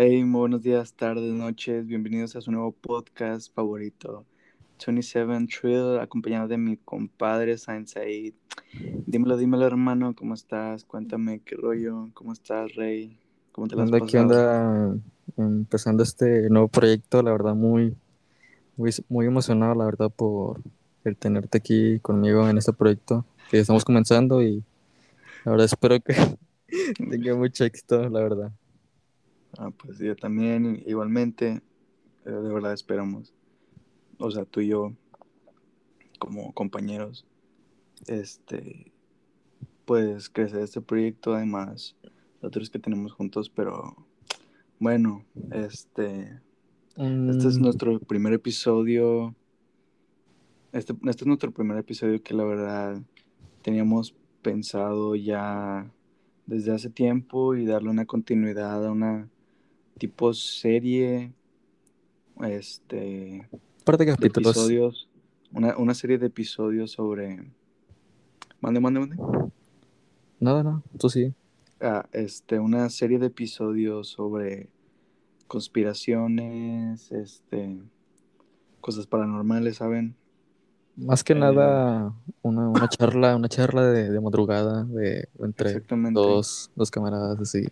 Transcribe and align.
Hey, 0.00 0.22
buenos 0.22 0.62
días, 0.62 0.92
tardes, 0.92 1.32
noches. 1.32 1.84
Bienvenidos 1.84 2.36
a 2.36 2.40
su 2.40 2.52
nuevo 2.52 2.70
podcast 2.70 3.52
favorito, 3.52 4.24
27 4.86 5.48
Trill, 5.48 5.98
acompañado 5.98 6.46
de 6.46 6.56
mi 6.56 6.76
compadre 6.76 7.58
Said. 7.58 8.32
Dímelo, 9.06 9.36
dímelo, 9.36 9.66
hermano, 9.66 10.14
¿cómo 10.14 10.34
estás? 10.34 10.84
Cuéntame 10.84 11.40
qué 11.40 11.56
rollo, 11.56 12.10
¿cómo 12.14 12.32
estás, 12.32 12.76
Rey? 12.76 13.18
¿Cómo 13.50 13.66
te 13.66 13.74
la 13.74 13.82
has 13.82 13.90
pasado? 13.90 14.06
¿Qué 14.06 14.18
onda? 14.20 14.96
Empezando 15.36 16.04
este 16.04 16.48
nuevo 16.48 16.68
proyecto, 16.68 17.20
la 17.20 17.32
verdad, 17.32 17.56
muy, 17.56 17.96
muy, 18.76 18.92
muy 19.08 19.26
emocionado, 19.26 19.74
la 19.74 19.86
verdad, 19.86 20.12
por 20.14 20.60
el 21.02 21.16
tenerte 21.16 21.58
aquí 21.58 21.98
conmigo 21.98 22.48
en 22.48 22.56
este 22.56 22.72
proyecto 22.72 23.24
que 23.50 23.58
estamos 23.58 23.84
comenzando 23.84 24.44
y 24.44 24.62
la 25.44 25.50
verdad 25.50 25.64
espero 25.64 25.98
que 25.98 26.14
tenga 27.10 27.34
mucho 27.34 27.64
éxito, 27.64 28.08
la 28.08 28.20
verdad. 28.20 28.52
Ah, 29.60 29.72
pues 29.76 29.98
yo 29.98 30.14
también, 30.14 30.84
igualmente, 30.86 31.60
eh, 32.24 32.30
de 32.30 32.52
verdad 32.52 32.72
esperamos, 32.72 33.34
o 34.16 34.30
sea, 34.30 34.44
tú 34.44 34.60
y 34.60 34.68
yo, 34.68 34.92
como 36.20 36.52
compañeros, 36.52 37.26
este, 38.06 38.92
pues 39.84 40.30
crecer 40.30 40.60
este 40.60 40.80
proyecto, 40.80 41.34
además, 41.34 41.96
otros 42.40 42.70
que 42.70 42.78
tenemos 42.78 43.12
juntos, 43.12 43.50
pero 43.50 43.96
bueno, 44.78 45.24
este, 45.50 46.40
este 46.94 47.48
es 47.48 47.58
mm. 47.58 47.62
nuestro 47.62 47.98
primer 47.98 48.34
episodio, 48.34 49.34
este, 50.70 50.92
este 50.92 51.24
es 51.24 51.26
nuestro 51.26 51.50
primer 51.50 51.78
episodio 51.78 52.22
que 52.22 52.32
la 52.32 52.44
verdad 52.44 53.02
teníamos 53.62 54.14
pensado 54.40 55.16
ya 55.16 55.90
desde 56.46 56.72
hace 56.72 56.90
tiempo 56.90 57.56
y 57.56 57.66
darle 57.66 57.90
una 57.90 58.06
continuidad 58.06 58.86
a 58.86 58.92
una 58.92 59.28
tipo 59.98 60.32
serie, 60.32 61.32
este, 62.42 63.48
parte 63.84 64.04
de 64.04 64.12
capítulos. 64.12 64.56
episodios, 64.56 65.08
una, 65.52 65.76
una, 65.76 65.94
serie 65.94 66.18
de 66.18 66.26
episodios 66.26 66.92
sobre, 66.92 67.52
mande, 68.60 68.80
mande, 68.80 69.00
mande. 69.00 69.16
Nada, 70.40 70.62
no, 70.62 70.82
tú 70.98 71.10
sí. 71.10 71.34
Ah, 71.80 72.08
este, 72.12 72.58
una 72.58 72.88
serie 72.90 73.18
de 73.18 73.26
episodios 73.26 74.08
sobre 74.08 74.68
conspiraciones, 75.46 77.10
este, 77.12 77.78
cosas 78.80 79.06
paranormales, 79.06 79.76
¿saben? 79.76 80.16
Más 80.96 81.22
que 81.22 81.34
nada, 81.34 82.12
una, 82.42 82.68
una, 82.70 82.88
charla, 82.88 83.36
una 83.36 83.48
charla 83.48 83.86
de, 83.86 84.10
de 84.10 84.20
madrugada 84.20 84.82
de, 84.84 85.28
entre 85.38 85.80
dos, 86.10 86.72
dos 86.74 86.90
camaradas 86.90 87.38
así. 87.38 87.68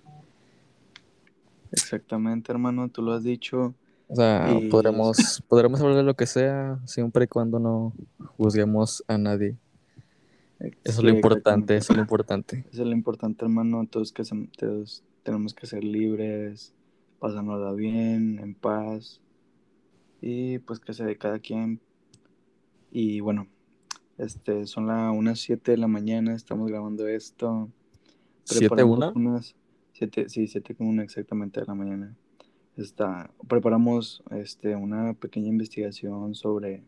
Exactamente, 1.77 2.51
hermano, 2.51 2.89
tú 2.89 3.03
lo 3.03 3.13
has 3.13 3.23
dicho. 3.23 3.75
O 4.09 4.17
sea, 4.17 4.59
podremos, 4.71 5.43
podremos 5.49 5.81
hablar 5.81 5.97
de 5.97 6.03
lo 6.03 6.15
que 6.15 6.27
sea, 6.27 6.79
siempre 6.85 7.25
y 7.25 7.29
cuando 7.29 7.59
no 7.59 7.93
juzguemos 8.37 9.05
a 9.09 9.19
nadie. 9.19 9.57
Eso 10.59 10.75
es 10.85 11.03
lo 11.03 11.11
importante, 11.11 11.77
eso 11.77 11.93
es 11.93 11.97
lo 11.97 12.03
importante. 12.03 12.65
Eso 12.73 12.83
es 12.83 12.89
lo 12.89 12.95
importante, 12.95 13.45
hermano, 13.45 13.87
todos, 13.91 14.13
que 14.13 14.23
todos 14.59 15.03
tenemos 15.23 15.55
que 15.55 15.67
ser 15.67 15.85
libres, 15.85 16.73
pasándola 17.19 17.73
bien, 17.73 18.39
en 18.39 18.55
paz, 18.55 19.21
y 20.21 20.59
pues 20.61 20.81
que 20.81 20.95
sea 20.95 21.07
de 21.07 21.19
cada 21.19 21.39
quien 21.39 21.81
y 22.99 23.21
bueno, 23.21 23.47
este, 24.17 24.67
son 24.67 24.87
las 24.87 25.15
unas 25.15 25.41
7 25.41 25.73
de 25.73 25.77
la 25.77 25.87
mañana, 25.87 26.35
estamos 26.35 26.69
grabando 26.69 27.07
esto. 27.07 27.69
¿Siete 28.45 28.85
una? 28.85 29.11
Unas, 29.11 29.55
siete, 29.97 30.29
sí, 30.29 30.47
7 30.47 30.75
con 30.75 30.89
una 30.89 31.03
exactamente 31.03 31.61
de 31.61 31.67
la 31.67 31.75
mañana. 31.75 32.15
Está, 32.77 33.31
preparamos 33.49 34.23
este, 34.31 34.77
una 34.77 35.15
pequeña 35.15 35.49
investigación 35.49 36.35
sobre 36.35 36.83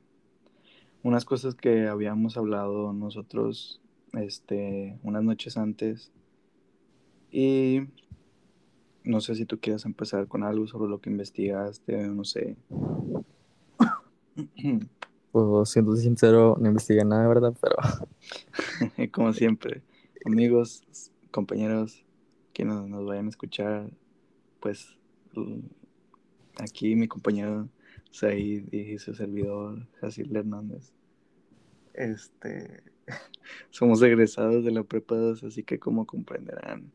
unas 1.02 1.24
cosas 1.24 1.54
que 1.54 1.88
habíamos 1.88 2.36
hablado 2.36 2.92
nosotros 2.92 3.80
este, 4.12 4.98
unas 5.02 5.22
noches 5.22 5.56
antes. 5.56 6.12
Y 7.30 7.80
no 9.04 9.22
sé 9.22 9.34
si 9.36 9.46
tú 9.46 9.58
quieres 9.58 9.86
empezar 9.86 10.28
con 10.28 10.42
algo 10.42 10.66
sobre 10.66 10.90
lo 10.90 11.00
que 11.00 11.08
investigaste, 11.08 12.08
no 12.08 12.24
sé. 12.24 12.56
Pues 15.30 15.68
siendo 15.68 15.94
sincero, 15.94 16.56
no 16.58 16.68
investigué 16.68 17.04
nada, 17.04 17.28
¿verdad? 17.28 17.54
Pero. 17.60 17.76
Como 19.12 19.34
siempre, 19.34 19.82
amigos, 20.24 20.82
compañeros 21.30 22.02
que 22.58 22.64
nos, 22.64 23.06
vayan 23.06 23.26
a 23.26 23.28
escuchar, 23.28 23.88
pues 24.58 24.98
aquí 26.58 26.96
mi 26.96 27.06
compañero 27.06 27.68
Said 28.10 28.72
y 28.72 28.98
su 28.98 29.14
servidor, 29.14 29.86
Jacil 30.00 30.34
Hernández. 30.34 30.92
Este. 31.94 32.82
Somos 33.70 34.02
egresados 34.02 34.64
de 34.64 34.72
la 34.72 34.82
prepa 34.82 35.14
2, 35.14 35.44
así 35.44 35.62
que 35.62 35.78
como 35.78 36.04
comprenderán, 36.04 36.90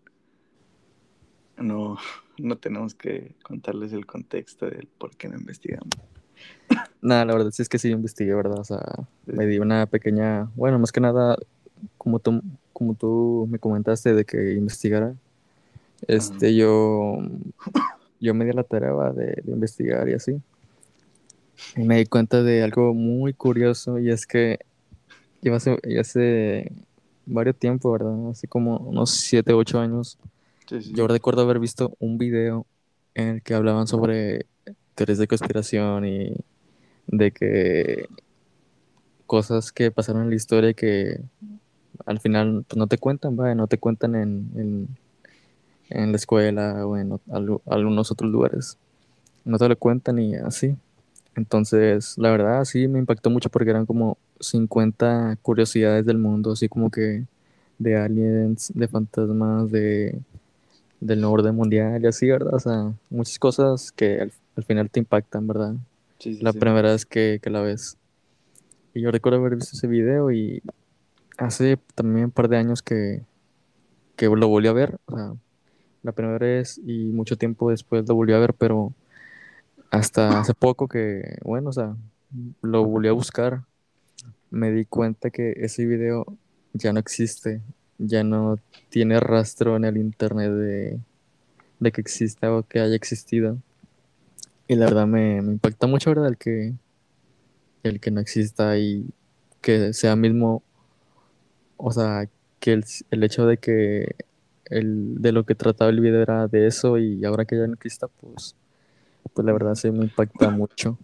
no, 1.55 1.97
no 2.37 2.57
tenemos 2.57 2.93
que 2.93 3.33
contarles 3.41 3.93
el 3.93 4.05
contexto 4.05 4.65
del 4.65 4.89
por 4.97 5.15
qué 5.15 5.29
no 5.29 5.37
investigamos. 5.37 5.93
Nada, 7.01 7.23
la 7.23 7.33
verdad 7.33 7.51
sí 7.51 7.61
es 7.61 7.69
que 7.69 7.79
sí 7.79 7.89
investigué, 7.89 8.35
¿verdad? 8.35 8.59
O 8.59 8.65
sea, 8.65 8.83
me 9.25 9.45
di 9.45 9.59
una 9.59 9.85
pequeña, 9.85 10.51
bueno, 10.55 10.77
más 10.77 10.91
que 10.91 10.99
nada, 10.99 11.37
como 11.97 12.19
tú, 12.19 12.41
como 12.73 12.95
tú 12.95 13.47
me 13.49 13.59
comentaste 13.59 14.13
de 14.13 14.25
que 14.25 14.55
investigara, 14.55 15.15
este, 16.07 16.55
yo, 16.55 17.17
yo 18.19 18.33
me 18.33 18.45
di 18.45 18.51
la 18.51 18.63
tarea 18.63 18.93
de, 19.11 19.41
de, 19.43 19.51
investigar 19.51 20.07
y 20.09 20.13
así. 20.13 20.41
Y 21.75 21.83
me 21.83 21.97
di 21.97 22.05
cuenta 22.05 22.43
de 22.43 22.63
algo 22.63 22.93
muy 22.93 23.33
curioso 23.33 23.99
y 23.99 24.09
es 24.09 24.25
que 24.25 24.59
ya 25.41 25.55
hace, 25.55 25.77
hace 25.99 26.71
varios 27.25 27.57
tiempo, 27.57 27.91
¿verdad? 27.91 28.29
Así 28.29 28.47
como 28.47 28.77
unos 28.77 29.11
7, 29.11 29.53
8 29.53 29.79
años, 29.79 30.17
yo 30.93 31.07
recuerdo 31.07 31.41
haber 31.41 31.59
visto 31.59 31.95
un 31.99 32.17
video 32.17 32.65
en 33.13 33.27
el 33.27 33.41
que 33.41 33.53
hablaban 33.53 33.87
sobre 33.87 34.45
teorías 34.95 35.19
de 35.19 35.27
conspiración 35.27 36.05
y 36.05 36.33
de 37.07 37.31
que 37.31 38.07
cosas 39.25 39.71
que 39.71 39.91
pasaron 39.91 40.23
en 40.23 40.29
la 40.29 40.35
historia 40.35 40.73
que 40.73 41.19
al 42.05 42.19
final 42.19 42.65
pues, 42.67 42.77
no 42.77 42.87
te 42.87 42.97
cuentan, 42.97 43.35
¿vale? 43.35 43.55
no 43.55 43.67
te 43.67 43.77
cuentan 43.77 44.15
en, 44.15 44.51
en, 44.55 44.87
la 45.89 46.15
escuela 46.15 46.85
o 46.85 46.97
en 46.97 47.19
algunos 47.65 48.11
otros 48.11 48.31
lugares. 48.31 48.77
No 49.45 49.57
te 49.57 49.67
lo 49.67 49.77
cuentan 49.77 50.19
y 50.19 50.35
así. 50.35 50.75
Entonces, 51.35 52.17
la 52.17 52.31
verdad, 52.31 52.63
sí 52.65 52.87
me 52.87 52.99
impactó 52.99 53.29
mucho 53.29 53.49
porque 53.49 53.71
eran 53.71 53.85
como 53.85 54.17
50 54.39 55.37
curiosidades 55.41 56.05
del 56.05 56.17
mundo, 56.17 56.51
así 56.51 56.69
como 56.69 56.89
que 56.89 57.23
de 57.79 57.97
aliens, 57.97 58.71
de 58.73 58.87
fantasmas, 58.87 59.71
de 59.71 60.19
del 60.99 61.25
orden 61.25 61.55
mundial 61.55 62.01
y 62.01 62.07
así, 62.07 62.29
¿verdad? 62.29 62.53
O 62.53 62.59
sea, 62.59 62.93
muchas 63.09 63.37
cosas 63.37 63.91
que 63.91 64.21
al, 64.21 64.31
al 64.55 64.63
final 64.63 64.89
te 64.89 65.01
impactan, 65.01 65.45
¿verdad? 65.47 65.75
la 66.25 66.53
primera 66.53 66.91
vez 66.91 67.05
que, 67.05 67.39
la 67.45 67.61
ves. 67.61 67.97
Y 68.93 69.01
yo 69.01 69.11
recuerdo 69.11 69.39
haber 69.39 69.55
visto 69.55 69.75
ese 69.75 69.87
video 69.87 70.31
y 70.31 70.61
hace 71.37 71.77
también 71.95 72.25
un 72.25 72.31
par 72.31 72.47
de 72.47 72.57
años 72.57 72.81
que, 72.81 73.23
que 74.15 74.27
lo 74.27 74.47
volví 74.47 74.67
a 74.67 74.73
ver. 74.73 74.99
O 75.05 75.15
sea, 75.15 75.33
la 76.03 76.11
primera 76.11 76.37
vez 76.37 76.79
y 76.85 77.05
mucho 77.05 77.37
tiempo 77.37 77.71
después 77.71 78.07
lo 78.07 78.15
volví 78.15 78.33
a 78.33 78.39
ver, 78.39 78.53
pero 78.53 78.93
hasta 79.89 80.39
hace 80.39 80.53
poco 80.53 80.87
que, 80.87 81.37
bueno, 81.43 81.69
o 81.69 81.73
sea, 81.73 81.95
lo 82.61 82.83
volví 82.85 83.07
a 83.07 83.13
buscar. 83.13 83.63
Me 84.51 84.71
di 84.71 84.85
cuenta 84.85 85.29
que 85.29 85.53
ese 85.57 85.85
video 85.85 86.25
ya 86.73 86.93
no 86.93 86.99
existe, 86.99 87.61
ya 87.97 88.23
no 88.23 88.57
tiene 88.89 89.19
rastro 89.19 89.75
en 89.75 89.85
el 89.85 89.97
internet 89.97 90.51
de, 90.51 90.99
de 91.79 91.91
que 91.91 92.01
exista 92.01 92.53
o 92.53 92.63
que 92.63 92.79
haya 92.79 92.95
existido. 92.95 93.57
Y 94.67 94.75
la 94.75 94.85
verdad 94.85 95.07
me, 95.07 95.41
me 95.41 95.53
impacta 95.53 95.87
mucho, 95.87 96.09
¿verdad? 96.09 96.29
El 96.29 96.37
que, 96.37 96.73
el 97.83 97.99
que 97.99 98.11
no 98.11 98.19
exista 98.19 98.77
y 98.77 99.05
que 99.61 99.93
sea 99.93 100.15
mismo, 100.15 100.63
o 101.77 101.91
sea, 101.91 102.27
que 102.59 102.73
el, 102.73 102.85
el 103.11 103.23
hecho 103.23 103.45
de 103.45 103.57
que 103.57 104.15
el, 104.77 105.21
de 105.21 105.31
lo 105.31 105.45
que 105.45 105.55
trataba 105.55 105.89
el 105.91 105.99
video 105.99 106.21
era 106.21 106.47
de 106.47 106.67
eso 106.67 106.97
y 106.97 107.23
ahora 107.25 107.45
que 107.45 107.57
ya 107.57 107.67
no 107.67 107.73
exista, 107.73 108.07
pues, 108.07 108.55
pues 109.33 109.45
la 109.45 109.53
verdad 109.53 109.75
sí 109.75 109.91
me 109.91 110.03
impacta 110.03 110.49
mucho. 110.49 110.97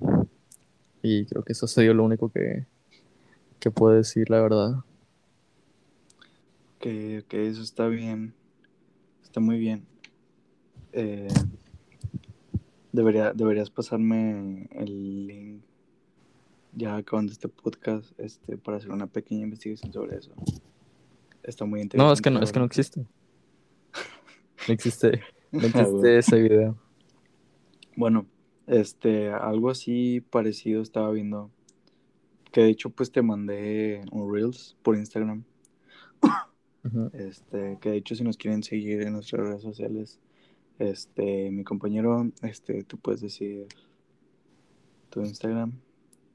Y 1.01 1.25
creo 1.25 1.43
que 1.43 1.53
eso 1.53 1.67
sería 1.67 1.93
lo 1.93 2.03
único 2.03 2.29
que, 2.29 2.65
que 3.59 3.71
puedo 3.71 3.95
decir, 3.95 4.29
la 4.29 4.41
verdad. 4.41 4.75
Que, 6.79 7.23
que 7.27 7.47
eso 7.47 7.61
está 7.61 7.87
bien, 7.87 8.33
está 9.23 9.39
muy 9.39 9.57
bien. 9.57 9.85
Eh, 10.93 11.27
Debería, 12.91 13.33
deberías 13.33 13.69
pasarme 13.69 14.67
el 14.71 15.27
link 15.27 15.61
ya 16.73 16.95
acabando 16.95 17.31
este 17.31 17.47
podcast 17.47 18.19
este, 18.19 18.57
para 18.57 18.77
hacer 18.77 18.91
una 18.91 19.05
pequeña 19.05 19.43
investigación 19.43 19.93
sobre 19.93 20.17
eso. 20.17 20.31
Está 21.43 21.65
muy 21.65 21.81
interesante. 21.81 22.07
No, 22.07 22.13
es 22.13 22.21
que 22.21 22.31
no, 22.31 22.41
es 22.41 22.51
que 22.51 22.59
no 22.59 22.65
existe. 22.65 23.05
No 24.69 24.73
existe, 24.73 25.19
no 25.51 25.65
existe 25.65 26.19
ese 26.19 26.39
video. 26.39 26.77
Bueno, 27.95 28.27
este, 28.67 29.31
algo 29.31 29.71
así 29.71 30.21
parecido 30.21 30.83
estaba 30.83 31.09
viendo. 31.09 31.49
Que 32.51 32.61
de 32.61 32.69
hecho, 32.69 32.91
pues 32.91 33.11
te 33.11 33.23
mandé 33.23 34.03
un 34.11 34.31
Reels 34.31 34.77
por 34.83 34.95
Instagram. 34.95 35.43
Este, 37.13 37.79
que 37.81 37.89
de 37.89 37.97
hecho, 37.97 38.13
si 38.13 38.23
nos 38.23 38.37
quieren 38.37 38.61
seguir 38.61 39.01
en 39.01 39.13
nuestras 39.13 39.47
redes 39.47 39.63
sociales, 39.63 40.19
este, 40.77 41.49
mi 41.49 41.63
compañero, 41.63 42.29
este, 42.43 42.83
tú 42.83 42.99
puedes 42.99 43.21
decir 43.21 43.65
tu 45.09 45.21
Instagram. 45.21 45.73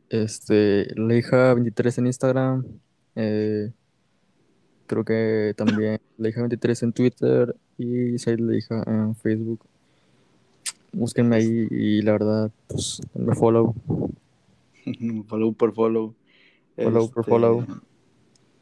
Este, 0.09 0.93
Leija23 0.97 1.99
en 1.99 2.07
Instagram. 2.07 2.67
Eh, 3.15 3.73
creo 4.87 5.05
que 5.05 5.55
también 5.57 6.01
Leija23 6.19 6.83
en 6.83 6.93
Twitter 6.93 7.57
y 7.79 8.19
Said 8.19 8.41
Leija 8.41 8.83
en 8.87 9.15
Facebook. 9.17 9.61
Búsquenme 10.93 11.37
ahí 11.37 11.67
y 11.71 12.03
la 12.03 12.13
verdad, 12.13 12.53
pues, 12.69 13.01
me 13.15 13.35
follow. 13.35 13.75
follow 15.27 15.53
por 15.55 15.75
follow. 15.75 16.15
Follow 16.77 17.11
por 17.11 17.25
follow. 17.25 17.61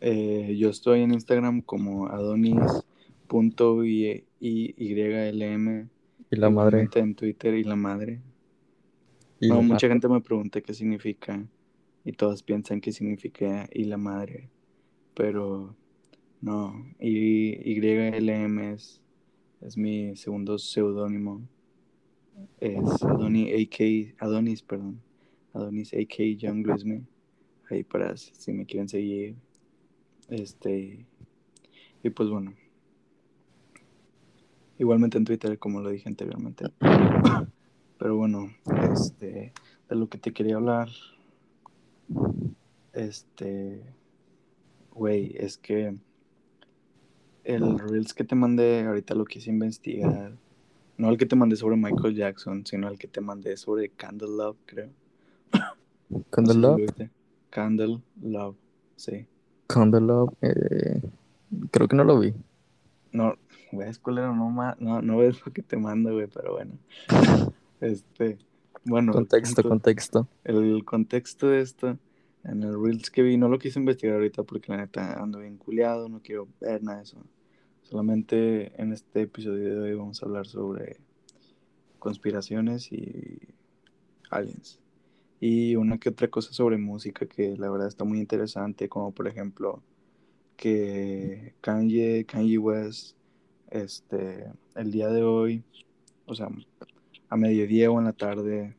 Este, 0.00 0.50
eh, 0.50 0.56
yo 0.56 0.70
estoy 0.70 1.02
en 1.02 1.12
Instagram 1.12 1.60
como 1.62 2.08
adonis.ylm. 2.08 2.88
Y 6.30 6.36
la 6.36 6.50
madre. 6.50 6.88
En 6.94 7.14
Twitter 7.14 7.54
y 7.54 7.64
la 7.64 7.76
madre. 7.76 8.20
no, 9.40 9.62
mucha 9.62 9.88
gente 9.88 10.08
me 10.08 10.20
pregunta 10.20 10.60
qué 10.60 10.72
significa. 10.74 11.44
Y 12.04 12.12
todas 12.12 12.42
piensan 12.42 12.80
que 12.80 12.90
significa 12.92 13.68
y 13.72 13.84
la 13.84 13.96
madre. 13.96 14.48
Pero 15.14 15.76
no. 16.42 16.84
Y 16.98 17.72
YLM 17.80 18.58
es, 18.74 19.00
es 19.60 19.76
mi 19.76 20.16
segundo 20.16 20.58
seudónimo. 20.58 21.40
Es 22.58 23.02
Adonis 23.04 23.54
AK, 23.54 24.20
Adonis, 24.20 24.62
perdón. 24.62 25.00
Adonis 25.54 25.94
AK 25.94 26.36
Young 26.36 26.66
Luisme. 26.66 27.04
Ahí 27.70 27.84
para 27.84 28.16
si 28.16 28.52
me 28.52 28.66
quieren 28.66 28.88
seguir. 28.88 29.36
Este. 30.28 31.06
Y 32.02 32.10
pues 32.10 32.28
bueno. 32.28 32.54
Igualmente 34.78 35.18
en 35.18 35.24
Twitter, 35.24 35.58
como 35.60 35.80
lo 35.80 35.90
dije 35.90 36.08
anteriormente. 36.08 36.64
Pero 37.98 38.16
bueno, 38.16 38.52
este. 38.92 39.52
De 39.88 39.96
lo 39.96 40.08
que 40.08 40.18
te 40.18 40.32
quería 40.32 40.56
hablar. 40.56 40.88
Este. 42.92 43.80
Güey, 44.90 45.36
es 45.36 45.56
que. 45.56 45.94
El 47.44 47.78
Reels 47.78 48.14
que 48.14 48.24
te 48.24 48.34
mandé, 48.34 48.84
ahorita 48.84 49.14
lo 49.14 49.24
quise 49.24 49.50
investigar 49.50 50.32
no 51.02 51.10
el 51.10 51.18
que 51.18 51.26
te 51.26 51.36
mandé 51.36 51.56
sobre 51.56 51.76
Michael 51.76 52.14
Jackson, 52.14 52.64
sino 52.66 52.88
el 52.88 52.98
que 52.98 53.08
te 53.08 53.20
mandé 53.20 53.56
sobre 53.56 53.88
Candle 53.88 54.36
Love, 54.36 54.56
creo. 54.66 54.90
¿Candle 56.30 56.54
Love? 56.54 57.10
Candle 57.50 58.00
Love, 58.22 58.56
sí. 58.96 59.26
Candle 59.66 60.00
Love, 60.00 60.32
eh, 60.42 61.02
creo 61.70 61.88
que 61.88 61.96
no 61.96 62.04
lo 62.04 62.18
vi. 62.18 62.34
No, 63.10 63.34
ves, 63.72 63.98
culero, 63.98 64.34
no, 64.34 64.50
no, 64.78 65.02
no 65.02 65.18
ves 65.18 65.44
lo 65.44 65.52
que 65.52 65.62
te 65.62 65.76
mando, 65.76 66.12
güey, 66.12 66.28
pero 66.28 66.52
bueno. 66.52 66.72
este, 67.80 68.38
bueno. 68.84 69.12
Contexto, 69.12 69.62
contexto. 69.62 70.28
El 70.44 70.84
contexto 70.84 71.48
de 71.48 71.62
esto, 71.62 71.98
en 72.44 72.62
el 72.62 72.80
Reels 72.80 73.10
que 73.10 73.22
vi, 73.22 73.36
no 73.36 73.48
lo 73.48 73.58
quise 73.58 73.78
investigar 73.78 74.16
ahorita 74.16 74.42
porque 74.42 74.72
la 74.72 74.78
neta 74.78 75.20
ando 75.20 75.38
bien 75.38 75.56
culiado, 75.56 76.08
no 76.08 76.20
quiero 76.20 76.48
ver 76.60 76.82
nada 76.82 76.98
de 76.98 77.04
eso. 77.04 77.18
Solamente 77.82 78.72
en 78.80 78.92
este 78.92 79.22
episodio 79.22 79.74
de 79.74 79.80
hoy 79.80 79.94
vamos 79.94 80.22
a 80.22 80.26
hablar 80.26 80.46
sobre 80.46 80.96
conspiraciones 81.98 82.90
y 82.90 83.38
aliens. 84.30 84.80
Y 85.40 85.76
una 85.76 85.98
que 85.98 86.08
otra 86.08 86.28
cosa 86.28 86.52
sobre 86.52 86.78
música 86.78 87.26
que 87.26 87.56
la 87.56 87.70
verdad 87.70 87.88
está 87.88 88.04
muy 88.04 88.18
interesante, 88.18 88.88
como 88.88 89.12
por 89.12 89.28
ejemplo 89.28 89.82
que 90.56 91.54
Kanye, 91.60 92.24
Kanye 92.24 92.58
West, 92.58 93.16
este, 93.70 94.46
el 94.74 94.90
día 94.90 95.08
de 95.08 95.22
hoy, 95.22 95.64
o 96.26 96.34
sea, 96.34 96.48
a 97.28 97.36
mediodía 97.36 97.90
o 97.90 97.98
en 97.98 98.04
la 98.04 98.12
tarde, 98.12 98.76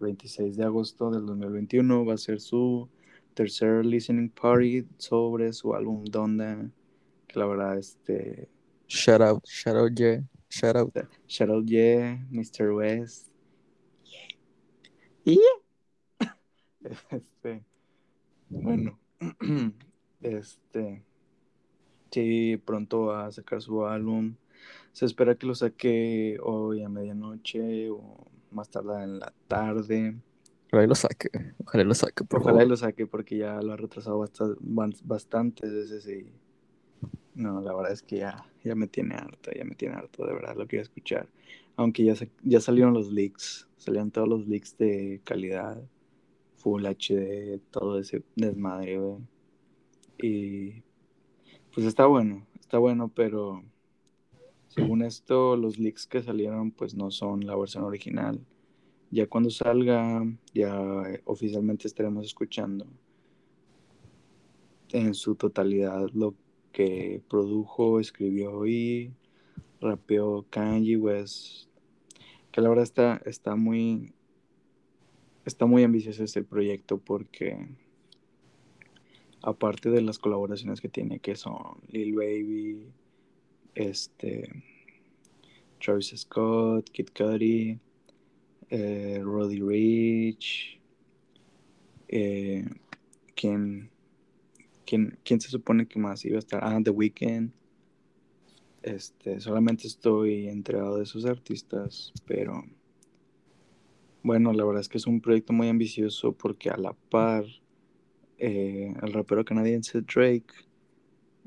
26 0.00 0.54
eh, 0.54 0.56
de 0.56 0.64
agosto 0.64 1.10
del 1.10 1.26
2021, 1.26 2.04
va 2.04 2.14
a 2.14 2.18
ser 2.18 2.40
su 2.40 2.88
tercer 3.34 3.84
listening 3.84 4.30
party 4.30 4.86
sobre 4.98 5.52
su 5.52 5.74
álbum 5.74 6.04
Donda 6.04 6.70
la 7.36 7.46
verdad, 7.46 7.78
este... 7.78 8.48
Shout 8.88 9.20
out, 9.20 9.44
shout 9.46 9.76
out, 9.76 9.98
yeah, 9.98 10.20
shout 10.48 10.76
out. 10.76 10.96
Shout 11.26 11.50
out, 11.50 11.66
yeah, 11.66 12.18
Mr. 12.30 12.74
West. 12.74 13.28
Yeah. 15.24 15.38
Este, 17.10 17.64
bueno, 18.48 18.96
este, 20.22 21.02
sí, 22.12 22.56
pronto 22.64 23.06
va 23.06 23.26
a 23.26 23.32
sacar 23.32 23.60
su 23.60 23.84
álbum. 23.84 24.36
Se 24.92 25.04
espera 25.04 25.34
que 25.34 25.48
lo 25.48 25.54
saque 25.56 26.38
hoy 26.40 26.84
a 26.84 26.88
medianoche 26.88 27.90
o 27.90 28.30
más 28.50 28.68
tarde 28.70 29.02
en 29.02 29.18
la 29.18 29.32
tarde. 29.48 30.16
Ojalá 30.72 30.86
lo 30.86 30.94
saque, 30.94 31.30
ojalá 31.64 31.84
lo 31.84 31.94
saque, 31.94 32.24
por 32.24 32.40
Ojalá 32.40 32.64
lo 32.64 32.76
saque 32.76 33.06
porque 33.06 33.38
ya 33.38 33.60
lo 33.62 33.72
ha 33.72 33.76
retrasado 33.76 34.18
bastante, 34.18 34.58
bastantes 35.04 35.72
veces 35.72 36.08
y 36.08 36.32
no, 37.36 37.60
la 37.60 37.74
verdad 37.74 37.92
es 37.92 38.02
que 38.02 38.18
ya, 38.18 38.50
ya 38.64 38.74
me 38.74 38.88
tiene 38.88 39.14
harto, 39.14 39.50
ya 39.52 39.64
me 39.64 39.74
tiene 39.74 39.94
harto, 39.94 40.26
de 40.26 40.32
verdad 40.32 40.56
lo 40.56 40.66
quiero 40.66 40.82
escuchar. 40.82 41.28
Aunque 41.76 42.02
ya, 42.02 42.14
ya 42.42 42.60
salieron 42.60 42.94
los 42.94 43.12
leaks, 43.12 43.68
salieron 43.76 44.10
todos 44.10 44.26
los 44.26 44.48
leaks 44.48 44.76
de 44.78 45.20
calidad, 45.22 45.82
Full 46.56 46.86
HD, 46.86 47.60
todo 47.70 47.98
ese 47.98 48.24
desmadre, 48.34 48.98
güey. 48.98 49.18
Y 50.18 50.82
pues 51.74 51.86
está 51.86 52.06
bueno, 52.06 52.46
está 52.58 52.78
bueno, 52.78 53.12
pero 53.14 53.62
según 54.76 55.02
esto, 55.02 55.56
los 55.56 55.78
leaks 55.78 56.06
que 56.06 56.22
salieron 56.22 56.70
pues 56.70 56.94
no 56.94 57.10
son 57.10 57.46
la 57.46 57.56
versión 57.56 57.84
original. 57.84 58.38
Ya 59.10 59.26
cuando 59.26 59.48
salga, 59.48 60.22
ya 60.52 61.02
oficialmente 61.24 61.88
estaremos 61.88 62.26
escuchando 62.26 62.86
en 64.90 65.14
su 65.14 65.34
totalidad 65.34 66.10
lo 66.12 66.34
que 66.72 67.22
produjo, 67.26 68.00
escribió 68.00 68.66
y 68.66 69.14
rapeó 69.80 70.44
Kanye 70.50 70.98
West. 70.98 71.70
Que 72.52 72.60
la 72.60 72.68
verdad 72.68 72.84
está, 72.84 73.22
está 73.24 73.56
muy. 73.56 74.12
Está 75.46 75.64
muy 75.64 75.84
ambicioso 75.84 76.22
este 76.22 76.42
proyecto 76.42 76.98
porque. 76.98 77.66
Aparte 79.40 79.90
de 79.90 80.02
las 80.02 80.18
colaboraciones 80.18 80.80
que 80.80 80.88
tiene, 80.88 81.20
que 81.20 81.36
son 81.36 81.78
Lil 81.88 82.14
Baby, 82.14 82.86
este. 83.76 84.64
Travis 85.78 86.12
Scott, 86.16 86.90
Kid 86.90 87.10
Cudi, 87.14 87.78
eh, 88.70 89.20
Roddy 89.22 89.60
Rich, 89.60 90.80
eh, 92.08 92.64
quien 93.34 93.90
¿Quién, 94.86 95.40
se 95.40 95.48
supone 95.48 95.86
que 95.86 95.98
más 95.98 96.24
iba 96.24 96.36
a 96.36 96.38
estar? 96.38 96.60
Ah, 96.62 96.78
The 96.82 96.90
Weeknd. 96.90 97.50
Este, 98.82 99.40
solamente 99.40 99.88
estoy 99.88 100.48
enterado 100.48 100.98
de 100.98 101.02
esos 101.02 101.26
artistas, 101.26 102.12
pero 102.24 102.64
bueno, 104.22 104.52
la 104.52 104.64
verdad 104.64 104.80
es 104.80 104.88
que 104.88 104.98
es 104.98 105.08
un 105.08 105.20
proyecto 105.20 105.52
muy 105.52 105.68
ambicioso 105.68 106.30
porque 106.30 106.70
a 106.70 106.76
la 106.76 106.92
par 106.92 107.44
eh, 108.38 108.94
el 109.02 109.12
rapero 109.12 109.44
canadiense 109.44 110.02
Drake 110.02 110.54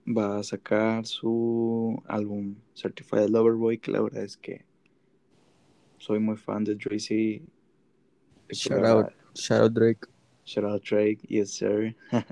va 0.06 0.40
a 0.40 0.44
sacar 0.44 1.06
su 1.06 2.02
álbum 2.08 2.56
Certified 2.76 3.30
Lover 3.30 3.54
Boy, 3.54 3.78
que 3.78 3.92
la 3.92 4.02
verdad 4.02 4.24
es 4.24 4.38
que 4.38 4.66
soy 5.98 6.20
muy 6.20 6.38
fan 6.38 6.64
de 6.64 6.76
Drake. 6.76 7.44
Shout 8.52 8.86
out, 8.86 9.12
shout 9.34 9.62
out 9.62 9.74
Drake. 9.74 10.08
Shout 10.46 10.66
out 10.66 10.84
Drake, 10.84 11.20
yes 11.28 11.52
sir. 11.52 11.96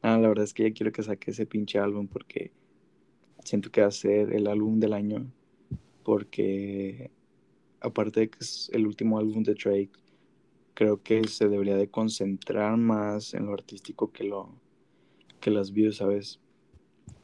Ah, 0.00 0.16
la 0.16 0.28
verdad 0.28 0.44
es 0.44 0.54
que 0.54 0.62
ya 0.62 0.72
quiero 0.72 0.92
que 0.92 1.02
saque 1.02 1.32
ese 1.32 1.44
pinche 1.44 1.76
álbum 1.76 2.06
porque 2.06 2.52
siento 3.42 3.68
que 3.68 3.80
va 3.80 3.88
a 3.88 3.90
ser 3.90 4.32
el 4.32 4.46
álbum 4.46 4.78
del 4.78 4.92
año. 4.92 5.28
Porque 6.04 7.10
aparte 7.80 8.20
de 8.20 8.30
que 8.30 8.38
es 8.40 8.70
el 8.72 8.86
último 8.86 9.18
álbum 9.18 9.42
de 9.42 9.54
Drake, 9.54 9.90
creo 10.74 11.02
que 11.02 11.26
se 11.26 11.48
debería 11.48 11.76
de 11.76 11.90
concentrar 11.90 12.76
más 12.76 13.34
en 13.34 13.46
lo 13.46 13.54
artístico 13.54 14.12
que 14.12 14.22
lo 14.22 14.54
que 15.40 15.50
las 15.50 15.72
views, 15.72 15.96
¿sabes? 15.96 16.40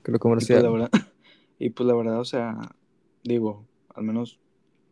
Que 0.04 0.12
lo 0.12 0.18
comercial. 0.18 0.60
Y 0.60 0.62
pues, 0.62 0.72
la 0.72 0.78
verdad, 0.78 0.90
y 1.58 1.70
pues 1.70 1.86
la 1.86 1.94
verdad, 1.94 2.20
o 2.20 2.24
sea, 2.24 2.58
digo, 3.22 3.66
al 3.94 4.04
menos 4.04 4.38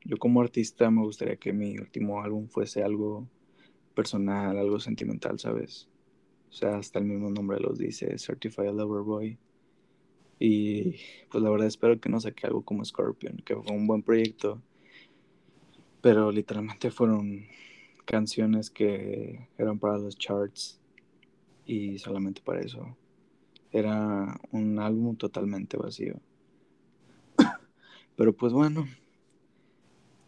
yo 0.04 0.16
como 0.16 0.40
artista 0.40 0.90
me 0.90 1.02
gustaría 1.02 1.36
que 1.36 1.52
mi 1.52 1.78
último 1.78 2.22
álbum 2.22 2.48
fuese 2.48 2.82
algo 2.82 3.28
personal, 3.94 4.58
algo 4.58 4.80
sentimental, 4.80 5.38
¿sabes? 5.38 5.88
O 6.50 6.52
sea, 6.52 6.76
hasta 6.76 6.98
el 6.98 7.04
mismo 7.04 7.30
nombre 7.30 7.60
los 7.60 7.78
dice, 7.78 8.18
Certified 8.18 8.72
Lover 8.72 9.02
Boy. 9.02 9.38
Y 10.38 10.96
pues 11.30 11.42
la 11.42 11.50
verdad 11.50 11.68
espero 11.68 12.00
que 12.00 12.08
no 12.08 12.18
saque 12.18 12.46
algo 12.46 12.62
como 12.62 12.84
Scorpion, 12.84 13.36
que 13.44 13.54
fue 13.54 13.76
un 13.76 13.86
buen 13.86 14.02
proyecto. 14.02 14.60
Pero 16.00 16.32
literalmente 16.32 16.90
fueron 16.90 17.46
canciones 18.04 18.70
que 18.70 19.48
eran 19.56 19.78
para 19.78 19.98
los 19.98 20.18
charts 20.18 20.80
y 21.64 21.98
solamente 21.98 22.42
para 22.42 22.60
eso. 22.60 22.96
Era 23.72 24.38
un 24.50 24.78
álbum 24.78 25.16
totalmente 25.16 25.76
vacío. 25.76 26.20
Pero 28.16 28.34
pues 28.34 28.52
bueno, 28.52 28.86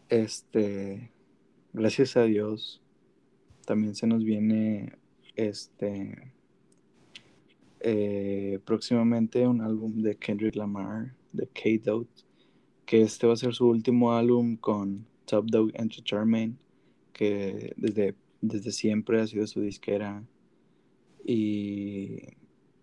este, 0.09 1.11
gracias 1.73 2.17
a 2.17 2.23
Dios, 2.23 2.81
también 3.65 3.95
se 3.95 4.07
nos 4.07 4.23
viene 4.23 4.93
este 5.35 6.33
eh, 7.87 8.59
próximamente 8.65 9.47
un 9.47 9.61
álbum 9.61 10.01
de 10.01 10.15
Kendrick 10.15 10.55
Lamar, 10.55 11.13
de 11.33 11.47
K-Dot, 11.47 12.07
que 12.85 13.01
este 13.01 13.27
va 13.27 13.33
a 13.33 13.37
ser 13.37 13.53
su 13.53 13.67
último 13.67 14.13
álbum 14.13 14.57
con 14.57 15.05
Top 15.25 15.45
Dog 15.51 15.71
Entertainment, 15.75 16.57
que 17.13 17.73
desde, 17.77 18.15
desde 18.41 18.71
siempre 18.71 19.21
ha 19.21 19.27
sido 19.27 19.45
su 19.45 19.61
disquera. 19.61 20.23
Y 21.23 22.21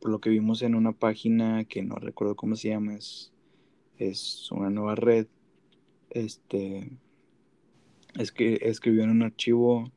por 0.02 0.10
lo 0.10 0.20
que 0.20 0.30
vimos 0.30 0.62
en 0.62 0.74
una 0.74 0.90
página 0.90 1.64
que 1.64 1.84
no 1.84 1.94
recuerdo 1.94 2.34
cómo 2.34 2.56
se 2.56 2.70
llama, 2.70 2.96
es, 2.96 3.32
es 3.98 4.50
una 4.50 4.68
nueva 4.68 4.96
red. 4.96 5.28
Este 6.10 6.90
es 8.18 8.32
que 8.32 8.58
escribió 8.62 9.04
en 9.04 9.10
un 9.10 9.22
archivo 9.22 9.92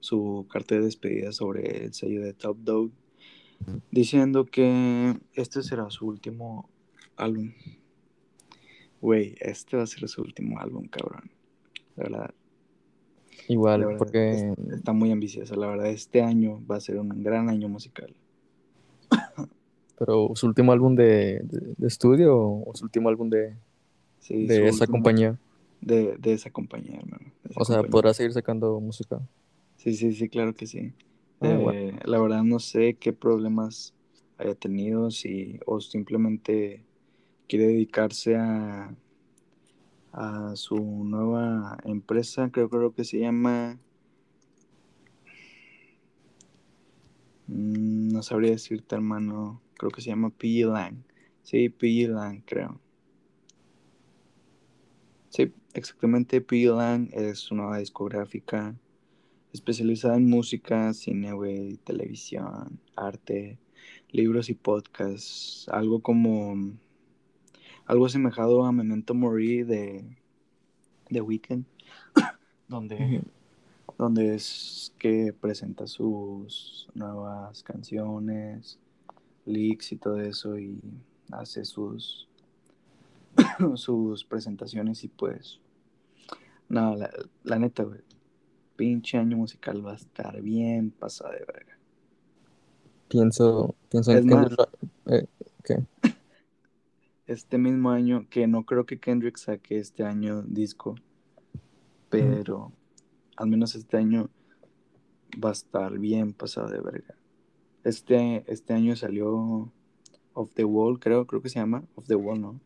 su 0.00 0.46
carta 0.50 0.74
de 0.74 0.80
despedida 0.80 1.32
sobre 1.32 1.84
el 1.84 1.92
sello 1.92 2.22
de 2.22 2.32
Top 2.32 2.56
Dog, 2.60 2.92
diciendo 3.90 4.46
que 4.46 5.18
este 5.34 5.62
será 5.62 5.90
su 5.90 6.06
último 6.06 6.70
álbum. 7.16 7.52
Güey, 9.02 9.34
este 9.38 9.76
va 9.76 9.82
a 9.82 9.86
ser 9.86 10.08
su 10.08 10.22
último 10.22 10.60
álbum, 10.60 10.88
cabrón. 10.88 11.30
La 11.96 12.04
verdad. 12.04 12.34
Igual, 13.48 13.96
porque... 13.98 14.54
Está 14.72 14.94
muy 14.94 15.10
ambicioso, 15.10 15.54
la 15.56 15.66
verdad. 15.66 15.88
Este 15.88 16.22
año 16.22 16.64
va 16.66 16.76
a 16.76 16.80
ser 16.80 16.98
un 16.98 17.22
gran 17.22 17.50
año 17.50 17.68
musical. 17.68 18.14
Pero 20.04 20.32
su 20.34 20.48
último 20.48 20.72
álbum 20.72 20.96
de, 20.96 21.44
estudio 21.80 22.36
o 22.36 22.72
su 22.74 22.86
último 22.86 23.08
álbum 23.08 23.30
de, 23.30 23.56
de 24.28 24.68
esa 24.68 24.84
compañía. 24.88 25.38
De, 25.80 26.18
esa 26.24 26.50
compañía, 26.50 26.98
hermano. 26.98 27.32
o 27.54 27.64
sea, 27.64 27.84
podrá 27.84 28.12
seguir 28.12 28.32
sacando 28.32 28.80
música. 28.80 29.20
Sí, 29.76 29.94
sí, 29.94 30.12
sí, 30.12 30.28
claro 30.28 30.56
que 30.56 30.66
sí. 30.66 30.92
Ah, 31.40 31.56
eh, 31.72 32.00
la 32.04 32.20
verdad 32.20 32.42
no 32.42 32.58
sé 32.58 32.94
qué 32.94 33.12
problemas 33.12 33.94
haya 34.38 34.56
tenido, 34.56 35.12
si, 35.12 35.60
o 35.66 35.80
simplemente 35.80 36.84
quiere 37.48 37.68
dedicarse 37.68 38.34
a, 38.34 38.92
a 40.10 40.56
su 40.56 40.78
nueva 40.78 41.78
empresa, 41.84 42.50
creo, 42.50 42.68
creo 42.68 42.92
que 42.92 43.04
se 43.04 43.20
llama... 43.20 43.78
Mm, 47.46 48.08
no 48.08 48.22
sabría 48.24 48.50
decirte, 48.50 48.96
hermano. 48.96 49.60
Creo 49.82 49.90
que 49.90 50.00
se 50.00 50.10
llama 50.10 50.30
P. 50.30 50.64
Lang. 50.64 51.02
Sí, 51.42 51.68
P. 51.68 52.06
Lang, 52.06 52.40
creo. 52.46 52.80
Sí, 55.28 55.52
exactamente. 55.74 56.40
P. 56.40 56.66
Lang 56.66 57.08
es 57.12 57.50
una 57.50 57.78
discográfica 57.78 58.76
especializada 59.52 60.14
en 60.18 60.30
música, 60.30 60.94
cine, 60.94 61.32
televisión, 61.82 62.78
arte, 62.94 63.58
libros 64.12 64.50
y 64.50 64.54
podcasts. 64.54 65.68
Algo 65.68 66.00
como. 66.00 66.76
Algo 67.84 68.06
asemejado 68.06 68.64
a 68.64 68.70
Memento 68.70 69.14
Mori 69.14 69.64
de, 69.64 70.04
de 71.10 71.20
Weekend, 71.20 71.66
donde, 72.68 73.20
donde 73.98 74.36
es 74.36 74.94
que 74.96 75.32
presenta 75.32 75.88
sus 75.88 76.88
nuevas 76.94 77.64
canciones, 77.64 78.78
leaks 79.44 79.92
y 79.92 79.96
todo 79.96 80.20
eso, 80.20 80.58
y 80.58 80.80
hace 81.30 81.64
sus, 81.64 82.28
sus 83.74 84.24
presentaciones 84.24 85.04
y 85.04 85.08
pues. 85.08 85.60
No, 86.68 86.96
la, 86.96 87.10
la 87.44 87.58
neta, 87.58 87.82
güey 87.82 88.00
pinche 88.82 89.16
año 89.16 89.36
musical 89.36 89.86
va 89.86 89.92
a 89.92 89.94
estar 89.94 90.42
bien 90.42 90.90
pasada 90.90 91.34
de 91.34 91.44
verga. 91.44 91.78
Pienso, 93.08 93.76
pienso 93.88 94.10
en 94.10 94.28
eh, 95.06 95.28
Este 97.28 97.58
mismo 97.58 97.90
año, 97.90 98.26
que 98.28 98.48
no 98.48 98.64
creo 98.64 98.84
que 98.84 98.98
Kendrick 98.98 99.36
saque 99.36 99.78
este 99.78 100.02
año 100.02 100.42
disco, 100.42 100.96
pero 102.10 102.72
al 103.36 103.48
menos 103.48 103.76
este 103.76 103.98
año 103.98 104.28
va 105.42 105.50
a 105.50 105.52
estar 105.52 105.96
bien 105.98 106.32
pasada 106.32 106.70
de 106.72 106.80
verga. 106.80 107.14
Este, 107.84 108.44
este 108.46 108.74
año 108.74 108.94
salió 108.96 109.72
Off 110.34 110.52
the 110.54 110.64
Wall, 110.64 110.98
creo, 110.98 111.26
creo 111.26 111.42
que 111.42 111.48
se 111.48 111.58
llama 111.58 111.84
Off 111.96 112.06
the 112.06 112.14
Wall, 112.14 112.40
¿no? 112.40 112.60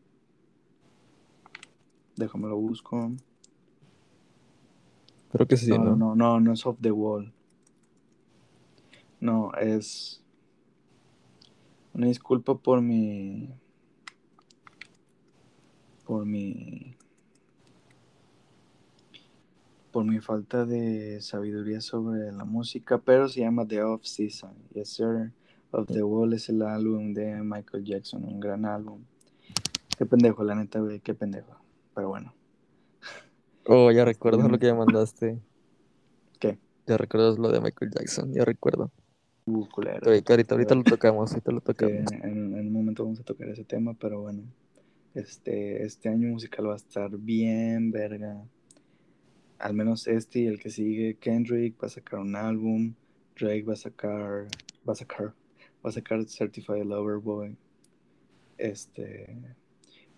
Déjame 2.17 2.47
lo 2.47 2.57
busco. 2.57 3.11
Creo 5.31 5.47
que 5.47 5.55
sí, 5.55 5.69
¿no? 5.69 5.95
No, 5.95 6.15
no, 6.15 6.39
no, 6.39 6.53
es 6.53 6.65
off 6.65 6.77
the 6.81 6.91
wall. 6.91 7.31
No, 9.19 9.53
es. 9.53 10.23
Una 11.93 12.07
disculpa 12.07 12.55
por 12.55 12.81
mi. 12.81 13.49
Por 16.05 16.25
mi. 16.25 16.96
Por 19.97 20.05
mi 20.05 20.19
falta 20.19 20.63
de 20.63 21.19
sabiduría 21.21 21.81
sobre 21.81 22.31
la 22.31 22.45
música, 22.45 22.99
pero 22.99 23.27
se 23.27 23.39
llama 23.39 23.67
The 23.67 23.81
Off 23.81 24.03
Season. 24.03 24.53
Yes, 24.71 24.89
sir. 24.89 25.31
Off 25.71 25.87
the 25.87 26.03
Wall 26.03 26.33
es 26.33 26.49
el 26.49 26.61
álbum 26.61 27.15
de 27.15 27.41
Michael 27.41 27.83
Jackson, 27.83 28.23
un 28.23 28.39
gran 28.39 28.63
álbum. 28.65 29.03
Qué 29.97 30.05
pendejo, 30.05 30.43
la 30.43 30.53
neta, 30.53 30.81
güey, 30.81 30.99
qué 30.99 31.15
pendejo. 31.15 31.59
Pero 31.95 32.09
bueno. 32.09 32.31
Oh, 33.65 33.89
ya 33.91 34.05
recuerdo 34.05 34.47
lo 34.47 34.59
que 34.59 34.67
ya 34.67 34.75
mandaste. 34.75 35.39
¿Qué? 36.39 36.59
Ya 36.85 36.95
recuerdas 36.95 37.39
lo 37.39 37.49
de 37.49 37.59
Michael 37.59 37.89
Jackson, 37.89 38.31
ya 38.31 38.45
recuerdo. 38.45 38.91
Uh, 39.47 39.67
culero. 39.67 40.01
Ahorita, 40.05 40.53
ahorita, 40.53 40.75
lo 40.75 40.83
tocamos, 40.83 41.31
ahorita 41.31 41.51
lo 41.51 41.61
tocamos. 41.61 42.11
En, 42.11 42.53
un 42.53 42.71
momento 42.71 43.03
vamos 43.03 43.19
a 43.19 43.23
tocar 43.23 43.49
ese 43.49 43.63
tema, 43.63 43.95
pero 43.99 44.21
bueno. 44.21 44.43
Este, 45.15 45.83
este 45.83 46.07
año 46.07 46.27
musical 46.27 46.69
va 46.69 46.73
a 46.73 46.75
estar 46.75 47.09
bien, 47.17 47.89
verga. 47.89 48.45
Al 49.59 49.73
menos 49.73 50.07
este 50.07 50.39
y 50.39 50.47
el 50.47 50.59
que 50.59 50.69
sigue, 50.69 51.15
Kendrick 51.19 51.81
va 51.81 51.87
a 51.87 51.89
sacar 51.89 52.19
un 52.19 52.35
álbum. 52.35 52.93
Drake 53.39 53.63
va 53.63 53.73
a 53.73 53.77
sacar, 53.77 54.47
va 54.87 54.93
a 54.93 54.95
sacar, 54.95 55.33
va 55.85 55.89
a 55.89 55.91
sacar 55.91 56.25
Certified 56.25 56.85
Lover 56.85 57.17
Boy. 57.17 57.55
Este, 58.57 59.37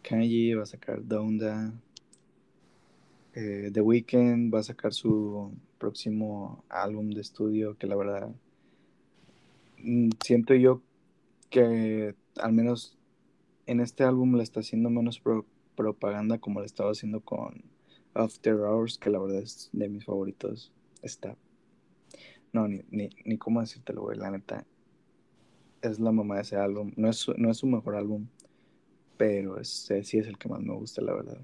Kanye 0.02 0.56
va 0.56 0.64
a 0.64 0.66
sacar 0.66 1.06
Donda. 1.06 1.74
Eh, 3.34 3.70
The 3.72 3.82
Weeknd 3.82 4.54
va 4.54 4.60
a 4.60 4.64
sacar 4.64 4.94
su 4.94 5.54
próximo 5.78 6.64
álbum 6.68 7.12
de 7.12 7.22
estudio 7.22 7.78
que 7.78 7.88
la 7.88 7.96
verdad 7.96 8.30
mm, 9.78 10.10
siento 10.24 10.56
yo 10.56 10.82
que 11.50 12.16
al 12.38 12.54
menos 12.54 12.98
en 13.66 13.80
este 13.80 14.04
álbum 14.04 14.36
le 14.36 14.44
está 14.44 14.60
haciendo 14.62 14.90
menos 14.90 15.22
propaganda 15.76 16.40
como 16.40 16.60
le 16.60 16.66
estaba 16.66 16.92
haciendo 16.92 17.22
con 17.22 17.64
After 18.14 18.56
Hours, 18.56 18.98
que 18.98 19.10
la 19.10 19.20
verdad 19.20 19.42
es 19.42 19.70
de 19.72 19.90
mis 19.90 20.06
favoritos. 20.06 20.72
Está. 21.02 21.36
No, 22.52 22.68
ni, 22.68 22.82
ni, 22.90 23.10
ni 23.26 23.38
cómo 23.38 23.62
decírtelo, 23.62 24.02
güey, 24.02 24.18
la 24.18 24.32
neta. 24.32 24.66
Es 25.82 26.00
la 26.00 26.12
mamá 26.12 26.36
de 26.36 26.42
ese 26.42 26.58
álbum. 26.58 26.92
No 26.96 27.10
es, 27.10 27.28
no 27.38 27.52
es 27.52 27.58
su 27.58 27.68
mejor 27.68 27.96
álbum, 27.96 28.28
pero 29.18 29.60
es, 29.60 29.90
sí 30.04 30.18
es 30.18 30.28
el 30.28 30.38
que 30.38 30.50
más 30.50 30.62
me 30.62 30.74
gusta, 30.74 31.02
la 31.02 31.14
verdad. 31.14 31.42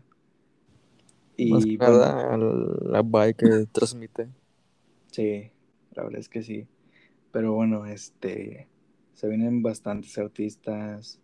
Y 1.37 1.77
nada, 1.77 2.37
la 2.37 3.01
vibe 3.01 3.33
que 3.33 3.65
transmite. 3.71 4.29
Sí, 5.11 5.51
la 5.93 6.03
verdad 6.03 6.19
es 6.19 6.29
que 6.29 6.43
sí. 6.43 6.67
Pero 7.31 7.53
bueno, 7.53 7.85
este 7.85 8.67
se 9.13 9.27
vienen 9.27 9.61
bastantes 9.61 10.17
artistas. 10.17 11.19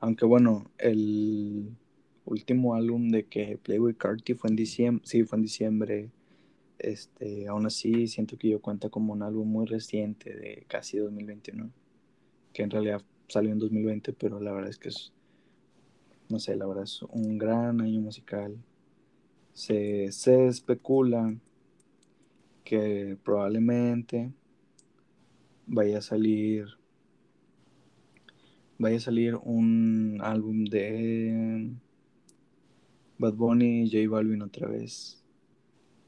Aunque 0.00 0.24
bueno, 0.24 0.70
el 0.78 1.76
último 2.24 2.74
álbum 2.74 3.10
de 3.10 3.24
que 3.24 3.58
Playboy 3.58 3.94
Carti 3.94 4.34
fue 4.34 4.50
en 4.50 4.56
diciembre, 4.56 5.02
sí, 5.06 5.24
fue 5.24 5.36
en 5.38 5.42
diciembre. 5.42 6.10
Este, 6.78 7.46
aún 7.46 7.66
así 7.66 8.08
siento 8.08 8.36
que 8.36 8.48
yo 8.48 8.60
cuenta 8.60 8.88
como 8.88 9.12
un 9.12 9.22
álbum 9.22 9.48
muy 9.48 9.66
reciente 9.66 10.34
de 10.34 10.64
casi 10.66 10.98
2021, 10.98 11.70
que 12.52 12.62
en 12.62 12.70
realidad 12.70 13.02
salió 13.28 13.52
en 13.52 13.58
2020, 13.58 14.12
pero 14.14 14.40
la 14.40 14.52
verdad 14.52 14.70
es 14.70 14.78
que 14.78 14.88
es 14.88 15.12
no 16.28 16.38
sé, 16.38 16.56
la 16.56 16.66
verdad 16.66 16.84
es 16.84 17.02
un 17.02 17.36
gran 17.36 17.80
año 17.80 18.00
musical 18.00 18.56
se, 19.52 20.06
especula 20.46 21.34
que 22.64 23.16
probablemente 23.22 24.32
vaya 25.66 25.98
a 25.98 26.02
salir 26.02 26.66
vaya 28.78 28.96
a 28.96 29.00
salir 29.00 29.36
un 29.36 30.18
álbum 30.22 30.64
de 30.64 31.70
Bad 33.18 33.34
Bunny 33.34 33.88
J 33.90 34.08
Balvin 34.08 34.42
otra 34.42 34.68
vez, 34.68 35.22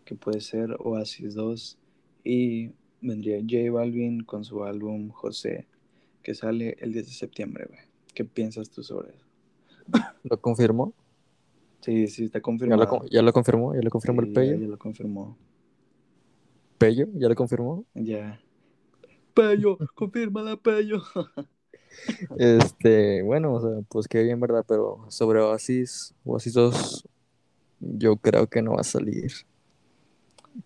que 0.05 0.15
puede 0.15 0.41
ser 0.41 0.77
Oasis 0.81 1.35
2, 1.35 1.79
y 2.25 2.71
vendría 3.01 3.39
J 3.41 3.71
Balvin 3.71 4.23
con 4.25 4.45
su 4.45 4.65
álbum 4.65 5.11
José, 5.11 5.67
que 6.23 6.35
sale 6.35 6.77
el 6.81 6.93
10 6.93 7.07
de 7.07 7.13
septiembre, 7.13 7.67
güey. 7.69 7.81
¿Qué 8.15 8.25
piensas 8.25 8.71
tú 8.71 8.83
sobre 8.83 9.11
eso? 9.15 9.27
¿Lo 10.23 10.41
confirmó? 10.41 10.93
Sí, 11.81 12.07
sí, 12.09 12.25
está 12.25 12.39
¿Ya 12.39 12.43
confirmado. 12.43 13.01
lo, 13.03 13.07
ya 13.09 13.21
lo 13.23 13.33
confirmó? 13.33 13.75
¿Ya 13.75 13.83
lo 13.83 13.91
confirmó 13.91 14.23
Sí, 14.23 14.29
el 14.29 14.33
ya- 14.35 14.41
Pello? 14.41 14.57
Ya, 14.59 14.67
lo 14.69 14.79
confirmó. 14.79 15.37
¿Pello? 16.79 17.07
¿Ya 17.15 17.29
lo 17.29 17.35
confirmó? 17.35 17.85
Ya. 17.95 18.41
Pello, 19.35 19.79
confírmala, 19.95 20.57
Pello. 20.57 21.03
Este, 22.37 23.23
bueno, 23.23 23.55
o 23.55 23.61
sea, 23.61 23.81
pues 23.89 24.09
qué 24.09 24.23
bien, 24.23 24.41
¿verdad? 24.41 24.65
Pero 24.67 25.05
sobre 25.09 25.41
Oasis, 25.41 26.15
Oasis 26.25 26.53
2, 26.55 27.05
yo 27.81 28.17
creo 28.17 28.47
que 28.47 28.63
no 28.63 28.73
va 28.73 28.81
a 28.81 28.85
salir. 28.85 29.33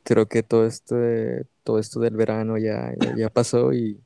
Creo 0.04 0.26
que 0.26 0.42
todo 0.42 0.66
este, 0.66 1.44
todo 1.64 1.78
esto 1.78 2.00
del 2.00 2.14
verano 2.16 2.58
ya, 2.58 2.92
ya, 3.00 3.16
ya 3.16 3.30
pasó 3.30 3.72
y 3.72 3.98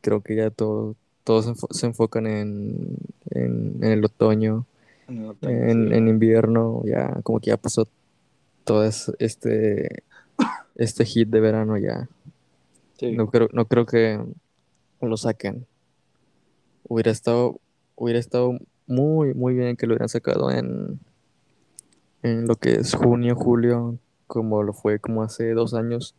creo 0.00 0.22
que 0.22 0.36
ya 0.36 0.50
todo, 0.50 0.94
todos 1.24 1.46
se, 1.46 1.50
enfo- 1.52 1.72
se 1.72 1.86
enfocan 1.86 2.26
en, 2.26 2.96
en, 3.30 3.76
en 3.82 3.90
el 3.90 4.04
otoño, 4.04 4.66
En 5.08 5.18
el 5.24 5.30
otoño, 5.30 5.52
en, 5.68 5.88
sí. 5.88 5.94
en 5.94 6.08
invierno, 6.08 6.82
ya 6.84 7.20
como 7.22 7.40
que 7.40 7.48
ya 7.50 7.56
pasó 7.56 7.88
todo 8.64 8.84
es- 8.84 9.12
este, 9.18 10.04
este 10.76 11.04
hit 11.04 11.28
de 11.28 11.40
verano 11.40 11.76
ya. 11.76 12.08
Sí. 12.96 13.12
No 13.12 13.28
creo, 13.30 13.48
no 13.52 13.66
creo 13.66 13.86
que 13.86 14.20
lo 15.00 15.16
saquen. 15.16 15.66
Hubiera 16.90 17.12
estado, 17.12 17.60
hubiera 17.94 18.18
estado 18.18 18.58
muy, 18.88 19.32
muy 19.32 19.54
bien 19.54 19.76
que 19.76 19.86
lo 19.86 19.92
hubieran 19.94 20.08
sacado 20.08 20.50
en, 20.50 20.98
en 22.24 22.46
lo 22.46 22.56
que 22.56 22.72
es 22.72 22.94
junio, 22.94 23.36
julio, 23.36 23.96
como 24.26 24.64
lo 24.64 24.72
fue 24.72 24.98
como 24.98 25.22
hace 25.22 25.52
dos 25.52 25.72
años 25.74 26.16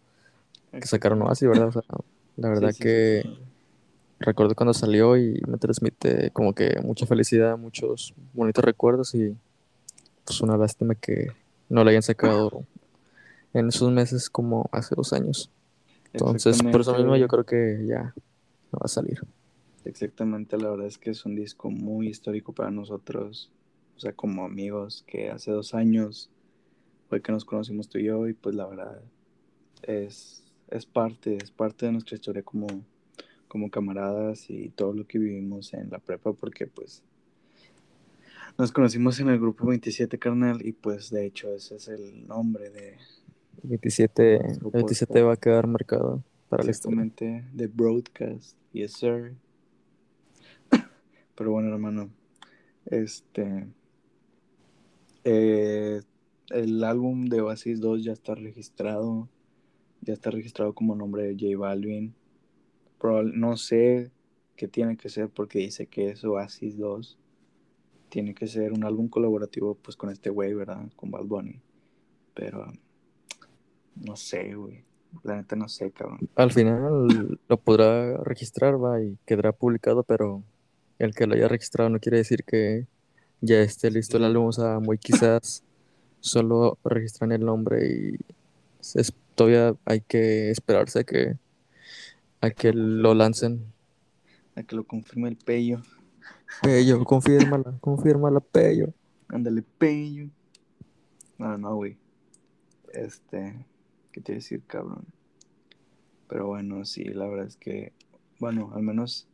que 0.71 0.87
sacaron 0.87 1.21
Oasis, 1.21 1.49
¿verdad? 1.49 1.67
O 1.67 1.71
sea, 1.73 1.81
la 2.37 2.49
verdad 2.49 2.69
Sí, 2.69 2.75
sí, 2.77 2.83
sí, 2.83 2.83
que 2.83 3.21
sí. 3.23 3.39
recuerdo 4.19 4.55
cuando 4.55 4.73
salió 4.73 5.17
y 5.17 5.41
me 5.45 5.57
transmite 5.57 6.31
como 6.31 6.53
que 6.53 6.79
mucha 6.81 7.05
felicidad, 7.05 7.57
muchos 7.57 8.13
bonitos 8.33 8.63
recuerdos 8.63 9.13
y 9.13 9.35
pues 10.23 10.39
una 10.39 10.55
lástima 10.55 10.95
que 10.95 11.27
no 11.67 11.83
lo 11.83 11.89
hayan 11.89 12.01
sacado 12.03 12.63
en 13.53 13.67
esos 13.67 13.91
meses 13.91 14.29
como 14.29 14.69
hace 14.71 14.95
dos 14.95 15.11
años. 15.11 15.49
Entonces, 16.13 16.63
por 16.63 16.79
eso 16.79 16.95
mismo 16.95 17.17
yo 17.17 17.27
creo 17.27 17.43
que 17.45 17.85
ya 17.85 18.13
no 18.71 18.79
va 18.79 18.85
a 18.85 18.87
salir. 18.87 19.21
Exactamente, 19.85 20.57
la 20.57 20.69
verdad 20.69 20.87
es 20.87 20.97
que 20.97 21.09
es 21.09 21.25
un 21.25 21.35
disco 21.35 21.71
muy 21.71 22.07
histórico 22.07 22.53
para 22.53 22.71
nosotros, 22.71 23.51
o 23.95 23.99
sea, 23.99 24.13
como 24.13 24.45
amigos, 24.45 25.03
que 25.07 25.29
hace 25.29 25.51
dos 25.51 25.73
años 25.73 26.29
fue 27.09 27.21
que 27.21 27.31
nos 27.31 27.45
conocimos 27.45 27.89
tú 27.89 27.97
y 27.97 28.05
yo, 28.05 28.27
y 28.27 28.33
pues 28.33 28.55
la 28.55 28.67
verdad 28.67 29.01
es, 29.81 30.43
es 30.69 30.85
parte, 30.85 31.37
es 31.41 31.51
parte 31.51 31.87
de 31.87 31.93
nuestra 31.93 32.15
historia 32.15 32.43
como, 32.43 32.67
como 33.47 33.71
camaradas 33.71 34.49
y 34.49 34.69
todo 34.69 34.93
lo 34.93 35.05
que 35.07 35.17
vivimos 35.19 35.73
en 35.73 35.89
la 35.89 35.99
prepa, 35.99 36.33
porque 36.33 36.67
pues 36.67 37.03
nos 38.57 38.71
conocimos 38.71 39.19
en 39.19 39.29
el 39.29 39.39
grupo 39.39 39.65
27, 39.65 40.19
carnal, 40.19 40.65
y 40.65 40.73
pues 40.73 41.09
de 41.09 41.25
hecho 41.25 41.53
ese 41.53 41.75
es 41.75 41.87
el 41.87 42.27
nombre 42.27 42.69
de 42.69 42.97
27, 43.63 44.39
Nuestro 44.39 44.71
27 44.71 45.13
podcast. 45.13 45.27
va 45.27 45.33
a 45.33 45.37
quedar 45.37 45.67
marcado 45.67 46.23
para 46.49 46.63
la 46.63 46.69
exactamente 46.69 47.45
de 47.53 47.67
Broadcast, 47.67 48.57
yes 48.73 48.93
sir. 48.93 49.35
Pero 51.41 51.53
bueno, 51.53 51.69
hermano, 51.73 52.11
este, 52.85 53.65
eh, 55.23 56.01
el 56.51 56.83
álbum 56.83 57.25
de 57.25 57.41
Oasis 57.41 57.81
2 57.81 58.03
ya 58.03 58.11
está 58.11 58.35
registrado, 58.35 59.27
ya 60.01 60.13
está 60.13 60.29
registrado 60.29 60.73
como 60.75 60.95
nombre 60.95 61.23
de 61.23 61.33
J 61.33 61.57
Balvin. 61.57 62.13
Probable- 62.99 63.33
no 63.35 63.57
sé 63.57 64.11
qué 64.55 64.67
tiene 64.67 64.97
que 64.97 65.09
ser 65.09 65.29
porque 65.29 65.57
dice 65.57 65.87
que 65.87 66.09
es 66.11 66.23
Oasis 66.23 66.77
2. 66.77 67.17
Tiene 68.09 68.35
que 68.35 68.45
ser 68.45 68.71
un 68.71 68.83
álbum 68.83 69.07
colaborativo 69.07 69.73
pues 69.73 69.97
con 69.97 70.11
este 70.11 70.29
güey, 70.29 70.53
¿verdad? 70.53 70.91
Con 70.95 71.09
Bad 71.09 71.25
Bunny. 71.25 71.59
Pero 72.35 72.71
no 73.95 74.15
sé, 74.15 74.53
güey. 74.53 74.83
La 75.23 75.37
neta 75.37 75.55
no 75.55 75.67
sé, 75.67 75.89
cabrón. 75.89 76.19
Al 76.35 76.51
final 76.51 77.39
lo 77.47 77.57
podrá 77.57 78.17
registrar, 78.17 78.75
va, 78.75 79.01
y 79.01 79.17
quedará 79.25 79.51
publicado, 79.53 80.03
pero 80.03 80.43
el 81.03 81.13
que 81.15 81.25
lo 81.27 81.33
haya 81.35 81.47
registrado 81.47 81.89
no 81.89 81.99
quiere 81.99 82.17
decir 82.17 82.43
que 82.43 82.85
ya 83.41 83.59
esté 83.61 83.89
listo 83.89 84.17
el 84.17 84.25
álbum, 84.25 84.45
o 84.47 84.51
sea, 84.51 84.79
muy 84.79 84.97
quizás 84.97 85.63
solo 86.19 86.77
registran 86.83 87.31
el 87.31 87.43
nombre 87.43 87.87
y 87.87 88.15
es- 88.95 89.13
todavía 89.35 89.75
hay 89.85 90.01
que 90.01 90.51
esperarse 90.51 90.99
a 90.99 91.03
que, 91.03 91.37
a 92.39 92.51
que 92.51 92.71
lo 92.73 93.13
lancen. 93.15 93.65
A 94.55 94.63
que 94.63 94.75
lo 94.75 94.83
confirme 94.83 95.29
el 95.29 95.37
Pello. 95.37 95.81
Pello, 96.61 97.03
confírmala, 97.03 97.73
confírmala, 97.81 98.39
Pello. 98.39 98.93
Ándale, 99.29 99.63
Pello. 99.63 100.29
No, 101.39 101.57
no, 101.57 101.75
güey. 101.75 101.97
Este, 102.93 103.55
¿qué 104.11 104.21
te 104.21 104.33
iba 104.33 104.35
a 104.35 104.41
decir, 104.41 104.61
cabrón? 104.67 105.05
Pero 106.27 106.47
bueno, 106.47 106.85
sí, 106.85 107.05
la 107.05 107.25
verdad 107.27 107.47
es 107.47 107.55
que, 107.57 107.91
bueno, 108.39 108.71
al 108.75 108.83
menos 108.83 109.27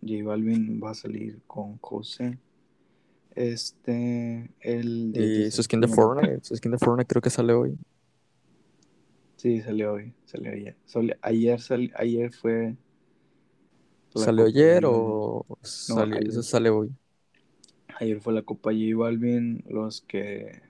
J 0.00 0.24
Balvin 0.24 0.80
va 0.82 0.90
a 0.90 0.94
salir 0.94 1.40
con 1.46 1.78
José. 1.78 2.38
Este, 3.34 4.50
el 4.60 5.12
10 5.12 5.48
Y 5.48 5.50
su 5.50 5.62
skin 5.62 5.80
de. 5.80 5.88
Fortnite, 5.88 6.40
su 6.42 6.56
skin 6.56 6.72
de 6.72 6.78
Fortnite 6.78 7.06
creo 7.06 7.22
que 7.22 7.30
sale 7.30 7.52
hoy. 7.52 7.76
Sí, 9.36 9.60
salió 9.60 9.92
hoy, 9.92 10.12
salió 10.24 10.50
ayer. 10.50 10.76
Ayer, 11.22 11.60
sali- 11.60 11.92
ayer 11.94 12.32
fue. 12.32 12.76
¿Salió 14.14 14.46
ayer 14.46 14.82
o 14.86 15.46
sale, 15.62 16.16
ayer. 16.16 16.28
eso 16.28 16.42
sale 16.42 16.70
hoy? 16.70 16.90
Ayer 18.00 18.20
fue 18.20 18.32
la 18.32 18.42
Copa 18.42 18.70
J 18.72 18.96
Balvin, 18.96 19.62
los 19.68 20.00
que 20.00 20.60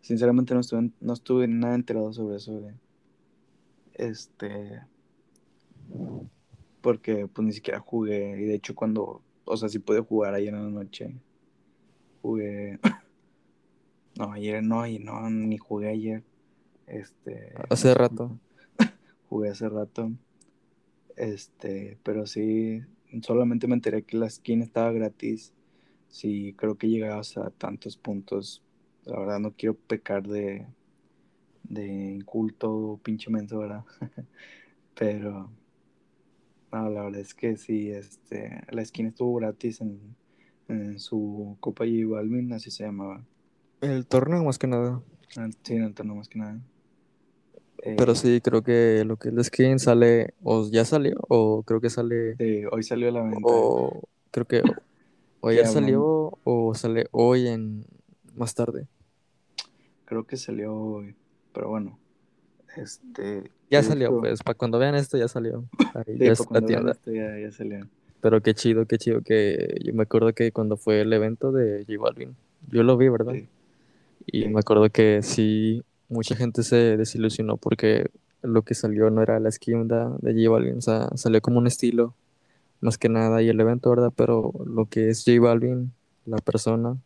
sinceramente 0.00 0.54
no 0.54 0.60
estuve, 0.60 0.90
no 1.00 1.12
estuve 1.12 1.48
nada 1.48 1.74
enterado 1.74 2.12
sobre 2.12 2.36
eso. 2.36 2.62
Este, 3.92 4.80
porque 6.86 7.26
pues 7.26 7.44
ni 7.44 7.52
siquiera 7.52 7.80
jugué, 7.80 8.40
y 8.40 8.44
de 8.44 8.54
hecho 8.54 8.76
cuando, 8.76 9.20
o 9.44 9.56
sea, 9.56 9.68
sí 9.68 9.80
pude 9.80 9.98
jugar 9.98 10.34
ayer 10.34 10.54
en 10.54 10.62
la 10.62 10.70
noche, 10.70 11.16
jugué, 12.22 12.78
no, 14.16 14.30
ayer 14.32 14.62
no, 14.62 14.82
ayer 14.82 15.00
no, 15.00 15.28
ni 15.28 15.58
jugué 15.58 15.88
ayer, 15.88 16.22
este, 16.86 17.54
Hace 17.68 17.92
rato. 17.92 18.38
jugué 19.28 19.48
hace 19.48 19.68
rato, 19.68 20.12
este, 21.16 21.98
pero 22.04 22.24
sí, 22.24 22.82
solamente 23.22 23.66
me 23.66 23.74
enteré 23.74 24.04
que 24.04 24.16
la 24.16 24.30
skin 24.30 24.62
estaba 24.62 24.92
gratis, 24.92 25.52
sí, 26.06 26.54
creo 26.56 26.78
que 26.78 26.88
llegabas 26.88 27.36
a 27.36 27.50
tantos 27.50 27.96
puntos, 27.96 28.62
la 29.06 29.18
verdad 29.18 29.40
no 29.40 29.50
quiero 29.50 29.74
pecar 29.74 30.28
de, 30.28 30.68
de 31.64 31.84
inculto, 32.12 33.00
pinche 33.02 33.28
menso, 33.28 33.58
¿verdad? 33.58 33.84
pero, 34.94 35.50
no, 36.82 36.90
la 36.90 37.02
verdad 37.04 37.20
es 37.20 37.34
que 37.34 37.56
sí, 37.56 37.90
este, 37.90 38.60
la 38.70 38.84
skin 38.84 39.06
estuvo 39.06 39.34
gratis 39.34 39.80
en, 39.80 40.16
en 40.68 40.98
su 40.98 41.56
Copa 41.60 41.84
J 41.84 42.06
Balvin, 42.08 42.52
así 42.52 42.70
se 42.70 42.84
llamaba, 42.84 43.24
El 43.80 44.06
torneo 44.06 44.44
más 44.44 44.58
que 44.58 44.66
nada. 44.66 45.02
Ah, 45.36 45.48
sí, 45.62 45.74
en 45.74 45.84
el 45.84 45.94
torneo 45.94 46.14
más 46.16 46.28
que 46.28 46.38
nada. 46.38 46.60
Eh, 47.82 47.94
Pero 47.98 48.14
sí, 48.14 48.40
creo 48.40 48.62
que 48.62 49.04
lo 49.04 49.16
que 49.16 49.28
es 49.28 49.34
la 49.34 49.44
skin 49.44 49.78
sale, 49.78 50.34
o 50.42 50.68
ya 50.70 50.84
salió, 50.84 51.14
o 51.28 51.62
creo 51.62 51.80
que 51.80 51.90
sale, 51.90 52.36
sí, 52.36 52.62
hoy 52.70 52.82
salió 52.82 53.08
a 53.08 53.12
la 53.12 53.22
venta. 53.22 53.38
o 53.44 54.02
creo 54.30 54.46
que 54.46 54.62
o 55.40 55.48
ayer 55.48 55.66
hablando- 55.66 55.80
salió, 55.80 56.38
o 56.44 56.74
sale 56.74 57.06
hoy 57.12 57.46
en 57.48 57.84
más 58.34 58.54
tarde. 58.54 58.88
Creo 60.04 60.26
que 60.26 60.36
salió 60.36 60.74
hoy, 60.74 61.14
pero 61.52 61.68
bueno, 61.68 61.98
este... 62.76 63.50
Ya 63.70 63.82
salió, 63.82 64.20
pues, 64.20 64.42
para 64.42 64.56
cuando 64.56 64.78
vean 64.78 64.94
esto 64.94 65.18
ya 65.18 65.28
salió. 65.28 65.64
Ahí 65.94 66.04
Sí, 66.06 66.18
ya 66.18 66.32
es 66.32 66.50
la 66.50 66.60
tienda. 66.60 66.92
esto 66.92 67.12
ya, 67.12 67.38
ya 67.38 67.50
salió. 67.52 67.86
Pero 68.20 68.40
qué 68.40 68.54
chido, 68.54 68.86
qué 68.86 68.96
chido 68.98 69.20
que 69.22 69.76
yo 69.84 69.92
me 69.92 70.04
acuerdo 70.04 70.32
que 70.32 70.52
cuando 70.52 70.76
fue 70.76 71.00
el 71.02 71.12
evento 71.12 71.52
de 71.52 71.84
J 71.86 72.00
Balvin, 72.00 72.36
yo 72.70 72.82
lo 72.82 72.96
vi, 72.96 73.08
¿verdad? 73.08 73.34
Sí. 73.34 73.48
Y 74.26 74.42
Sí. 74.44 74.48
me 74.48 74.60
acuerdo 74.60 74.88
que 74.90 75.20
sí, 75.22 75.82
mucha 76.08 76.34
gente 76.36 76.62
se 76.62 76.96
desilusionó 76.96 77.56
porque 77.56 78.10
lo 78.42 78.62
que 78.62 78.74
salió 78.74 79.10
no 79.10 79.22
era 79.22 79.38
la 79.40 79.50
skin 79.50 79.88
da- 79.88 80.16
de 80.20 80.32
J 80.34 80.50
Balvin, 80.50 80.78
o 80.78 80.80
sea, 80.80 81.08
salió 81.16 81.40
como 81.40 81.58
un 81.58 81.66
estilo, 81.66 82.14
más 82.80 82.98
que 82.98 83.08
nada, 83.08 83.42
y 83.42 83.48
el 83.48 83.60
evento, 83.60 83.90
¿verdad? 83.90 84.12
Pero 84.14 84.52
lo 84.64 84.86
que 84.86 85.08
es 85.10 85.24
J 85.26 85.40
Balvin, 85.40 85.92
la 86.24 86.38
persona, 86.38 86.96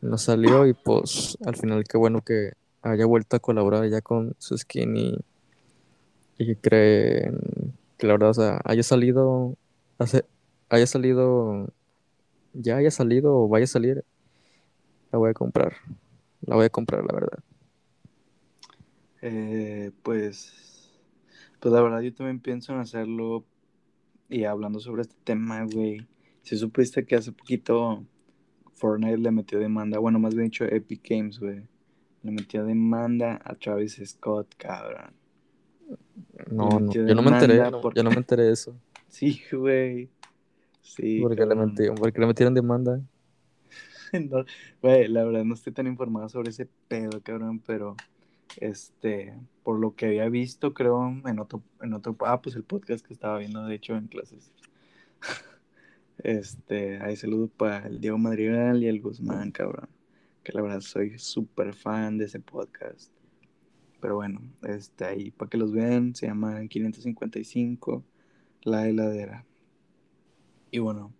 no 0.00 0.18
salió 0.18 0.66
y 0.66 0.72
pues 0.74 1.38
al 1.46 1.54
final 1.56 1.84
qué 1.84 1.96
bueno 1.96 2.22
que 2.22 2.52
haya 2.82 3.06
vuelto 3.06 3.36
a 3.36 3.40
colaborar 3.40 3.88
ya 3.88 4.00
con 4.00 4.34
su 4.38 4.56
skin 4.58 4.96
y, 4.96 5.18
y 6.38 6.46
que 6.46 6.56
creen 6.56 7.38
que 7.98 8.06
la 8.06 8.14
verdad, 8.14 8.30
o 8.30 8.34
sea, 8.34 8.60
haya 8.64 8.82
salido, 8.82 9.56
hace, 9.98 10.24
haya 10.68 10.86
salido 10.86 11.68
ya 12.54 12.76
haya 12.76 12.90
salido 12.90 13.34
o 13.34 13.48
vaya 13.48 13.64
a 13.64 13.68
salir, 13.68 14.04
la 15.10 15.18
voy 15.18 15.30
a 15.30 15.34
comprar. 15.34 15.74
La 16.42 16.56
voy 16.56 16.66
a 16.66 16.70
comprar, 16.70 17.04
la 17.04 17.14
verdad. 17.14 17.38
Eh, 19.22 19.92
pues, 20.02 20.98
pues 21.60 21.72
la 21.72 21.80
verdad 21.80 22.00
yo 22.00 22.12
también 22.12 22.40
pienso 22.40 22.72
en 22.72 22.80
hacerlo 22.80 23.44
y 24.28 24.44
hablando 24.44 24.80
sobre 24.80 25.02
este 25.02 25.16
tema, 25.24 25.64
güey. 25.64 26.06
Si 26.42 26.56
supiste 26.56 27.04
que 27.04 27.14
hace 27.14 27.30
poquito 27.30 28.04
Fortnite 28.74 29.18
le 29.18 29.30
metió 29.30 29.60
demanda, 29.60 29.98
bueno, 29.98 30.18
más 30.18 30.34
bien 30.34 30.46
dicho 30.46 30.64
Epic 30.64 31.08
Games, 31.08 31.38
güey. 31.38 31.62
Le 32.22 32.30
metió 32.30 32.64
demanda 32.64 33.40
a 33.44 33.54
Travis 33.54 34.00
Scott, 34.04 34.54
cabrón. 34.56 35.12
No, 36.50 36.80
no, 36.80 36.92
yo 36.92 37.14
no 37.14 37.22
me 37.22 37.30
enteré, 37.30 37.56
yo 37.94 38.02
no 38.02 38.10
me 38.10 38.16
enteré 38.16 38.44
de 38.44 38.52
eso. 38.52 38.74
Sí, 39.08 39.42
güey. 39.52 40.08
Sí, 40.80 41.20
¿Por 41.20 41.36
qué, 41.36 41.44
le 41.44 41.54
metieron, 41.54 41.96
¿Por 41.96 42.10
qué 42.10 42.18
le 42.18 42.26
metieron 42.26 42.54
demanda? 42.54 42.98
güey, 44.82 45.08
la 45.08 45.24
verdad 45.24 45.44
no 45.44 45.52
estoy 45.52 45.74
tan 45.74 45.86
informado 45.86 46.30
sobre 46.30 46.48
ese 46.48 46.66
pedo, 46.88 47.20
cabrón, 47.22 47.60
pero 47.60 47.94
este, 48.56 49.34
por 49.62 49.78
lo 49.78 49.94
que 49.94 50.06
había 50.06 50.28
visto, 50.28 50.74
creo, 50.74 51.14
en 51.26 51.38
otro, 51.38 51.62
en 51.80 51.92
otro, 51.94 52.16
ah, 52.20 52.40
pues 52.40 52.56
el 52.56 52.64
podcast 52.64 53.04
que 53.06 53.12
estaba 53.12 53.38
viendo, 53.38 53.64
de 53.66 53.74
hecho, 53.74 53.96
en 53.96 54.06
clases. 54.08 54.50
Este, 56.18 57.00
ahí 57.00 57.16
saludo 57.16 57.48
para 57.48 57.86
el 57.88 58.00
Diego 58.00 58.16
Madrigal 58.16 58.80
y 58.80 58.86
el 58.86 59.00
Guzmán, 59.00 59.50
cabrón. 59.50 59.88
Que 60.42 60.52
la 60.52 60.62
verdad 60.62 60.80
soy 60.80 61.18
súper 61.18 61.74
fan 61.74 62.18
de 62.18 62.26
ese 62.26 62.40
podcast. 62.40 63.12
Pero 64.00 64.16
bueno, 64.16 64.40
este, 64.62 65.04
ahí 65.04 65.30
para 65.30 65.48
que 65.48 65.58
los 65.58 65.72
vean, 65.72 66.14
se 66.14 66.26
llama 66.26 66.66
555 66.66 68.04
La 68.62 68.88
Heladera. 68.88 69.46
Y 70.70 70.78
bueno, 70.78 71.12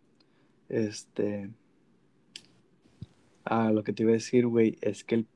este. 0.69 1.51
Ah, 3.45 3.71
lo 3.73 3.85
que 3.85 3.93
te 3.93 4.03
iba 4.03 4.11
a 4.11 4.15
decir, 4.15 4.47
güey, 4.47 4.79
es 4.81 5.05
que 5.05 5.17
el. 5.17 5.27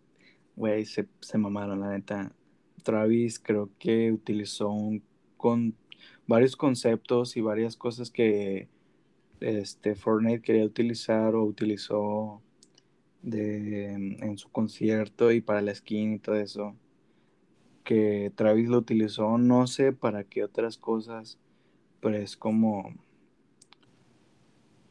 Güey, 0.56 0.86
se, 0.86 1.06
se 1.20 1.38
mamaron, 1.38 1.80
la 1.80 1.90
neta. 1.90 2.32
Travis 2.82 3.38
creo 3.38 3.70
que 3.78 4.12
utilizó 4.12 4.72
con 5.36 5.76
varios 6.26 6.56
conceptos 6.56 7.36
y 7.36 7.40
varias 7.40 7.76
cosas 7.76 8.10
que 8.10 8.68
este, 9.40 9.94
Fortnite 9.94 10.42
quería 10.42 10.64
utilizar 10.64 11.34
o 11.34 11.44
utilizó 11.44 12.42
de, 13.26 13.92
en 13.92 14.38
su 14.38 14.48
concierto 14.50 15.32
y 15.32 15.40
para 15.40 15.60
la 15.60 15.74
skin 15.74 16.14
y 16.14 16.18
todo 16.18 16.36
eso. 16.36 16.74
Que 17.84 18.32
Travis 18.34 18.68
lo 18.68 18.78
utilizó, 18.78 19.36
no 19.36 19.66
sé 19.66 19.92
para 19.92 20.24
qué 20.24 20.44
otras 20.44 20.78
cosas, 20.78 21.38
pero 22.00 22.16
es 22.16 22.36
como... 22.36 22.94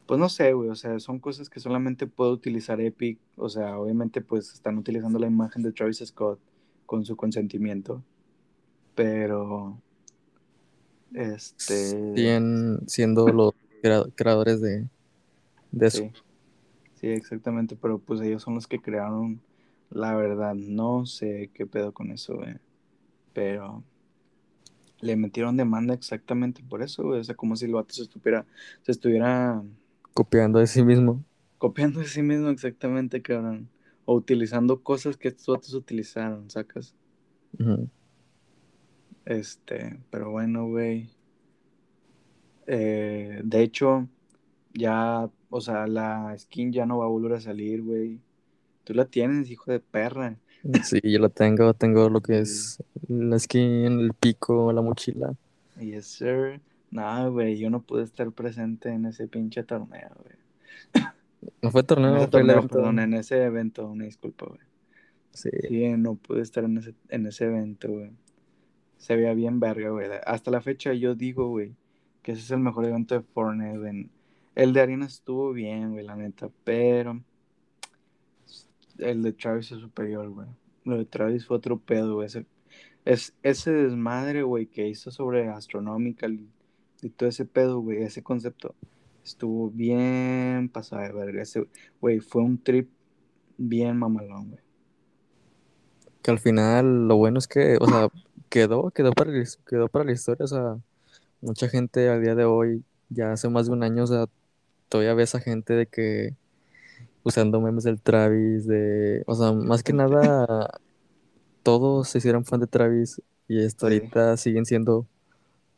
Pues 0.06 0.20
no 0.20 0.28
sé, 0.28 0.52
güey, 0.52 0.68
o 0.68 0.76
sea, 0.76 1.00
son 1.00 1.18
cosas 1.18 1.50
que 1.50 1.58
solamente 1.58 2.06
puede 2.06 2.30
utilizar 2.30 2.80
Epic, 2.80 3.18
o 3.36 3.48
sea, 3.48 3.76
obviamente 3.76 4.20
pues 4.20 4.52
están 4.52 4.78
utilizando 4.78 5.18
la 5.18 5.26
imagen 5.26 5.64
de 5.64 5.72
Travis 5.72 5.98
Scott 5.98 6.38
con 6.84 7.04
su 7.04 7.16
consentimiento, 7.16 8.04
pero 8.94 9.80
este 11.12 12.22
siendo 12.86 13.26
los 13.26 13.52
creadores 14.14 14.60
de, 14.60 14.86
eso. 15.80 16.08
Sí. 16.96 17.08
exactamente, 17.08 17.76
pero 17.76 17.98
pues 17.98 18.20
ellos 18.20 18.42
son 18.42 18.54
los 18.54 18.66
que 18.66 18.80
crearon, 18.80 19.40
la 19.90 20.14
verdad, 20.14 20.54
no 20.54 21.06
sé 21.06 21.50
qué 21.54 21.66
pedo 21.66 21.92
con 21.92 22.10
eso, 22.10 22.36
güey. 22.36 22.56
Pero 23.32 23.84
le 25.00 25.16
metieron 25.16 25.56
demanda 25.56 25.94
exactamente 25.94 26.62
por 26.62 26.82
eso, 26.82 27.04
güey. 27.04 27.20
O 27.20 27.24
sea, 27.24 27.34
como 27.34 27.56
si 27.56 27.66
el 27.66 27.72
vato 27.72 27.94
se 27.94 28.02
estuviera, 28.02 28.46
se 28.82 28.92
estuviera... 28.92 29.62
Copiando 30.14 30.58
de 30.58 30.66
sí 30.66 30.82
mismo. 30.82 31.22
Copiando 31.58 32.00
de 32.00 32.06
sí 32.06 32.22
mismo 32.22 32.48
exactamente, 32.48 33.22
cabrón. 33.22 33.68
O 34.04 34.14
utilizando 34.14 34.82
cosas 34.82 35.16
que 35.16 35.28
estos 35.28 35.46
vatos 35.48 35.74
utilizaron, 35.74 36.48
sacas. 36.50 36.94
Este, 39.24 39.98
pero 40.10 40.30
bueno, 40.30 40.66
güey. 40.66 41.10
Eh, 42.66 43.40
de 43.44 43.62
hecho, 43.62 44.08
ya, 44.74 45.28
o 45.56 45.60
sea, 45.60 45.86
la 45.86 46.36
skin 46.38 46.72
ya 46.72 46.86
no 46.86 46.98
va 46.98 47.06
a 47.06 47.08
volver 47.08 47.32
a 47.34 47.40
salir, 47.40 47.82
güey. 47.82 48.20
Tú 48.84 48.94
la 48.94 49.06
tienes, 49.06 49.50
hijo 49.50 49.70
de 49.72 49.80
perra. 49.80 50.36
Sí, 50.84 51.00
yo 51.02 51.18
la 51.18 51.28
tengo, 51.28 51.74
tengo 51.74 52.08
lo 52.08 52.20
que 52.20 52.40
es 52.40 52.82
la 53.08 53.38
skin, 53.38 54.00
el 54.00 54.12
pico, 54.14 54.72
la 54.72 54.82
mochila. 54.82 55.34
Yes, 55.78 56.06
sir. 56.06 56.60
No, 56.90 57.32
güey, 57.32 57.58
yo 57.58 57.70
no 57.70 57.82
pude 57.82 58.04
estar 58.04 58.30
presente 58.32 58.90
en 58.90 59.06
ese 59.06 59.28
pinche 59.28 59.62
torneo, 59.62 60.10
güey. 60.22 60.36
No 61.62 61.70
fue 61.70 61.84
torneo, 61.84 62.16
fue 62.16 62.26
torneo, 62.26 62.66
perdón, 62.66 62.98
en 62.98 63.14
ese 63.14 63.44
evento, 63.44 63.86
una 63.86 64.04
disculpa, 64.04 64.46
güey. 64.46 64.60
Sí. 65.30 65.50
sí. 65.68 65.88
no 65.96 66.16
pude 66.16 66.42
estar 66.42 66.64
en 66.64 66.78
ese, 66.78 66.94
en 67.08 67.26
ese 67.26 67.44
evento, 67.44 67.88
güey. 67.88 68.10
Se 68.96 69.14
veía 69.14 69.32
bien 69.34 69.60
verga, 69.60 69.90
güey. 69.90 70.08
Hasta 70.26 70.50
la 70.50 70.60
fecha 70.60 70.92
yo 70.92 71.14
digo, 71.14 71.48
güey, 71.48 71.76
que 72.22 72.32
ese 72.32 72.40
es 72.40 72.50
el 72.50 72.58
mejor 72.58 72.86
evento 72.86 73.14
de 73.14 73.20
Fortnite, 73.20 74.08
El 74.56 74.72
de 74.72 74.80
Arena 74.80 75.06
estuvo 75.06 75.52
bien, 75.52 75.92
güey, 75.92 76.04
la 76.04 76.16
neta, 76.16 76.50
pero 76.64 77.22
el 78.98 79.22
de 79.22 79.32
Travis 79.32 79.70
es 79.70 79.78
superior, 79.78 80.28
güey. 80.30 80.48
Lo 80.84 80.98
de 80.98 81.04
Travis 81.04 81.46
fue 81.46 81.58
otro 81.58 81.78
pedo, 81.78 82.14
güey. 82.14 82.26
Ese, 82.26 82.46
es, 83.04 83.34
ese 83.44 83.70
desmadre, 83.70 84.42
güey, 84.42 84.66
que 84.66 84.88
hizo 84.88 85.12
sobre 85.12 85.48
Astronomical 85.48 86.40
y, 87.02 87.10
todo 87.10 87.28
ese 87.28 87.44
pedo, 87.44 87.78
güey, 87.78 88.02
ese 88.02 88.22
concepto, 88.24 88.74
estuvo 89.22 89.70
bien 89.70 90.68
pasado 90.72 91.02
de 91.02 91.12
verga. 91.12 91.42
Ese, 91.42 91.68
güey, 92.00 92.18
fue 92.18 92.42
un 92.42 92.58
trip 92.58 92.90
bien 93.56 93.96
mamalón, 93.96 94.48
güey. 94.48 94.60
Que 96.22 96.32
al 96.32 96.40
final, 96.40 97.06
lo 97.06 97.16
bueno 97.16 97.38
es 97.38 97.46
que, 97.46 97.76
o 97.80 97.86
sea, 97.86 98.08
quedó, 98.48 98.90
quedó 98.90 99.12
para, 99.12 99.30
quedó 99.68 99.88
para 99.88 100.04
la 100.04 100.12
historia, 100.12 100.44
o 100.44 100.48
sea 100.48 100.78
mucha 101.40 101.68
gente 101.68 102.08
a 102.08 102.18
día 102.18 102.34
de 102.34 102.44
hoy, 102.44 102.84
ya 103.08 103.32
hace 103.32 103.48
más 103.48 103.66
de 103.66 103.72
un 103.72 103.82
año, 103.82 104.04
o 104.04 104.06
sea, 104.06 104.26
todavía 104.88 105.14
ves 105.14 105.34
a 105.34 105.40
gente 105.40 105.74
de 105.74 105.86
que 105.86 106.34
usando 107.22 107.60
memes 107.60 107.84
del 107.84 108.00
Travis, 108.00 108.66
de, 108.66 109.24
o 109.26 109.34
sea, 109.34 109.52
más 109.52 109.82
que 109.82 109.92
nada, 109.92 110.80
todos 111.62 112.08
se 112.08 112.18
hicieron 112.18 112.44
fan 112.44 112.60
de 112.60 112.66
Travis 112.66 113.20
y 113.48 113.64
hasta 113.64 113.86
ahorita 113.86 114.36
siguen 114.36 114.64
siendo 114.64 115.06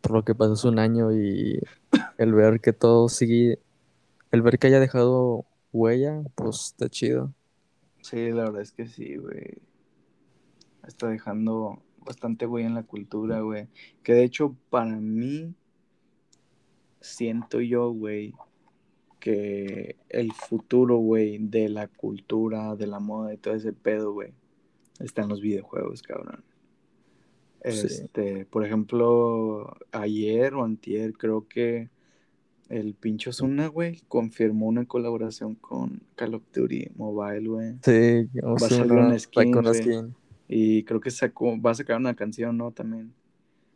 por 0.00 0.12
lo 0.12 0.24
que 0.24 0.34
pasó 0.34 0.52
hace 0.52 0.68
un 0.68 0.78
año 0.78 1.12
y 1.12 1.60
el 2.18 2.34
ver 2.34 2.60
que 2.60 2.72
todo 2.72 3.08
sigue, 3.08 3.58
el 4.30 4.42
ver 4.42 4.58
que 4.58 4.66
haya 4.66 4.80
dejado 4.80 5.46
huella, 5.72 6.22
pues 6.34 6.66
está 6.66 6.88
chido. 6.88 7.32
Sí, 8.02 8.30
la 8.30 8.44
verdad 8.44 8.62
es 8.62 8.72
que 8.72 8.86
sí, 8.86 9.16
güey. 9.16 9.58
Está 10.86 11.08
dejando 11.08 11.82
bastante, 11.98 12.46
güey, 12.46 12.64
en 12.64 12.74
la 12.74 12.82
cultura, 12.82 13.40
güey. 13.40 13.68
Que 14.02 14.14
de 14.14 14.24
hecho, 14.24 14.56
para 14.70 14.96
mí, 14.96 15.54
siento 17.00 17.60
yo, 17.60 17.90
güey, 17.90 18.34
que 19.28 19.96
el 20.08 20.32
futuro, 20.32 20.96
güey, 20.96 21.36
de 21.36 21.68
la 21.68 21.86
cultura, 21.86 22.74
de 22.76 22.86
la 22.86 22.98
moda 22.98 23.34
y 23.34 23.36
todo 23.36 23.52
ese 23.52 23.74
pedo, 23.74 24.14
güey, 24.14 24.32
está 25.00 25.20
en 25.20 25.28
los 25.28 25.42
videojuegos, 25.42 26.00
cabrón. 26.00 26.42
Este, 27.60 28.46
por 28.46 28.64
ejemplo, 28.64 29.76
ayer 29.92 30.54
o 30.54 30.64
antier, 30.64 31.12
creo 31.12 31.46
que 31.46 31.90
el 32.70 32.94
pincho 32.94 33.30
Zuna, 33.30 33.66
güey, 33.66 34.00
confirmó 34.08 34.66
una 34.66 34.86
colaboración 34.86 35.56
con 35.56 36.00
Call 36.14 36.36
of 36.36 36.44
Duty 36.54 36.92
Mobile, 36.96 37.48
güey. 37.48 37.74
Sí, 37.82 38.30
va 38.42 38.54
a 38.54 38.58
salir 38.60 38.92
una 38.92 39.18
skin, 39.18 40.14
y 40.48 40.84
creo 40.84 41.00
que 41.00 41.10
sacó, 41.10 41.60
va 41.60 41.72
a 41.72 41.74
sacar 41.74 41.98
una 41.98 42.14
canción, 42.14 42.56
¿no? 42.56 42.70
También. 42.70 43.12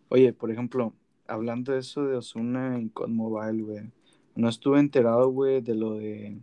Oye, 0.08 0.32
por 0.32 0.50
ejemplo, 0.50 0.94
hablando 1.26 1.72
de 1.72 1.80
eso 1.80 2.06
de 2.06 2.16
Osuna 2.16 2.78
en 2.78 2.88
COD 2.88 3.08
Mobile, 3.08 3.62
güey. 3.62 3.90
No 4.34 4.48
estuve 4.48 4.80
enterado, 4.80 5.28
güey, 5.30 5.60
de 5.60 5.74
lo 5.74 5.94
de. 5.94 6.38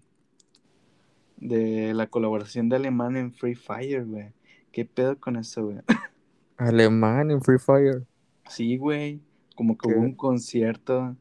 de 1.38 1.94
la 1.94 2.08
colaboración 2.08 2.70
de 2.70 2.76
Alemán 2.76 3.18
en 3.18 3.34
Free 3.34 3.56
Fire, 3.56 4.06
güey. 4.06 4.34
¿Qué 4.72 4.86
pedo 4.86 5.20
con 5.20 5.36
eso, 5.36 5.66
güey? 5.66 5.78
Alemán 6.58 7.32
en 7.32 7.42
Free 7.42 7.60
Fire. 7.60 8.06
Sí, 8.48 8.78
güey. 8.78 9.22
Como 9.56 9.78
que 9.78 9.90
hubo 9.90 10.02
un 10.02 10.16
concierto. 10.16 11.16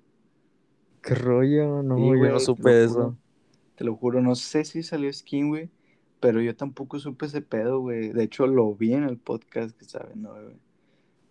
¿Qué 1.03 1.15
rollo? 1.15 1.83
No, 1.83 1.97
yo 1.99 2.31
no 2.31 2.41
supe 2.41 2.85
eso. 2.85 3.17
te 3.77 3.85
lo 3.85 3.97
juro, 3.97 4.21
no 4.21 4.35
sé 4.35 4.65
si 4.65 4.83
salió 4.83 5.13
skin, 5.13 5.49
güey. 5.49 5.71
Pero 6.21 6.41
yo 6.41 6.55
tampoco 6.57 6.99
supe 6.99 7.27
ese 7.27 7.41
pedo, 7.41 7.81
güey. 7.81 8.13
De 8.13 8.25
hecho, 8.25 8.47
lo 8.47 8.75
vi 8.75 8.93
en 8.93 9.05
el 9.05 9.19
podcast 9.19 9.77
que 9.77 9.85
saben, 9.85 10.23
¿no, 10.23 10.33
güey? 10.33 10.57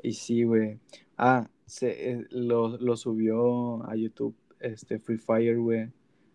Y 0.02 0.14
sí, 0.14 0.44
güey. 0.44 0.80
Ah, 1.18 1.50
se, 1.66 2.12
eh, 2.12 2.26
lo, 2.30 2.78
lo, 2.78 2.96
subió 2.96 3.84
a 3.90 3.96
YouTube, 3.96 4.36
este 4.60 5.00
Free 5.00 5.18
Fire, 5.18 5.58
güey. 5.58 5.92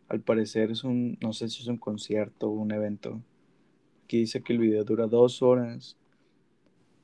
Al 0.09 0.21
parecer 0.21 0.71
es 0.71 0.85
un, 0.85 1.17
no 1.21 1.33
sé 1.33 1.49
si 1.49 1.63
es 1.63 1.69
un 1.69 1.79
concierto 1.79 2.49
o 2.49 2.53
un 2.53 2.73
evento. 2.73 3.21
Aquí 4.05 4.19
dice 4.19 4.43
que 4.43 4.53
el 4.53 4.59
video 4.59 4.85
dura 4.85 5.07
dos 5.07 5.43
horas. 5.43 5.97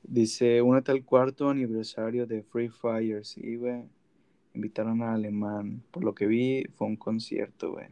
Dice, 0.03 0.61
únete 0.61 0.91
al 0.91 1.03
cuarto 1.03 1.49
aniversario 1.49 2.25
de 2.25 2.43
Free 2.43 2.69
Fire, 2.69 3.25
sí, 3.25 3.55
güey. 3.55 3.83
Invitaron 4.53 5.01
a 5.01 5.13
Alemán. 5.13 5.83
Por 5.91 6.03
lo 6.03 6.13
que 6.13 6.27
vi, 6.27 6.65
fue 6.75 6.87
un 6.87 6.95
concierto, 6.95 7.71
güey. 7.73 7.87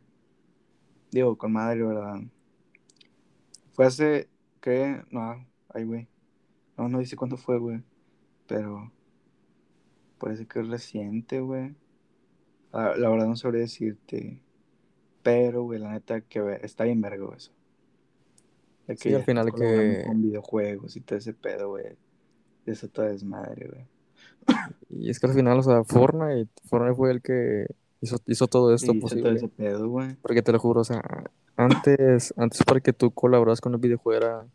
Digo, 1.12 1.38
con 1.38 1.54
madre, 1.54 1.84
¿verdad? 1.84 2.22
Fue 3.74 3.86
hace, 3.86 4.28
¿qué? 4.62 5.02
No, 5.12 5.46
ay, 5.70 5.84
güey. 5.84 6.08
No, 6.78 6.90
no 6.90 7.00
dice 7.00 7.16
cuándo 7.16 7.38
fue, 7.38 7.58
güey. 7.58 7.82
Pero 8.48 8.92
parece 10.18 10.48
que 10.48 10.60
es 10.60 10.68
reciente, 10.68 11.40
güey. 11.40 11.76
La, 12.74 12.96
la 12.98 13.10
verdad 13.10 13.28
no 13.28 13.36
sabría 13.36 13.62
decirte. 13.62 14.42
Pero, 15.24 15.64
güey, 15.64 15.80
la 15.80 15.92
neta 15.92 16.22
que 16.22 16.60
está 16.64 16.84
bien 16.86 17.02
vergo 17.02 17.34
eso. 17.36 17.52
De 18.88 18.96
que 18.96 19.10
Sí, 19.10 19.16
al 19.16 19.24
final 19.24 19.54
que- 19.54 20.04
Con 20.06 20.22
videojuegos 20.22 20.96
y 20.96 21.02
todo 21.02 21.18
ese 21.20 21.34
pedo, 21.34 21.70
güey. 21.70 21.86
Eso 22.66 22.88
todo 22.90 23.06
desmadre, 23.08 23.68
güey. 23.70 23.86
Y 24.90 25.10
es 25.10 25.20
que 25.20 25.28
al 25.28 25.34
final, 25.34 25.60
o 25.60 25.64
sea, 25.64 25.84
Fortnite, 25.84 26.50
Fortnite 26.66 26.96
fue 26.96 27.12
el 27.12 27.22
que 27.22 27.66
hizo, 28.02 28.18
hizo 28.28 28.48
todo 28.48 28.74
esto 28.74 28.92
todo 28.94 29.02
posible. 29.02 29.34
ese 29.34 29.48
pedo, 29.50 29.90
güey. 29.90 30.16
Porque 30.22 30.42
te 30.42 30.52
lo 30.52 30.60
juro, 30.60 30.82
o 30.82 30.84
sea, 30.86 31.02
antes, 31.58 32.34
antes 32.38 32.64
para 32.64 32.80
que 32.80 32.94
tú 32.94 33.12
colaboras 33.12 33.60
con 33.62 33.76
un 33.76 33.82
videojuego 33.82 34.18
era 34.26 34.46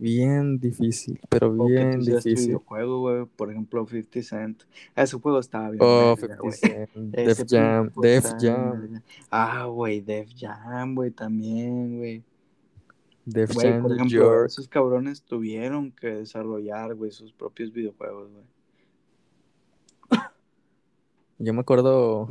bien 0.00 0.58
difícil, 0.58 1.20
pero 1.28 1.48
O 1.56 1.66
que 1.66 1.72
bien 1.72 1.98
tú 1.98 2.04
seas 2.06 2.22
tu 2.22 2.28
difícil. 2.30 2.48
videojuego, 2.48 3.00
güey. 3.00 3.26
Por 3.36 3.50
ejemplo, 3.50 3.86
50 3.86 4.22
Cent. 4.22 4.62
Ese 4.96 5.16
juego 5.18 5.38
estaba 5.38 5.70
bien 5.70 5.78
Oh, 5.82 6.16
verga, 6.16 6.36
50 6.36 6.42
güey. 6.42 6.52
Cent, 6.52 6.90
Def 6.94 7.44
Jam, 7.48 7.90
Def 8.00 8.24
Jam. 8.40 9.02
Ah, 9.30 9.66
güey, 9.66 10.00
Def 10.00 10.30
Jam, 10.36 10.94
güey, 10.94 11.10
también, 11.10 11.98
güey. 11.98 12.24
Def 13.26 13.50
Jam 13.54 13.82
por 13.82 13.92
ejemplo, 13.92 14.06
York. 14.18 14.46
esos 14.46 14.66
cabrones 14.68 15.22
tuvieron 15.22 15.92
que 15.92 16.08
desarrollar, 16.08 16.94
güey, 16.94 17.10
sus 17.12 17.32
propios 17.32 17.72
videojuegos, 17.72 18.30
güey. 18.32 18.44
Yo 21.38 21.54
me 21.54 21.60
acuerdo, 21.60 22.28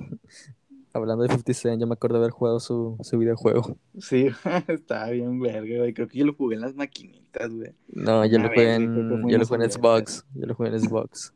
hablando 0.93 1.23
de 1.23 1.30
50 1.30 1.54
Cent, 1.54 1.82
yo 1.82 1.88
me 1.88 1.93
acuerdo 1.93 2.17
haber 2.17 2.32
jugado 2.32 2.60
su, 2.60 2.97
su 3.02 3.17
videojuego. 3.17 3.78
Sí, 3.99 4.28
estaba 4.67 5.10
bien 5.10 5.39
verga, 5.39 5.78
güey. 5.80 5.93
Creo 5.93 6.08
que 6.08 6.17
yo 6.17 6.25
lo 6.25 6.34
jugué 6.34 6.56
en 6.56 6.62
las 6.62 6.75
maquinitas, 6.75 7.54
güey. 7.54 7.73
No, 7.89 8.25
yo 8.25 8.39
lo 8.39 8.49
jugué 8.49 8.65
vez, 8.65 8.78
creo 8.78 8.89
que 8.89 9.13
en, 9.15 9.30
yo 9.30 9.38
lo 9.38 9.45
jugué 9.45 9.65
en. 9.65 9.71
Xbox, 9.71 10.25
yo 10.36 10.45
lo 10.47 10.56
jugué 10.56 10.69
en 10.69 10.80
Xbox. 10.80 11.34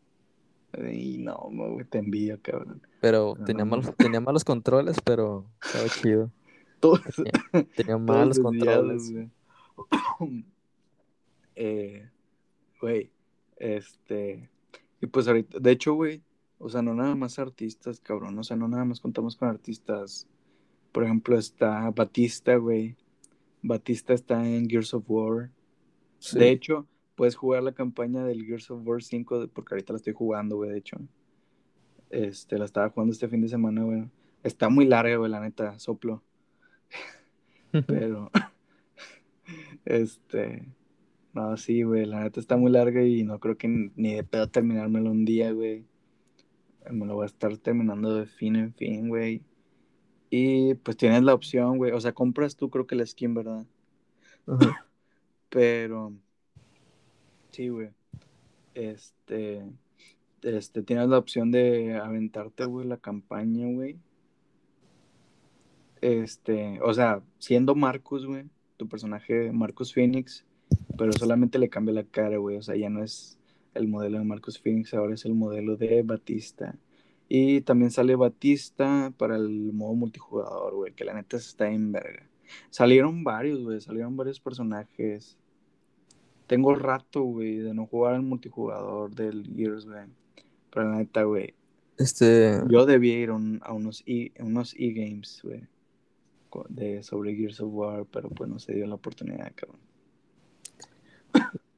Y 0.91 1.19
no, 1.19 1.37
güey, 1.51 1.85
te 1.85 1.99
envidio, 1.99 2.39
cabrón. 2.41 2.81
Pero 2.99 3.35
No, 3.37 3.45
tenía, 3.45 3.63
no. 3.63 3.71
malos, 3.71 3.95
tenía 3.95 4.19
malos 4.19 4.43
controles, 4.43 4.97
pero 5.03 5.45
estaba 5.63 5.87
chido. 5.89 6.31
Todos, 6.79 7.01
Tenía, 7.75 7.97
malos 7.99 8.39
controles. 8.39 9.11
güey. 9.11 9.29
eh, 11.55 12.09
güey, 12.81 13.11
este. 13.57 14.49
Y 14.99 15.05
pues 15.07 15.27
ahorita, 15.27 15.59
de 15.59 15.71
hecho, 15.71 15.93
güey, 15.93 16.21
o 16.59 16.69
sea, 16.69 16.81
no 16.81 16.93
nada 16.93 17.15
más 17.15 17.39
artistas, 17.39 17.99
cabrón. 17.99 18.37
O 18.39 18.43
sea, 18.43 18.55
no 18.57 18.67
nada 18.67 18.85
más 18.85 18.99
contamos 18.99 19.35
con 19.35 19.49
artistas. 19.49 20.27
Por 20.91 21.03
ejemplo, 21.03 21.37
está 21.37 21.89
Batista, 21.91 22.55
güey. 22.55 22.95
Batista 23.61 24.13
está 24.13 24.47
en 24.47 24.69
Gears 24.69 24.93
of 24.93 25.05
War. 25.07 25.49
Sí. 26.19 26.39
De 26.39 26.49
hecho, 26.51 26.87
puedes 27.15 27.35
jugar 27.35 27.63
la 27.63 27.73
campaña 27.73 28.23
del 28.25 28.45
Gears 28.45 28.69
of 28.71 28.85
War 28.85 29.01
5, 29.03 29.39
de- 29.41 29.47
porque 29.47 29.73
ahorita 29.75 29.93
la 29.93 29.97
estoy 29.97 30.13
jugando, 30.13 30.55
güey, 30.57 30.69
de 30.71 30.77
hecho. 30.77 30.97
Este, 32.09 32.57
la 32.57 32.65
estaba 32.65 32.89
jugando 32.89 33.11
este 33.11 33.27
fin 33.27 33.41
de 33.41 33.47
semana, 33.49 33.83
güey. 33.83 34.03
Está 34.43 34.69
muy 34.69 34.85
larga, 34.85 35.15
güey, 35.17 35.31
la 35.31 35.39
neta, 35.39 35.79
soplo. 35.79 36.21
Pero, 37.87 38.29
este, 39.85 40.65
no, 41.33 41.57
sí, 41.57 41.83
güey, 41.83 42.05
la 42.05 42.21
neta 42.21 42.39
está 42.39 42.55
muy 42.57 42.71
larga 42.71 43.03
y 43.03 43.23
no 43.23 43.39
creo 43.39 43.57
que 43.57 43.67
ni 43.67 44.13
de 44.13 44.23
pedo 44.23 44.47
terminármelo 44.49 45.11
un 45.11 45.25
día, 45.25 45.51
güey. 45.51 45.85
Me 46.91 47.05
lo 47.05 47.15
voy 47.15 47.23
a 47.23 47.27
estar 47.27 47.57
terminando 47.57 48.15
de 48.15 48.25
fin 48.25 48.55
en 48.55 48.73
fin, 48.73 49.09
güey. 49.09 49.41
Y 50.29 50.73
pues 50.75 50.97
tienes 50.97 51.23
la 51.23 51.33
opción, 51.33 51.77
güey. 51.77 51.91
O 51.91 52.01
sea, 52.01 52.13
compras 52.13 52.55
tú, 52.55 52.69
creo 52.69 52.87
que 52.87 52.95
la 52.95 53.05
skin, 53.05 53.33
¿verdad? 53.33 53.65
Ajá. 54.47 54.87
Pero, 55.49 56.13
sí, 57.51 57.69
güey. 57.69 57.89
Este, 58.73 59.63
este, 60.41 60.81
tienes 60.83 61.07
la 61.07 61.19
opción 61.19 61.51
de 61.51 61.95
aventarte, 61.95 62.65
güey, 62.65 62.87
la 62.87 62.97
campaña, 62.97 63.67
güey. 63.67 63.97
Este, 66.01 66.81
o 66.81 66.93
sea, 66.93 67.21
siendo 67.39 67.75
Marcus, 67.75 68.25
güey, 68.25 68.45
tu 68.75 68.89
personaje 68.89 69.51
Marcus 69.53 69.93
Phoenix, 69.93 70.45
pero 70.97 71.13
solamente 71.13 71.59
le 71.59 71.69
cambia 71.69 71.93
la 71.93 72.03
cara, 72.03 72.37
güey. 72.37 72.57
O 72.57 72.61
sea, 72.61 72.75
ya 72.75 72.89
no 72.89 73.03
es 73.03 73.37
el 73.73 73.87
modelo 73.87 74.17
de 74.19 74.23
Marcus 74.25 74.59
Phoenix, 74.59 74.93
ahora 74.93 75.13
es 75.15 75.25
el 75.25 75.33
modelo 75.33 75.75
de 75.77 76.01
Batista. 76.03 76.75
Y 77.29 77.61
también 77.61 77.89
sale 77.91 78.15
Batista 78.15 79.11
para 79.17 79.35
el 79.37 79.73
modo 79.73 79.93
multijugador, 79.95 80.75
güey, 80.75 80.93
que 80.93 81.05
la 81.05 81.13
neta 81.13 81.37
está 81.37 81.69
en 81.69 81.91
verga. 81.91 82.27
Salieron 82.69 83.23
varios, 83.23 83.63
güey, 83.63 83.79
salieron 83.81 84.15
varios 84.17 84.39
personajes. 84.39 85.37
Tengo 86.47 86.75
rato, 86.75 87.23
güey, 87.23 87.57
de 87.57 87.73
no 87.73 87.87
jugar 87.87 88.15
al 88.15 88.21
multijugador 88.21 89.15
del 89.15 89.49
Gears, 89.55 89.85
güey. 89.85 90.05
Pero 90.71 90.89
la 90.89 90.97
neta, 90.97 91.23
güey, 91.23 91.53
Este, 91.97 92.59
yo 92.69 92.85
debía 92.85 93.17
ir 93.19 93.29
a, 93.29 93.33
un- 93.35 93.61
a 93.63 93.71
unos 93.73 94.03
e- 94.05 94.31
unos 94.39 94.75
e-games, 94.77 95.39
güey, 95.43 95.61
co- 96.49 96.65
de 96.69 97.01
sobre 97.03 97.35
Gears 97.35 97.61
of 97.61 97.71
War, 97.73 98.05
pero 98.11 98.29
pues 98.29 98.49
no 98.49 98.59
se 98.59 98.73
dio 98.73 98.85
la 98.87 98.95
oportunidad, 98.95 99.51
cabrón. 99.55 99.79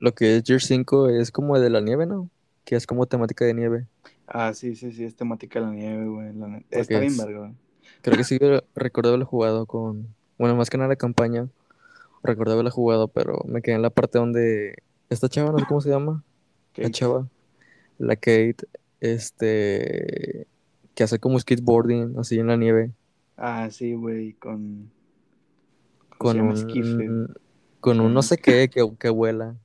Lo 0.06 0.14
que 0.14 0.38
es 0.38 0.44
Gears 0.46 0.66
5 0.68 1.10
es 1.10 1.32
como 1.32 1.60
de 1.60 1.70
la 1.70 1.82
nieve, 1.82 2.06
¿no? 2.06 2.30
Que 2.64 2.76
es 2.76 2.86
como 2.86 3.08
temática 3.08 3.44
de 3.44 3.56
nieve. 3.56 3.88
Ah, 4.28 4.54
sí, 4.54 4.76
sí, 4.76 4.92
sí, 4.92 5.04
es 5.04 5.16
temática 5.16 5.60
de 5.60 5.66
la 5.66 5.72
nieve, 5.74 6.06
güey. 6.08 6.34
la 6.34 6.62
Está 6.70 7.00
bien 7.00 7.12
es- 7.12 7.18
verga, 7.18 7.40
güey. 7.40 7.52
Creo 8.02 8.18
que 8.18 8.24
sí 8.24 8.38
recuerdo 8.76 9.10
haberlo 9.10 9.26
jugado 9.26 9.66
con, 9.66 10.08
bueno, 10.38 10.56
más 10.56 10.70
que 10.70 10.78
nada 10.78 10.90
la 10.90 10.96
campaña. 10.96 11.48
Recuerdo 12.24 12.54
haberla 12.54 12.70
jugado, 12.72 13.08
pero 13.08 13.40
me 13.48 13.62
quedé 13.64 13.76
en 13.76 13.82
la 13.82 13.90
parte 13.90 14.20
donde 14.20 14.76
esta 15.10 15.28
chava, 15.28 15.52
no 15.52 15.60
sé 15.60 15.66
cómo 15.68 15.82
se 15.82 15.90
llama, 15.90 16.24
la 16.76 16.90
chava, 16.92 17.28
la 17.98 18.16
Kate, 18.16 18.58
este, 19.02 20.48
que 20.94 21.04
hace 21.04 21.18
como 21.20 21.40
skateboarding 21.40 22.20
así 22.20 22.38
en 22.40 22.48
la 22.48 22.58
nieve 22.58 22.92
Ah, 23.38 23.70
sí, 23.72 23.94
güey, 23.94 24.34
con... 24.34 24.92
¿cómo 26.18 26.32
con 26.32 26.40
un, 26.42 27.36
con 27.80 28.00
un 28.00 28.14
no 28.14 28.22
sé 28.24 28.38
qué 28.38 28.70
que, 28.70 28.88
que 29.00 29.10
vuela. 29.10 29.56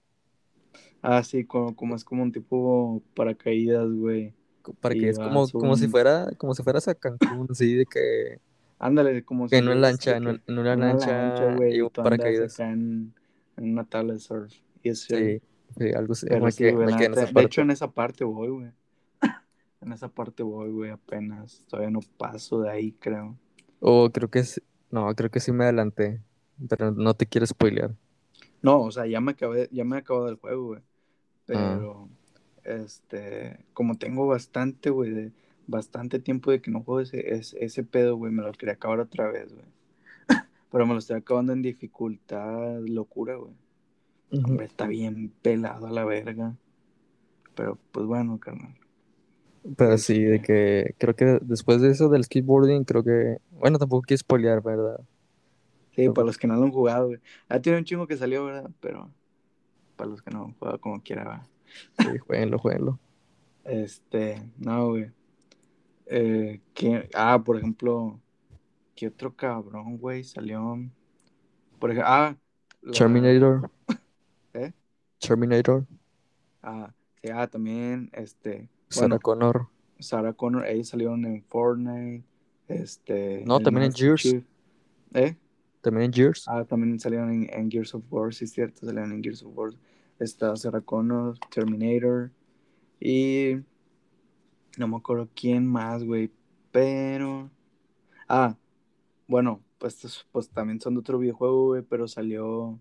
Ah, 1.03 1.23
sí, 1.23 1.45
como, 1.47 1.75
como 1.77 1.97
es 1.97 2.05
como 2.05 2.23
un 2.23 2.33
tipo 2.33 3.03
paracaídas, 3.15 3.89
güey. 3.91 4.35
Para 4.81 4.95
Y 4.95 4.97
que 4.97 5.09
es 5.09 5.19
como, 5.19 5.51
como 5.57 5.77
si 5.77 5.89
fuera, 5.89 6.29
como 6.39 6.55
si 6.55 6.63
fueras 6.63 6.87
a 6.89 6.95
Cancún, 6.95 7.47
así 7.51 7.75
de 7.75 7.87
que 7.87 8.41
Ándale, 8.79 9.25
como 9.25 9.49
Que 9.51 9.59
en 9.59 9.69
una 9.69 9.75
lancha, 9.77 10.17
en, 10.17 10.27
un- 10.29 10.43
en 10.47 10.59
una 10.59 10.77
lancha 10.77 11.49
güey, 11.51 11.77
y 11.77 11.81
y 11.81 11.81
un 11.83 11.91
paracaídas. 12.01 12.65
acá 12.65 12.71
en, 12.73 13.15
en 13.57 13.73
una 13.73 13.85
tabla 13.89 14.15
de 14.15 14.21
surf. 14.21 14.53
Y 14.83 14.91
eso, 14.91 15.09
Sí, 15.09 15.41
sí, 15.79 15.93
algo 15.95 16.13
así. 16.13 16.27
Pero 16.29 16.41
me 16.41 16.53
sí, 16.53 16.65
quedé, 16.65 16.73
güey, 16.73 16.87
me 16.87 16.87
la 16.87 16.95
quedé 16.95 17.07
en 17.07 17.15
esa 17.15 17.29
De 17.31 17.43
parte. 17.43 17.45
hecho, 17.45 17.63
en 17.63 17.71
esa 17.71 17.91
parte 17.93 18.25
voy, 18.25 18.49
güey. 18.51 18.73
En 19.83 19.93
esa 19.93 20.09
parte 20.09 20.43
voy, 20.43 20.71
güey, 20.73 20.91
apenas. 20.91 21.65
Todavía 21.69 21.91
no 21.91 22.01
paso 22.19 22.61
de 22.63 22.71
ahí, 22.71 22.93
creo. 22.93 23.39
O 23.81 24.11
creo 24.13 24.31
que 24.31 24.41
es, 24.41 24.63
no, 24.91 25.15
creo 25.15 25.31
que 25.31 25.41
sí 25.41 25.53
me 25.53 25.65
adelanté, 25.65 26.23
pero 26.69 26.91
no 26.93 27.15
te 27.15 27.27
quiero 27.27 27.47
spoilear. 27.47 27.95
No, 28.63 28.83
o 28.83 28.91
sea, 28.91 29.07
ya 29.07 29.21
me 29.21 29.33
acabé, 29.33 29.69
ya 29.73 29.85
me 29.85 29.97
he 29.97 29.99
acabado 30.01 30.29
el 30.29 30.37
juego, 30.37 30.67
güey. 30.69 30.83
Ah. 31.55 31.75
Pero, 31.77 32.09
este, 32.65 33.59
como 33.73 33.97
tengo 33.97 34.27
bastante, 34.27 34.91
güey, 34.91 35.11
de, 35.11 35.33
bastante 35.67 36.19
tiempo 36.19 36.51
de 36.51 36.61
que 36.61 36.71
no 36.71 36.83
juego 36.83 37.01
ese, 37.01 37.35
ese, 37.35 37.65
ese 37.65 37.85
pedo, 37.85 38.17
güey, 38.17 38.33
me 38.33 38.43
lo 38.43 38.53
quería 38.53 38.75
acabar 38.75 39.01
otra 39.01 39.31
vez, 39.31 39.53
güey. 39.53 39.67
Pero 40.73 40.87
me 40.87 40.93
lo 40.93 40.99
estoy 40.99 41.17
acabando 41.17 41.53
en 41.53 41.63
dificultad, 41.63 42.81
locura, 42.81 43.37
güey. 43.37 43.53
Hombre, 44.45 44.67
está 44.67 44.87
bien 44.87 45.33
pelado 45.43 45.87
a 45.89 45.91
la 45.91 46.05
verga. 46.05 46.55
Pero, 47.57 47.79
pues 47.91 48.07
bueno, 48.07 48.39
carnal. 48.39 48.77
Pero 49.77 49.99
sí, 49.99 50.23
de 50.23 50.37
Este- 50.37 50.47
que 50.47 50.95
creo 50.99 51.17
que 51.17 51.39
después 51.43 51.81
de 51.81 51.91
eso 51.91 52.09
del 52.09 52.25
skateboarding, 52.25 52.85
creo 52.85 53.03
que, 53.05 53.39
bueno, 53.59 53.79
tampoco 53.79 54.03
quiero 54.03 54.19
spoilear, 54.19 54.63
¿verdad? 54.63 55.01
Sí, 55.91 56.03
Pero- 56.03 56.15
para 56.15 56.27
los 56.27 56.39
que 56.39 56.47
no 56.47 56.55
lo 56.57 56.63
han 56.63 56.71
jugado, 56.71 57.09
güey. 57.09 57.19
Ah, 57.49 57.61
tiene 57.61 57.79
un 57.79 57.85
chingo 57.85 58.07
que 58.07 58.17
salió, 58.17 58.45
¿verdad? 58.45 58.71
Pero 58.81 59.11
para 60.01 60.09
los 60.13 60.23
que 60.23 60.31
no 60.31 60.45
han 60.47 60.53
jugado 60.55 60.81
como 60.81 61.03
quiera, 61.03 61.25
va. 61.25 61.47
Sí, 61.99 62.17
jueguenlo, 62.27 62.59
jueguenlo. 62.59 62.99
Este, 63.65 64.43
no, 64.57 64.89
güey. 64.89 65.11
Eh, 66.07 66.63
¿quién- 66.73 67.07
Ah, 67.15 67.39
por 67.45 67.59
ejemplo, 67.59 68.19
¿qué 68.97 69.09
otro 69.09 69.37
cabrón, 69.37 69.99
güey? 69.99 70.25
Salió. 70.25 70.79
Por 71.79 71.91
ejemplo, 71.91 72.11
ah, 72.11 72.35
la- 72.81 72.93
Terminator. 72.93 73.71
¿Eh? 74.55 74.73
Terminator. 75.19 75.87
Ah, 76.63 76.95
sí, 77.23 77.29
ah, 77.31 77.47
también, 77.47 78.09
este. 78.15 78.71
Sarah 78.89 79.09
Bueno, 79.09 79.21
Connor. 79.21 79.67
Sarah 79.99 80.33
Connor, 80.33 80.67
ellos 80.67 80.89
salieron 80.89 81.27
en 81.27 81.43
Fortnite. 81.45 82.25
Este. 82.69 83.45
No, 83.47 83.61
también 83.61 83.85
en 83.89 83.93
Gears. 83.93 84.23
Chief. 84.23 84.45
¿Eh? 85.13 85.37
También 85.83 86.07
en 86.07 86.13
Gears. 86.15 86.49
Ah, 86.49 86.65
también 86.65 86.99
salieron 86.99 87.31
en, 87.31 87.51
en 87.53 87.71
Gears 87.71 87.95
of 87.95 88.03
War, 88.11 88.33
sí 88.33 88.45
es 88.47 88.53
cierto, 88.53 88.87
salieron 88.87 89.13
en 89.13 89.23
Gears 89.23 89.43
of 89.43 89.57
War. 89.57 89.71
Está 90.21 90.55
Sarah 90.55 90.83
Connor, 90.83 91.39
Terminator 91.51 92.31
y 93.01 93.57
no 94.77 94.87
me 94.87 94.97
acuerdo 94.97 95.29
quién 95.35 95.67
más, 95.67 96.05
güey, 96.05 96.31
pero... 96.71 97.51
Ah, 98.29 98.57
bueno, 99.27 99.63
pues, 99.79 99.95
estos, 99.95 100.27
pues 100.31 100.49
también 100.51 100.81
son 100.81 100.95
de 100.95 101.01
otro 101.01 101.19
videojuego, 101.19 101.69
güey, 101.69 101.83
pero 101.83 102.07
salió 102.07 102.79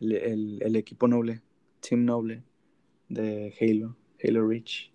el, 0.00 0.12
el- 0.12 0.62
el 0.62 0.76
equipo 0.76 1.06
noble, 1.08 1.40
Team 1.80 2.04
Noble 2.04 2.42
de 3.08 3.54
Halo, 3.60 3.96
Halo 4.22 4.46
Reach. 4.46 4.92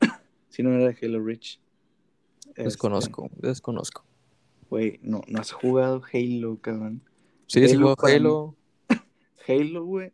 si 0.48 0.62
no 0.62 0.72
era 0.72 0.88
de 0.92 0.96
Halo 1.02 1.22
Reach. 1.22 1.60
Este, 2.48 2.62
Desconozco, 2.62 3.30
desconozco. 3.36 4.04
Güey, 4.70 5.00
no, 5.02 5.22
no 5.26 5.40
has 5.40 5.50
jugado 5.52 6.02
Halo, 6.12 6.58
cabrón. 6.60 7.02
Sí, 7.48 7.66
sí 7.68 7.74
Halo 7.74 7.94
Halo. 8.00 8.56
Halo, 9.48 9.84
güey, 9.84 10.12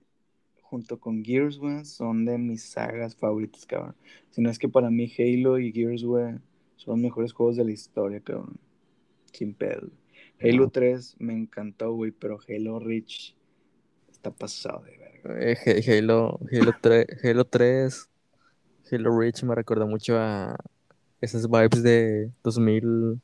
junto 0.71 0.99
con 1.01 1.25
Gears, 1.25 1.59
güey, 1.59 1.85
son 1.85 2.25
de 2.25 2.39
mis 2.39 2.63
sagas 2.63 3.17
favoritas, 3.17 3.67
cabrón. 3.67 3.97
Si 4.31 4.41
no 4.41 4.49
es 4.51 4.59
que 4.59 4.69
para 4.69 4.89
mí 4.91 5.13
Halo 5.19 5.59
y 5.59 5.73
Gears, 5.73 6.05
güey, 6.05 6.35
son 6.77 6.93
los 6.95 6.99
mejores 6.99 7.33
juegos 7.33 7.57
de 7.57 7.65
la 7.65 7.73
historia, 7.73 8.21
cabrón. 8.21 8.57
Sin 9.33 9.53
pedo. 9.55 9.89
Halo 10.41 10.63
No. 10.65 10.71
3 10.71 11.17
me 11.19 11.35
encantó, 11.35 11.93
güey, 11.93 12.13
pero 12.13 12.39
Halo 12.49 12.79
Reach 12.79 13.35
está 14.11 14.31
pasado 14.31 14.83
de 14.85 14.97
verga. 14.97 15.41
Eh, 15.43 15.57
Ha- 15.67 15.99
Halo, 15.99 16.39
Halo 16.53 16.73
3, 16.81 17.07
Halo 17.25 17.45
3, 17.45 18.09
Halo 18.93 19.19
Reach 19.19 19.43
me 19.43 19.55
recuerda 19.55 19.87
mucho 19.87 20.17
a 20.19 20.57
esas 21.21 21.49
vibes 21.51 21.83
de 21.83 22.31
2000, 22.43 23.21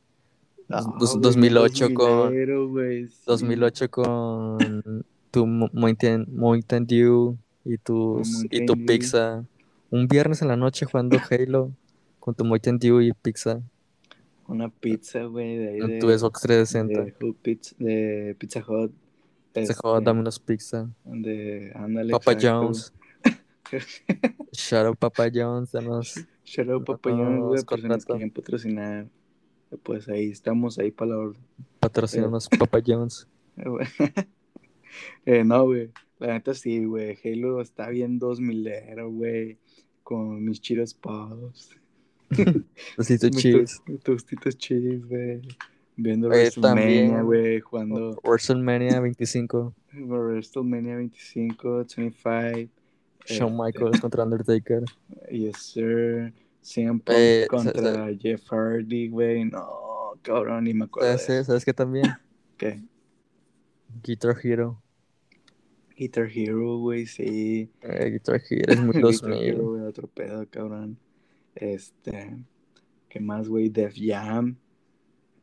Ah, 0.69 0.83
dos- 0.99 1.13
güey, 1.13 1.23
2008 1.23 1.95
con 1.95 2.33
2000ero, 2.35 2.69
güey, 2.69 3.09
sí. 3.09 3.23
2008 3.27 3.89
con 3.91 5.05
tu 5.37 5.47
Mo- 5.47 5.69
Mountain, 5.75 6.27
Mountain 6.33 6.87
Dew 6.87 7.37
y 7.63 7.77
tus 7.77 8.27
y 8.27 8.33
Mountain 8.33 8.67
tu 8.67 8.75
Dew. 8.75 8.87
pizza. 8.87 9.45
Un 9.91 10.09
viernes 10.09 10.41
en 10.41 10.49
la 10.49 10.57
noche 10.57 10.87
jugando 10.87 11.19
Halo 11.31 11.73
con 12.21 12.35
tu 12.35 12.43
Mountain 12.45 12.79
Dew 12.79 13.03
y 13.03 13.13
pizza 13.13 13.61
Una 14.49 14.71
pizza, 14.71 15.25
güey, 15.25 15.59
de 15.59 15.69
ahí 15.69 15.79
en 15.81 15.89
de, 15.89 15.99
tu 15.99 16.09
Xbox 16.09 16.41
360. 16.41 17.05
de, 17.05 17.15
Hut 17.21 17.37
Pizza, 17.43 17.77
de 17.79 18.35
Pizza 18.39 18.65
Hut. 18.67 18.93
Se 19.53 19.61
este, 19.61 19.75
jugaba 19.75 20.01
Domino's 20.01 20.39
Pizza. 20.41 20.89
de, 21.05 21.71
ándale, 21.75 22.13
Papa 22.13 22.33
exacto. 22.33 22.61
John's. 22.63 22.93
Shout 24.53 24.87
out 24.87 24.99
Papa 24.99 25.29
John's. 25.35 25.73
Danos, 25.73 26.15
Shout 26.45 26.71
out 26.71 26.85
Papa 26.87 27.11
John's, 27.11 27.41
güey, 27.41 27.53
nos 27.53 27.65
contrato. 27.67 28.05
quieren 28.07 28.31
patrocinar. 28.31 29.07
Pues 29.83 30.09
ahí 30.09 30.31
estamos, 30.31 30.79
ahí 30.79 30.91
para 30.93 31.11
la 31.11 31.19
orden. 31.19 31.43
patrocínanos 31.81 32.49
Papa 32.59 32.79
John's. 32.87 33.29
Eh, 35.25 35.45
no, 35.45 35.65
güey. 35.65 35.91
La 36.19 36.29
neta 36.35 36.55
sí, 36.55 36.85
güey. 36.85 37.19
Halo 37.25 37.61
está 37.61 37.89
bien 37.89 38.19
dos 38.19 38.41
milero, 38.41 39.11
güey. 39.11 39.59
Con 40.03 40.45
mis 40.45 40.61
chidos 40.61 40.95
pops. 40.95 41.71
Necesito 42.99 43.27
Mis 43.35 43.43
cheese. 43.43 43.81
tos- 43.87 44.03
Tostitos 44.03 44.57
cheese, 44.57 45.05
güey. 45.07 45.43
Viendo 45.97 46.29
WrestleMania, 46.29 47.23
güey. 47.23 47.61
Jugando 47.61 48.21
WrestleMania 48.23 49.01
25. 49.01 49.75
WrestleMania 49.93 50.97
25, 50.97 51.85
25. 51.87 52.71
Shawn 53.29 53.53
este, 53.53 53.63
Michaels 53.63 54.01
contra 54.01 54.25
Undertaker. 54.25 54.85
Yes, 55.31 55.57
sir. 55.59 56.33
Eh, 57.09 57.47
contra 57.49 58.09
Jeff 58.19 58.43
Hardy, 58.51 59.09
güey. 59.09 59.45
No, 59.45 60.19
cabrón, 60.23 60.65
ni 60.65 60.75
me 60.75 60.85
acuerdo. 60.87 61.09
¿Sabes, 61.11 61.27
de 61.29 61.35
eso. 61.39 61.47
¿Sabes 61.47 61.65
qué 61.65 61.73
también? 61.73 62.07
¿Qué? 62.57 62.83
Guitar 64.03 64.37
Hero. 64.43 64.83
Guitar 65.97 66.29
Hero, 66.33 66.79
güey, 66.79 67.07
sí. 67.07 67.71
Eh, 67.83 68.11
Guitar 68.11 68.43
Hero 68.49 68.73
es 68.73 68.81
muy 68.81 68.93
Guitar 68.97 69.03
2000. 69.03 69.33
Hero, 69.43 69.71
güey, 69.71 69.83
otro 69.83 70.07
pedo, 70.09 70.47
cabrón. 70.49 70.99
Este. 71.55 72.37
¿Qué 73.09 73.21
más, 73.21 73.49
güey? 73.49 73.71
Def 73.71 73.95
Jam. 73.97 74.57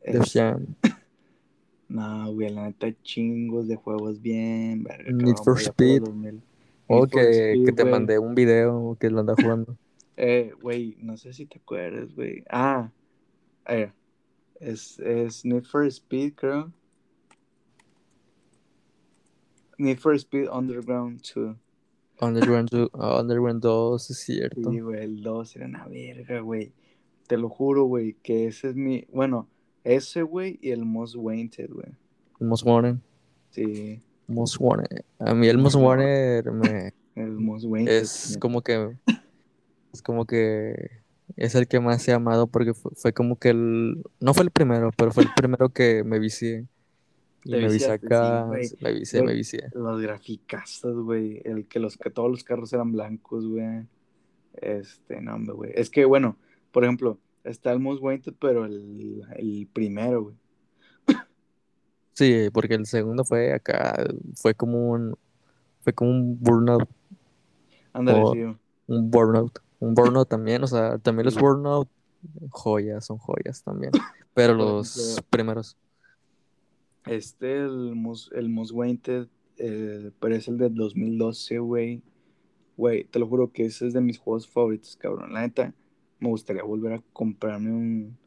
Def 0.04 0.22
Este, 0.22 0.40
Jam. 0.40 0.66
No, 1.86 2.32
güey, 2.32 2.50
la 2.50 2.64
neta, 2.64 2.88
chingos 3.02 3.68
de 3.68 3.76
juegos 3.76 4.20
bien. 4.20 4.82
Verga, 4.82 5.12
Need 5.12 5.36
for 5.44 5.60
Speed. 5.60 6.00
los 6.00 6.08
2000. 6.08 6.42
O 6.86 6.98
for 7.00 7.08
que, 7.10 7.62
que 7.64 7.72
te 7.72 7.84
mandé 7.84 8.18
un 8.18 8.34
video 8.34 8.96
que 8.98 9.10
lo 9.10 9.20
anda 9.20 9.34
jugando. 9.40 9.76
Eh, 10.16 10.52
güey, 10.62 10.96
no 11.00 11.16
sé 11.16 11.32
si 11.32 11.44
te 11.44 11.58
acuerdas, 11.58 12.14
güey. 12.14 12.44
Ah, 12.48 12.92
eh, 13.66 13.90
es, 14.60 15.00
es 15.00 15.44
Need 15.44 15.64
for 15.64 15.84
Speed, 15.86 16.34
creo. 16.34 16.72
Need 19.78 19.98
for 19.98 20.14
Speed 20.14 20.48
Underground 20.50 21.22
2. 21.22 21.56
Underground, 22.20 22.70
2, 22.70 22.90
Underground 22.92 23.60
2, 23.60 24.10
es 24.10 24.18
cierto. 24.18 24.70
Sí, 24.70 24.80
güey, 24.80 25.02
el 25.02 25.22
2 25.22 25.56
era 25.56 25.66
una 25.66 25.86
verga, 25.86 26.40
güey. 26.40 26.72
Te 27.26 27.36
lo 27.36 27.48
juro, 27.48 27.84
güey, 27.84 28.14
que 28.22 28.46
ese 28.46 28.70
es 28.70 28.76
mi. 28.76 29.06
Bueno, 29.12 29.48
ese, 29.82 30.22
güey, 30.22 30.58
y 30.62 30.70
el 30.70 30.84
Most 30.84 31.16
Wanted, 31.16 31.70
güey. 31.70 31.88
El 32.40 32.46
Most 32.46 32.64
Wanted. 32.64 32.96
Sí, 33.50 34.00
Most 34.26 34.56
Wanted. 34.58 35.04
A 35.18 35.34
mí 35.34 35.48
el 35.48 35.58
Most 35.58 35.76
Wanted 35.76 36.46
me, 36.46 36.92
el 37.14 37.32
Most 37.32 37.66
Wanted. 37.66 37.88
es 37.88 38.38
como 38.40 38.62
que 38.62 38.96
es 39.92 40.02
como 40.02 40.26
que 40.26 41.02
es 41.36 41.54
el 41.54 41.68
que 41.68 41.80
más 41.80 42.06
he 42.08 42.12
amado 42.12 42.46
porque 42.46 42.74
fue, 42.74 42.92
fue 42.94 43.12
como 43.12 43.38
que 43.38 43.50
el 43.50 44.04
no 44.20 44.34
fue 44.34 44.44
el 44.44 44.50
primero, 44.50 44.90
pero 44.96 45.12
fue 45.12 45.24
el 45.24 45.30
primero 45.36 45.68
que 45.70 46.04
me 46.04 46.18
vicié. 46.18 46.66
Te 47.44 47.50
me 47.50 47.68
vicié 47.68 47.90
acá, 47.90 48.48
sí, 48.62 48.76
me 48.80 48.92
vicié, 48.92 49.22
me 49.22 49.34
vicié. 49.34 49.68
Los 49.74 50.00
graficazos, 50.00 51.04
güey. 51.04 51.42
El 51.44 51.66
que 51.66 51.78
los 51.78 51.98
que 51.98 52.10
todos 52.10 52.30
los 52.30 52.42
carros 52.42 52.72
eran 52.72 52.92
blancos, 52.92 53.46
güey. 53.46 53.86
Este, 54.54 55.20
no, 55.20 55.34
hombre, 55.34 55.54
güey. 55.54 55.72
Es 55.74 55.90
que, 55.90 56.06
bueno, 56.06 56.38
por 56.72 56.84
ejemplo, 56.84 57.18
está 57.44 57.72
el 57.72 57.80
Most 57.80 58.02
Wanted, 58.02 58.34
pero 58.40 58.64
el, 58.64 59.22
el 59.36 59.68
primero, 59.72 60.22
güey. 60.24 60.36
Sí, 62.14 62.48
porque 62.52 62.74
el 62.74 62.86
segundo 62.86 63.24
fue 63.24 63.52
acá, 63.52 63.94
fue 64.36 64.54
como 64.54 64.90
un 64.90 65.16
fue 65.80 65.92
como 65.92 66.10
un 66.12 66.38
burnout, 66.40 66.88
Ándale, 67.92 68.22
sí. 68.32 68.58
un 68.86 69.10
burnout, 69.10 69.58
un 69.80 69.94
burnout 69.94 70.28
también, 70.28 70.62
o 70.62 70.66
sea, 70.66 70.96
también 70.98 71.26
los 71.26 71.34
burnout 71.34 71.88
joyas, 72.50 73.04
son 73.04 73.18
joyas 73.18 73.62
también, 73.62 73.90
pero 74.32 74.54
los 74.54 75.20
primeros 75.28 75.76
Este, 77.06 77.58
el 77.64 77.94
Most, 77.96 78.32
el 78.32 78.48
Most 78.48 78.72
Wanted, 78.72 79.28
eh, 79.58 80.10
pero 80.20 80.34
es 80.34 80.48
el 80.48 80.58
del 80.58 80.74
2012, 80.74 81.58
güey. 81.58 82.02
Güey, 82.76 83.04
te 83.04 83.18
lo 83.18 83.28
juro 83.28 83.52
que 83.52 83.66
ese 83.66 83.86
es 83.86 83.94
de 83.94 84.00
mis 84.00 84.18
juegos 84.18 84.48
favoritos, 84.48 84.96
cabrón. 84.96 85.32
La 85.32 85.42
neta, 85.42 85.74
me 86.20 86.28
gustaría 86.28 86.62
volver 86.64 86.94
a 86.94 87.02
comprarme 87.12 87.72
un 87.72 88.18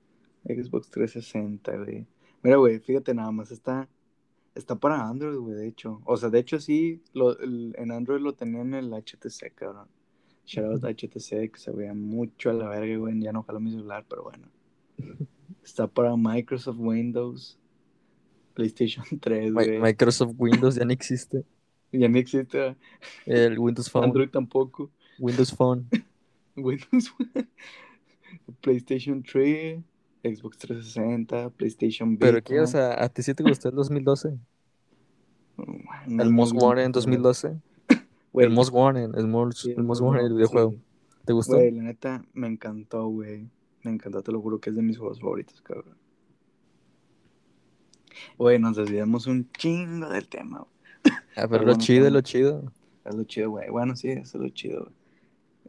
Xbox 0.46 0.90
360, 0.92 1.78
güey. 1.78 2.08
Mira, 2.44 2.58
güey, 2.58 2.80
fíjate 2.80 3.13
nada 3.13 3.32
más, 3.32 3.52
está, 3.52 3.90
está 4.56 4.76
para 4.76 5.08
Android, 5.08 5.38
güey, 5.40 5.56
de 5.56 5.68
hecho. 5.68 6.02
O 6.06 6.18
sea, 6.18 6.30
de 6.30 6.40
hecho 6.40 6.60
sí, 6.60 7.02
lo, 7.13 7.38
el- 7.40 7.76
en 7.78 7.92
Android 7.92 8.22
lo 8.22 8.34
tenía 8.36 8.62
en 8.62 8.74
el 8.76 8.94
HTC, 8.94 9.52
cabrón. 9.56 9.88
Shout 10.46 10.66
out 10.74 10.86
a 10.86 10.90
HTC, 10.90 11.52
que 11.52 11.60
se 11.60 11.72
veía 11.72 11.94
mucho 11.94 12.50
a 12.52 12.54
la 12.54 12.70
verga, 12.70 12.98
güey. 12.98 13.19
Ya 13.21 13.32
no 13.34 13.44
jaló 13.44 13.60
mi 13.60 13.71
celular, 13.71 14.06
pero 14.10 14.23
bueno. 14.23 14.48
Está 15.63 15.88
para 15.88 16.15
Microsoft 16.17 16.78
Windows, 16.80 17.60
PlayStation 18.58 19.06
3, 19.22 19.46
Mi- 19.46 19.52
güey. 19.52 19.80
Microsoft 19.80 20.34
Windows 20.38 20.76
ya 20.76 20.84
no 20.86 20.92
existe, 20.92 21.44
Ya 21.92 22.10
no 22.10 22.18
existe 22.18 22.76
el 23.28 23.58
Windows 23.60 23.90
Phone, 23.90 24.06
Android 24.06 24.30
tampoco. 24.30 24.90
Windows 25.20 25.54
Phone, 25.56 25.86
Windows, 26.56 27.14
PlayStation 28.62 29.22
3, 29.24 29.80
Xbox 30.24 30.58
360, 30.58 31.50
PlayStation 31.52 32.12
Vita. 32.12 32.26
pero 32.26 32.44
qué, 32.44 32.60
o 32.60 32.68
sea, 32.68 33.02
¿a 33.04 33.10
ti 33.10 33.22
sí 33.22 33.34
te 33.34 33.44
gustó 33.44 33.70
el 33.70 33.76
2012? 33.76 34.38
No, 36.08 36.24
El 36.24 36.32
Most 36.32 36.54
Wanted 36.56 36.84
en 36.86 36.90
no, 36.92 36.94
2012, 36.94 37.56
güey, 38.34 38.46
el 38.48 38.54
Most 38.54 38.72
Wanted, 38.74 39.16
el 39.16 39.28
Most, 39.28 39.58
sí, 39.60 39.74
el 39.76 39.84
Most 39.84 40.02
Wanted, 40.02 40.26
el 40.26 40.34
videojuego, 40.34 40.72
sí. 40.72 40.78
¿te 41.26 41.34
gustó? 41.34 41.56
Güey, 41.56 41.72
la 41.72 41.84
neta, 41.84 42.26
me 42.34 42.48
encantó, 42.48 43.08
güey. 43.08 43.48
Me 43.84 43.92
encantó, 43.92 44.22
te 44.22 44.32
lo 44.32 44.42
juro 44.42 44.60
que 44.60 44.70
es 44.72 44.76
de 44.76 44.82
mis 44.82 44.98
juegos 44.98 45.20
favoritos, 45.22 45.62
cabrón. 45.62 45.96
Güey, 48.38 48.60
nos 48.60 48.78
desviamos 48.78 49.28
un 49.28 49.50
chingo 49.52 50.10
del 50.10 50.28
tema, 50.28 50.60
güey. 50.60 51.18
Ah, 51.36 51.48
pero 51.48 51.50
pero 51.50 51.60
lo 51.62 51.65
bueno, 51.74 51.84
chido, 51.84 52.10
lo 52.10 52.22
chido. 52.22 52.72
Es 53.06 53.15
lo 53.15 53.24
chido, 53.24 53.52
güey. 53.52 53.70
Bueno, 53.70 53.96
sí, 53.96 54.10
eso 54.10 54.38
es 54.38 54.44
lo 54.44 54.50
chido, 54.50 54.82
güey. 54.84 54.94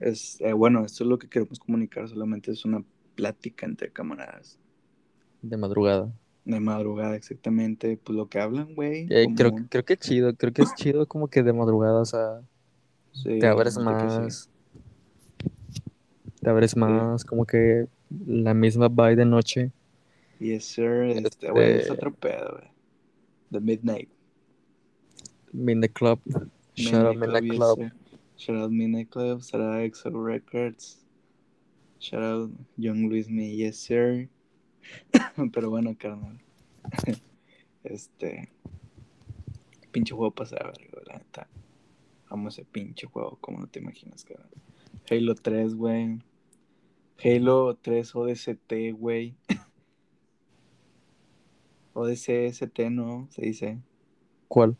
Es, 0.00 0.40
eh, 0.40 0.52
bueno, 0.52 0.84
esto 0.84 1.04
es 1.04 1.10
lo 1.10 1.18
que 1.18 1.28
queremos 1.28 1.58
comunicar, 1.58 2.08
solamente 2.08 2.52
es 2.52 2.64
una 2.64 2.84
plática 3.14 3.66
entre 3.66 3.90
camaradas. 3.90 4.58
De 5.42 5.56
madrugada. 5.56 6.12
De 6.44 6.60
madrugada, 6.60 7.16
exactamente, 7.16 7.98
pues 8.02 8.16
lo 8.16 8.28
que 8.28 8.40
hablan, 8.40 8.74
güey. 8.74 9.06
Eh, 9.10 9.26
creo, 9.36 9.52
creo 9.68 9.84
que 9.84 9.96
chido, 9.96 10.34
creo 10.34 10.52
que 10.52 10.62
es 10.62 10.74
chido 10.76 11.06
como 11.06 11.28
que 11.28 11.42
de 11.42 11.52
madrugada, 11.52 12.00
o 12.00 12.04
sea, 12.04 12.40
Sí, 13.22 13.38
te 13.40 13.46
abres 13.46 13.76
que 13.76 13.80
sí. 13.80 13.84
más. 13.84 14.50
Te 16.40 16.50
abres 16.50 16.76
más, 16.76 17.24
como 17.24 17.44
que 17.44 17.86
la 18.26 18.54
misma 18.54 18.88
vibe 18.88 19.16
de 19.16 19.24
noche. 19.24 19.72
Yes, 20.38 20.64
sir. 20.64 21.04
Este, 21.04 21.50
güey, 21.50 21.70
es 21.72 21.80
Este- 21.82 21.92
otro 21.92 22.14
pedo, 22.14 22.58
güey. 22.58 22.70
The 23.50 23.60
Midnight. 23.60 24.08
Midnight 25.52 25.92
Club. 25.94 26.20
Shout 26.76 27.06
out 27.06 27.16
Midnight 27.16 27.50
Club. 27.50 27.90
Shout 28.36 28.56
out 28.56 28.70
Midnight 28.70 29.10
Club. 29.10 29.42
Shout 29.42 29.60
out 29.60 29.80
EXO 29.80 30.10
Records. 30.10 31.04
Shout 31.98 32.22
out 32.22 32.50
Young 32.76 33.08
Luis 33.08 33.28
Me, 33.28 33.50
yes, 33.56 33.78
sir. 33.78 34.28
Pero 35.52 35.70
bueno, 35.70 35.96
carnal. 35.98 36.38
Este. 37.84 38.50
Pinche 39.90 40.14
juego 40.14 40.30
pasaba, 40.34 40.72
güey, 40.92 41.04
la 41.06 41.14
neta. 41.18 41.48
Amo 42.28 42.48
ese 42.50 42.64
pinche 42.64 43.06
juego, 43.06 43.38
como 43.40 43.58
no 43.60 43.66
te 43.68 43.78
imaginas, 43.78 44.24
cabrón. 44.24 44.48
Halo 45.10 45.34
3, 45.34 45.74
güey. 45.74 46.18
Halo 47.24 47.74
3 47.80 48.14
ODST, 48.14 48.92
güey. 48.92 49.34
ODST, 51.94 52.78
¿no? 52.90 53.28
Se 53.30 53.42
dice. 53.42 53.78
¿Cuál? 54.48 54.76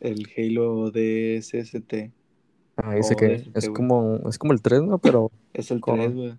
El 0.00 0.26
Halo 0.36 0.90
DSST. 0.90 2.12
Ah, 2.76 2.96
ese 2.96 3.14
que 3.16 3.50
es 3.54 3.68
como, 3.68 4.16
es 4.28 4.38
como 4.38 4.52
el 4.52 4.62
3, 4.62 4.82
¿no? 4.82 4.98
Pero. 4.98 5.30
Es 5.52 5.70
el 5.70 5.80
3, 5.80 6.14
güey. 6.14 6.34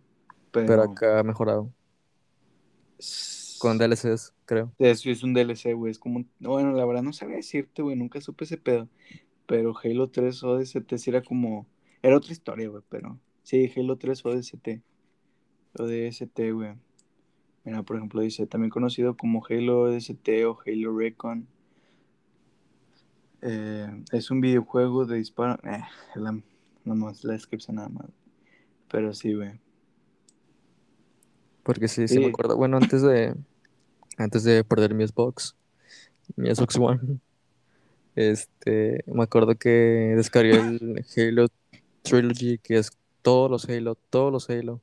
Pero... 0.52 0.68
pero... 0.68 0.84
acá 0.84 1.24
mejorado. 1.24 1.72
Con 3.60 3.78
DLCs, 3.78 4.34
creo. 4.46 4.72
Eso 4.80 5.12
es 5.12 5.24
un 5.24 5.34
DLC, 5.34 5.76
güey. 5.76 5.92
Es 5.92 6.00
como. 6.00 6.26
Bueno, 6.40 6.72
la 6.74 6.86
verdad 6.86 7.04
no 7.04 7.14
sabía 7.14 7.36
decirte, 7.36 7.84
güey. 7.84 7.96
Nunca 7.96 8.20
supe 8.20 8.46
ese 8.46 8.58
pedo. 8.58 8.90
Pero 9.46 9.74
Halo 9.84 10.10
3 10.10 10.44
ODST 10.44 10.96
sí 10.98 11.10
era 11.10 11.22
como. 11.22 11.68
Era 12.02 12.18
otra 12.18 12.32
historia, 12.32 12.70
güey. 12.70 12.84
Pero. 12.90 13.20
Sí, 13.44 13.72
Halo 13.76 13.98
3 13.98 14.26
ODST. 14.26 14.68
ODST, 15.78 16.40
güey. 16.54 16.74
Mira, 17.64 17.84
por 17.84 17.98
ejemplo, 17.98 18.22
dice, 18.22 18.48
también 18.48 18.72
conocido 18.72 19.16
como 19.16 19.46
Halo 19.48 19.82
ODST 19.82 20.28
o 20.48 20.58
Halo 20.66 20.98
Recon. 20.98 21.48
Eh, 23.42 24.04
es 24.12 24.32
un 24.32 24.42
videojuego 24.42 25.06
de 25.06 25.18
disparo. 25.18 25.60
Eh, 25.64 25.84
la, 26.16 26.40
más 26.86 27.24
la 27.24 27.34
descripción 27.34 27.76
nada 27.76 27.90
más. 27.90 28.08
Pero 28.90 29.14
sí, 29.14 29.34
güey. 29.34 29.60
Porque 31.64 31.88
sí, 31.88 32.08
sí, 32.08 32.20
me 32.20 32.28
acuerdo. 32.28 32.58
Bueno, 32.58 32.78
antes 32.78 33.02
de. 33.04 33.36
Antes 34.18 34.44
de 34.44 34.64
perder 34.64 34.96
mi 34.96 35.08
Xbox. 35.08 35.56
Mi 36.36 36.54
Xbox 36.54 36.78
One. 36.78 37.20
Este. 38.16 39.04
Me 39.06 39.24
acuerdo 39.24 39.56
que 39.56 40.14
descargué 40.16 40.58
el 40.58 41.06
Halo 41.16 41.48
Trilogy, 42.02 42.58
que 42.58 42.78
es 42.78 42.92
todos 43.22 43.52
los 43.52 43.70
Halo, 43.70 43.96
todos 44.10 44.32
los 44.32 44.50
Halo. 44.50 44.82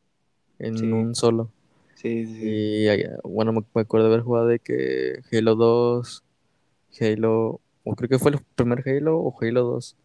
En 0.61 0.93
un 0.93 1.14
solo. 1.14 1.51
Sí, 1.99 2.26
sí. 2.26 2.40
Y 2.42 2.86
bueno, 3.24 3.53
me 3.53 3.80
acuerdo 3.80 4.07
de 4.07 4.14
haber 4.14 4.24
jugado 4.24 4.46
de 4.46 4.61
que 4.61 5.20
Halo 5.32 5.57
2, 5.57 6.22
Halo 7.01 7.61
o 7.82 7.96
creo 7.96 8.09
que 8.09 8.20
fue 8.20 8.30
el 8.30 8.38
primer 8.55 8.88
Halo 8.88 9.18
o 9.18 9.36
Halo 9.40 9.64
2. 9.64 9.96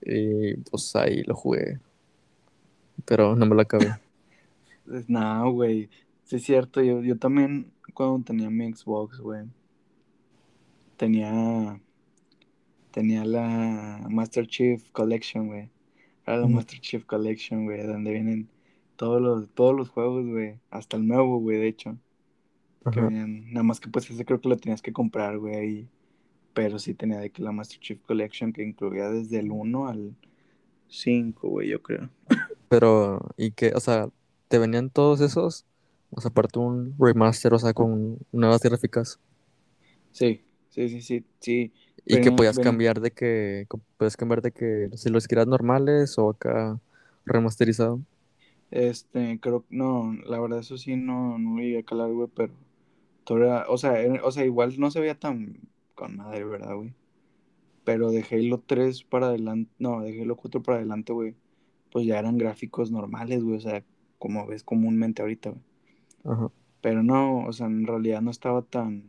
Y 0.00 0.54
pues 0.54 0.96
ahí 0.96 1.24
lo 1.24 1.34
jugué. 1.34 1.78
Pero 3.04 3.36
no 3.36 3.44
me 3.44 3.54
lo 3.54 3.60
acabé. 3.60 3.96
no, 5.08 5.52
güey. 5.52 5.90
Sí 6.24 6.36
es 6.36 6.44
cierto, 6.44 6.80
yo, 6.80 7.02
yo 7.02 7.18
también 7.18 7.70
cuando 7.92 8.24
tenía 8.24 8.48
mi 8.48 8.72
Xbox, 8.72 9.18
güey. 9.18 9.44
Tenía. 10.96 11.78
Tenía 12.92 13.26
la 13.26 14.06
Master 14.08 14.46
Chief 14.46 14.82
Collection, 14.92 15.48
güey. 15.48 15.68
Era 16.26 16.38
la 16.38 16.46
Master 16.46 16.80
Chief 16.80 17.04
Collection, 17.04 17.66
güey, 17.66 17.86
donde 17.86 18.10
vienen 18.10 18.48
todos 18.96 19.20
los, 19.20 19.48
todos 19.50 19.74
los 19.74 19.88
juegos, 19.88 20.26
güey. 20.26 20.58
Hasta 20.70 20.96
el 20.96 21.06
nuevo, 21.06 21.38
güey, 21.40 21.58
de 21.58 21.68
hecho. 21.68 21.96
Que 22.90 23.00
nada 23.00 23.62
más 23.62 23.78
que 23.78 23.88
pues 23.88 24.10
ese 24.10 24.24
creo 24.24 24.40
que 24.40 24.48
lo 24.48 24.56
tenías 24.56 24.82
que 24.82 24.92
comprar, 24.92 25.38
güey. 25.38 25.88
Pero 26.52 26.78
sí 26.78 26.94
tenía 26.94 27.18
de 27.18 27.30
que 27.30 27.42
la 27.42 27.52
Master 27.52 27.78
Chief 27.78 28.00
Collection 28.02 28.52
que 28.52 28.62
incluía 28.62 29.08
desde 29.08 29.38
el 29.38 29.50
1 29.50 29.88
al 29.88 30.14
5, 30.88 31.48
güey, 31.48 31.68
yo 31.68 31.82
creo. 31.82 32.10
Pero, 32.68 33.20
¿y 33.36 33.52
qué? 33.52 33.72
O 33.74 33.80
sea, 33.80 34.08
¿te 34.48 34.58
venían 34.58 34.90
todos 34.90 35.20
esos? 35.20 35.64
O 36.10 36.20
sea, 36.20 36.30
aparte 36.30 36.58
un 36.58 36.94
remaster, 36.98 37.54
o 37.54 37.58
sea, 37.58 37.72
con 37.72 38.18
nuevas 38.32 38.60
gráficas. 38.62 39.18
Sí, 40.10 40.42
sí, 40.68 40.88
sí, 40.88 41.00
sí, 41.00 41.24
sí. 41.40 41.72
Y 42.04 42.20
que 42.20 42.32
podías 42.32 42.58
cambiar 42.58 43.00
de 43.00 43.12
que, 43.12 43.66
puedes 43.96 44.16
cambiar 44.16 44.42
de 44.42 44.50
que 44.50 44.90
si 44.94 45.08
los 45.08 45.26
quieras 45.26 45.46
normales 45.46 46.18
o 46.18 46.30
acá 46.30 46.78
remasterizado. 47.24 48.00
Este, 48.72 49.38
creo, 49.38 49.64
no, 49.68 50.14
la 50.26 50.40
verdad 50.40 50.60
eso 50.60 50.78
sí 50.78 50.96
no, 50.96 51.38
no 51.38 51.56
lo 51.56 51.62
iba 51.62 51.80
a 51.80 51.84
calar, 51.84 52.10
güey, 52.10 52.28
pero 52.34 52.54
todavía, 53.24 53.66
o 53.68 53.76
sea, 53.76 53.94
o 54.24 54.32
sea, 54.32 54.44
igual 54.46 54.74
no 54.80 54.90
se 54.90 54.98
veía 54.98 55.18
tan 55.18 55.60
con 55.94 56.16
madre, 56.16 56.44
¿verdad, 56.44 56.74
güey? 56.74 56.94
Pero 57.84 58.10
de 58.10 58.24
Halo 58.30 58.62
3 58.66 59.04
para 59.04 59.26
adelante, 59.26 59.70
no, 59.78 60.00
de 60.00 60.20
Halo 60.20 60.36
4 60.36 60.62
para 60.62 60.78
adelante, 60.78 61.12
güey, 61.12 61.34
pues 61.90 62.06
ya 62.06 62.18
eran 62.18 62.38
gráficos 62.38 62.90
normales, 62.90 63.44
güey, 63.44 63.58
o 63.58 63.60
sea, 63.60 63.84
como 64.18 64.46
ves 64.46 64.64
comúnmente 64.64 65.20
ahorita, 65.20 65.50
güey. 65.50 65.62
Ajá. 66.24 66.50
Pero 66.80 67.02
no, 67.02 67.46
o 67.46 67.52
sea, 67.52 67.66
en 67.66 67.86
realidad 67.86 68.20
no 68.20 68.30
estaba 68.30 68.62
tan. 68.62 69.04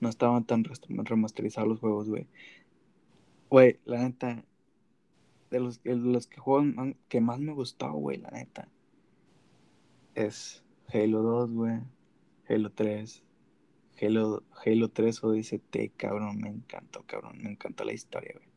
No 0.00 0.08
estaban 0.08 0.44
tan 0.44 0.64
remasterizados 0.64 1.68
los 1.68 1.80
juegos, 1.80 2.08
güey. 2.08 2.26
Güey, 3.50 3.78
la 3.84 4.02
neta. 4.02 4.44
De 5.50 5.60
los, 5.60 5.82
de 5.82 5.94
los 5.96 6.26
que 6.26 6.38
juegan 6.38 6.96
que 7.08 7.20
más 7.20 7.38
me 7.38 7.52
gustó, 7.52 7.92
güey, 7.92 8.18
la 8.18 8.30
neta. 8.30 8.68
Es 10.14 10.64
Halo 10.92 11.22
2, 11.22 11.52
güey. 11.52 11.80
Halo 12.48 12.70
3, 12.70 13.24
Halo, 14.00 14.44
Halo 14.64 14.88
3 14.88 15.20
T, 15.70 15.92
cabrón, 15.96 16.38
me 16.38 16.48
encantó, 16.48 17.02
cabrón, 17.06 17.38
me 17.42 17.50
encantó 17.50 17.84
la 17.84 17.92
historia, 17.92 18.34
güey. 18.34 18.48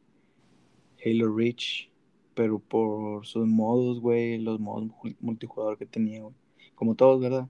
Halo 1.03 1.33
Reach, 1.35 1.89
pero 2.35 2.59
por 2.59 3.25
sus 3.25 3.47
modos, 3.47 3.99
güey, 3.99 4.37
los 4.37 4.59
modos 4.59 4.91
multijugador 5.19 5.77
que 5.77 5.85
tenía, 5.85 6.21
güey. 6.21 6.35
Como 6.75 6.95
todos, 6.95 7.19
¿verdad? 7.19 7.47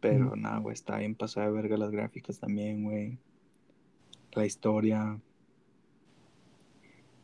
Pero 0.00 0.36
nada, 0.36 0.58
güey, 0.58 0.74
está 0.74 0.98
bien 0.98 1.14
pasada 1.14 1.46
de 1.46 1.52
verga 1.52 1.76
las 1.76 1.90
gráficas 1.90 2.38
también, 2.38 2.84
güey. 2.84 3.18
La 4.32 4.46
historia. 4.46 5.20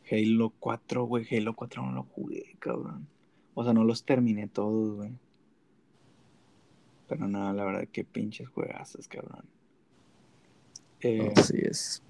Halo 0.09 0.53
4, 0.59 1.05
güey, 1.05 1.25
Halo 1.29 1.55
4 1.55 1.83
no 1.83 1.91
lo 1.91 2.03
jugué, 2.03 2.55
cabrón. 2.59 3.07
O 3.53 3.63
sea, 3.63 3.73
no 3.73 3.83
los 3.83 4.03
terminé 4.03 4.47
todos, 4.47 4.95
güey. 4.95 5.11
Pero 7.07 7.27
nada, 7.27 7.53
la 7.53 7.65
verdad, 7.65 7.87
que 7.91 8.03
pinches 8.03 8.47
juegazos, 8.49 9.07
cabrón. 9.07 9.45
Eh, 11.01 11.31
Así 11.35 11.57
es. 11.57 12.03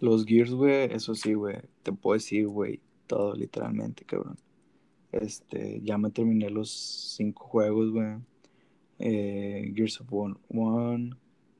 Los 0.00 0.24
Gears, 0.24 0.52
güey, 0.52 0.92
eso 0.92 1.14
sí, 1.14 1.34
güey. 1.34 1.58
Te 1.82 1.92
puedo 1.92 2.14
decir, 2.14 2.46
güey, 2.46 2.80
todo 3.06 3.34
literalmente, 3.34 4.04
cabrón. 4.04 4.36
Este, 5.12 5.80
ya 5.82 5.98
me 5.98 6.10
terminé 6.10 6.50
los 6.50 6.70
cinco 6.70 7.44
juegos, 7.44 7.90
güey. 7.90 8.16
Eh, 8.98 9.72
Gears 9.74 10.00
of 10.00 10.12
War 10.12 10.36
1, 10.48 11.16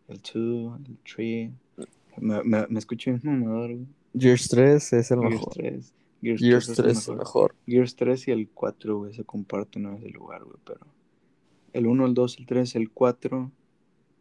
el 0.08 0.20
2, 0.20 0.80
el 0.86 0.98
3. 1.14 1.50
Me, 2.18 2.42
me, 2.42 2.66
me 2.68 2.78
escuché 2.78 3.12
un 3.12 3.20
mamador, 3.22 3.74
güey. 3.74 3.97
Gears 4.14 4.48
3 4.48 4.92
es 4.92 5.10
el 5.10 5.20
mejor. 5.20 5.52
3. 5.54 5.94
Gears, 6.20 6.40
Gears 6.40 6.66
3, 6.66 6.76
3 6.76 6.98
es 6.98 7.08
el 7.08 7.16
mejor. 7.16 7.54
Gears 7.66 7.96
3 7.96 8.28
y 8.28 8.30
el 8.32 8.48
4, 8.48 8.98
güey, 8.98 9.14
se 9.14 9.24
comparten 9.24 9.86
en 9.86 9.94
ese 9.94 10.08
lugar, 10.10 10.44
güey, 10.44 10.56
pero... 10.64 10.80
El 11.72 11.86
1, 11.86 12.06
el 12.06 12.14
2, 12.14 12.38
el 12.38 12.46
3, 12.46 12.76
el 12.76 12.90
4 12.90 13.52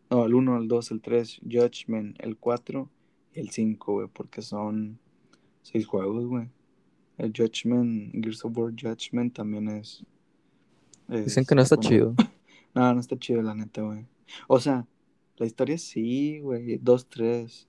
no, 0.10 0.26
el 0.26 0.34
1, 0.34 0.58
el 0.58 0.68
2, 0.68 0.92
el 0.92 1.02
3, 1.02 1.42
Judgment, 1.44 2.16
el 2.20 2.38
4 2.38 2.90
y 3.34 3.40
el 3.40 3.50
5, 3.50 3.94
güey, 3.94 4.08
porque 4.08 4.42
son 4.42 5.00
6 5.64 5.86
juegos, 5.86 6.26
güey. 6.26 6.50
El 7.18 7.34
Judgment, 7.36 8.14
Gears 8.14 8.46
of 8.46 8.58
War 8.58 8.72
Judgment 8.72 9.36
también 9.36 9.68
es. 9.68 10.04
Dicen 11.08 11.46
que 11.46 11.56
no 11.56 11.62
está 11.62 11.78
chido. 11.78 12.14
no, 12.74 12.94
no 12.94 13.00
está 13.00 13.18
chido, 13.18 13.42
la 13.42 13.56
neta, 13.56 13.82
güey. 13.82 14.06
O 14.48 14.60
sea, 14.60 14.86
la 15.38 15.46
historia 15.46 15.78
sí, 15.78 16.40
güey, 16.40 16.78
2, 16.78 17.08
3. 17.10 17.68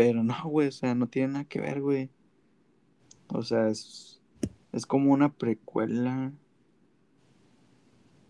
Pero 0.00 0.22
no, 0.22 0.34
güey, 0.44 0.68
o 0.68 0.72
sea, 0.72 0.94
no 0.94 1.08
tiene 1.08 1.34
nada 1.34 1.44
que 1.44 1.60
ver, 1.60 1.82
güey. 1.82 2.08
O 3.28 3.42
sea, 3.42 3.68
es, 3.68 4.22
es 4.72 4.86
como 4.86 5.12
una 5.12 5.30
precuela. 5.30 6.32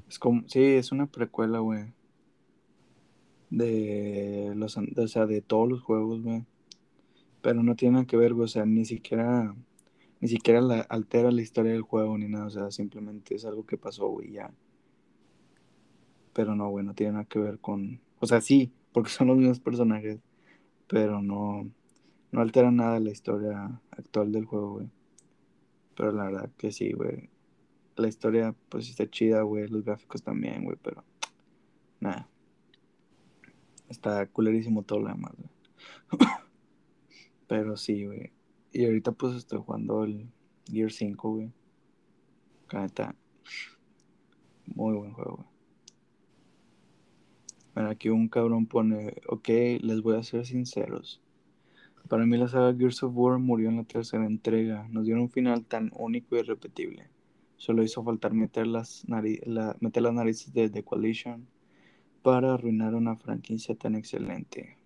Es 0.09 0.19
como, 0.19 0.43
sí, 0.49 0.61
es 0.63 0.91
una 0.91 1.07
precuela, 1.07 1.61
güey 1.61 1.93
de 3.51 4.53
los 4.55 4.77
o 4.77 5.09
sea, 5.09 5.27
de 5.27 5.43
todos 5.43 5.69
los 5.69 5.83
juegos, 5.83 6.23
güey. 6.23 6.45
Pero 7.43 7.63
no 7.63 7.77
tiene 7.77 7.95
nada 7.95 8.07
que 8.07 8.17
ver, 8.17 8.35
güey, 8.35 8.45
o 8.45 8.49
sea, 8.49 8.65
ni 8.65 8.85
siquiera 8.85 9.55
ni 10.21 10.29
siquiera 10.29 10.61
la, 10.61 10.81
altera 10.83 11.31
la 11.31 11.43
historia 11.43 11.73
del 11.73 11.83
juego 11.83 12.17
ni 12.19 12.29
nada, 12.29 12.47
o 12.47 12.51
sea, 12.51 12.71
simplemente 12.71 13.35
es 13.35 13.45
algo 13.45 13.65
que 13.67 13.79
pasó, 13.79 14.09
güey, 14.09 14.33
ya. 14.33 14.53
Pero 16.33 16.55
no, 16.55 16.69
güey, 16.69 16.85
no 16.85 16.95
tiene 16.95 17.13
nada 17.15 17.25
que 17.25 17.39
ver 17.39 17.59
con, 17.59 18.01
o 18.21 18.27
sea, 18.27 18.41
sí, 18.41 18.73
porque 18.93 19.11
son 19.11 19.29
los 19.29 19.37
mismos 19.37 19.61
personajes, 19.61 20.21
pero 20.91 21.23
no 21.23 21.71
no 22.33 22.41
altera 22.41 22.71
nada 22.71 23.01
la 23.01 23.11
historia 23.11 23.81
actual 23.91 24.33
del 24.33 24.45
juego, 24.45 24.73
güey. 24.75 24.91
Pero 25.97 26.13
la 26.13 26.25
verdad 26.25 26.51
que 26.57 26.73
sí, 26.73 26.93
güey. 26.93 27.31
La 27.97 28.09
historia 28.09 28.55
pues 28.69 28.89
está 28.89 29.09
chida, 29.09 29.43
güey, 29.43 29.69
los 29.69 29.85
gráficos 29.85 30.23
también, 30.23 30.65
güey, 30.65 30.77
pero 30.83 31.05
nada. 32.01 32.29
Está 33.89 34.27
culerísimo 34.27 34.83
todo 34.83 35.01
lo 35.01 35.09
demás, 35.09 35.33
güey. 35.37 35.51
Pero 37.49 37.77
sí, 37.77 38.07
güey. 38.07 38.31
Y 38.73 38.85
ahorita 38.85 39.11
pues 39.11 39.35
estoy 39.35 39.59
jugando 39.59 40.05
el 40.05 40.31
Gear 40.67 40.93
5, 40.93 41.31
güey. 41.31 41.53
Está 42.85 43.17
muy 44.67 44.95
buen 44.97 45.13
juego, 45.13 45.39
güey. 45.39 45.50
Mira, 47.81 47.93
aquí 47.93 48.11
un 48.11 48.29
cabrón 48.29 48.67
pone, 48.67 49.15
ok, 49.27 49.49
les 49.81 50.03
voy 50.03 50.17
a 50.17 50.23
ser 50.23 50.45
sinceros. 50.45 51.23
Para 52.09 52.27
mí 52.27 52.37
la 52.37 52.47
saga 52.47 52.77
Gears 52.77 53.03
of 53.03 53.13
War 53.15 53.39
murió 53.39 53.71
en 53.71 53.77
la 53.77 53.85
tercera 53.85 54.27
entrega. 54.27 54.87
Nos 54.91 55.05
dieron 55.07 55.23
un 55.23 55.31
final 55.31 55.65
tan 55.65 55.91
único 55.97 56.37
y 56.37 56.41
irrepetible. 56.41 57.09
Solo 57.57 57.83
hizo 57.83 58.03
faltar 58.03 58.35
meter 58.35 58.67
las, 58.67 59.05
la, 59.09 59.77
meter 59.81 60.03
las 60.03 60.13
narices 60.13 60.53
de 60.53 60.69
The 60.69 60.83
Coalition 60.83 61.47
para 62.23 62.53
arruinar 62.53 62.95
una 62.95 63.17
franquicia 63.17 63.75
tan 63.75 63.95
excelente. 63.95 64.77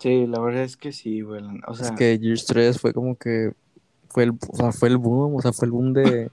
Sí, 0.00 0.26
la 0.26 0.40
verdad 0.40 0.62
es 0.62 0.78
que 0.78 0.92
sí, 0.92 1.20
güey. 1.20 1.42
O 1.66 1.74
sea, 1.74 1.88
es 1.88 1.92
que 1.92 2.18
Gears 2.18 2.46
3 2.46 2.80
fue 2.80 2.94
como 2.94 3.16
que 3.16 3.52
fue 4.08 4.24
el, 4.24 4.30
o 4.30 4.56
sea, 4.56 4.72
fue 4.72 4.88
el 4.88 4.96
boom, 4.96 5.34
o 5.34 5.42
sea, 5.42 5.52
fue 5.52 5.66
el 5.66 5.72
boom 5.72 5.92
de 5.92 6.30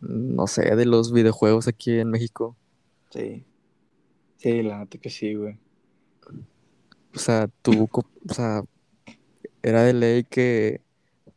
no 0.00 0.46
sé, 0.46 0.74
de 0.74 0.84
los 0.84 1.12
videojuegos 1.12 1.68
aquí 1.68 1.98
en 1.98 2.10
México. 2.10 2.56
Sí. 3.10 3.44
Sí, 4.36 4.62
la 4.62 4.78
neta 4.80 4.98
que 4.98 5.10
sí, 5.10 5.34
güey. 5.34 5.56
O 7.14 7.18
sea, 7.18 7.48
tuvo, 7.62 7.88
o 8.28 8.34
sea, 8.34 8.62
era 9.62 9.84
de 9.84 9.94
ley 9.94 10.24
que 10.24 10.82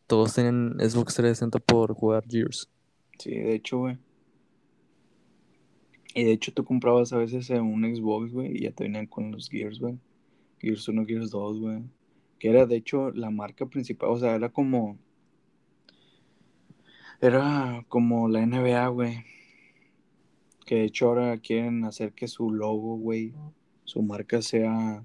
todos 0.07 0.33
tenían 0.33 0.75
Xbox 0.79 1.15
360 1.15 1.59
por 1.59 1.93
jugar 1.93 2.25
Gears. 2.27 2.69
Sí, 3.17 3.31
de 3.31 3.55
hecho, 3.55 3.79
güey. 3.79 3.97
Y 6.13 6.23
de 6.25 6.31
hecho 6.31 6.51
tú 6.51 6.65
comprabas 6.65 7.13
a 7.13 7.17
veces 7.17 7.49
un 7.51 7.83
Xbox, 7.95 8.33
güey, 8.33 8.57
y 8.57 8.63
ya 8.63 8.71
te 8.71 8.83
venían 8.83 9.05
con 9.05 9.31
los 9.31 9.49
Gears, 9.49 9.79
güey. 9.79 9.97
Gears 10.59 10.87
1, 10.87 11.05
Gears 11.05 11.29
2, 11.29 11.59
güey. 11.59 11.83
Que 12.39 12.49
era 12.49 12.65
de 12.65 12.75
hecho 12.75 13.11
la 13.11 13.29
marca 13.29 13.65
principal, 13.65 14.09
o 14.09 14.17
sea, 14.17 14.35
era 14.35 14.49
como... 14.49 14.97
Era 17.21 17.85
como 17.87 18.27
la 18.27 18.45
NBA, 18.45 18.87
güey. 18.87 19.23
Que 20.69 20.75
de 20.75 20.83
hecho 20.83 21.07
ahora 21.07 21.35
quieren 21.39 21.83
hacer 21.83 22.13
que 22.13 22.27
su 22.27 22.51
logo, 22.51 22.95
güey, 22.95 23.33
su 23.85 24.03
marca 24.03 24.39
sea 24.39 25.03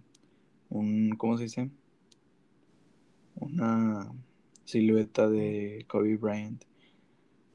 un, 0.68 1.12
¿cómo 1.16 1.38
se 1.38 1.44
dice? 1.44 1.70
Una 3.36 4.12
silueta 4.66 5.26
de 5.26 5.86
Kobe 5.88 6.18
Bryant. 6.18 6.62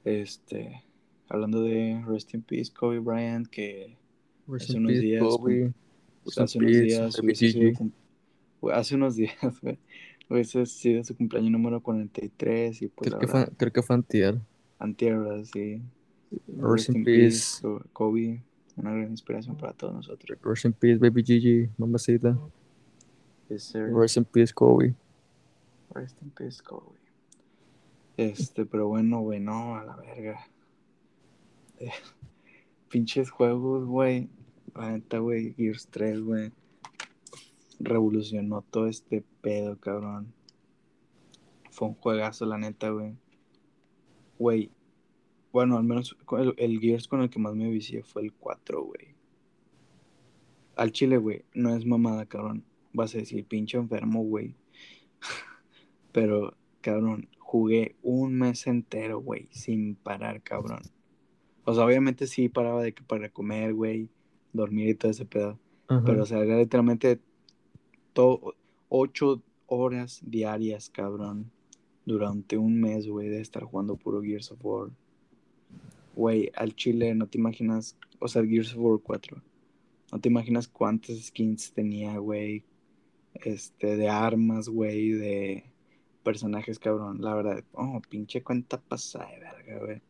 Este, 0.06 0.84
hablando 1.28 1.62
de 1.62 2.04
Rest 2.08 2.34
in 2.34 2.42
Peace, 2.42 2.74
Kobe 2.74 2.98
Bryant, 2.98 3.46
que 3.46 3.96
hace 4.56 4.78
unos, 4.78 4.92
días, 4.94 5.24
hace 6.36 6.58
unos 6.58 6.72
días, 6.72 7.16
hace 8.74 8.96
unos 8.96 9.16
días, 9.18 9.62
güey, 9.62 9.78
hubiese 10.32 10.66
sido 10.66 11.04
su 11.04 11.16
cumpleaños 11.16 11.52
número 11.52 11.84
43 11.84 12.82
y 12.82 12.88
pues 12.88 13.12
creo, 13.12 13.20
que 13.20 13.28
fue, 13.28 13.48
creo 13.56 13.72
que 13.72 13.84
fue 13.84 13.98
antier. 13.98 14.42
Antier, 14.80 15.46
sí. 15.46 15.84
Rest, 16.48 16.90
in, 16.90 17.04
peace. 17.04 17.62
Kobe, 17.94 18.42
una 18.76 18.92
gran 18.92 19.10
inspiración 19.10 19.56
para 19.56 19.74
todos 19.74 19.94
nosotros. 19.94 20.38
Rest 20.44 20.66
in 20.66 20.74
peace, 20.74 20.98
baby 21.00 21.24
Gigi, 21.24 21.70
mamacita. 21.78 22.38
Rest 23.50 24.18
in 24.18 24.26
peace, 24.26 24.54
Kobe. 24.54 24.96
Rest 25.94 26.22
in 26.22 26.30
peace, 26.30 26.62
Kobe. 26.62 27.00
Este, 28.18 28.66
pero 28.66 28.88
bueno, 28.88 29.22
güey, 29.22 29.40
no, 29.40 29.76
a 29.76 29.84
la 29.84 29.96
verga. 29.96 30.48
Eh, 31.80 31.90
pinches 32.90 33.32
juegos, 33.32 33.86
güey. 33.86 34.30
La 34.76 34.92
neta, 34.92 35.20
güey, 35.20 35.54
Gears 35.54 35.88
3, 35.88 36.22
güey. 36.22 36.52
Revolucionó 37.80 38.62
todo 38.62 38.88
este 38.88 39.24
pedo, 39.42 39.80
cabrón. 39.80 40.34
Fue 41.72 41.88
un 41.88 41.96
juegazo, 41.96 42.46
la 42.46 42.58
neta, 42.58 42.90
güey. 42.90 43.16
Güey. 44.38 44.70
Bueno, 45.52 45.78
al 45.78 45.84
menos 45.84 46.16
el, 46.38 46.54
el 46.58 46.80
Gears 46.80 47.08
con 47.08 47.22
el 47.22 47.30
que 47.30 47.40
más 47.40 47.56
me 47.56 47.70
vicié 47.70 48.04
fue 48.04 48.24
el 48.24 48.34
4, 48.34 48.84
güey. 48.84 49.16
Al 50.76 50.92
chile, 50.92 51.18
güey, 51.18 51.44
no 51.54 51.76
es 51.76 51.86
mamada, 51.86 52.26
cabrón 52.26 52.64
vas 52.94 53.16
a 53.16 53.20
decir, 53.20 53.46
pinche 53.46 53.78
enfermo, 53.78 54.24
güey. 54.24 54.56
Pero, 56.12 56.56
cabrón, 56.82 57.30
jugué 57.38 57.96
un 58.02 58.36
mes 58.36 58.68
entero, 58.68 59.20
güey, 59.22 59.48
sin 59.52 59.96
parar, 59.96 60.42
cabrón. 60.42 60.82
O 61.66 61.74
sea, 61.74 61.86
obviamente 61.86 62.28
sí 62.28 62.50
paraba 62.50 62.82
de 62.82 62.94
que 62.94 63.04
para 63.04 63.30
comer, 63.30 63.74
güey, 63.74 64.10
dormir 64.54 64.90
y 64.90 64.96
todo 64.96 65.12
ese 65.12 65.26
pedo. 65.26 65.60
Pero, 66.06 66.22
o 66.22 66.26
sea, 66.26 66.40
era 66.40 66.58
literalmente 66.58 67.20
todo, 68.14 68.56
ocho 68.90 69.42
horas 69.66 70.22
diarias, 70.24 70.90
cabrón. 70.90 71.52
Durante 72.06 72.58
un 72.58 72.80
mes, 72.80 73.08
güey, 73.08 73.28
de 73.28 73.42
estar 73.42 73.64
jugando 73.64 73.96
puro 73.96 74.22
Gears 74.22 74.52
of 74.52 74.64
War. 74.64 74.90
Güey, 76.20 76.52
al 76.56 76.76
chile, 76.76 77.16
no 77.16 77.28
te 77.28 77.38
imaginas, 77.38 77.98
o 78.20 78.28
sea, 78.28 78.44
Gears 78.44 78.74
of 78.74 78.80
War 78.80 79.00
4. 79.02 79.42
No 80.12 80.20
te 80.20 80.30
imaginas 80.30 80.68
cuántas 80.68 81.18
skins 81.18 81.72
tenía, 81.72 82.18
güey 82.18 82.64
este, 83.34 83.96
de 83.98 84.10
armas, 84.10 84.70
güey, 84.70 85.12
de 85.12 85.66
personajes, 86.24 86.80
cabrón. 86.80 87.22
La 87.22 87.34
verdad, 87.34 87.64
oh, 87.74 88.02
pinche 88.10 88.44
cuenta 88.44 88.80
pasada 88.82 89.30
de 89.32 89.40
verga, 89.40 89.80
güey. 89.80 90.02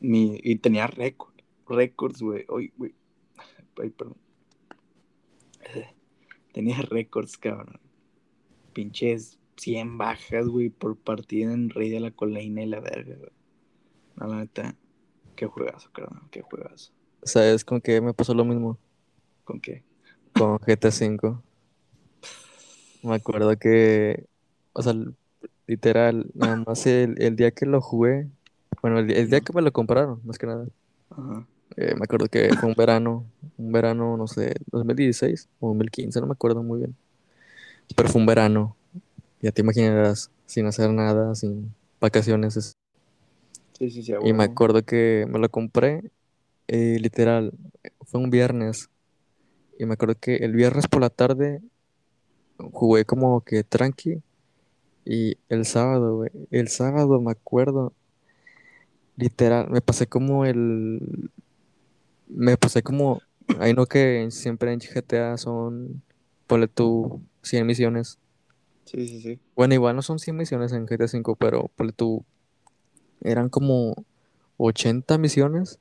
Mi, 0.00 0.38
y 0.42 0.56
tenía 0.56 0.86
récord, 0.86 1.34
récords, 1.66 2.22
güey. 2.22 2.44
Ay, 2.56 2.72
güey. 2.76 2.94
Ay, 3.80 3.90
perdón. 3.90 4.16
Tenía 6.52 6.78
récords, 6.82 7.36
cabrón. 7.38 7.78
Pinches 8.72 9.38
100 9.56 9.98
bajas, 9.98 10.48
güey, 10.48 10.70
por 10.70 10.96
partida 10.96 11.52
en 11.52 11.70
Rey 11.70 11.90
de 11.90 12.00
la 12.00 12.10
Colina 12.10 12.62
y 12.62 12.66
la 12.66 12.80
verga, 12.80 13.16
güey. 13.16 13.30
la 14.16 14.40
neta, 14.40 14.76
qué 15.38 15.46
juegazo, 15.46 15.88
cabrón, 15.92 16.22
qué 16.32 16.42
juegazo. 16.42 16.90
¿Sabes 17.22 17.64
con 17.64 17.80
qué 17.80 18.00
me 18.00 18.12
pasó 18.12 18.34
lo 18.34 18.44
mismo? 18.44 18.76
¿Con 19.44 19.60
qué? 19.60 19.84
Con 20.32 20.58
GTA 20.58 20.88
V. 20.88 21.38
Me 23.04 23.14
acuerdo 23.14 23.56
que, 23.56 24.26
o 24.72 24.82
sea, 24.82 24.94
literal, 25.68 26.26
nada 26.34 26.56
más 26.66 26.84
el, 26.86 27.36
día 27.36 27.52
que 27.52 27.66
lo 27.66 27.80
jugué, 27.80 28.26
bueno, 28.82 28.98
el, 28.98 29.30
día 29.30 29.40
que 29.40 29.52
me 29.52 29.62
lo 29.62 29.72
compraron, 29.72 30.20
más 30.24 30.38
que 30.38 30.48
nada. 30.48 30.66
Eh, 31.76 31.94
me 31.94 32.02
acuerdo 32.02 32.26
que 32.26 32.50
fue 32.58 32.68
un 32.68 32.74
verano, 32.74 33.24
un 33.56 33.70
verano, 33.70 34.16
no 34.16 34.26
sé, 34.26 34.56
2016 34.72 35.48
o 35.60 35.68
2015, 35.68 36.20
no 36.20 36.26
me 36.26 36.32
acuerdo 36.32 36.64
muy 36.64 36.80
bien. 36.80 36.96
Pero 37.94 38.08
fue 38.08 38.20
un 38.20 38.26
verano, 38.26 38.76
ya 39.40 39.52
te 39.52 39.62
imaginarás, 39.62 40.32
sin 40.46 40.66
hacer 40.66 40.90
nada, 40.90 41.36
sin 41.36 41.72
vacaciones. 42.00 42.76
Sí, 43.78 43.90
sí, 43.90 44.02
sí. 44.02 44.12
Y 44.24 44.32
me 44.32 44.44
acuerdo 44.44 44.82
que 44.82 45.26
me 45.28 45.38
lo 45.38 45.48
compré, 45.48 46.10
eh, 46.66 46.98
literal, 47.00 47.52
fue 48.06 48.20
un 48.20 48.30
viernes. 48.30 48.90
Y 49.78 49.86
me 49.86 49.94
acuerdo 49.94 50.16
que 50.20 50.36
el 50.36 50.52
viernes 50.52 50.88
por 50.88 51.00
la 51.00 51.10
tarde 51.10 51.62
jugué 52.72 53.04
como 53.04 53.40
que 53.42 53.64
tranqui. 53.64 54.22
Y 55.04 55.38
el 55.48 55.64
sábado, 55.64 56.16
güey, 56.16 56.30
el 56.50 56.68
sábado 56.68 57.20
me 57.20 57.30
acuerdo, 57.30 57.94
literal, 59.16 59.68
me 59.70 59.80
pasé 59.80 60.06
como 60.06 60.44
el... 60.44 61.30
Me 62.28 62.56
pasé 62.56 62.82
como... 62.82 63.22
Ahí 63.58 63.72
no 63.72 63.86
que 63.86 64.28
siempre 64.30 64.72
en 64.72 64.80
GTA 64.80 65.38
son, 65.38 66.02
ponle 66.46 66.68
tú, 66.68 67.22
100 67.42 67.66
misiones. 67.66 68.18
Sí, 68.84 69.08
sí, 69.08 69.20
sí. 69.22 69.40
Bueno, 69.56 69.72
igual 69.72 69.96
no 69.96 70.02
son 70.02 70.18
100 70.18 70.36
misiones 70.36 70.72
en 70.72 70.86
GTA 70.86 71.08
5, 71.08 71.36
pero 71.36 71.70
ponle 71.74 71.92
tú, 71.92 72.24
eran 73.22 73.48
como 73.48 73.94
80 74.56 75.18
misiones. 75.18 75.78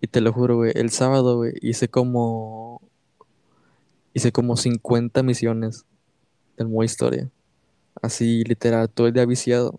Y 0.00 0.08
te 0.08 0.20
lo 0.20 0.32
juro, 0.32 0.56
güey, 0.56 0.72
el 0.74 0.90
sábado, 0.90 1.36
güey, 1.36 1.54
hice 1.62 1.88
como 1.88 2.80
hice 4.16 4.32
como 4.32 4.56
50 4.56 5.22
misiones 5.22 5.84
del 6.56 6.68
modo 6.68 6.84
historia. 6.84 7.30
Así 8.00 8.44
literal, 8.44 8.88
todo 8.88 9.08
el 9.08 9.12
día 9.12 9.26
viciado. 9.26 9.78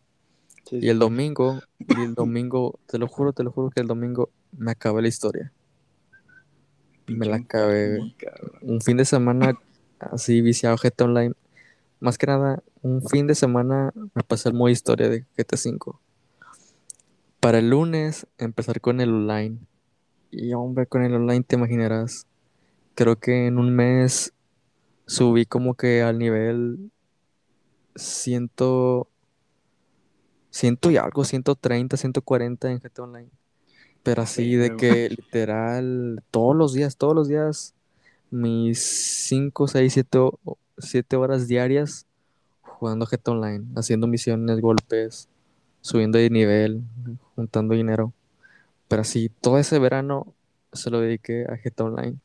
y 0.70 0.90
el 0.90 1.00
domingo, 1.00 1.60
y 1.80 2.02
el 2.02 2.14
domingo, 2.14 2.80
te 2.86 3.00
lo 3.00 3.08
juro, 3.08 3.34
te 3.34 3.44
lo 3.44 3.52
juro 3.52 3.72
que 3.72 3.82
el 3.82 3.88
domingo 3.88 4.30
me 4.52 4.72
acabé 4.72 5.02
la 5.02 5.08
historia. 5.08 5.52
me 7.08 7.26
la 7.26 7.38
acabé. 7.38 8.14
Un 8.62 8.80
fin 8.82 8.98
de 8.98 9.06
semana 9.06 9.58
así 10.00 10.42
viciado 10.42 10.78
GTA 10.78 11.06
Online. 11.06 11.34
Más 12.00 12.20
que 12.20 12.28
nada, 12.28 12.62
un 12.84 13.02
fin 13.02 13.26
de 13.26 13.34
semana 13.34 13.92
me 14.14 14.22
pasé 14.22 14.50
el 14.50 14.56
modo 14.56 14.70
historia 14.70 15.10
de 15.10 15.26
GTA 15.36 15.58
5. 15.58 16.00
Para 17.48 17.60
el 17.60 17.70
lunes 17.70 18.28
empezar 18.38 18.82
con 18.82 19.00
el 19.00 19.10
online. 19.10 19.58
Y 20.32 20.52
hombre, 20.52 20.86
con 20.86 21.02
el 21.04 21.14
online 21.14 21.46
te 21.48 21.56
imaginarás 21.56 22.28
creo 22.94 23.16
que 23.16 23.48
en 23.48 23.58
un 23.58 23.74
mes 23.74 24.34
subí 25.06 25.46
como 25.46 25.74
que 25.76 26.02
al 26.02 26.20
nivel 26.20 26.92
ciento, 27.96 29.08
ciento 30.50 30.92
y 30.92 30.98
algo, 30.98 31.24
130, 31.24 31.96
140 31.96 32.70
en 32.70 32.80
GTA 32.80 33.04
Online. 33.04 33.30
Pero 34.04 34.24
así 34.24 34.56
de 34.56 34.76
que 34.76 35.10
literal, 35.10 36.22
todos 36.32 36.54
los 36.54 36.74
días, 36.74 36.98
todos 36.98 37.16
los 37.16 37.30
días, 37.30 37.74
mis 38.30 38.84
5, 38.84 39.70
6, 39.70 40.06
7, 40.80 41.16
horas 41.16 41.48
diarias 41.48 42.08
jugando 42.62 43.06
GTA 43.06 43.32
Online, 43.32 43.66
haciendo 43.78 44.06
misiones, 44.06 44.60
golpes, 44.60 45.30
subiendo 45.88 46.18
de 46.18 46.30
nivel, 46.30 46.84
juntando 47.36 47.74
dinero. 47.74 48.14
Pero 48.90 49.04
así, 49.04 49.30
todo 49.30 49.58
ese 49.58 49.80
verano 49.80 50.34
se 50.74 50.90
lo 50.90 51.00
dediqué 51.00 51.46
a 51.46 51.56
GTA 51.56 51.86
Online. 51.86 52.18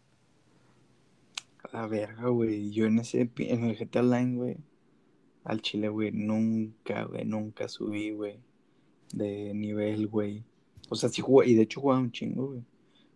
La 1.73 1.87
verga, 1.87 2.29
güey. 2.29 2.73
Yo 2.73 2.87
en 2.87 2.99
ese, 2.99 3.31
en 3.39 3.65
el 3.65 3.77
GTA 3.77 4.01
Online, 4.01 4.37
güey, 4.37 4.57
al 5.45 5.63
chile, 5.63 5.89
güey, 5.89 6.11
nunca, 6.11 7.05
güey, 7.05 7.25
nunca 7.25 7.69
subí, 7.69 8.11
güey, 8.11 8.41
de 9.13 9.55
nivel, 9.55 10.09
güey. 10.09 10.43
O 10.89 10.97
sea, 10.97 11.09
sí 11.09 11.23
jugué, 11.23 11.51
y 11.51 11.55
de 11.55 11.63
hecho 11.63 11.81
jugaba 11.81 12.01
un 12.01 12.11
chingo, 12.11 12.49
güey. 12.49 12.63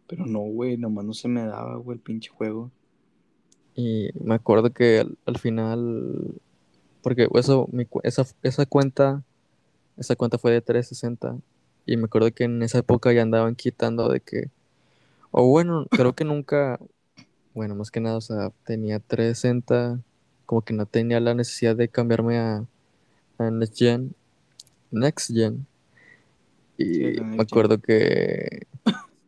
Pero 0.06 0.26
no, 0.26 0.38
güey, 0.38 0.76
nomás 0.76 1.04
no 1.04 1.12
se 1.12 1.26
me 1.26 1.42
daba, 1.42 1.74
güey, 1.76 1.96
el 1.96 2.02
pinche 2.02 2.30
juego. 2.30 2.70
Y 3.74 4.10
me 4.22 4.36
acuerdo 4.36 4.72
que 4.72 5.00
al, 5.00 5.18
al 5.26 5.38
final, 5.38 6.40
porque 7.02 7.28
eso, 7.34 7.68
mi 7.72 7.86
esa, 8.04 8.24
esa 8.42 8.64
cuenta, 8.64 9.24
esa 9.96 10.16
cuenta 10.16 10.38
fue 10.38 10.52
de 10.52 10.60
360. 10.60 11.38
Y 11.86 11.96
me 11.96 12.04
acuerdo 12.04 12.32
que 12.32 12.44
en 12.44 12.62
esa 12.62 12.78
época 12.78 13.12
ya 13.12 13.22
andaban 13.22 13.54
quitando 13.54 14.08
de 14.08 14.20
que, 14.20 14.50
o 15.30 15.46
bueno, 15.46 15.86
creo 15.90 16.14
que 16.14 16.24
nunca, 16.24 16.80
bueno, 17.54 17.74
más 17.74 17.90
que 17.90 18.00
nada, 18.00 18.16
o 18.16 18.20
sea, 18.20 18.50
tenía 18.64 18.98
360, 18.98 20.00
como 20.46 20.62
que 20.62 20.74
no 20.74 20.86
tenía 20.86 21.20
la 21.20 21.34
necesidad 21.34 21.76
de 21.76 21.88
cambiarme 21.88 22.38
a, 22.38 22.66
a 23.38 23.50
Next 23.50 23.78
Gen, 23.78 24.14
Next 24.90 25.32
Gen. 25.32 25.66
Y 26.78 27.20
me 27.20 27.42
acuerdo 27.42 27.78
que 27.78 28.66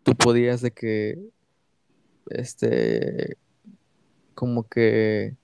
tú 0.02 0.14
podías 0.14 0.60
de 0.60 0.70
que, 0.72 1.18
este, 2.30 3.36
como 4.34 4.64
que 4.68 5.34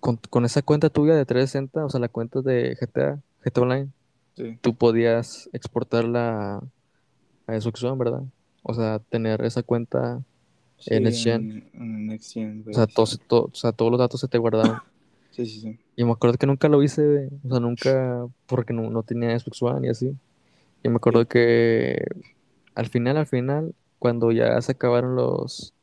con, 0.00 0.16
con 0.16 0.44
esa 0.44 0.62
cuenta 0.62 0.90
tuya 0.90 1.14
de 1.14 1.24
360, 1.24 1.84
o 1.84 1.90
sea, 1.90 2.00
la 2.00 2.08
cuenta 2.08 2.40
de 2.40 2.76
GTA, 2.76 3.20
GTA 3.44 3.62
Online, 3.62 3.88
Sí, 4.36 4.58
tú 4.60 4.74
podías 4.74 5.48
exportarla 5.52 6.56
a, 6.56 6.62
a 7.46 7.60
Xbox 7.60 7.82
One, 7.84 7.98
¿verdad? 7.98 8.22
O 8.62 8.74
sea, 8.74 9.00
tener 9.10 9.44
esa 9.44 9.62
cuenta 9.62 10.22
en 10.86 11.04
sí, 11.12 11.30
Next 11.30 12.36
en, 12.36 12.64
O 12.70 12.72
sea, 12.74 12.86
sí. 12.86 12.92
todos, 12.94 13.20
to- 13.28 13.50
o 13.52 13.54
sea, 13.54 13.72
todos 13.72 13.90
los 13.90 13.98
datos 14.00 14.20
se 14.20 14.28
te 14.28 14.38
guardaban. 14.38 14.80
Sí, 15.30 15.46
sí, 15.46 15.60
sí. 15.60 15.78
Y 15.94 16.04
me 16.04 16.10
acuerdo 16.12 16.36
que 16.36 16.46
nunca 16.46 16.68
lo 16.68 16.82
hice, 16.82 17.28
o 17.44 17.48
sea, 17.48 17.60
nunca, 17.60 18.26
porque 18.46 18.72
no, 18.72 18.90
no 18.90 19.02
tenía 19.04 19.38
Xbox 19.38 19.62
One 19.62 19.86
y 19.86 19.90
así. 19.90 20.16
Y 20.82 20.88
me 20.88 20.96
acuerdo 20.96 21.22
Sí. 21.22 21.26
que 21.28 22.04
al 22.74 22.86
final, 22.86 23.16
al 23.16 23.26
final, 23.26 23.74
cuando 23.98 24.32
ya 24.32 24.60
se 24.60 24.72
acabaron 24.72 25.14
los... 25.16 25.74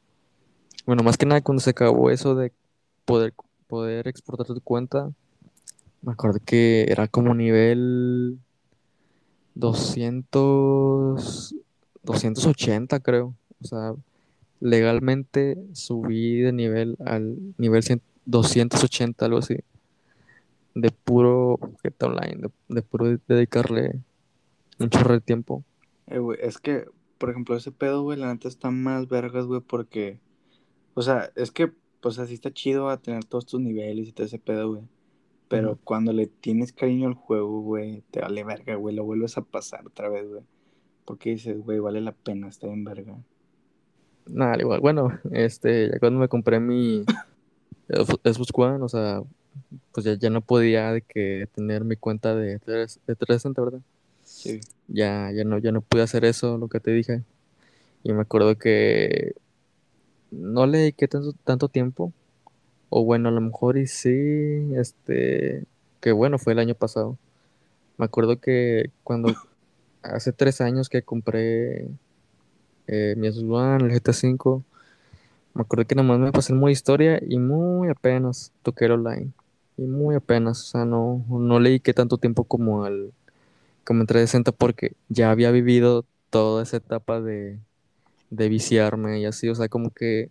Bueno, 0.86 1.04
más 1.04 1.18
que 1.18 1.26
nada 1.26 1.42
cuando 1.42 1.62
se 1.62 1.72
acabó 1.72 2.12
eso 2.12 2.36
de 2.36 2.52
poder, 3.06 3.34
poder 3.68 4.08
exportar 4.08 4.46
tu 4.46 4.60
cuenta, 4.62 5.12
me 6.06 6.12
acuerdo 6.12 6.40
que 6.46 6.86
era 6.90 7.08
como 7.08 7.34
nivel 7.34 8.40
200, 9.56 11.56
280 12.04 13.00
creo. 13.00 13.36
O 13.62 13.66
sea, 13.66 13.94
legalmente 14.60 15.58
subí 15.74 16.42
de 16.42 16.54
nivel 16.54 16.98
al 17.04 17.38
nivel 17.58 17.84
100 17.84 18.02
280, 18.26 19.26
algo 19.26 19.40
así. 19.40 19.58
De 20.74 20.92
puro 20.92 21.58
GTA 21.84 22.08
Online, 22.08 22.50
de, 22.68 22.82
puro 22.82 23.18
dedicarle 23.28 24.02
un 24.80 24.90
chorro 24.90 25.14
de 25.14 25.22
tiempo. 25.22 25.64
Eh, 26.08 26.20
es 26.42 26.58
que, 26.58 26.86
por 27.18 27.30
ejemplo, 27.30 27.56
ese 27.56 27.72
pedo, 27.72 28.04
güey, 28.04 28.20
la 28.20 28.34
neta 28.34 28.48
está 28.48 28.72
más 28.72 29.08
vergas, 29.08 29.46
güey, 29.46 29.62
porque, 29.62 30.20
o 30.94 31.02
sea, 31.02 31.32
es 31.36 31.52
que, 31.52 31.72
pues 32.02 32.20
así 32.20 32.34
está 32.34 32.52
chido 32.52 32.90
a 32.90 32.98
tener 32.98 33.24
todos 33.24 33.46
tus 33.46 33.62
niveles 33.62 34.08
y 34.08 34.12
todo 34.12 34.28
ese 34.28 34.38
pedo, 34.38 34.70
güey. 34.70 34.84
Pero 35.48 35.78
cuando 35.84 36.12
le 36.12 36.28
tienes 36.28 36.74
cariño 36.74 37.08
al 37.08 37.14
juego, 37.14 37.62
güey, 37.62 38.02
te 38.12 38.20
vale 38.22 38.44
verga, 38.44 38.76
güey, 38.76 38.96
lo 38.96 39.04
vuelves 39.04 39.38
a 39.38 39.42
pasar 39.42 39.86
otra 39.86 40.10
vez, 40.10 40.28
güey. 40.28 40.44
Porque 41.06 41.32
dices, 41.32 41.58
güey, 41.60 41.80
vale 41.80 42.02
la 42.02 42.14
pena, 42.14 42.48
está 42.48 42.68
en 42.68 42.84
verga. 42.84 43.16
Nada, 44.28 44.54
al 44.54 44.62
igual. 44.62 44.80
Bueno, 44.80 45.10
este, 45.32 45.90
ya 45.92 46.00
cuando 46.00 46.20
me 46.20 46.28
compré 46.28 46.60
mi 46.60 47.06
Xbox 47.90 48.52
One, 48.56 48.84
o 48.84 48.90
sea, 48.90 49.22
pues 49.92 50.06
ya, 50.06 50.16
ya 50.16 50.30
no 50.32 50.42
podía 50.42 50.92
de 50.92 51.02
que 51.02 51.48
tener 51.54 51.84
mi 51.84 51.96
cuenta 51.96 52.36
de, 52.36 52.60
tres- 52.60 53.00
de 53.06 53.16
360, 53.16 53.62
¿verdad? 53.62 53.80
Sí, 54.24 54.60
Ya, 54.88 55.32
ya 55.32 55.44
no, 55.44 55.60
ya 55.60 55.72
no 55.72 55.82
pude 55.82 56.02
hacer 56.02 56.26
eso, 56.26 56.58
lo 56.58 56.68
que 56.68 56.80
te 56.80 56.92
dije. 56.92 57.24
Y 58.04 58.14
me 58.14 58.22
acuerdo 58.22 58.58
que 58.58 59.36
no 60.32 60.66
le 60.68 60.80
dediqué 60.80 61.08
tanto, 61.08 61.34
tanto 61.44 61.70
tiempo. 61.70 62.12
O 62.98 63.04
bueno, 63.04 63.28
a 63.28 63.32
lo 63.34 63.42
mejor 63.42 63.78
y 63.78 63.88
sí, 63.88 64.10
este, 64.78 65.66
que 66.00 66.14
bueno, 66.14 66.40
fue 66.40 66.54
el 66.54 66.60
año 66.60 66.76
pasado. 66.76 67.18
Me 67.98 68.06
acuerdo 68.06 68.40
que 68.40 68.90
cuando 69.04 69.34
hace 70.02 70.32
tres 70.32 70.62
años 70.62 70.88
que 70.88 71.02
compré 71.02 71.90
eh, 72.88 73.16
mi 73.18 73.30
Xbox 73.30 73.52
One, 73.52 73.84
el 73.84 73.92
GTA 73.92 74.14
V, 74.14 74.64
me 75.56 75.62
acuerdo 75.64 75.86
que 75.86 75.96
nomás 75.96 76.20
me 76.20 76.32
pasé 76.32 76.54
modo 76.54 76.70
historia 76.70 77.20
y 77.22 77.38
muy 77.38 77.90
apenas 77.90 78.54
toqué 78.64 78.86
el 78.86 78.94
online. 78.94 79.32
Y 79.76 79.82
muy 79.82 80.16
apenas, 80.16 80.62
o 80.62 80.66
sea, 80.66 80.86
no, 80.86 81.26
no 81.28 81.60
le 81.60 81.72
dediqué 81.72 81.94
tanto 81.94 82.18
tiempo 82.18 82.46
como 82.46 82.86
al, 82.86 83.12
como 83.84 84.00
en 84.04 84.08
360 84.08 84.54
porque 84.54 84.94
ya 85.10 85.32
había 85.32 85.52
vivido 85.52 86.06
toda 86.30 86.64
esa 86.64 86.78
etapa 86.78 87.20
de, 87.20 87.60
de 88.30 88.48
viciarme 88.48 89.20
y 89.20 89.26
así, 89.26 89.50
o 89.50 89.56
sea, 89.56 89.68
como 89.68 89.90
que 89.90 90.30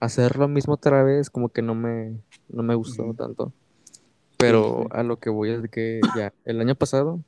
hacer 0.00 0.36
lo 0.36 0.48
mismo 0.48 0.74
otra 0.74 1.02
vez 1.02 1.30
como 1.30 1.50
que 1.50 1.62
no 1.62 1.74
me, 1.74 2.18
no 2.48 2.62
me 2.62 2.74
gustó 2.74 3.14
tanto. 3.14 3.52
sí, 3.92 4.00
Pero 4.38 4.84
sí. 4.84 4.88
a 4.92 5.02
lo 5.02 5.18
que 5.18 5.30
voy 5.30 5.50
es 5.50 5.62
de 5.62 5.68
que 5.68 6.00
ya 6.16 6.32
el 6.44 6.60
año 6.60 6.74
pasado, 6.74 7.20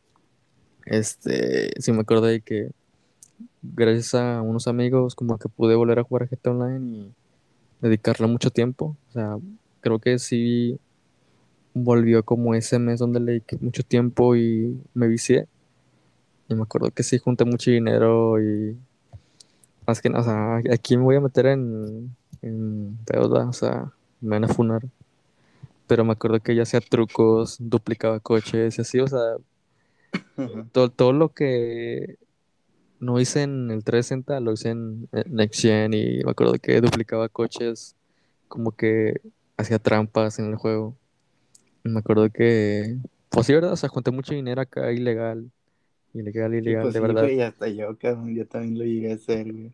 este, 0.87 1.71
sí 1.81 1.93
me 1.93 2.01
acuerdo 2.01 2.27
de 2.27 2.41
que 2.41 2.71
gracias 3.63 4.15
a 4.15 4.43
unos 4.43 4.67
amigos 4.67 5.15
como 5.15 5.39
que 5.39 5.49
pude 5.49 5.75
volver 5.75 5.99
a 5.99 6.05
jugar 6.05 6.25
a 6.25 6.27
GTA 6.27 6.51
Online 6.51 6.97
y 6.97 7.15
dedicarle 7.81 8.27
mucho 8.27 8.51
tiempo. 8.51 8.97
O 9.11 9.13
sea, 9.13 9.37
creo 9.81 9.99
que 9.99 10.19
sí 10.19 10.79
volvió 11.75 12.25
como 12.25 12.55
ese 12.55 12.79
mes 12.79 12.99
donde 12.99 13.21
le 13.21 13.33
dediqué 13.33 13.59
mucho 13.61 13.83
tiempo 13.83 14.35
y 14.35 14.81
me 14.95 15.09
vicié. 15.09 15.47
Y 16.49 16.55
me 16.55 16.63
acuerdo 16.63 16.91
que 16.91 17.03
sí 17.03 17.19
junté 17.19 17.45
mucho 17.45 17.71
dinero 17.71 18.43
y 18.43 18.77
más 19.87 20.01
que 20.01 20.09
nada, 20.11 20.21
o 20.21 20.63
sea, 20.63 20.73
aquí 20.73 20.97
me 20.97 21.03
voy 21.03 21.17
a 21.17 21.21
meter 21.21 21.47
en, 21.47 22.15
en 22.43 22.99
deuda, 23.05 23.49
o 23.49 23.53
sea, 23.53 23.93
me 24.21 24.31
van 24.37 24.45
a 24.45 24.49
funar. 24.49 24.83
Pero 25.87 26.05
me 26.05 26.13
acuerdo 26.13 26.41
que 26.41 26.55
ya 26.55 26.63
hacía 26.63 26.81
trucos, 26.81 27.57
duplicaba 27.59 28.21
coches 28.21 28.79
y 28.79 28.83
así, 28.83 29.01
o 29.01 29.07
sea, 29.07 29.37
Ajá. 30.37 30.67
todo, 30.73 30.91
todo 30.91 31.13
lo 31.13 31.31
que 31.31 32.19
no 33.03 33.19
hice 33.21 33.43
en 33.43 33.71
el 33.71 33.83
360 33.83 34.41
lo 34.41 34.53
hice 34.53 34.71
en, 34.71 35.09
Next 35.27 35.61
Gen 35.61 35.93
y 35.93 36.23
me 36.25 36.31
acuerdo 36.31 36.55
que 36.55 36.81
duplicaba 36.81 37.29
coches, 37.29 37.97
como 38.49 38.73
que 38.73 39.21
hacía 39.57 39.79
trampas 39.79 40.39
en 40.39 40.47
el 40.47 40.57
juego. 40.57 40.97
Y 41.85 41.89
me 41.89 41.99
acuerdo 41.99 42.31
que, 42.31 42.97
pues 43.29 43.47
sí, 43.47 43.55
¿verdad? 43.55 43.73
O 43.73 43.77
sea, 43.77 43.89
junté 43.89 44.13
mucho 44.13 44.35
dinero 44.35 44.61
acá 44.61 44.93
ilegal, 44.93 45.51
ilegal, 46.15 46.53
Sí, 46.53 46.59
ilegal, 46.59 46.83
pues 46.83 46.95
de 46.95 47.01
sí, 47.01 47.07
verdad. 47.07 47.23
güey, 47.23 47.41
hasta 47.41 47.69
yo, 47.69 47.99
cabrón, 47.99 48.35
yo 48.35 48.47
también 48.47 48.79
lo 48.79 48.85
llegué 48.85 49.11
a 49.11 49.15
hacer, 49.17 49.53
güey. 49.53 49.73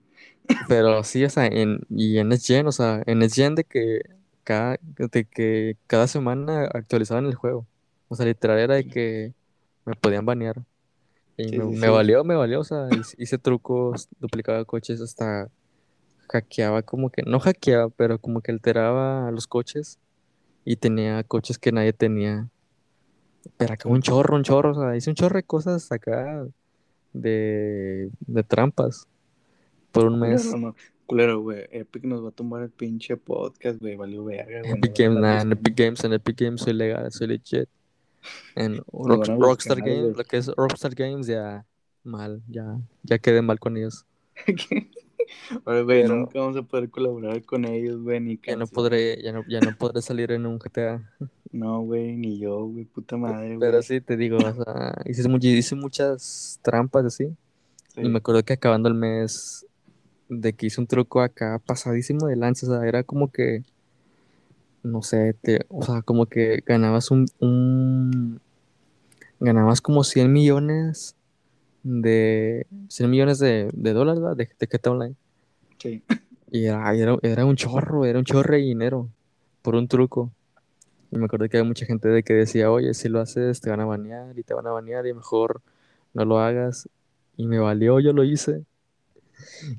Pero 0.67 1.03
sí, 1.05 1.25
o 1.25 1.31
sea, 1.31 1.47
en, 1.47 1.81
y 1.91 2.19
en 2.19 2.29
Next 2.29 2.47
Gen, 2.47 2.67
o 2.67 2.73
sea, 2.73 3.03
en 3.07 3.21
Next 3.21 3.37
Gen 3.37 3.55
de 3.55 3.65
que 3.65 4.01
cada, 4.45 4.79
de 4.83 5.25
que 5.25 5.77
cada 5.87 6.07
semana 6.09 6.65
actualizaban 6.75 7.27
el 7.27 7.35
juego. 7.35 7.67
O 8.09 8.17
sea, 8.17 8.27
literal 8.27 8.59
era 8.59 8.75
de 8.75 8.85
que 8.85 9.35
me 9.85 9.95
podían 9.95 10.27
banear. 10.27 10.65
Y 11.37 11.53
Sí, 11.53 11.57
me, 11.57 11.65
sí, 11.65 11.75
me 11.75 11.89
sí. 11.91 11.91
valió, 11.91 12.25
me 12.25 12.37
valió, 12.37 12.61
o 12.61 12.65
sea, 12.65 12.89
hice, 12.93 13.39
trucos, 13.39 14.09
duplicaba 14.21 14.65
coches, 14.65 15.01
hasta 15.01 15.51
hackeaba 16.29 16.83
como 16.83 17.11
que, 17.11 17.23
no 17.25 17.41
hackeaba, 17.41 17.91
pero 17.91 18.21
como 18.21 18.41
que 18.43 18.53
alteraba 18.53 19.31
los 19.33 19.47
coches 19.47 19.99
y 20.65 20.77
tenía 20.77 21.25
coches 21.25 21.59
que 21.59 21.73
nadie 21.73 21.93
tenía. 21.95 22.49
Pero 23.57 23.75
acá 23.75 23.89
un 23.89 24.03
chorro, 24.03 24.37
un 24.37 24.43
chorro, 24.45 24.73
o 24.73 24.75
sea, 24.75 24.97
hice 24.97 25.11
un 25.11 25.17
chorro 25.17 25.37
de 25.37 25.43
cosas 25.45 25.91
acá 25.93 26.47
de, 27.13 28.11
de 28.21 28.45
trampas 28.45 29.07
por 30.03 30.13
un 30.13 30.21
mes. 30.21 30.43
Culero, 30.47 30.59
no. 30.59 30.77
Culero, 31.07 31.41
güey. 31.41 31.65
Epic 31.71 32.05
nos 32.05 32.23
va 32.25 32.29
a 32.29 32.33
tumbar 32.33 32.63
el 32.63 32.71
pinche 32.71 33.17
podcast, 33.17 33.81
güey. 33.81 33.97
Valió 33.97 34.25
verga, 34.25 34.61
güey. 34.61 34.73
Epic 34.73 34.93
Games, 34.99 35.17
andar 35.17 35.23
nada, 35.31 35.43
en 35.43 35.53
Epic. 35.53 35.77
Games, 35.77 36.05
en 36.05 36.13
Epic 36.13 36.41
Games 36.41 36.61
soy 36.61 36.73
legal, 36.75 37.11
soy 37.13 37.27
legit. 37.29 37.69
En 38.57 38.79
Rock- 38.93 39.29
Rockstar 39.39 39.79
Games, 39.81 40.17
lo 40.17 40.25
que 40.25 40.37
es 40.39 40.49
Rockstar 40.49 40.95
Games, 40.95 41.27
ya 41.27 41.65
mal, 42.05 42.43
ya, 42.49 42.79
ya 43.03 43.19
quedé 43.19 43.41
mal 43.43 43.59
con 43.59 43.77
ellos. 43.77 44.05
Ahora, 45.65 45.83
güey, 45.83 46.03
Pero 46.03 46.15
nunca 46.17 46.39
vamos 46.39 46.57
a 46.57 46.63
poder 46.63 46.89
colaborar 46.91 47.43
con 47.45 47.65
ellos, 47.65 48.01
güey, 48.03 48.19
ni 48.21 48.39
ya 48.47 48.57
no 48.57 48.67
podré, 48.67 49.21
ya 49.23 49.33
no, 49.33 49.45
ya 49.49 49.61
no 49.61 49.77
podré 49.77 50.01
salir 50.03 50.33
en 50.33 50.47
un 50.47 50.59
GTA. 50.59 51.03
No, 51.53 51.81
güey, 51.83 52.17
ni 52.17 52.39
yo, 52.39 52.67
güey, 52.67 52.85
puta 52.85 53.17
madre, 53.17 53.57
Pero 53.61 53.73
güey. 53.73 53.83
sí, 53.83 54.01
te 54.01 54.17
digo, 54.17 54.37
o 54.39 54.41
sea, 54.41 54.95
hice, 55.05 55.29
much- 55.29 55.45
hice 55.45 55.75
muchas 55.75 56.59
trampas 56.63 57.05
así. 57.07 57.25
Y 57.97 58.01
me 58.03 58.11
Sí. 58.11 58.17
acuerdo 58.17 58.43
que 58.43 58.53
acabando 58.55 58.89
el 58.89 58.95
mes, 58.95 59.67
de 60.29 60.53
que 60.53 60.67
hice 60.67 60.81
un 60.81 60.87
truco 60.87 61.21
acá 61.21 61.61
pasadísimo 61.65 62.27
de 62.27 62.37
lanza, 62.37 62.67
o 62.67 62.71
sea, 62.71 62.89
era 62.89 63.03
como 63.03 63.31
que, 63.31 63.65
no 64.83 65.03
sé, 65.03 65.35
te, 65.41 65.67
o 65.69 65.83
sea, 65.83 66.03
como 66.03 66.27
que 66.27 66.63
ganabas 66.67 67.11
un, 67.11 67.27
un, 67.41 68.41
ganabas 69.41 69.81
como 69.81 70.05
100 70.05 70.33
millones 70.33 71.17
de 71.83 72.67
100 72.89 73.11
millones 73.11 73.39
de, 73.39 73.71
de 73.73 73.93
dólares 73.93 74.21
¿verdad? 74.21 74.37
de, 74.37 74.49
de 74.59 74.67
GTA 74.67 74.91
Online. 74.91 75.15
Sí. 75.79 76.03
Y 76.51 76.67
era, 76.67 76.95
era, 76.95 77.17
era 77.23 77.45
un 77.45 77.57
chorro, 77.57 78.05
era 78.05 78.19
un 78.19 78.25
chorro 78.25 78.55
de 78.55 78.61
dinero 78.61 79.09
por 79.63 79.75
un 79.75 79.89
truco. 79.89 80.33
Y 81.11 81.17
me 81.17 81.25
acuerdo 81.25 81.49
que 81.49 81.57
había 81.57 81.69
mucha 81.69 81.87
gente 81.87 82.09
de 82.09 82.23
que 82.23 82.35
decía, 82.35 82.71
oye, 82.71 82.93
si 82.95 83.09
lo 83.09 83.21
haces 83.21 83.61
te 83.61 83.71
van 83.71 83.81
a 83.81 83.87
banear 83.87 84.39
y 84.39 84.43
te 84.43 84.55
van 84.55 84.67
a 84.67 84.73
banear 84.73 85.07
y 85.07 85.15
mejor 85.15 85.63
no 86.13 86.25
lo 86.25 86.39
hagas. 86.39 86.89
Y 87.37 87.47
me 87.47 87.59
valió, 87.59 88.01
yo 88.01 88.13
lo 88.13 88.25
hice. 88.25 88.65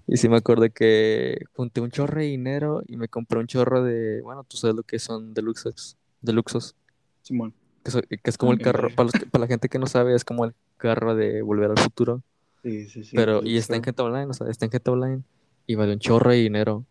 Y 0.08 0.18
sí 0.18 0.30
me 0.30 0.38
acuerdo 0.38 0.70
que 0.74 1.40
junté 1.54 1.82
un 1.82 1.92
chorro 1.92 2.20
de 2.20 2.28
dinero 2.28 2.82
y 2.88 2.98
me 2.98 3.08
compré 3.08 3.40
un 3.40 3.48
chorro 3.48 3.84
de, 3.84 4.22
bueno, 4.22 4.44
tú 4.44 4.58
sabes 4.58 4.76
lo 4.76 4.84
que 4.84 5.00
son 5.00 5.34
deluxos, 5.34 5.98
deluxos, 6.22 6.76
Simón. 7.22 7.54
que, 7.84 7.92
so- 7.92 8.02
que 8.02 8.20
es 8.24 8.38
como 8.38 8.52
el 8.54 8.60
carro, 8.62 8.84
verga. 8.84 8.96
para, 8.96 9.06
los 9.06 9.14
para 9.32 9.42
la 9.44 9.48
gente 9.48 9.70
que 9.70 9.80
no 9.80 9.88
sabe, 9.88 10.16
es 10.16 10.26
como 10.26 10.46
el 10.46 10.54
carro 10.78 11.16
de 11.16 11.42
Volver 11.42 11.72
al 11.72 11.78
Futuro. 11.80 12.22
Sí, 12.64 12.88
sí, 12.90 13.04
sí. 13.04 13.16
Pero, 13.16 13.42
y 13.44 13.58
está 13.58 13.76
en. 13.76 13.82
GTA 13.84 14.04
Online, 14.06 14.26
o 14.26 14.34
sea, 14.34 14.48
está 14.50 14.66
en 14.66 14.72
GTA 14.72 14.92
Online 14.94 15.24
y 15.68 15.76
vale 15.76 15.94
un 15.94 16.00
chorro 16.00 16.32
de 16.32 16.38
dinero. 16.38 16.86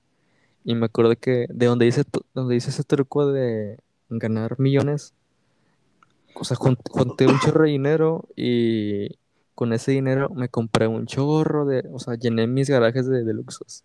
Y 0.65 0.75
me 0.75 0.87
acuerdo 0.87 1.15
que 1.17 1.47
de 1.51 1.67
donde 1.67 1.87
hice, 1.87 2.05
donde 2.35 2.57
hice 2.57 2.71
ese 2.71 2.85
truco 2.85 3.31
de 3.31 3.79
ganar 4.11 4.59
millones, 4.59 5.15
o 6.35 6.45
sea, 6.45 6.57
jun- 6.57 6.79
junté 6.91 7.27
un 7.27 7.39
chorro 7.41 7.65
de 7.65 7.71
dinero 7.71 8.25
y 8.37 9.17
con 9.59 9.73
ese 9.73 9.91
dinero 9.91 10.29
me 10.31 10.49
compré 10.49 10.87
un 10.87 11.07
chorro 11.07 11.67
de, 11.67 11.85
o 11.91 11.99
sea, 11.99 12.15
llené 12.15 12.47
mis 12.47 12.71
garajes 12.71 13.09
de 13.09 13.25
deluxos. 13.25 13.83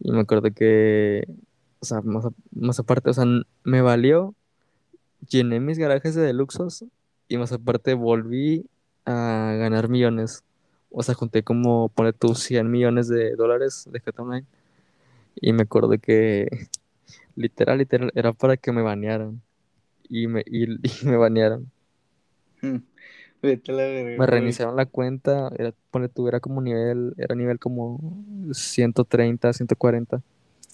Y 0.00 0.10
me 0.12 0.20
acuerdo 0.20 0.50
que, 0.50 1.28
o 1.78 1.84
sea, 1.84 2.00
más, 2.00 2.24
más 2.52 2.80
aparte, 2.80 3.10
o 3.10 3.12
sea, 3.12 3.26
me 3.64 3.82
valió, 3.82 4.34
llené 5.28 5.60
mis 5.60 5.78
garajes 5.78 6.14
de 6.14 6.22
deluxos 6.22 6.86
y 7.28 7.36
más 7.36 7.52
aparte 7.52 7.92
volví 7.92 8.64
a 9.04 9.56
ganar 9.58 9.90
millones. 9.90 10.42
O 10.90 11.02
sea, 11.02 11.14
junté 11.14 11.42
como, 11.42 11.90
pone 11.90 12.14
tú, 12.14 12.34
100 12.34 12.70
millones 12.70 13.08
de 13.08 13.36
dólares 13.36 13.90
de 13.92 14.00
GTA 14.00 14.22
Online. 14.22 14.46
Y 15.36 15.52
me 15.52 15.64
acuerdo 15.64 15.98
que 15.98 16.48
literal, 17.36 17.76
literal, 17.76 18.10
era 18.14 18.32
para 18.32 18.56
que 18.56 18.72
me 18.72 18.80
banearan. 18.80 19.42
Y 20.08 20.28
me, 20.28 20.42
y, 20.46 20.66
me 21.04 21.16
banearon. 21.18 21.70
Mm. 22.62 22.78
Vete 23.42 23.72
a 23.72 23.74
la 23.74 23.82
verga, 23.82 24.18
Me 24.18 24.26
reiniciaron 24.26 24.76
la 24.76 24.86
cuenta, 24.86 25.50
era, 25.56 25.72
ponle 25.90 26.08
tú, 26.08 26.26
era 26.28 26.40
como 26.40 26.60
nivel, 26.60 27.14
era 27.18 27.34
nivel 27.34 27.58
como 27.58 27.98
130, 28.52 29.52
140. 29.52 30.22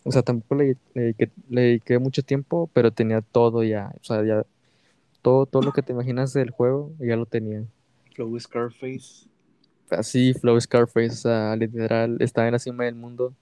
O 0.05 0.13
sea, 0.13 0.23
tampoco 0.23 0.57
le, 0.57 0.77
le 0.95 1.03
dediqué, 1.03 1.31
le 1.49 1.61
dediqué 1.63 1.99
mucho 1.99 2.23
tiempo, 2.23 2.71
pero 2.73 2.91
tenía 2.91 3.21
todo 3.23 3.63
ya. 3.63 3.93
O 4.01 4.05
sea, 4.05 4.25
ya 4.25 4.45
todo, 5.25 5.47
todo 5.47 5.63
lo 5.63 5.73
que 5.73 5.83
te 5.83 5.93
imaginas 5.93 6.35
del 6.35 6.51
juego, 6.51 6.93
ya 6.99 7.17
lo 7.17 7.25
tenía. 7.27 7.65
Flow 8.15 8.39
Scarface. 8.39 9.27
Así, 9.91 10.35
Flow 10.35 10.61
Scarface, 10.61 11.09
o 11.09 11.13
sea, 11.13 11.57
literal, 11.57 12.19
estaba 12.21 12.47
en 12.47 12.53
la 12.53 12.59
cima 12.59 12.85
del 12.85 12.95
mundo. 12.95 13.35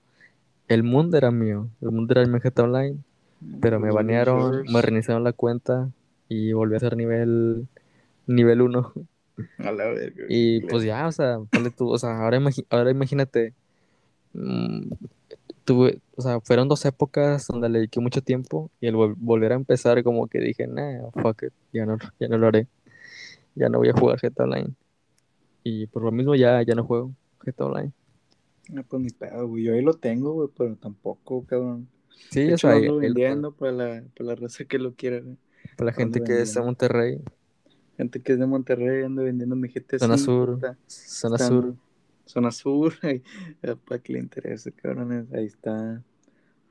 El 0.69 0.85
mundo 0.85 1.17
era 1.17 1.31
mío, 1.33 1.69
el 1.81 1.91
mundo 1.91 2.13
era 2.13 2.23
el 2.23 2.31
GTA 2.31 2.63
Online, 2.63 2.99
pero 3.61 3.81
me 3.81 3.91
banearon, 3.91 4.63
me 4.73 4.81
reiniciaron 4.81 5.25
la 5.25 5.33
cuenta 5.33 5.91
y 6.29 6.53
volví 6.53 6.77
a 6.77 6.81
ser 6.81 6.97
nivel, 6.97 7.67
nivel 8.27 8.63
1. 8.63 8.93
A 9.59 9.73
la 9.73 9.87
verga. 9.89 10.25
Y 10.29 10.61
güey. 10.61 10.71
pues 10.71 10.85
ya, 10.85 11.07
o 11.07 11.13
sea, 11.13 11.39
tú, 11.77 11.91
o 11.91 11.99
sea, 11.99 12.19
ahora, 12.19 12.41
ahora 12.71 12.91
imagínate, 12.91 13.55
mm, 14.35 14.91
tuve, 15.65 16.01
o 16.17 16.23
sea, 16.23 16.41
fueron 16.41 16.69
dos 16.69 16.85
épocas 16.85 17.47
donde 17.49 17.69
le 17.69 17.79
dediqué 17.81 18.01
mucho 18.01 18.23
tiempo 18.23 18.71
y 18.81 18.89
el 18.89 18.95
vol- 18.97 19.15
volver 19.19 19.53
a 19.53 19.57
empezar 19.57 20.03
como 20.03 20.27
que 20.29 20.41
dije, 20.41 20.67
nah, 20.67 21.11
fuck 21.23 21.45
it, 21.45 21.53
ya 21.73 21.87
no, 21.87 21.99
ya 22.21 22.29
no 22.29 22.39
lo 22.39 22.49
haré, 22.49 22.69
ya 23.55 23.69
no 23.69 23.79
voy 23.79 23.89
a 23.91 23.93
jugar 23.95 24.19
GTA 24.21 24.45
Online. 24.45 24.71
Y 25.65 25.87
por 25.87 26.03
lo 26.03 26.11
mismo 26.13 26.35
ya, 26.35 26.63
ya 26.63 26.75
no 26.75 26.85
juego 26.85 27.13
GTA 27.45 27.67
Online. 27.67 27.93
Ah, 28.77 28.85
pues 28.89 29.03
ni 29.03 29.11
pedo, 29.11 29.47
güey. 29.49 29.65
Yo 29.65 29.75
ahí 29.75 29.83
lo 29.83 29.95
tengo, 29.95 30.33
güey, 30.33 30.49
pero 30.57 30.77
tampoco, 30.77 31.45
cabrón. 31.45 31.89
Sí, 32.31 32.47
De 32.47 32.53
o 32.53 32.55
hecho, 32.55 32.69
sea, 32.69 32.77
ando 32.77 32.99
ahí 33.01 33.09
lo 33.09 33.15
tengo. 33.15 33.15
vendiendo 33.15 33.53
para 33.53 33.73
la, 33.73 34.05
para 34.17 34.27
la 34.31 34.35
raza 34.37 34.65
que 34.65 34.79
lo 34.79 34.95
quiera, 34.95 35.21
güey. 35.21 35.37
para 35.77 35.87
la 35.87 35.93
gente 35.93 36.23
que 36.23 36.41
es 36.43 36.55
de. 36.55 36.61
Monterrey, 36.63 37.21
Gente 38.03 38.21
que 38.21 38.33
es 38.33 38.39
de 38.41 38.47
Monterrey, 38.47 39.05
ando 39.05 39.23
vendiendo 39.23 39.55
mi 39.55 39.69
GTA 39.69 39.97
zona 39.97 40.19
5, 40.19 40.25
sur, 40.25 40.77
zona 40.89 41.39
sur. 41.39 41.77
Zona 42.27 42.51
sur, 42.51 42.95
para 43.87 44.03
que 44.03 44.15
le 44.15 44.19
interese, 44.19 44.73
cabrones. 44.73 45.33
Ahí 45.33 45.45
está. 45.45 46.03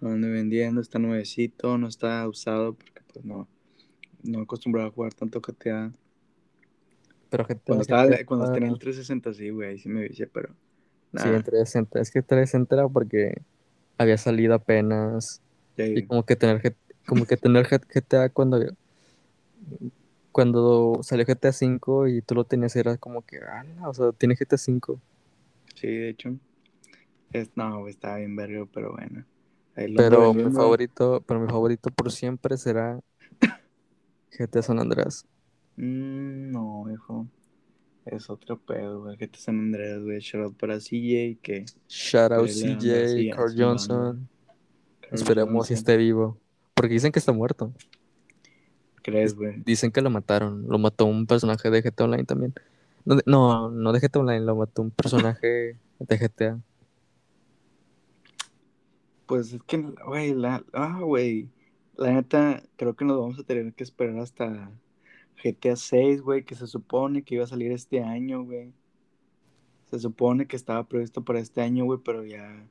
Ando 0.02 0.28
vendiendo, 0.28 0.82
está 0.82 1.00
nuevecito, 1.00 1.78
no 1.78 1.88
está 1.88 2.28
usado 2.28 2.74
porque 2.74 3.02
pues 3.14 3.24
no, 3.24 3.48
no 4.24 4.42
acostumbrado 4.42 4.90
a 4.90 4.92
jugar 4.92 5.14
tanto 5.14 5.40
GTA. 5.40 5.94
Pero 7.30 7.46
GTA, 7.46 7.62
Cuando 7.64 7.82
estaba, 7.84 8.08
cuando 8.26 8.52
tenía 8.52 8.68
el 8.68 8.78
360 8.78 9.34
sí, 9.34 9.52
güey, 9.52 9.70
ahí 9.70 9.78
sí 9.78 9.88
me 9.88 10.10
vicié, 10.10 10.28
pero 10.28 10.50
sí, 10.50 10.56
nada, 11.14 11.38
en 11.38 11.44
360, 11.44 12.02
es 12.02 12.12
que 12.12 12.22
360 12.22 12.76
era 12.76 12.90
porque 12.90 13.42
había 13.98 14.18
salido 14.18 14.54
apenas. 14.54 15.42
Y 15.78 16.04
como 16.04 16.26
que 16.26 16.36
tener, 16.36 16.76
como 17.08 17.26
que 17.26 17.38
tener 17.38 17.68
GTA 17.68 18.28
cuando, 18.28 18.60
cuando 20.32 21.00
salió 21.02 21.26
GTA 21.26 21.52
5 21.52 22.08
y 22.08 22.22
tú 22.22 22.36
lo 22.36 22.46
tenías 22.46 22.76
era 22.76 22.98
como 22.98 23.22
que, 23.22 23.38
ala, 23.40 23.90
o 23.90 23.94
sea, 23.94 24.12
tiene 24.12 24.36
GTA 24.36 24.58
5. 24.58 25.00
sí, 25.76 25.88
de 25.88 26.10
hecho. 26.10 26.36
Es, 27.34 27.50
no, 27.56 27.88
estaba 27.88 28.18
bien 28.18 28.36
verga, 28.36 28.66
pero 28.74 28.92
bueno. 28.92 29.26
Pero 29.74 30.34
mi 30.34 30.52
favorito, 30.52 31.24
pero 31.26 31.40
mi 31.40 31.48
favorito 31.48 31.90
por 31.92 32.12
siempre 32.12 32.58
será 32.58 33.00
GTA 34.38 34.62
San 34.62 34.80
Andreas. 34.80 35.26
Mm, 35.78 36.52
no, 36.52 36.86
hijo. 36.92 37.28
Es 38.06 38.30
otro 38.30 38.60
pedo, 38.60 39.04
güey. 39.04 39.16
GTA 39.16 39.40
San 39.40 39.60
Andreas, 39.60 40.02
güey. 40.02 40.20
Shout 40.20 40.44
out 40.44 40.58
para 40.58 40.78
CJ, 40.80 41.38
que 41.42 41.66
Shout 41.88 42.32
out 42.32 42.50
CJ, 42.50 43.32
Carl. 43.34 43.54
Johnson. 43.56 44.28
Carl 45.02 45.14
Esperemos 45.14 45.68
si 45.68 45.74
esté 45.74 45.98
vivo. 45.98 46.38
Porque 46.74 46.94
dicen 46.94 47.12
que 47.12 47.20
está 47.20 47.32
muerto. 47.32 47.72
¿Crees, 49.02 49.36
güey? 49.36 49.62
Dicen 49.66 49.92
que 49.92 50.02
lo 50.02 50.10
mataron. 50.10 50.68
Lo 50.68 50.78
mató 50.78 51.06
un 51.06 51.26
personaje 51.26 51.70
de 51.70 51.82
GTA 51.82 52.06
Online 52.06 52.26
también. 52.26 52.54
No, 53.06 53.16
de- 53.16 53.24
no, 53.26 53.72
no 53.72 53.92
de 53.92 54.00
GTA 54.00 54.20
Online, 54.20 54.42
lo 54.42 54.56
mató 54.56 54.82
un 54.82 54.92
personaje 54.92 55.78
de 56.00 56.18
GTA. 56.18 56.60
Pues 59.26 59.54
es 59.54 59.64
que, 59.64 59.78
güey, 59.78 60.34
la, 60.34 60.64
ah, 60.74 61.00
güey, 61.02 61.50
la 61.96 62.12
neta, 62.14 62.62
creo 62.76 62.96
que 62.96 63.06
nos 63.06 63.18
vamos 63.18 63.40
a 63.40 63.44
tener 63.44 63.74
que 63.74 63.84
esperar 63.84 64.20
hasta 64.20 64.72
GTA 65.44 65.76
6, 65.76 66.22
güey, 66.22 66.44
que 66.44 66.56
se 66.56 66.68
supone 66.68 67.24
que 67.24 67.36
iba 67.36 67.44
a 67.44 67.48
salir 67.48 67.72
este 67.72 68.04
año, 68.04 68.44
güey. 68.44 68.74
Se 69.90 70.00
supone 70.00 70.48
que 70.48 70.56
estaba 70.56 70.84
previsto 70.84 71.24
para 71.24 71.40
este 71.40 71.62
año, 71.62 71.86
güey, 71.86 72.00
pero 72.04 72.24
ya 72.24 72.66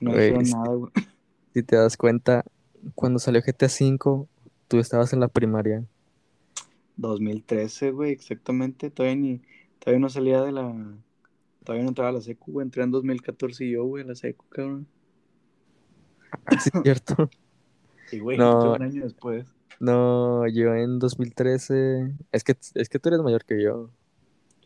no 0.00 0.12
sí. 0.12 0.52
nada, 0.52 0.74
güey. 0.74 0.92
Si 1.54 1.62
te 1.62 1.76
das 1.76 1.96
cuenta, 1.96 2.44
cuando 2.96 3.20
salió 3.20 3.40
GTA 3.40 3.68
V, 3.68 4.26
tú 4.68 4.78
estabas 4.78 5.12
en 5.12 5.20
la 5.20 5.28
primaria. 5.28 5.84
2013, 6.96 7.90
güey, 7.90 8.12
exactamente. 8.12 8.90
Todavía 8.90 9.16
ni, 9.16 9.42
todavía 9.78 10.00
no 10.00 10.08
salía 10.08 10.42
de 10.42 10.52
la, 10.52 10.72
todavía 11.64 11.82
no 11.84 11.88
entraba 11.90 12.10
a 12.10 12.14
la 12.14 12.20
secu, 12.20 12.52
güey. 12.52 12.64
Entré 12.64 12.82
en 12.84 12.90
2014 12.90 13.64
y 13.64 13.72
yo, 13.72 13.84
güey, 13.84 14.04
a 14.04 14.06
la 14.06 14.14
secu, 14.14 14.44
cabrón. 14.48 14.86
Ah, 16.46 16.60
sí, 16.60 16.70
es 16.74 16.82
cierto. 16.82 17.30
Y, 18.12 18.18
güey, 18.20 18.36
No. 18.36 18.74
un 18.74 18.82
año 18.82 19.02
después. 19.02 19.46
No, 19.80 20.46
yo 20.46 20.74
en 20.74 20.98
2013. 20.98 22.12
Es 22.32 22.44
que, 22.44 22.54
es 22.74 22.88
que 22.88 22.98
tú 22.98 23.08
eres 23.08 23.22
mayor 23.22 23.44
que 23.44 23.60
yo. 23.62 23.90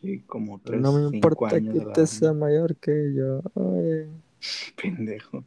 Y 0.01 0.19
como 0.19 0.59
tres, 0.59 0.79
No 0.81 0.91
me 0.91 1.15
importa 1.15 1.55
años 1.55 1.73
que 1.73 1.85
te 1.93 2.05
sea 2.05 2.33
mayor 2.33 2.75
que 2.75 3.13
yo. 3.15 3.41
Oye. 3.53 4.07
Pendejo. 4.81 5.43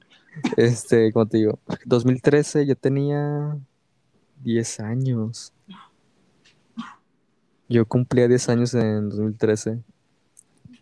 Este, 0.56 1.12
como 1.12 1.26
te 1.26 1.36
digo, 1.36 1.58
2013 1.84 2.66
yo 2.66 2.76
tenía 2.76 3.58
10 4.42 4.80
años. 4.80 5.52
Yo 7.68 7.86
cumplía 7.86 8.28
10 8.28 8.48
años 8.50 8.74
en 8.74 9.08
2013. 9.08 9.78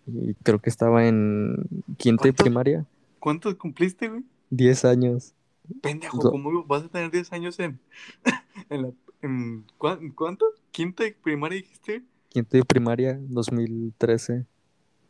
Y 0.06 0.34
creo 0.42 0.58
que 0.60 0.70
estaba 0.70 1.06
en 1.06 1.56
quinta 1.96 2.26
y 2.28 2.32
primaria. 2.32 2.84
¿Cuántos 3.20 3.54
cumpliste, 3.54 4.08
güey? 4.08 4.24
10 4.50 4.84
años. 4.84 5.34
Pendejo, 5.82 6.18
Do- 6.18 6.30
¿cómo 6.32 6.64
vas 6.64 6.84
a 6.84 6.88
tener 6.88 7.10
10 7.12 7.32
años 7.32 7.60
en, 7.60 7.78
en, 8.70 8.82
la, 8.82 8.90
en 9.22 9.64
¿cuán- 9.78 10.10
¿cuánto? 10.10 10.46
¿Quinta 10.72 11.06
y 11.06 11.12
primaria 11.12 11.58
dijiste? 11.58 12.02
Quinta 12.30 12.58
y 12.58 12.62
primaria, 12.62 13.18
2013. 13.28 14.46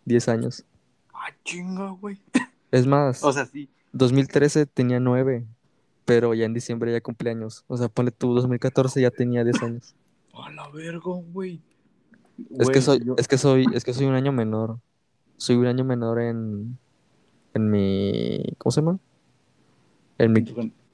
10 0.05 0.29
años. 0.29 0.65
Ah, 1.15 1.33
chinga, 1.45 1.91
güey. 1.91 2.19
Es 2.71 2.87
más, 2.87 3.23
O 3.25 3.33
sea, 3.33 3.47
sí. 3.47 3.71
2013 3.93 4.61
2013 4.61 4.67
tenía 4.67 5.01
9. 5.01 5.47
Pero 6.05 6.35
ya 6.35 6.45
en 6.47 6.55
diciembre 6.55 6.93
ya 6.93 7.01
cumplí 7.01 7.31
años. 7.31 7.65
O 7.69 7.77
sea, 7.77 7.89
ponle 7.89 8.11
tú, 8.11 8.35
2014 8.35 9.01
ya 9.01 9.11
tenía 9.11 9.45
10 9.45 9.63
años. 9.63 9.95
A 10.33 10.51
la 10.51 10.69
verga, 10.71 11.13
güey. 11.33 11.61
Es 12.59 12.69
que 12.71 12.81
soy, 12.81 13.01
yo- 13.05 13.15
es 13.19 13.29
que 13.29 13.37
soy, 13.39 13.67
es 13.75 13.85
que 13.85 13.93
soy 13.93 14.07
un 14.07 14.15
año 14.15 14.33
menor. 14.33 14.79
Soy 15.37 15.57
un 15.57 15.67
año 15.67 15.85
menor 15.85 16.21
en, 16.21 16.79
en 17.55 17.71
mi, 17.71 18.43
¿cómo 18.59 18.71
se 18.73 18.81
llama? 18.81 18.99
En 20.19 20.33
mi, 20.33 20.45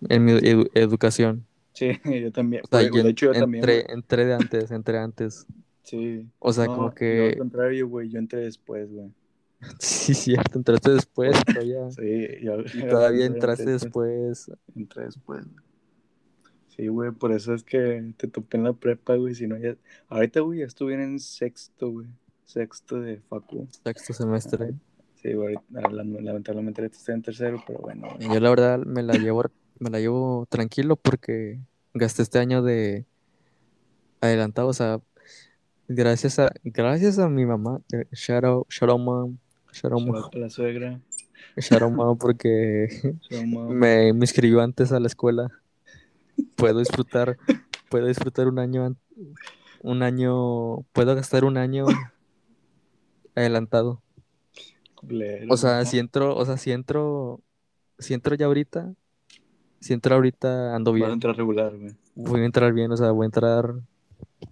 en 0.08 0.24
mi 0.24 0.32
edu- 0.32 0.70
educación. 0.74 1.46
Sí, 1.72 1.90
yo 2.22 2.32
también. 2.32 2.62
O 2.64 2.68
sea, 2.68 2.80
Güey, 2.88 2.96
yo 2.98 3.02
de 3.04 3.10
hecho, 3.10 3.26
yo 3.26 3.40
también. 3.40 3.62
entré, 3.62 3.82
güey. 3.82 3.94
entré 3.94 4.24
de 4.26 4.34
antes, 4.34 4.70
entré 4.70 4.98
antes. 4.98 5.46
Sí. 5.82 6.26
O 6.40 6.52
sea, 6.52 6.66
No, 6.66 6.74
como 6.74 6.88
Yo 6.90 6.94
que... 6.94 7.28
al 7.32 7.38
contrario, 7.38 7.88
güey, 7.88 8.08
yo 8.08 8.18
entré 8.18 8.40
después, 8.40 8.90
güey. 8.92 9.10
Sí, 9.80 10.14
cierto, 10.14 10.58
entraste 10.58 10.92
después, 10.92 11.36
todavía. 11.46 11.90
Sí, 11.90 12.26
yo, 12.42 12.60
Y 12.60 12.86
todavía 12.88 13.26
entraste 13.26 13.70
después. 13.70 14.50
Entré 14.74 15.04
después. 15.04 15.44
Sí, 16.68 16.88
güey, 16.88 17.10
por 17.10 17.32
eso 17.32 17.54
es 17.54 17.64
que 17.64 18.12
te 18.16 18.28
topé 18.28 18.58
en 18.58 18.64
la 18.64 18.74
prepa, 18.74 19.16
güey, 19.16 19.34
si 19.34 19.46
no 19.46 19.56
ya... 19.56 19.76
Ahorita, 20.08 20.40
güey, 20.40 20.60
ya 20.60 20.66
estuve 20.66 20.94
en 20.94 21.18
sexto, 21.18 21.90
güey. 21.90 22.06
Sexto 22.44 23.00
de 23.00 23.18
facu. 23.18 23.66
Sexto 23.82 24.12
semestre. 24.12 24.74
Sí, 25.14 25.32
güey, 25.32 25.56
lamentablemente 25.70 26.82
ahorita 26.82 26.98
estoy 26.98 27.14
en 27.14 27.22
tercero, 27.22 27.62
pero 27.66 27.78
bueno, 27.80 28.08
güey. 28.14 28.28
Yo 28.28 28.40
la 28.40 28.50
verdad 28.50 28.78
me 28.78 29.02
la 29.02 29.14
llevo, 29.14 29.44
me 29.78 29.90
la 29.90 29.98
llevo 29.98 30.46
tranquilo 30.50 30.96
porque 30.96 31.58
gasté 31.94 32.22
este 32.22 32.38
año 32.38 32.62
de 32.62 33.06
adelantado, 34.20 34.68
o 34.68 34.72
sea, 34.74 35.00
gracias 35.88 36.38
a, 36.38 36.52
gracias 36.62 37.18
a 37.18 37.28
mi 37.28 37.46
mamá, 37.46 37.80
eh, 37.92 38.04
shout 38.12 38.44
out, 38.44 38.68
shout 38.68 38.90
out 38.90 39.00
mom, 39.00 39.38
a 39.84 40.38
la 40.38 40.50
suegra. 40.50 41.00
out 41.80 41.92
mom 41.92 42.18
porque 42.18 42.88
me, 43.68 44.12
me 44.12 44.24
inscribió 44.24 44.60
antes 44.60 44.92
a 44.92 45.00
la 45.00 45.06
escuela. 45.06 45.50
Puedo 46.54 46.80
disfrutar, 46.80 47.38
puedo 47.88 48.06
disfrutar 48.06 48.46
un 48.48 48.58
año, 48.58 48.94
un 49.82 50.02
año, 50.02 50.82
puedo 50.92 51.14
gastar 51.14 51.44
un 51.44 51.56
año 51.56 51.86
adelantado. 53.34 54.02
O 55.48 55.56
sea, 55.56 55.84
si 55.84 55.98
entro, 55.98 56.36
o 56.36 56.44
sea, 56.44 56.56
si 56.56 56.72
entro, 56.72 57.40
si 57.98 58.14
entro 58.14 58.34
ya 58.34 58.46
ahorita, 58.46 58.92
si 59.80 59.92
entro 59.92 60.14
ahorita 60.14 60.74
ando 60.74 60.92
Vas 60.92 61.02
a 61.02 61.04
bien. 61.04 61.12
entrar 61.12 61.36
regular, 61.36 61.76
güey. 61.76 61.94
Voy 62.14 62.40
a 62.40 62.44
entrar 62.44 62.72
bien, 62.72 62.90
o 62.92 62.96
sea, 62.96 63.10
voy 63.12 63.24
a 63.24 63.26
entrar 63.26 63.74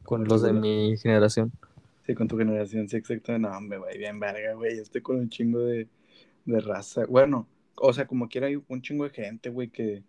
con 0.04 0.24
los 0.24 0.42
de 0.42 0.52
mi 0.52 0.96
generación. 0.98 1.52
Sí, 2.06 2.14
con 2.14 2.28
tu 2.28 2.36
generación, 2.36 2.88
sí, 2.88 2.96
exacto. 2.96 3.38
No, 3.38 3.60
me 3.60 3.78
va 3.78 3.88
bien 3.96 4.20
verga, 4.20 4.54
güey. 4.54 4.76
Yo 4.76 4.82
estoy 4.82 5.00
con 5.00 5.16
un 5.16 5.28
chingo 5.28 5.60
de, 5.60 5.88
de 6.44 6.60
raza. 6.60 7.06
Bueno, 7.06 7.48
o 7.76 7.92
sea, 7.92 8.06
como 8.06 8.28
quiera 8.28 8.46
hay 8.48 8.62
un 8.68 8.82
chingo 8.82 9.04
de 9.04 9.10
gente, 9.10 9.48
güey, 9.50 9.68
que... 9.68 10.02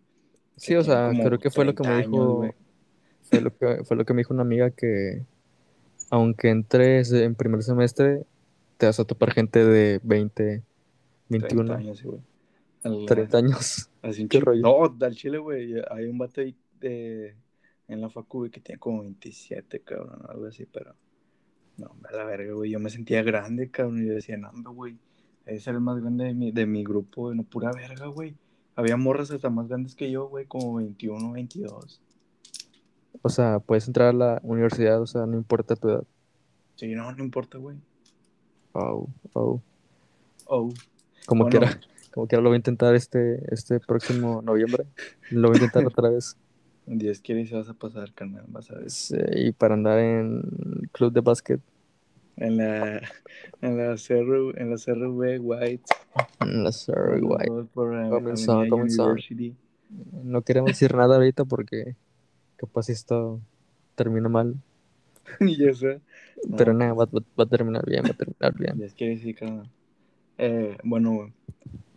Sí, 0.56 0.74
o 0.74 0.82
sea, 0.82 1.10
creo 1.10 1.38
que 1.38 1.50
fue 1.50 1.64
lo 1.64 1.74
que 1.74 1.82
me 1.82 1.88
30 1.88 1.96
años, 1.96 2.10
dijo, 2.10 2.34
güey. 2.36 2.52
fue 3.22 3.40
lo 3.40 3.56
que, 3.56 3.84
fue 3.84 3.96
lo 3.96 4.04
que 4.04 4.14
me 4.14 4.20
dijo 4.20 4.32
una 4.34 4.42
amiga 4.42 4.70
que 4.70 5.24
aunque 6.10 6.50
entres 6.50 7.12
en 7.12 7.34
primer 7.34 7.62
semestre, 7.62 8.24
te 8.78 8.86
vas 8.86 9.00
a 9.00 9.04
topar 9.04 9.32
gente 9.32 9.64
de 9.64 10.00
20, 10.02 10.44
30 10.44 10.64
21, 11.28 11.74
años, 11.74 11.98
sí, 11.98 12.04
güey. 12.04 12.20
Al- 12.84 13.06
30 13.06 13.38
años. 13.38 13.90
Así 14.02 14.22
un 14.22 14.28
¿Qué 14.28 14.38
chingo. 14.38 14.50
rollo? 14.52 14.62
No, 14.62 15.06
al 15.06 15.14
chile, 15.14 15.38
güey. 15.38 15.74
Hay 15.90 16.06
un 16.06 16.18
vato 16.18 16.40
ahí 16.40 16.54
de, 16.80 17.34
en 17.88 18.00
la 18.00 18.08
facu, 18.08 18.38
güey, 18.38 18.50
que 18.50 18.60
tiene 18.60 18.78
como 18.78 19.00
27, 19.02 19.80
cabrón, 19.80 20.22
algo 20.28 20.46
así, 20.46 20.66
pero... 20.66 20.94
No, 21.78 21.94
a 22.08 22.16
la 22.16 22.24
verga, 22.24 22.54
güey. 22.54 22.70
Yo 22.70 22.80
me 22.80 22.90
sentía 22.90 23.22
grande, 23.22 23.70
cabrón, 23.70 24.02
y 24.02 24.08
yo 24.08 24.14
decía, 24.14 24.36
no, 24.36 24.52
güey. 24.72 24.98
Ese 25.44 25.70
era 25.70 25.78
el 25.78 25.84
más 25.84 26.00
grande 26.00 26.24
de 26.24 26.34
mi, 26.34 26.50
de 26.50 26.66
mi 26.66 26.82
grupo. 26.82 27.32
No, 27.32 27.44
pura 27.44 27.70
verga, 27.72 28.06
güey. 28.06 28.34
Había 28.74 28.96
morras 28.96 29.30
hasta 29.30 29.48
más 29.48 29.68
grandes 29.68 29.94
que 29.94 30.10
yo, 30.10 30.28
güey, 30.28 30.46
como 30.46 30.74
21, 30.74 31.32
22. 31.32 32.00
O 33.22 33.28
sea, 33.28 33.60
puedes 33.60 33.86
entrar 33.86 34.08
a 34.08 34.12
la 34.12 34.40
universidad, 34.42 35.00
o 35.00 35.06
sea, 35.06 35.24
no 35.26 35.36
importa 35.36 35.76
tu 35.76 35.88
edad. 35.88 36.04
Sí, 36.74 36.94
no, 36.94 37.10
no 37.12 37.24
importa, 37.24 37.58
güey. 37.58 37.78
Oh, 38.72 39.08
oh. 39.32 39.62
Oh. 40.46 40.72
Como 41.26 41.44
Bueno, 41.44 41.58
quiera, 41.58 41.80
como 42.12 42.26
quiera 42.26 42.42
lo 42.42 42.50
voy 42.50 42.56
a 42.56 42.58
intentar 42.58 42.94
este, 42.94 43.42
este 43.52 43.80
próximo 43.80 44.42
noviembre. 44.42 44.84
Lo 45.30 45.48
voy 45.48 45.56
a 45.56 45.60
intentar 45.60 45.86
otra 45.86 46.10
vez. 46.10 46.36
Dios 46.86 47.20
quiere 47.20 47.42
y 47.42 47.46
se 47.46 47.56
vas 47.56 47.68
a 47.68 47.74
pasar, 47.74 48.12
carnal, 48.12 48.44
vas 48.48 48.70
a 48.70 48.78
ver. 48.78 48.90
Sí, 48.90 49.16
y 49.34 49.52
para 49.52 49.74
andar 49.74 49.98
en 49.98 50.42
club 50.92 51.12
de 51.12 51.20
básquet, 51.20 51.60
En 52.36 52.56
la, 52.58 53.00
en 53.62 53.76
la 53.76 53.96
CRU, 53.96 54.52
en 54.56 54.70
la 54.70 54.76
CRV 54.76 55.38
White. 55.40 55.82
en 56.40 56.64
la 56.64 56.72
Surrey 56.72 57.20
White. 57.22 57.68
Por 57.74 57.92
la 57.94 58.08
Comenzó, 58.08 58.52
Avenida 58.52 58.70
comenzó. 58.70 59.02
University. 59.04 59.54
No 60.22 60.42
queremos 60.42 60.70
decir 60.72 60.94
nada 60.94 61.16
ahorita 61.16 61.44
porque 61.44 61.96
capaz 62.56 62.88
esto 62.88 63.40
termina 63.94 64.28
mal. 64.28 64.54
y 65.40 65.56
ya 65.64 65.72
sé. 65.74 66.00
No, 66.48 66.56
Pero 66.56 66.72
nada, 66.72 66.92
va, 66.92 67.06
va- 67.06 67.22
va 67.38 67.44
a 67.44 67.46
terminar 67.46 67.84
bien, 67.86 68.04
va 68.04 68.10
a 68.10 68.14
terminar 68.14 68.54
bien. 68.58 68.78
Dios 68.78 68.94
quiere 68.94 69.18
sí, 69.18 69.34
carnal. 69.34 69.68
Eh, 70.38 70.76
bueno. 70.84 71.32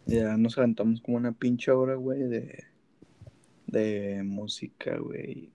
Ya 0.05 0.37
nos 0.37 0.57
aventamos 0.57 1.01
como 1.01 1.17
una 1.17 1.33
pinche 1.33 1.69
hora, 1.69 1.93
güey, 1.93 2.23
de, 2.23 2.63
de 3.72 4.22
música, 4.24 4.97
güey. 4.97 5.49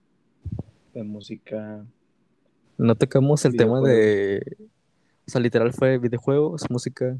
De 0.93 1.03
música. 1.03 1.85
No 2.77 2.95
tocamos 2.95 3.45
el 3.45 3.55
tema 3.55 3.81
de. 3.81 4.41
O 5.27 5.31
sea, 5.31 5.41
literal 5.41 5.73
fue 5.73 5.97
videojuegos, 5.97 6.63
música, 6.69 7.17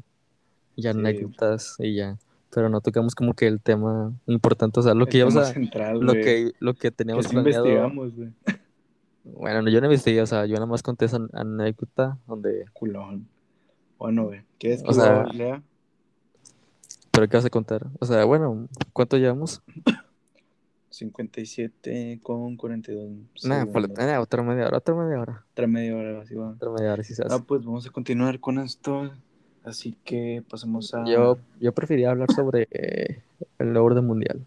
y 0.76 0.82
Sí. 0.82 0.88
anécdotas 0.88 1.76
y 1.78 1.96
ya. 1.96 2.18
Pero 2.50 2.68
no 2.68 2.80
tocamos 2.80 3.14
como 3.14 3.34
que 3.34 3.46
el 3.46 3.60
tema 3.60 4.12
importante, 4.26 4.80
o 4.80 4.82
sea, 4.82 4.94
lo 4.94 5.06
que 5.06 5.28
sea, 5.30 5.44
central, 5.46 6.00
lo 6.00 6.12
que, 6.12 6.52
lo 6.60 6.74
que 6.74 6.80
que 6.80 6.90
teníamos 6.90 7.26
sí 7.26 7.32
planeado. 7.32 7.66
investigamos, 7.66 8.14
güey. 8.14 8.32
Bueno, 9.24 9.62
no, 9.62 9.70
yo 9.70 9.80
no 9.80 9.86
investigué, 9.86 10.22
o 10.22 10.26
sea, 10.26 10.46
yo 10.46 10.54
nada 10.54 10.66
más 10.66 10.82
conté 10.82 11.06
esa 11.06 11.18
anécdota 11.32 12.16
donde. 12.26 12.64
Culón. 12.72 13.26
Bueno, 13.98 14.26
güey. 14.26 14.42
¿Quieres 14.58 14.82
que 14.82 14.88
O 14.88 14.92
sea? 14.92 15.26
¿Pero 17.10 17.28
qué 17.28 17.36
vas 17.36 17.46
a 17.46 17.50
contar? 17.50 17.86
O 17.98 18.06
sea, 18.06 18.24
bueno, 18.24 18.68
¿cuánto 18.92 19.16
llevamos? 19.16 19.62
57 20.96 22.20
con 22.22 22.56
42 22.56 23.44
Nada, 23.44 24.20
otra 24.20 24.42
media 24.42 24.66
hora, 24.66 24.78
otra 24.78 24.94
media 24.94 25.20
hora. 25.20 25.44
Otra 25.52 25.66
media 25.66 25.96
hora, 25.96 26.20
así 26.22 26.34
va. 26.34 26.50
Otra 26.50 26.70
media 26.70 26.92
hora, 26.92 27.02
se 27.04 27.12
hace. 27.12 27.24
Ah, 27.34 27.38
pues 27.46 27.64
vamos 27.64 27.86
a 27.86 27.90
continuar 27.90 28.40
con 28.40 28.58
esto. 28.58 29.12
Así 29.64 29.96
que 30.04 30.42
pasemos 30.48 30.94
a. 30.94 31.04
Yo, 31.06 31.38
yo 31.60 31.72
prefería 31.72 32.10
hablar 32.10 32.30
sobre 32.32 32.68
eh, 32.70 33.22
el 33.58 33.72
nuevo 33.72 33.86
orden 33.86 34.06
mundial. 34.06 34.46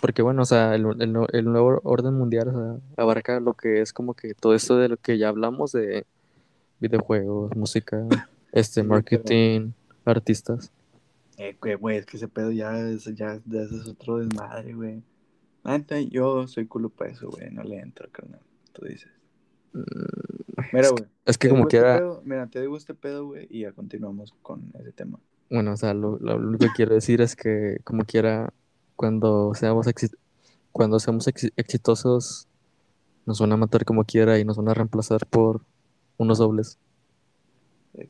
Porque 0.00 0.22
bueno, 0.22 0.42
o 0.42 0.46
sea, 0.46 0.74
el, 0.74 0.84
el 1.00 1.12
nu- 1.12 1.26
el 1.32 1.44
nuevo 1.44 1.80
orden 1.84 2.14
mundial 2.14 2.48
o 2.48 2.52
sea, 2.52 2.80
abarca 3.04 3.38
lo 3.40 3.54
que 3.54 3.80
es 3.82 3.92
como 3.92 4.14
que 4.14 4.34
todo 4.34 4.54
esto 4.54 4.76
de 4.76 4.88
lo 4.88 4.96
que 4.96 5.16
ya 5.18 5.28
hablamos 5.28 5.72
de 5.72 6.06
videojuegos, 6.80 7.54
música, 7.56 8.04
este, 8.52 8.80
Sí, 8.82 8.86
marketing, 8.86 9.70
artistas. 10.04 10.72
Eh, 11.38 11.56
güey, 11.60 11.74
güey, 11.76 11.96
es 11.98 12.06
que 12.06 12.16
ese 12.16 12.28
pedo 12.28 12.50
ya 12.50 12.78
es, 12.78 13.04
ya, 13.14 13.38
ya 13.46 13.60
es 13.62 13.86
otro 13.88 14.18
desmadre, 14.18 14.72
güey. 14.74 15.02
Neta, 15.64 16.00
yo 16.00 16.46
soy 16.48 16.66
culo 16.66 16.88
para 16.88 17.10
eso, 17.10 17.28
güey. 17.30 17.50
No 17.50 17.62
le 17.62 17.78
entro, 17.78 18.08
carnal. 18.10 18.40
Tú 18.72 18.84
dices. 18.86 19.10
Mm, 19.72 19.80
Mira, 20.72 20.86
es, 20.86 20.90
güey. 20.92 21.04
es 21.24 21.38
que 21.38 21.48
como 21.48 21.62
este 21.62 21.70
quiera, 21.78 21.98
pedo, 21.98 22.22
mira, 22.24 22.46
te 22.48 22.60
digo 22.60 22.76
este 22.76 22.94
pedo, 22.94 23.26
güey, 23.26 23.46
y 23.50 23.60
ya 23.60 23.72
continuamos 23.72 24.34
con 24.42 24.70
ese 24.78 24.92
tema. 24.92 25.18
bueno, 25.50 25.72
o 25.72 25.76
sea, 25.76 25.94
lo, 25.94 26.18
lo 26.18 26.36
único 26.36 26.66
que 26.66 26.72
quiero 26.74 26.94
decir 26.94 27.20
es 27.20 27.36
que 27.36 27.78
como 27.84 28.04
quiera, 28.04 28.52
cuando 28.96 29.52
seamos, 29.54 29.86
exi- 29.86 30.14
cuando 30.72 30.98
seamos 31.00 31.26
exi- 31.28 31.52
exitosos, 31.56 32.48
nos 33.26 33.38
van 33.40 33.52
a 33.52 33.56
matar 33.56 33.84
como 33.84 34.04
quiera 34.04 34.38
y 34.38 34.44
nos 34.44 34.56
van 34.56 34.68
a 34.68 34.74
reemplazar 34.74 35.26
por 35.26 35.62
unos 36.16 36.38
dobles. 36.38 36.78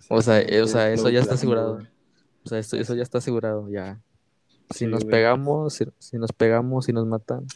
O 0.09 0.23
sea, 0.23 0.41
eh, 0.41 0.63
o 0.63 0.67
sea, 0.67 0.93
eso 0.93 1.11
ya 1.11 1.21
está 1.21 1.35
asegurado. 1.35 1.81
O 2.45 2.49
sea, 2.49 2.59
esto- 2.59 2.77
eso 2.77 2.95
ya 2.95 3.03
está 3.03 3.19
asegurado, 3.19 3.69
ya. 3.69 4.01
Si 4.73 4.81
Sí, 4.81 4.87
nos 4.87 5.05
güey. 5.05 5.11
pegamos, 5.11 5.75
si, 5.75 5.85
si 5.99 6.19
nos 6.19 6.33
pegamos, 6.33 6.87
si 6.87 6.93
nos 6.93 7.07
matan. 7.07 7.47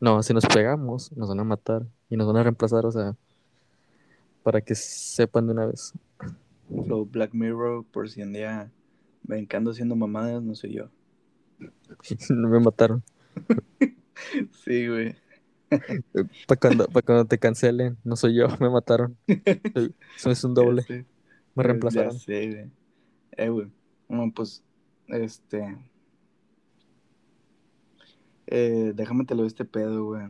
No, 0.00 0.22
si 0.22 0.34
nos 0.34 0.44
pegamos, 0.46 1.12
nos 1.16 1.28
van 1.28 1.40
a 1.40 1.44
matar 1.44 1.86
y 2.10 2.16
nos 2.16 2.26
van 2.26 2.36
a 2.36 2.42
reemplazar, 2.42 2.84
o 2.86 2.90
sea, 2.92 3.16
para 4.42 4.60
que 4.60 4.74
sepan 4.74 5.46
de 5.46 5.52
una 5.52 5.66
vez. 5.66 5.92
Flow 6.68 7.06
Black 7.06 7.32
Mirror, 7.34 7.84
por 7.92 8.08
si 8.10 8.22
un 8.22 8.32
día 8.32 8.70
ando 9.52 9.70
haciendo 9.70 9.96
mamadas, 9.96 10.42
no 10.42 10.54
soy 10.54 10.74
yo. 10.74 10.88
No 12.30 12.48
me 12.48 12.60
mataron. 12.60 13.02
Sí, 14.64 14.86
güey. 14.88 15.16
Para 16.46 16.60
cuando, 16.60 16.86
pa' 16.86 17.02
cuando 17.02 17.24
te 17.24 17.38
cancelen, 17.38 17.96
no 18.04 18.14
soy 18.16 18.36
yo, 18.36 18.46
me 18.60 18.70
mataron. 18.70 19.16
Eso 19.26 20.30
es 20.30 20.44
un 20.44 20.54
doble, 20.54 20.84
Ya 20.88 20.94
me 20.94 21.04
Ya 21.56 21.62
reemplazaron. 21.62 22.18
sé, 22.18 22.46
güey. 22.50 22.70
Eh, 23.32 23.48
güey. 23.48 23.66
Bueno, 24.08 24.32
pues, 24.34 24.62
este. 25.08 25.76
Eh, 28.46 28.92
déjame 28.94 29.24
te 29.24 29.34
lo 29.34 29.44
este 29.44 29.64
pedo, 29.64 30.04
güey. 30.04 30.28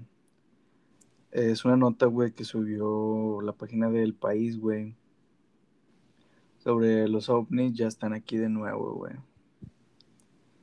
Es 1.31 1.65
una 1.65 1.77
nota, 1.77 2.07
güey, 2.07 2.33
que 2.33 2.45
subió 2.45 3.41
la 3.43 3.53
página 3.53 3.91
del 3.91 4.15
país, 4.15 4.59
güey. 4.59 4.95
Sobre 6.59 7.09
los 7.09 7.29
ovnis, 7.29 7.75
ya 7.75 7.89
están 7.89 8.13
aquí 8.13 8.37
de 8.37 8.49
nuevo, 8.49 8.95
güey. 8.95 9.15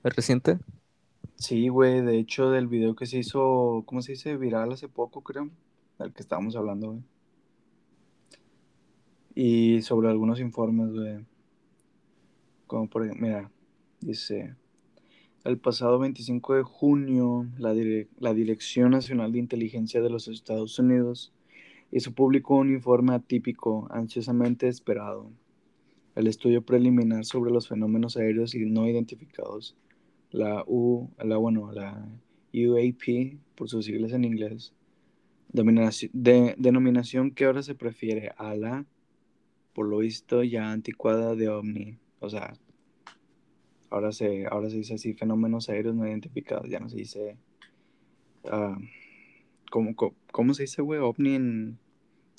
¿Es 0.04 0.16
reciente? 0.16 0.60
Sí, 1.36 1.68
güey, 1.68 2.02
de 2.02 2.18
hecho, 2.18 2.52
del 2.52 2.68
video 2.68 2.96
que 2.96 3.06
se 3.06 3.20
hizo, 3.20 3.84
¿cómo 3.86 4.02
se 4.02 4.14
dice? 4.14 4.38
Viral 4.38 4.72
hace 4.72 4.88
poco, 4.88 5.22
creo. 5.22 5.50
Del 6.00 6.14
que 6.14 6.22
estábamos 6.22 6.56
hablando, 6.56 6.92
güey. 6.92 7.04
Y 9.36 9.82
sobre 9.82 10.10
algunos 10.10 10.40
informes, 10.40 10.92
güey. 10.92 11.26
Como 12.66 12.90
por 12.90 13.04
ejemplo, 13.04 13.28
mira, 13.28 13.52
dice, 14.00 14.56
el 15.44 15.58
pasado 15.58 16.00
25 16.00 16.56
de 16.56 16.64
junio, 16.64 17.48
la, 17.58 17.74
dire- 17.74 18.08
la 18.20 18.34
Dirección 18.34 18.92
Nacional 18.92 19.32
de 19.32 19.40
Inteligencia 19.40 20.02
de 20.02 20.10
los 20.10 20.28
Estados 20.28 20.78
Unidos 20.80 21.34
se 22.00 22.12
publicó 22.12 22.56
un 22.58 22.72
informe 22.72 23.14
atípico, 23.14 23.88
ansiosamente 23.92 24.68
esperado. 24.68 25.32
El 26.16 26.28
estudio 26.28 26.62
preliminar 26.62 27.26
sobre 27.26 27.52
los 27.52 27.68
fenómenos 27.68 28.18
aéreos 28.18 28.54
no 28.56 28.88
identificados, 28.88 29.76
la 30.32 30.64
U, 30.68 31.10
la 31.18 31.38
bueno, 31.38 31.72
la 31.72 32.08
UAP, 32.54 33.38
por 33.56 33.70
sus 33.70 33.86
siglas 33.86 34.12
en 34.14 34.26
inglés, 34.26 34.74
de, 36.14 36.56
denominación 36.58 37.32
que 37.32 37.46
ahora 37.46 37.64
se 37.64 37.76
prefiere 37.76 38.32
a 38.38 38.56
la, 38.56 38.86
por 39.74 39.88
lo 39.88 39.98
visto, 40.00 40.44
ya 40.44 40.72
anticuada 40.72 41.36
de 41.36 41.50
OVNI. 41.50 41.98
O 42.20 42.30
sea, 42.30 42.54
ahora 43.92 44.12
se, 44.12 44.48
ahora 44.48 44.70
se 44.70 44.78
dice 44.78 44.96
así, 44.96 45.14
fenómenos 45.14 45.70
aéreos 45.70 45.94
no 45.96 46.08
identificados, 46.08 46.68
ya 46.70 46.80
no 46.80 46.90
se 46.90 46.98
dice... 46.98 47.38
Uh, 48.44 48.82
¿cómo, 50.32 50.54
se 50.54 50.64
dice, 50.64 50.82
güey? 50.82 51.00
OVNI 51.00 51.36
en... 51.36 51.80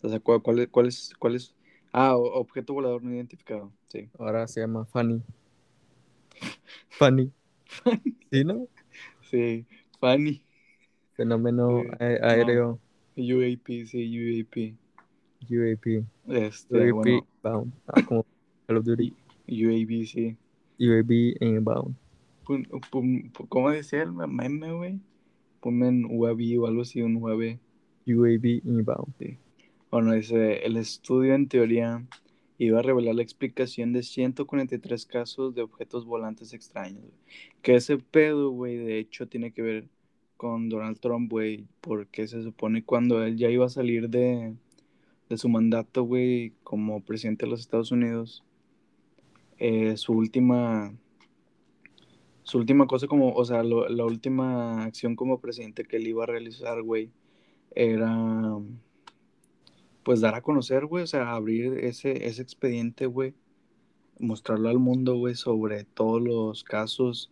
O 0.03 0.09
sea, 0.09 0.19
¿cuál, 0.19 0.43
cuál, 0.43 0.69
cuál, 0.71 0.87
es, 0.87 1.13
cuál 1.19 1.37
es... 1.37 1.55
Ah, 1.93 2.17
objeto 2.17 2.73
volador 2.73 3.03
no 3.03 3.15
identificado, 3.15 3.71
sí. 3.89 4.09
Ahora 4.19 4.49
se 4.49 4.61
llama 4.61 4.87
Fanny. 4.87 5.23
Fanny. 6.89 7.31
¿Sí, 8.33 8.45
no? 8.45 8.67
Sí, 9.31 9.67
Fanny. 10.01 10.43
Fenómeno 11.13 11.83
aéreo. 12.01 12.81
UAP, 13.17 13.87
sí, 13.87 14.41
UAP. 14.41 14.75
UAP. 15.51 16.05
Este, 16.29 16.93
UAP 16.93 16.95
bueno, 16.95 17.27
bound. 17.43 17.73
Ah, 17.87 18.03
como 18.03 18.25
Call 18.67 18.79
of 18.79 18.85
Duty. 18.85 19.15
UAV, 19.49 20.07
sí. 20.07 20.37
UAV 20.83 21.37
inbound. 21.41 21.95
Pun- 22.45 23.31
¿Cómo 23.49 23.71
decía 23.71 24.03
el 24.03 24.13
meme, 24.13 24.73
güey? 24.73 25.01
Ponme 25.61 25.89
en 25.89 26.05
UAV 26.05 26.61
o 26.61 26.67
algo 26.67 26.83
así, 26.83 27.01
un 27.03 27.17
UAV. 27.17 27.59
UAV 28.07 28.45
inbound. 28.65 29.39
Bueno, 29.91 30.13
dice, 30.15 30.65
el 30.67 30.77
estudio 30.77 31.35
en 31.35 31.47
teoría 31.49 32.05
iba 32.59 32.79
a 32.79 32.83
revelar 32.83 33.15
la 33.15 33.23
explicación 33.23 33.93
de 33.93 34.03
143 34.03 35.07
casos 35.07 35.55
de 35.55 35.63
objetos 35.63 36.05
volantes 36.07 36.53
extraños. 36.53 37.05
Que 37.61 37.77
ese 37.77 37.99
pedo, 37.99 38.51
güey, 38.51 38.77
de 38.77 38.99
hecho 38.99 39.29
tiene 39.29 39.53
que 39.53 39.63
ver 39.63 39.85
con 40.37 40.69
Donald 40.69 40.99
Trump, 40.99 41.31
güey, 41.31 41.67
porque 41.81 42.27
se 42.27 42.43
supone 42.43 42.83
cuando 42.85 43.23
él 43.23 43.37
ya 43.37 43.49
iba 43.51 43.67
a 43.67 43.69
salir 43.69 44.09
de, 44.09 44.55
de 45.29 45.37
su 45.39 45.49
mandato, 45.49 46.03
güey, 46.03 46.53
como 46.65 47.01
presidente 47.05 47.47
de 47.47 47.51
los 47.51 47.61
Estados 47.61 47.93
Unidos, 47.93 48.43
eh, 49.65 49.97
su 49.97 50.13
última, 50.13 50.93
su 52.43 52.59
última 52.59 52.89
cosa 52.89 53.07
como, 53.07 53.33
o 53.33 53.45
sea, 53.45 53.63
lo- 53.63 53.89
la 53.89 54.05
última 54.05 54.83
acción 54.85 55.15
como 55.15 55.39
presidente 55.39 55.85
que 55.85 55.99
él 55.99 56.09
iba 56.09 56.25
a 56.25 56.27
realizar, 56.27 56.83
güey, 56.83 57.11
era, 57.75 58.59
pues, 60.03 60.21
dar 60.21 60.35
a 60.35 60.43
conocer, 60.43 60.87
güey, 60.87 61.05
o 61.05 61.07
sea, 61.07 61.33
abrir 61.33 61.75
ese, 61.79 62.27
ese 62.27 62.43
expediente, 62.43 63.07
güey, 63.07 63.35
mostrarlo 64.19 64.69
al 64.69 64.81
mundo, 64.81 65.15
güey, 65.17 65.37
sobre 65.37 65.85
todos 65.85 66.21
los 66.21 66.65
casos 66.65 67.31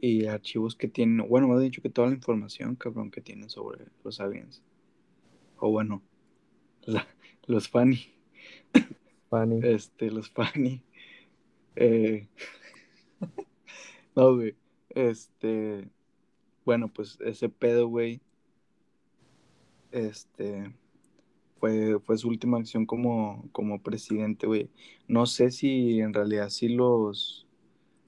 y 0.00 0.26
archivos 0.26 0.74
que 0.74 0.88
tienen, 0.88 1.28
bueno, 1.28 1.46
me 1.46 1.54
ha 1.54 1.58
dicho 1.60 1.82
que 1.82 1.88
toda 1.88 2.08
la 2.08 2.14
información, 2.14 2.74
cabrón, 2.74 3.12
que 3.12 3.20
tienen 3.20 3.48
sobre 3.48 3.84
los 4.02 4.20
aliens. 4.20 4.60
O 5.58 5.70
bueno, 5.70 6.02
la- 6.86 7.06
los 7.46 7.68
Fanny, 7.68 8.00
Fanny. 9.30 9.60
este, 9.62 10.10
los 10.10 10.28
Fanny. 10.30 10.82
Eh, 11.76 12.28
no, 14.16 14.36
güey, 14.36 14.54
este, 14.90 15.88
bueno, 16.64 16.88
pues 16.88 17.18
ese 17.20 17.48
pedo, 17.48 17.88
güey, 17.88 18.20
este, 19.92 20.74
fue, 21.58 21.98
fue 22.00 22.18
su 22.18 22.28
última 22.28 22.58
acción 22.58 22.86
como, 22.86 23.48
como 23.52 23.82
presidente, 23.82 24.46
güey. 24.46 24.70
No 25.08 25.26
sé 25.26 25.50
si 25.50 26.00
en 26.00 26.12
realidad 26.12 26.50
sí 26.50 26.68
los, 26.68 27.46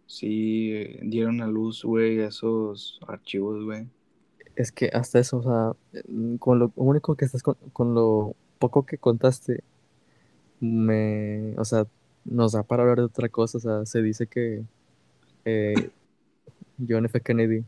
sí 0.06 0.72
eh, 0.72 1.00
dieron 1.02 1.40
a 1.40 1.46
luz, 1.46 1.84
güey, 1.84 2.20
esos 2.20 3.00
archivos, 3.06 3.64
güey. 3.64 3.88
Es 4.56 4.72
que 4.72 4.90
hasta 4.92 5.18
eso, 5.18 5.38
o 5.38 5.42
sea, 5.42 5.76
con 6.38 6.58
lo 6.58 6.72
único 6.76 7.14
que 7.14 7.26
estás 7.26 7.42
con, 7.42 7.56
con 7.72 7.94
lo 7.94 8.34
poco 8.58 8.86
que 8.86 8.96
contaste, 8.96 9.62
me, 10.60 11.54
o 11.58 11.64
sea, 11.64 11.86
nos 12.28 12.52
da 12.52 12.62
para 12.62 12.82
hablar 12.82 12.98
de 12.98 13.04
otra 13.04 13.28
cosa. 13.28 13.58
O 13.58 13.60
sea, 13.60 13.86
se 13.86 14.02
dice 14.02 14.26
que 14.26 14.62
eh, 15.44 15.90
John 16.88 17.04
F. 17.06 17.20
Kennedy 17.20 17.64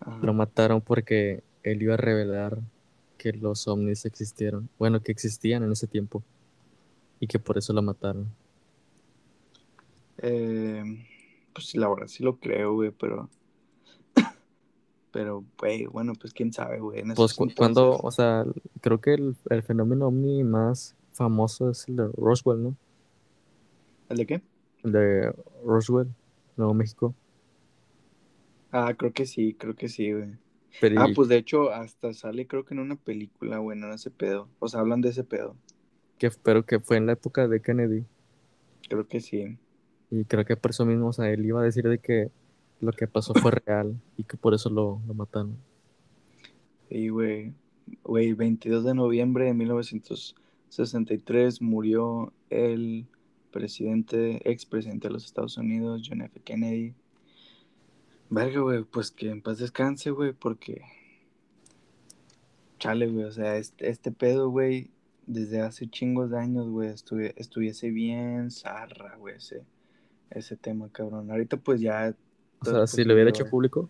Ajá. 0.00 0.18
lo 0.22 0.32
mataron 0.34 0.80
porque 0.80 1.42
él 1.62 1.82
iba 1.82 1.94
a 1.94 1.98
revelar 1.98 2.58
que 3.18 3.32
los 3.32 3.66
ovnis 3.66 4.04
existieron, 4.04 4.68
bueno, 4.78 5.00
que 5.00 5.10
existían 5.12 5.62
en 5.62 5.72
ese 5.72 5.86
tiempo 5.86 6.22
y 7.18 7.26
que 7.26 7.38
por 7.38 7.56
eso 7.58 7.72
lo 7.72 7.82
mataron. 7.82 8.28
Eh, 10.18 10.82
pues 11.52 11.74
la 11.74 11.88
verdad 11.88 12.06
sí 12.06 12.22
lo 12.22 12.36
creo, 12.38 12.74
güey, 12.74 12.90
pero. 12.90 13.28
Pero, 15.12 15.44
güey, 15.58 15.86
bueno, 15.86 16.12
pues 16.20 16.34
quién 16.34 16.52
sabe, 16.52 16.78
güey. 16.78 17.00
En 17.00 17.14
Pues 17.14 17.32
cu- 17.32 17.48
cuando, 17.56 17.84
entonces- 17.94 18.00
o 18.04 18.10
sea, 18.10 18.44
creo 18.82 19.00
que 19.00 19.14
el, 19.14 19.34
el 19.48 19.62
fenómeno 19.62 20.08
ovni 20.08 20.44
más 20.44 20.94
famoso 21.12 21.70
es 21.70 21.88
el 21.88 21.96
de 21.96 22.08
Roswell, 22.18 22.62
¿no? 22.62 22.76
¿El 24.08 24.16
de 24.18 24.26
qué? 24.26 24.40
El 24.84 24.92
de 24.92 25.34
Roswell, 25.64 26.08
Nuevo 26.56 26.74
México. 26.74 27.14
Ah, 28.70 28.94
creo 28.96 29.12
que 29.12 29.26
sí, 29.26 29.54
creo 29.54 29.74
que 29.74 29.88
sí, 29.88 30.12
güey. 30.12 30.30
Pero 30.80 31.00
Ah, 31.00 31.08
y- 31.10 31.14
pues 31.14 31.28
de 31.28 31.36
hecho, 31.38 31.70
hasta 31.72 32.12
sale, 32.12 32.46
creo 32.46 32.64
que 32.64 32.74
en 32.74 32.80
una 32.80 32.96
película, 32.96 33.58
güey, 33.58 33.78
no 33.78 33.86
en 33.86 33.94
ese 33.94 34.10
pedo. 34.10 34.48
O 34.58 34.68
sea, 34.68 34.80
hablan 34.80 35.00
de 35.00 35.08
ese 35.10 35.24
pedo. 35.24 35.56
que, 36.18 36.30
pero 36.42 36.64
que 36.64 36.80
fue 36.80 36.96
en 36.96 37.04
la 37.06 37.12
época 37.12 37.46
de 37.46 37.60
Kennedy. 37.60 38.04
Creo 38.88 39.06
que 39.06 39.20
sí. 39.20 39.58
Y 40.10 40.24
creo 40.24 40.44
que 40.46 40.56
por 40.56 40.70
eso 40.70 40.86
mismo, 40.86 41.08
o 41.08 41.12
sea, 41.12 41.28
él 41.30 41.44
iba 41.44 41.60
a 41.60 41.64
decir 41.64 41.86
de 41.88 41.98
que 41.98 42.30
lo 42.80 42.92
que 42.92 43.06
pasó 43.06 43.34
fue 43.34 43.50
real 43.66 44.00
y 44.16 44.24
que 44.24 44.36
por 44.38 44.54
eso 44.54 44.70
lo, 44.70 45.00
lo 45.06 45.12
mataron. 45.14 45.56
Y, 46.88 47.08
güey, 47.10 47.52
güey, 48.04 48.32
22 48.32 48.84
de 48.84 48.94
noviembre 48.94 49.44
de 49.46 49.52
1963 49.54 51.60
murió 51.60 52.32
el 52.50 53.06
presidente, 53.56 54.50
expresidente 54.50 55.08
de 55.08 55.14
los 55.14 55.24
Estados 55.24 55.56
Unidos, 55.56 56.02
John 56.06 56.20
F. 56.20 56.38
Kennedy. 56.40 56.94
Verga, 58.28 58.60
güey, 58.60 58.84
pues 58.84 59.10
que 59.10 59.30
en 59.30 59.40
paz 59.40 59.58
descanse, 59.58 60.10
güey, 60.10 60.32
porque. 60.34 60.82
Chale, 62.78 63.06
güey, 63.08 63.24
o 63.24 63.32
sea, 63.32 63.56
este, 63.56 63.88
este 63.88 64.12
pedo, 64.12 64.50
güey, 64.50 64.90
desde 65.26 65.62
hace 65.62 65.88
chingos 65.88 66.30
de 66.30 66.38
años, 66.38 66.68
güey, 66.68 66.90
estuvi- 66.90 67.32
estuviese 67.36 67.90
bien 67.90 68.50
zarra, 68.50 69.16
güey, 69.16 69.36
ese, 69.36 69.62
ese 70.28 70.56
tema, 70.56 70.90
cabrón. 70.92 71.30
Ahorita, 71.30 71.56
pues 71.56 71.80
ya. 71.80 72.14
O 72.60 72.64
sea, 72.66 72.86
si 72.86 73.04
lo 73.04 73.14
hubiera 73.14 73.30
hecho 73.30 73.46
público, 73.46 73.88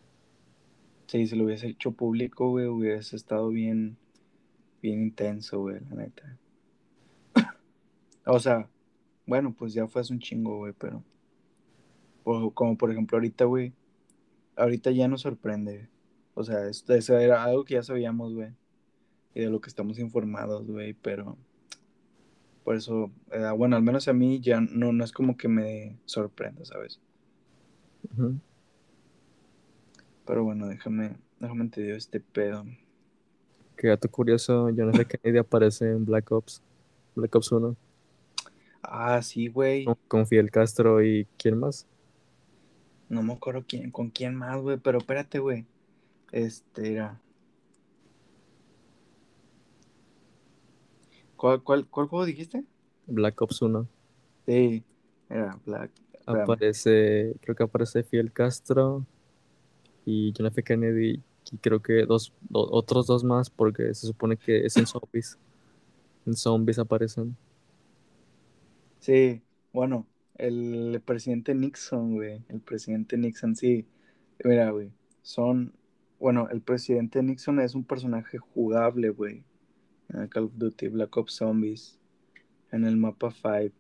Sí, 1.08 1.26
si 1.26 1.36
lo 1.36 1.44
hubiese 1.44 1.68
hecho 1.68 1.90
público, 1.92 2.50
güey, 2.50 2.66
hubiese 2.66 3.14
estado 3.16 3.48
bien, 3.48 3.96
bien 4.82 5.02
intenso, 5.02 5.60
güey, 5.60 5.80
la 5.90 5.96
neta. 5.96 6.36
O 8.28 8.40
sea, 8.40 8.68
bueno, 9.26 9.52
pues 9.52 9.74
ya 9.74 9.86
fue 9.88 10.00
hace 10.00 10.12
un 10.12 10.20
chingo, 10.20 10.58
güey, 10.58 10.72
pero. 10.78 11.02
o 12.24 12.50
como 12.52 12.76
por 12.78 12.90
ejemplo 12.90 13.16
ahorita, 13.16 13.44
güey. 13.44 13.72
Ahorita 14.56 14.90
ya 14.90 15.08
nos 15.08 15.22
sorprende. 15.22 15.88
O 16.34 16.44
sea, 16.44 16.68
esto, 16.68 16.94
eso 16.94 17.18
era 17.18 17.44
algo 17.44 17.64
que 17.64 17.74
ya 17.74 17.82
sabíamos, 17.82 18.34
güey. 18.34 18.50
Y 19.34 19.40
de 19.40 19.50
lo 19.50 19.60
que 19.60 19.68
estamos 19.68 19.98
informados, 19.98 20.66
güey, 20.66 20.94
pero. 20.94 21.36
Por 22.64 22.76
eso, 22.76 23.12
eh, 23.30 23.50
bueno, 23.56 23.76
al 23.76 23.82
menos 23.82 24.08
a 24.08 24.12
mí 24.12 24.40
ya 24.40 24.60
no, 24.60 24.92
no 24.92 25.04
es 25.04 25.12
como 25.12 25.36
que 25.36 25.46
me 25.48 25.98
sorprenda, 26.04 26.64
¿sabes? 26.64 27.00
Pero 30.26 30.42
bueno, 30.42 30.66
déjame, 30.66 31.16
déjame 31.38 31.68
te 31.68 31.82
digo 31.82 31.96
este 31.96 32.18
pedo. 32.20 32.64
que 33.76 33.88
dato 33.88 34.10
curioso, 34.10 34.68
John 34.76 34.90
F. 34.90 35.04
Kennedy 35.06 35.38
aparece 35.38 35.90
en 35.90 36.04
Black 36.04 36.32
Ops, 36.32 36.60
Black 37.14 37.34
Ops 37.36 37.52
1, 37.52 37.76
Ah, 38.88 39.20
sí, 39.22 39.48
güey. 39.48 39.84
con, 40.08 40.26
Fidel 40.26 40.50
Castro 40.50 41.02
y 41.02 41.26
¿quién 41.38 41.58
más? 41.58 41.86
No 43.08 43.22
me 43.22 43.32
acuerdo 43.32 43.64
quién, 43.66 43.90
con 43.90 44.10
quién 44.10 44.34
más, 44.36 44.60
güey, 44.60 44.78
pero 44.78 44.98
espérate, 44.98 45.38
güey. 45.40 45.66
Este 46.30 46.92
era. 46.92 47.20
¿Cuál, 51.36 51.62
cuál, 51.62 51.86
cuál 51.88 52.06
juego 52.06 52.24
dijiste? 52.24 52.64
Black 53.06 53.40
Ops 53.42 53.60
1. 53.62 53.86
Sí, 54.46 54.84
era 55.28 55.58
Black. 55.66 55.90
espérame. 56.12 56.42
Aparece, 56.42 57.36
creo 57.40 57.56
que 57.56 57.62
aparece 57.64 58.02
Fidel 58.04 58.32
Castro 58.32 59.04
y 60.04 60.32
John 60.36 60.46
F. 60.46 60.62
Kennedy 60.62 61.20
y 61.52 61.56
creo 61.58 61.80
que 61.80 62.06
dos, 62.06 62.32
do- 62.48 62.68
otros 62.70 63.06
dos 63.06 63.24
más 63.24 63.50
porque 63.50 63.92
se 63.94 64.06
supone 64.06 64.36
que 64.36 64.64
es 64.64 64.76
en 64.76 64.86
zombies. 64.86 65.38
En 66.24 66.34
zombies 66.34 66.78
aparecen. 66.78 67.36
Sí, 68.98 69.42
bueno, 69.72 70.06
el 70.38 71.00
presidente 71.04 71.54
Nixon, 71.54 72.14
güey. 72.14 72.42
El 72.48 72.60
presidente 72.60 73.16
Nixon, 73.16 73.56
sí. 73.56 73.86
Mira, 74.44 74.70
güey. 74.70 74.90
Son. 75.22 75.72
Bueno, 76.18 76.48
el 76.50 76.60
presidente 76.62 77.22
Nixon 77.22 77.60
es 77.60 77.74
un 77.74 77.84
personaje 77.84 78.38
jugable, 78.38 79.10
güey. 79.10 79.44
en 80.08 80.28
Call 80.28 80.44
of 80.44 80.52
Duty, 80.56 80.88
Black 80.88 81.16
Ops 81.16 81.34
Zombies, 81.34 81.98
en 82.72 82.84
el 82.86 82.96
mapa 82.96 83.30
5. 83.30 83.74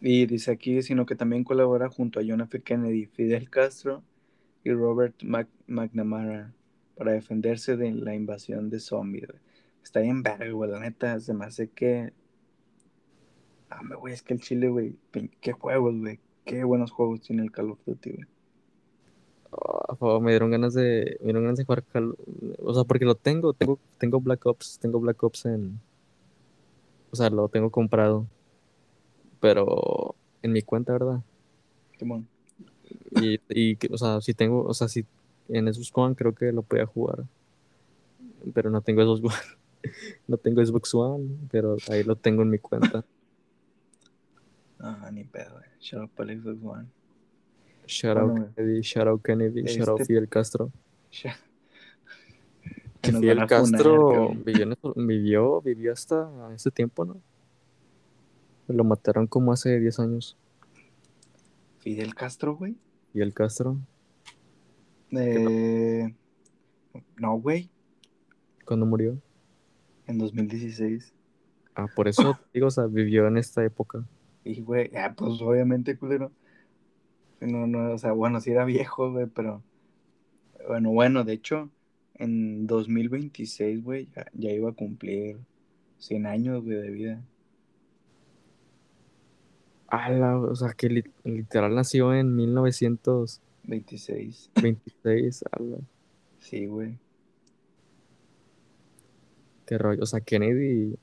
Y 0.00 0.26
dice 0.26 0.52
aquí, 0.52 0.82
sino 0.82 1.06
que 1.06 1.16
también 1.16 1.44
colabora 1.44 1.88
junto 1.88 2.20
a 2.20 2.22
John 2.26 2.40
F. 2.42 2.62
Kennedy, 2.62 3.06
Fidel 3.06 3.50
Castro 3.50 4.04
y 4.62 4.70
Robert 4.72 5.16
McNamara 5.66 6.54
para 6.96 7.12
defenderse 7.12 7.76
de 7.76 7.90
la 7.92 8.14
invasión 8.14 8.70
de 8.70 8.80
zombies. 8.80 9.28
Está 9.82 10.00
bien 10.00 10.22
verga, 10.22 10.50
güey, 10.50 10.70
la 10.70 10.80
neta, 10.80 11.18
se 11.20 11.34
me 11.34 11.44
hace 11.46 11.70
que... 11.70 12.12
Ah, 13.70 13.82
me 13.82 13.96
güey, 13.96 14.14
es 14.14 14.22
que 14.22 14.34
el 14.34 14.40
Chile, 14.40 14.68
güey, 14.68 14.96
qué 15.40 15.52
juegos, 15.52 15.96
güey, 15.96 16.20
qué 16.44 16.64
buenos 16.64 16.90
juegos 16.90 17.20
tiene 17.20 17.42
el 17.42 17.52
Call 17.52 17.70
of 17.70 17.78
Duty, 17.84 18.10
güey. 18.10 18.26
Oh, 19.50 20.20
me 20.20 20.32
dieron 20.32 20.50
ganas 20.50 20.74
de 20.74 21.16
me 21.20 21.26
dieron 21.26 21.44
ganas 21.44 21.58
de 21.58 21.64
jugar 21.64 21.82
Call, 21.84 22.16
o 22.58 22.74
sea 22.74 22.84
porque 22.84 23.06
lo 23.06 23.14
tengo 23.14 23.54
tengo 23.54 23.78
tengo 23.96 24.20
Black 24.20 24.44
Ops 24.44 24.78
tengo 24.78 25.00
Black 25.00 25.22
Ops 25.22 25.46
en 25.46 25.80
o 27.10 27.16
sea 27.16 27.30
lo 27.30 27.48
tengo 27.48 27.70
comprado 27.70 28.26
pero 29.40 30.14
en 30.42 30.52
mi 30.52 30.60
cuenta 30.60 30.92
verdad 30.92 31.22
y, 33.12 33.40
y 33.48 33.78
o 33.90 33.96
sea 33.96 34.20
si 34.20 34.34
tengo 34.34 34.64
o 34.64 34.74
sea 34.74 34.86
si 34.88 35.06
en 35.48 35.72
Xbox 35.72 35.90
One 35.94 36.14
creo 36.14 36.34
que 36.34 36.52
lo 36.52 36.62
podía 36.62 36.84
jugar 36.84 37.24
pero 38.52 38.70
no 38.70 38.82
tengo 38.82 39.02
Xbox 39.02 39.34
One 39.34 39.56
no 40.26 40.36
tengo 40.36 40.64
Xbox 40.64 40.94
One 40.94 41.26
pero 41.50 41.78
ahí 41.90 42.04
lo 42.04 42.16
tengo 42.16 42.42
en 42.42 42.50
mi 42.50 42.58
cuenta 42.58 43.02
ah 44.80 45.10
ni 45.12 45.24
pedo 45.24 45.60
shout 45.80 46.02
out 46.02 46.10
para 46.12 46.32
Xbox 46.34 46.62
One 46.62 46.88
Shout 47.88 48.18
out 48.18 48.54
Kennedy, 48.54 48.82
shout 48.82 49.08
out 49.08 49.22
Kennedy, 49.22 49.66
shout 49.66 49.88
out 49.88 50.00
este 50.00 50.12
Fidel 50.12 50.28
Castro. 50.28 50.70
Que 53.00 53.12
Fidel 53.12 53.46
Castro 53.46 54.34
vivió, 54.34 55.62
vivió, 55.62 55.92
hasta 55.92 56.28
ese 56.54 56.70
tiempo, 56.70 57.06
¿no? 57.06 57.20
Lo 58.66 58.84
mataron 58.84 59.26
como 59.26 59.52
hace 59.52 59.80
10 59.80 60.00
años. 60.00 60.36
¿Fidel 61.78 62.14
Castro, 62.14 62.56
güey? 62.56 62.76
¿Fidel 63.12 63.32
Castro? 63.32 63.78
Eh... 65.12 66.14
No, 67.16 67.40
güey. 67.40 67.70
¿Cuándo 68.66 68.84
murió? 68.84 69.18
En 70.06 70.18
2016. 70.18 71.14
Ah, 71.74 71.86
por 71.96 72.08
eso 72.08 72.38
digo, 72.52 72.66
o 72.66 72.70
sea, 72.70 72.84
vivió 72.84 73.26
en 73.26 73.38
esta 73.38 73.64
época. 73.64 74.04
Y, 74.48 74.62
güey, 74.62 74.90
ah, 74.96 75.12
pues 75.14 75.42
obviamente, 75.42 75.98
culero. 75.98 76.32
No, 77.40 77.66
no, 77.66 77.92
o 77.92 77.98
sea, 77.98 78.12
bueno, 78.12 78.40
sí 78.40 78.50
era 78.50 78.64
viejo, 78.64 79.12
güey, 79.12 79.26
pero. 79.26 79.62
Bueno, 80.66 80.90
bueno, 80.90 81.24
de 81.24 81.34
hecho, 81.34 81.68
en 82.14 82.66
2026, 82.66 83.84
güey, 83.84 84.08
ya, 84.32 84.50
iba 84.50 84.70
a 84.70 84.72
cumplir 84.72 85.36
100 85.98 86.24
años, 86.24 86.64
güey, 86.64 86.78
de 86.78 86.90
vida. 86.90 87.22
Ala, 89.88 90.38
o 90.38 90.56
sea, 90.56 90.72
que 90.72 91.04
literal 91.24 91.74
nació 91.74 92.14
en 92.14 92.34
1926. 92.34 94.50
26, 94.62 95.44
ala. 95.52 95.76
Sí, 96.38 96.64
güey. 96.64 96.96
Qué 99.66 99.76
rollo, 99.76 100.02
o 100.02 100.06
sea, 100.06 100.20
Kennedy. 100.20 100.98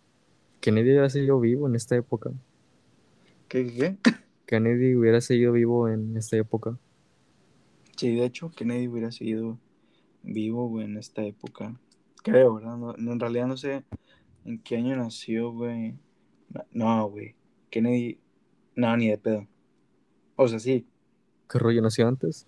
Kennedy 0.62 0.98
había 0.98 1.12
sido 1.12 1.40
vivo 1.40 1.68
en 1.68 1.76
esta 1.76 1.96
época. 1.96 2.32
¿Qué, 3.48 3.66
qué? 3.68 3.98
Kennedy 4.46 4.96
hubiera 4.96 5.22
seguido 5.22 5.54
vivo 5.54 5.90
en 5.90 6.16
esta 6.18 6.38
época. 6.38 6.78
Sí, 7.98 8.16
de 8.16 8.26
hecho, 8.26 8.52
Kennedy 8.52 8.88
hubiera 8.88 9.12
seguido 9.12 9.58
vivo, 10.24 10.68
güey, 10.68 10.86
en 10.86 10.98
esta 10.98 11.24
época. 11.24 11.80
Creo, 12.24 12.56
¿verdad? 12.56 12.78
No, 12.78 12.96
en 12.96 13.20
realidad 13.20 13.48
no 13.48 13.58
sé 13.58 13.84
en 14.46 14.60
qué 14.60 14.78
año 14.78 14.96
nació, 14.96 15.52
güey. 15.52 15.96
No, 16.72 17.10
güey. 17.10 17.36
Kennedy. 17.70 18.20
No, 18.76 18.96
ni 18.98 19.10
de 19.10 19.18
pedo. 19.18 19.48
O 20.36 20.48
sea, 20.48 20.60
sí. 20.60 20.88
¿Qué 21.50 21.60
rollo 21.60 21.82
nació 21.82 22.08
antes? 22.08 22.48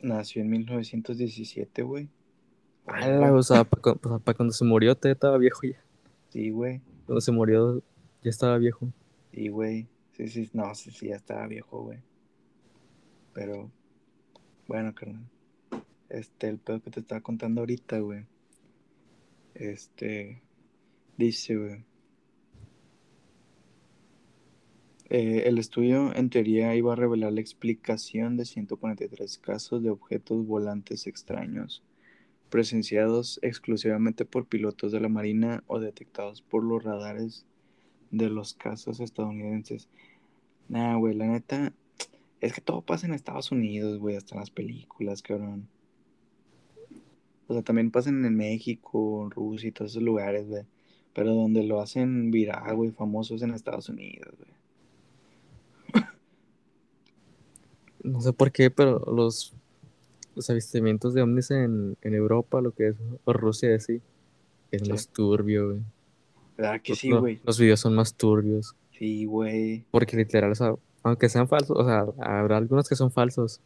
Nació 0.00 0.42
en 0.42 0.50
1917, 0.50 1.82
güey. 1.82 2.08
o 2.86 3.42
sea, 3.42 3.64
para 3.64 4.34
cuando 4.34 4.52
se 4.52 4.64
murió 4.64 4.96
te 4.96 5.10
estaba 5.10 5.38
viejo 5.38 5.60
ya. 5.62 5.82
Sí, 6.30 6.50
güey. 6.50 6.80
Cuando 7.06 7.20
se 7.20 7.32
murió 7.32 7.82
ya 8.22 8.30
estaba 8.30 8.58
viejo. 8.58 8.88
Sí, 9.32 9.48
güey. 9.48 9.88
Sí, 10.12 10.28
sí, 10.28 10.50
no, 10.52 10.74
sí, 10.74 10.90
sí, 10.90 11.08
ya 11.08 11.16
estaba 11.16 11.46
viejo, 11.46 11.82
güey. 11.82 11.98
Pero, 13.32 13.70
bueno, 14.66 14.94
carnal. 14.94 15.28
Este, 16.08 16.48
el 16.48 16.58
pedo 16.58 16.82
que 16.82 16.90
te 16.90 17.00
estaba 17.00 17.20
contando 17.20 17.60
ahorita, 17.60 17.98
güey. 18.00 18.26
Este, 19.54 20.42
dice, 21.16 21.56
güey. 21.56 21.84
Eh, 25.10 25.44
el 25.46 25.58
estudio 25.58 26.14
en 26.14 26.28
teoría 26.28 26.74
iba 26.74 26.92
a 26.92 26.96
revelar 26.96 27.32
la 27.32 27.40
explicación 27.40 28.36
de 28.36 28.44
143 28.44 29.38
casos 29.38 29.82
de 29.82 29.88
objetos 29.88 30.46
volantes 30.46 31.06
extraños, 31.06 31.82
presenciados 32.50 33.38
exclusivamente 33.42 34.26
por 34.26 34.46
pilotos 34.46 34.92
de 34.92 35.00
la 35.00 35.08
Marina 35.08 35.64
o 35.66 35.80
detectados 35.80 36.42
por 36.42 36.62
los 36.62 36.82
radares 36.84 37.46
de 38.10 38.30
los 38.30 38.54
casos 38.54 39.00
estadounidenses. 39.00 39.88
Nah, 40.68 40.96
güey, 40.96 41.14
la 41.14 41.26
neta, 41.26 41.72
es 42.40 42.52
que 42.52 42.60
todo 42.60 42.82
pasa 42.82 43.06
en 43.06 43.14
Estados 43.14 43.50
Unidos, 43.50 43.98
güey, 43.98 44.16
hasta 44.16 44.34
en 44.34 44.40
las 44.40 44.50
películas, 44.50 45.22
cabrón. 45.22 45.68
O 47.46 47.54
sea, 47.54 47.62
también 47.62 47.90
pasan 47.90 48.24
en 48.24 48.36
México, 48.36 49.30
Rusia 49.34 49.68
y 49.68 49.72
todos 49.72 49.92
esos 49.92 50.02
lugares, 50.02 50.46
güey. 50.46 50.64
Pero 51.14 51.34
donde 51.34 51.64
lo 51.64 51.80
hacen 51.80 52.30
viral, 52.30 52.76
güey, 52.76 52.90
famosos 52.90 53.42
en 53.42 53.54
Estados 53.54 53.88
Unidos, 53.88 54.34
güey. 54.36 56.04
No 58.02 58.20
sé 58.20 58.32
por 58.32 58.52
qué, 58.52 58.70
pero 58.70 59.00
los, 59.12 59.54
los 60.34 60.48
avistamientos 60.50 61.14
de 61.14 61.22
ovnis 61.22 61.50
en, 61.50 61.96
Europa, 62.02 62.60
lo 62.60 62.70
que 62.72 62.88
es 62.88 62.96
o 63.24 63.32
Rusia, 63.32 63.74
así, 63.74 64.00
es 64.70 64.88
más 64.88 65.08
turbio, 65.08 65.70
güey. 65.70 65.82
¿Verdad 66.58 66.80
que 66.82 66.96
sí, 66.96 67.12
güey? 67.12 67.40
Los 67.44 67.58
videos 67.58 67.78
son 67.78 67.94
más 67.94 68.14
turbios. 68.14 68.74
Sí, 68.90 69.24
güey. 69.26 69.84
Porque 69.92 70.16
literal, 70.16 70.50
o 70.50 70.54
sea, 70.56 70.74
aunque 71.04 71.28
sean 71.28 71.46
falsos, 71.46 71.76
o 71.78 71.84
sea, 71.84 72.04
habrá 72.18 72.56
algunos 72.56 72.88
que 72.88 72.96
son 72.96 73.12
falsos, 73.12 73.60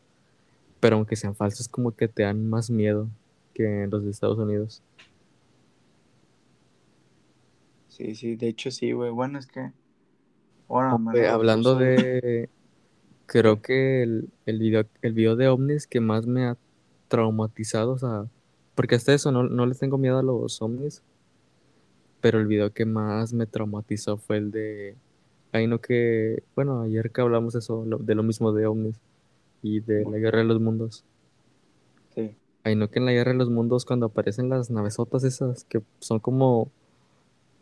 pero 0.78 0.96
aunque 0.96 1.16
sean 1.16 1.34
falsos, 1.34 1.68
como 1.68 1.92
que 1.92 2.06
te 2.06 2.22
dan 2.22 2.50
más 2.50 2.70
miedo 2.70 3.08
que 3.54 3.84
en 3.84 3.90
los 3.90 4.04
de 4.04 4.10
Estados 4.10 4.38
Unidos. 4.38 4.82
Sí, 7.88 8.14
sí, 8.14 8.36
de 8.36 8.48
hecho 8.48 8.70
sí, 8.70 8.92
güey. 8.92 9.10
Bueno, 9.10 9.38
es 9.38 9.46
que... 9.46 9.72
hablando 10.68 11.76
de... 11.76 12.50
Creo 13.24 13.62
que 13.62 14.02
el, 14.02 14.28
el, 14.44 14.58
video, 14.58 14.84
el 15.00 15.14
video 15.14 15.36
de 15.36 15.48
ovnis 15.48 15.86
que 15.86 16.00
más 16.00 16.26
me 16.26 16.44
ha 16.44 16.58
traumatizado, 17.08 17.92
o 17.92 17.98
sea, 17.98 18.26
porque 18.74 18.96
hasta 18.96 19.14
eso 19.14 19.32
no, 19.32 19.44
no 19.44 19.64
les 19.64 19.78
tengo 19.78 19.96
miedo 19.96 20.18
a 20.18 20.22
los 20.22 20.60
ovnis, 20.60 21.02
pero 22.22 22.40
el 22.40 22.46
video 22.46 22.72
que 22.72 22.86
más 22.86 23.34
me 23.34 23.44
traumatizó 23.44 24.16
fue 24.16 24.38
el 24.38 24.50
de 24.50 24.96
Ahí 25.52 25.66
no 25.66 25.80
que, 25.80 26.42
bueno, 26.56 26.80
ayer 26.80 27.10
que 27.10 27.20
hablamos 27.20 27.54
eso, 27.54 27.84
de 27.84 28.14
lo 28.14 28.22
mismo 28.22 28.52
de 28.52 28.66
ovnis 28.66 28.98
y 29.62 29.80
de 29.80 30.02
la 30.04 30.16
guerra 30.16 30.38
de 30.38 30.44
los 30.44 30.60
mundos. 30.60 31.04
Sí. 32.14 32.34
Ahí 32.64 32.74
no 32.74 32.88
que 32.88 32.98
en 32.98 33.04
la 33.04 33.12
guerra 33.12 33.32
de 33.32 33.38
los 33.38 33.50
mundos 33.50 33.84
cuando 33.84 34.06
aparecen 34.06 34.48
las 34.48 34.70
navesotas 34.70 35.24
esas 35.24 35.64
que 35.64 35.82
son 35.98 36.20
como, 36.20 36.70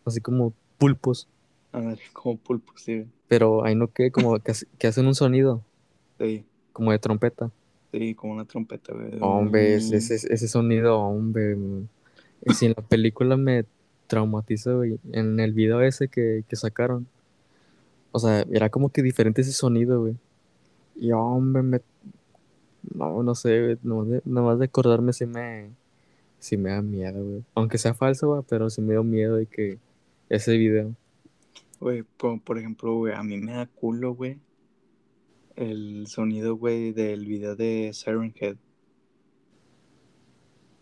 así 0.04 0.20
como 0.20 0.52
pulpos. 0.78 1.26
Ah, 1.72 1.96
como 2.12 2.36
pulpos, 2.36 2.80
sí. 2.80 3.06
Pero 3.26 3.64
ahí 3.64 3.74
no 3.74 3.88
que 3.88 4.12
como 4.12 4.38
que, 4.38 4.86
hacen 4.86 5.06
un 5.06 5.16
sonido. 5.16 5.64
Sí. 6.20 6.44
Como 6.72 6.92
de 6.92 7.00
trompeta. 7.00 7.50
Sí, 7.90 8.14
como 8.14 8.34
una 8.34 8.44
trompeta, 8.44 8.92
güey. 8.92 9.18
Hombre, 9.20 9.74
ese, 9.74 9.96
ese, 9.96 10.48
sonido, 10.48 10.96
hombre. 11.00 11.56
Si 12.54 12.66
en 12.66 12.74
la 12.76 12.86
película 12.86 13.36
me 13.36 13.64
traumatizó, 14.10 14.82
En 15.12 15.40
el 15.40 15.52
video 15.52 15.80
ese 15.80 16.08
que, 16.08 16.44
que 16.48 16.56
sacaron 16.56 17.06
o 18.12 18.18
sea, 18.18 18.44
era 18.50 18.70
como 18.70 18.90
que 18.90 19.02
diferente 19.02 19.42
ese 19.42 19.52
sonido, 19.52 20.00
güey. 20.00 20.16
Y 20.96 21.12
hombre, 21.12 21.62
me... 21.62 21.80
No, 22.94 23.22
no 23.22 23.34
sé, 23.34 23.62
güey. 23.62 23.78
Nomás 24.24 24.58
de, 24.58 24.64
acordarme 24.64 25.12
sí 25.12 25.26
me... 25.26 25.70
Sí 26.38 26.56
me 26.56 26.70
da 26.70 26.82
miedo, 26.82 27.22
güey. 27.22 27.44
Aunque 27.54 27.78
sea 27.78 27.94
falso, 27.94 28.28
güey, 28.28 28.42
pero 28.48 28.70
sí 28.70 28.80
me 28.80 28.94
da 28.94 29.02
miedo 29.02 29.36
de 29.36 29.46
que... 29.46 29.78
Ese 30.28 30.56
video. 30.56 30.94
Güey, 31.80 32.02
por, 32.02 32.40
por 32.40 32.58
ejemplo, 32.58 32.94
güey, 32.94 33.14
a 33.14 33.22
mí 33.22 33.36
me 33.36 33.52
da 33.52 33.66
culo, 33.66 34.14
güey. 34.14 34.38
El 35.56 36.06
sonido, 36.06 36.56
güey, 36.56 36.92
del 36.92 37.26
video 37.26 37.56
de 37.56 37.90
Siren 37.92 38.32
Head. 38.38 38.56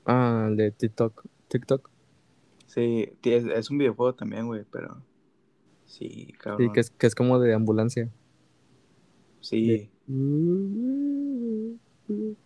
Ah, 0.05 0.47
el 0.49 0.57
de 0.57 0.71
TikTok. 0.71 1.25
TikTok. 1.49 1.91
Sí, 2.69 3.09
es, 3.25 3.45
es 3.45 3.71
un 3.71 3.79
videojuego 3.79 4.15
también, 4.15 4.47
güey, 4.47 4.65
pero... 4.71 5.03
Sí, 5.87 6.33
cabrón. 6.39 6.69
Sí, 6.69 6.73
que 6.73 6.81
es, 6.81 6.91
que 6.91 7.07
es 7.07 7.15
como 7.15 7.41
de 7.41 7.55
ambulancia. 7.55 8.11
Sí. 9.41 9.91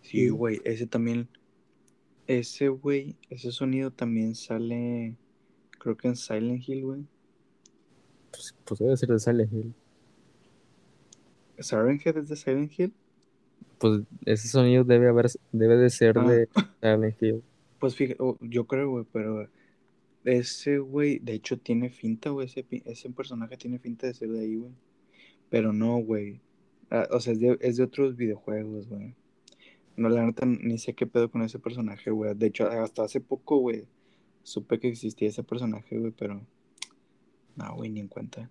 Sí, 0.01 0.29
güey, 0.29 0.61
ese 0.63 0.87
también. 0.87 1.27
Ese, 2.25 2.69
güey, 2.69 3.17
ese 3.29 3.51
sonido 3.51 3.91
también 3.91 4.33
sale 4.35 5.17
creo 5.83 5.97
que 5.97 6.07
en 6.07 6.15
Silent 6.15 6.67
Hill, 6.67 6.85
güey. 6.85 7.05
Pues, 8.31 8.55
pues 8.63 8.79
debe 8.79 8.95
ser 8.95 9.09
de 9.09 9.19
Silent 9.19 9.51
Hill. 9.51 9.73
¿Silent 11.59 12.05
Hill 12.05 12.17
es 12.17 12.29
de 12.29 12.35
Silent 12.37 12.79
Hill? 12.79 12.93
Pues 13.77 14.01
ese 14.25 14.47
sonido 14.47 14.85
debe 14.85 15.09
haber, 15.09 15.27
debe 15.51 15.75
de 15.75 15.89
ser 15.89 16.17
Ah. 16.17 16.25
de 16.25 16.47
Silent 16.81 17.21
Hill. 17.21 17.43
Pues 17.79 17.95
fíjate, 17.95 18.23
oh, 18.23 18.37
yo 18.39 18.65
creo, 18.65 18.89
güey, 18.89 19.05
pero 19.11 19.49
ese 20.25 20.79
güey, 20.79 21.19
de 21.19 21.33
hecho, 21.33 21.57
tiene 21.57 21.89
finta, 21.89 22.29
güey. 22.29 22.47
Ese, 22.47 22.65
ese 22.85 23.09
personaje 23.09 23.57
tiene 23.57 23.79
finta 23.79 24.07
de 24.07 24.13
ser 24.13 24.29
de 24.29 24.39
ahí, 24.39 24.55
güey. 24.55 24.71
Pero 25.49 25.73
no, 25.73 25.97
güey. 25.97 26.41
Ah, 26.89 27.07
o 27.11 27.19
sea, 27.19 27.33
es 27.33 27.39
de, 27.39 27.57
es 27.61 27.77
de 27.77 27.83
otros 27.83 28.15
videojuegos, 28.15 28.87
güey. 28.87 29.15
No, 29.95 30.09
la 30.09 30.25
neta, 30.25 30.45
ni 30.45 30.77
sé 30.77 30.93
qué 30.93 31.05
pedo 31.05 31.29
con 31.29 31.43
ese 31.43 31.59
personaje, 31.59 32.09
güey. 32.09 32.33
De 32.35 32.47
hecho, 32.47 32.67
hasta 32.67 33.03
hace 33.03 33.21
poco, 33.21 33.57
güey, 33.57 33.85
supe 34.41 34.79
que 34.79 34.87
existía 34.87 35.29
ese 35.29 35.43
personaje, 35.43 35.97
güey, 35.97 36.11
pero. 36.11 36.41
No, 37.55 37.75
güey, 37.75 37.89
ni 37.91 37.99
en 37.99 38.07
cuenta. 38.07 38.49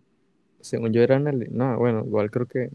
Según 0.60 0.92
yo 0.92 1.02
era 1.02 1.16
una... 1.16 1.32
No, 1.32 1.76
bueno, 1.78 2.04
igual 2.06 2.30
creo 2.30 2.46
que 2.46 2.70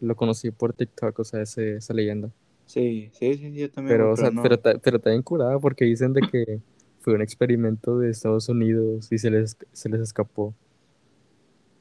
lo 0.00 0.14
conocí 0.16 0.50
por 0.50 0.74
TikTok, 0.74 1.18
o 1.18 1.24
sea, 1.24 1.40
ese, 1.40 1.76
esa 1.76 1.94
leyenda. 1.94 2.30
Sí, 2.66 3.10
sí, 3.12 3.34
sí, 3.34 3.52
yo 3.54 3.70
también, 3.70 3.96
Pero, 3.96 4.12
o 4.12 4.16
sea, 4.16 4.30
no. 4.30 4.42
pero, 4.42 4.60
pero 4.60 4.98
bien 5.04 5.22
curada 5.22 5.58
porque 5.58 5.84
dicen 5.84 6.12
de 6.12 6.20
que 6.30 6.60
fue 7.02 7.14
un 7.14 7.22
experimento 7.22 7.98
de 7.98 8.10
Estados 8.10 8.48
Unidos 8.48 9.10
y 9.10 9.18
se 9.18 9.30
les, 9.30 9.56
se 9.72 9.88
les 9.88 10.00
escapó. 10.00 10.54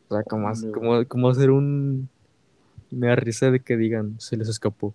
O 0.10 0.16
sea, 0.16 0.24
como, 0.24 0.48
Hombre, 0.48 0.72
como, 0.72 1.08
como 1.08 1.30
hacer 1.30 1.52
un... 1.52 2.10
Me 2.90 3.08
da 3.08 3.16
risa 3.16 3.52
de 3.52 3.62
que 3.62 3.78
digan, 3.78 4.20
se 4.20 4.36
les 4.36 4.50
escapó. 4.50 4.94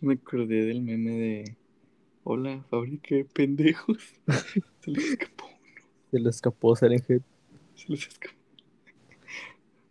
Me 0.00 0.14
acordé 0.14 0.64
del 0.64 0.80
meme 0.82 1.10
de. 1.10 1.56
Hola, 2.22 2.64
fábrica 2.70 3.14
de 3.16 3.24
pendejos. 3.24 4.14
Se 4.80 4.90
les 4.90 5.04
escapó 5.10 5.46
uno. 5.46 5.84
Se 6.10 6.18
les 6.20 6.36
escapó 6.36 6.74
Hill. 6.80 7.22
Se 7.74 7.88
les 7.88 8.06
escapó. 8.06 8.34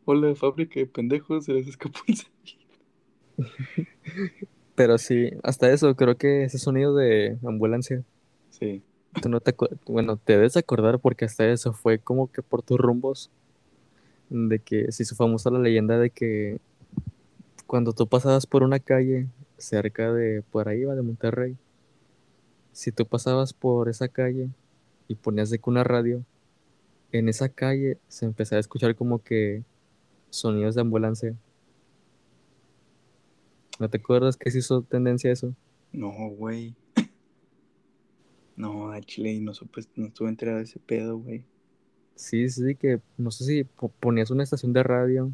Hola, 0.05 0.33
fábrica 0.35 0.79
de 0.79 0.85
pendejos. 0.85 1.45
Se 1.45 1.53
les 1.53 1.67
escapó 1.67 1.99
un. 2.07 2.15
Pero 4.77 4.99
sí, 4.99 5.31
hasta 5.41 5.71
eso, 5.71 5.95
creo 5.95 6.17
que 6.17 6.43
ese 6.43 6.59
sonido 6.59 6.93
de 6.95 7.39
ambulancia, 7.43 8.03
Sí. 8.51 8.83
tú 9.19 9.27
no 9.27 9.39
te 9.39 9.55
bueno, 9.87 10.17
te 10.17 10.33
debes 10.33 10.55
acordar 10.55 10.99
porque 10.99 11.25
hasta 11.25 11.49
eso 11.49 11.73
fue 11.73 11.97
como 11.97 12.31
que 12.31 12.43
por 12.43 12.61
tus 12.61 12.77
rumbos, 12.77 13.31
de 14.29 14.59
que 14.59 14.91
se 14.91 15.01
hizo 15.01 15.15
famosa 15.15 15.49
la 15.49 15.57
leyenda 15.57 15.97
de 15.97 16.11
que 16.11 16.59
cuando 17.65 17.91
tú 17.91 18.05
pasabas 18.05 18.45
por 18.45 18.61
una 18.61 18.79
calle 18.79 19.25
cerca 19.57 20.13
de, 20.13 20.43
por 20.43 20.69
ahí 20.69 20.83
va 20.83 20.93
de 20.93 21.01
Monterrey, 21.01 21.57
si 22.71 22.91
tú 22.91 23.07
pasabas 23.07 23.53
por 23.53 23.89
esa 23.89 24.07
calle 24.07 24.49
y 25.07 25.15
ponías 25.15 25.49
de 25.49 25.57
que 25.57 25.71
una 25.71 25.83
radio, 25.83 26.23
en 27.11 27.29
esa 27.29 27.49
calle 27.49 27.97
se 28.09 28.25
empezaba 28.25 28.57
a 28.57 28.59
escuchar 28.59 28.95
como 28.95 29.23
que 29.23 29.63
sonidos 30.29 30.75
de 30.75 30.81
ambulancia. 30.81 31.35
¿No 33.79 33.89
te 33.89 33.97
acuerdas 33.97 34.37
que 34.37 34.49
se 34.51 34.59
hizo 34.59 34.81
tendencia 34.81 35.29
a 35.29 35.33
eso? 35.33 35.53
No, 35.91 36.11
güey. 36.29 36.75
No, 38.55 38.91
a 38.91 38.99
Chile 39.01 39.39
no 39.39 39.53
supe, 39.53 39.81
no 39.95 40.07
estuve 40.07 40.29
enterado 40.29 40.57
de 40.57 40.63
ese 40.63 40.79
pedo, 40.79 41.17
güey. 41.17 41.43
Sí, 42.15 42.49
sí, 42.49 42.73
que 42.75 42.99
no 43.17 43.29
sé 43.29 43.43
si 43.45 43.63
po- 43.63 43.89
ponías 43.99 44.31
una 44.31 44.43
estación 44.43 44.73
de 44.73 44.81
radio 44.81 45.31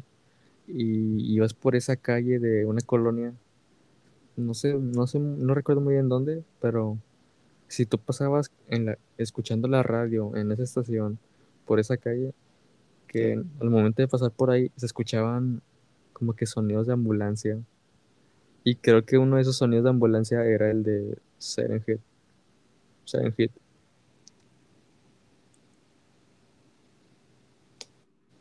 y 0.68 1.34
ibas 1.34 1.54
por 1.54 1.74
esa 1.74 1.96
calle 1.96 2.38
de 2.38 2.66
una 2.66 2.80
colonia, 2.82 3.32
no 4.36 4.52
sé, 4.52 4.74
no 4.74 5.06
sé, 5.06 5.18
no 5.20 5.54
recuerdo 5.54 5.80
muy 5.80 5.94
bien 5.94 6.08
dónde, 6.10 6.44
pero 6.60 6.98
si 7.68 7.86
tú 7.86 7.98
pasabas 7.98 8.50
en 8.68 8.84
la, 8.86 8.98
escuchando 9.16 9.68
la 9.68 9.82
radio 9.82 10.36
en 10.36 10.52
esa 10.52 10.62
estación 10.64 11.18
por 11.64 11.80
esa 11.80 11.96
calle, 11.96 12.34
que 13.06 13.34
Sí. 13.36 13.48
al 13.60 13.70
momento 13.70 14.02
de 14.02 14.08
pasar 14.08 14.30
por 14.32 14.50
ahí 14.50 14.70
se 14.76 14.84
escuchaban 14.84 15.62
como 16.12 16.34
que 16.34 16.44
sonidos 16.44 16.86
de 16.86 16.92
ambulancia. 16.92 17.58
Y 18.64 18.76
creo 18.76 19.04
que 19.04 19.18
uno 19.18 19.36
de 19.36 19.42
esos 19.42 19.58
sonidos 19.58 19.84
de 19.84 19.90
ambulancia 19.90 20.42
era 20.44 20.70
el 20.70 20.82
de 20.82 21.18
Siren 21.38 21.84
Head. 21.86 21.98
Siren 23.04 23.34
Head. 23.36 23.50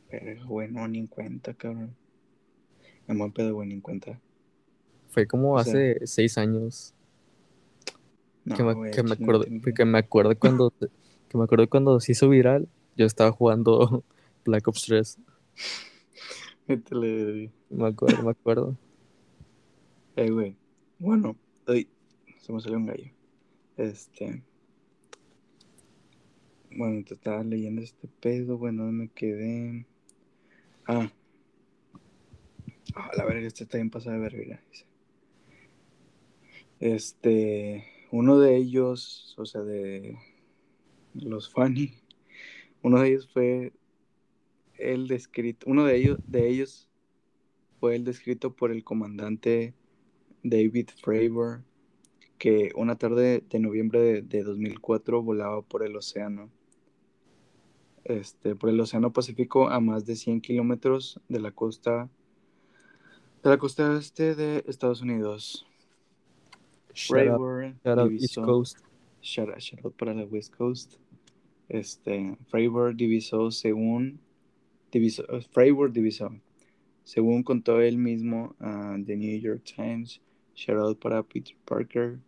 Pero, 0.09 0.47
güey, 0.47 0.71
no, 0.71 0.87
ni 0.87 0.99
en 0.99 1.07
cuenta, 1.07 1.53
cabrón. 1.53 1.93
En 3.07 3.17
buen 3.17 3.33
pedo, 3.33 3.55
güey, 3.55 3.67
ni 3.67 3.73
en 3.73 3.81
cuenta. 3.81 4.19
Fue 5.09 5.27
como 5.27 5.55
O 5.55 5.63
sea, 5.63 5.73
hace 5.73 6.07
seis 6.07 6.37
años. 6.37 6.93
No, 8.45 8.55
que 8.55 8.63
me, 8.63 8.91
que 8.91 9.03
me 9.03 9.09
no 9.09 9.13
acuerdo, 9.15 9.45
que 9.75 9.85
me 9.85 9.97
acuerdo 9.97 10.37
cuando 10.37 10.73
que 11.29 11.37
me 11.37 11.43
acuerdo 11.43 11.67
cuando 11.67 11.99
se 11.99 12.11
hizo 12.11 12.29
viral, 12.29 12.67
yo 12.95 13.05
estaba 13.05 13.31
jugando 13.31 14.03
Black 14.45 14.67
Ops 14.67 14.83
3. 14.85 15.17
Métele, 16.67 17.51
Me 17.69 17.87
acuerdo, 17.87 18.23
me 18.23 18.31
acuerdo. 18.31 18.77
Eh, 20.15 20.29
güey. 20.29 20.55
Bueno, 20.99 21.35
hoy 21.65 21.89
se 22.37 22.53
me 22.53 22.61
salió 22.61 22.77
un 22.77 22.85
gallo. 22.85 23.11
Este. 23.77 24.43
Bueno, 26.69 27.03
te 27.03 27.15
estaba 27.15 27.43
leyendo 27.43 27.81
este 27.81 28.07
pedo, 28.07 28.59
bueno, 28.59 28.83
me 28.91 29.07
quedé. 29.07 29.87
Ah. 30.85 31.11
Ah, 32.93 33.09
la 33.17 33.25
verga, 33.25 33.47
este 33.47 33.63
está 33.63 33.77
bien 33.77 33.89
pasada 33.89 34.17
de 34.17 34.21
verga. 34.21 34.63
Este. 36.79 37.83
Uno 38.11 38.37
de 38.37 38.55
ellos, 38.55 39.33
o 39.39 39.47
sea, 39.47 39.61
de 39.61 40.15
los 41.15 41.49
funny, 41.49 41.95
uno 42.83 42.99
de 42.99 43.09
ellos 43.09 43.27
fue 43.33 43.73
el 44.77 45.07
descrito, 45.07 45.65
uno 45.67 45.85
de 45.85 45.95
ellos, 45.95 46.19
de 46.27 46.49
ellos 46.49 46.87
fue 47.79 47.95
el 47.95 48.03
descrito 48.03 48.55
por 48.55 48.71
el 48.71 48.83
comandante 48.83 49.73
David 50.43 50.89
Fravor, 51.01 51.61
que 52.37 52.71
una 52.75 52.97
tarde 52.97 53.43
de 53.49 53.59
noviembre 53.59 53.99
de, 53.99 54.21
de 54.21 54.43
2004 54.43 55.23
volaba 55.23 55.61
por 55.61 55.85
el 55.85 55.95
océano, 55.95 56.49
este, 58.03 58.55
por 58.55 58.69
el 58.69 58.79
océano 58.79 59.13
Pacífico 59.13 59.69
a 59.69 59.79
más 59.79 60.05
de 60.05 60.15
100 60.15 60.41
kilómetros 60.41 61.19
de 61.29 61.39
la 61.39 61.51
costa, 61.51 62.09
de 63.41 63.49
la 63.49 63.57
costa 63.57 63.97
este 63.97 64.35
de 64.35 64.63
Estados 64.67 65.01
Unidos. 65.01 65.65
Shout 66.93 67.27
out, 67.27 67.37
Fravor 67.37 67.75
out 67.85 68.11
East 68.11 68.35
Coast. 68.35 68.77
Shout 69.21 69.49
out, 69.49 69.59
shout 69.59 69.85
out 69.85 69.95
para 69.95 70.13
la 70.13 70.25
West 70.25 70.53
Coast. 70.55 70.95
Este, 71.69 72.37
Fravor 72.49 72.95
divisó 72.95 73.49
según 73.49 74.19
divisó, 74.91 75.23
Fravor 75.51 75.91
divisó 75.91 76.29
según 77.03 77.43
contó 77.43 77.81
él 77.81 77.97
mismo 77.97 78.55
a 78.59 78.97
The 79.05 79.15
New 79.15 79.39
York 79.39 79.63
Times. 79.63 80.21
Shout 80.55 80.77
out 80.77 80.99
para 80.99 81.23
Peter 81.23 81.55
Parker, 81.65 82.19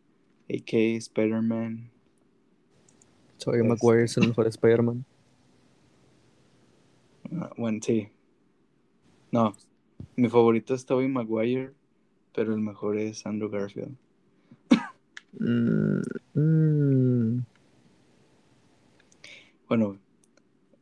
a.k.a. 0.50 0.98
Spider-Man. 0.98 1.92
Tobey 3.38 3.62
Este. 3.62 3.70
Maguire 3.70 4.06
es 4.06 4.18
el 4.18 4.28
mejor 4.30 4.48
Spider-Man. 4.48 5.06
Ah, 7.40 7.52
bueno, 7.58 7.80
sí. 7.82 8.10
No, 9.32 9.54
mi 10.16 10.30
favorito 10.30 10.74
es 10.74 10.86
Tobey 10.86 11.08
Maguire, 11.08 11.74
pero 12.34 12.54
el 12.54 12.62
mejor 12.62 12.98
es 12.98 13.26
Andrew 13.26 13.50
Garfield. 13.50 13.96
Mm, 15.38 16.02
mm, 16.34 17.46
Bueno, 19.68 20.00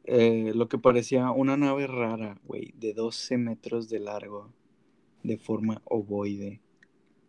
eh, 0.04 0.52
lo 0.54 0.68
que 0.68 0.78
parecía 0.78 1.32
una 1.32 1.58
nave 1.58 1.88
rara, 1.88 2.40
güey, 2.46 2.74
de 2.78 2.94
12 2.94 3.38
metros 3.38 3.90
de 3.90 4.00
largo, 4.00 4.52
de 5.24 5.38
forma 5.38 5.82
ovoide 5.86 6.63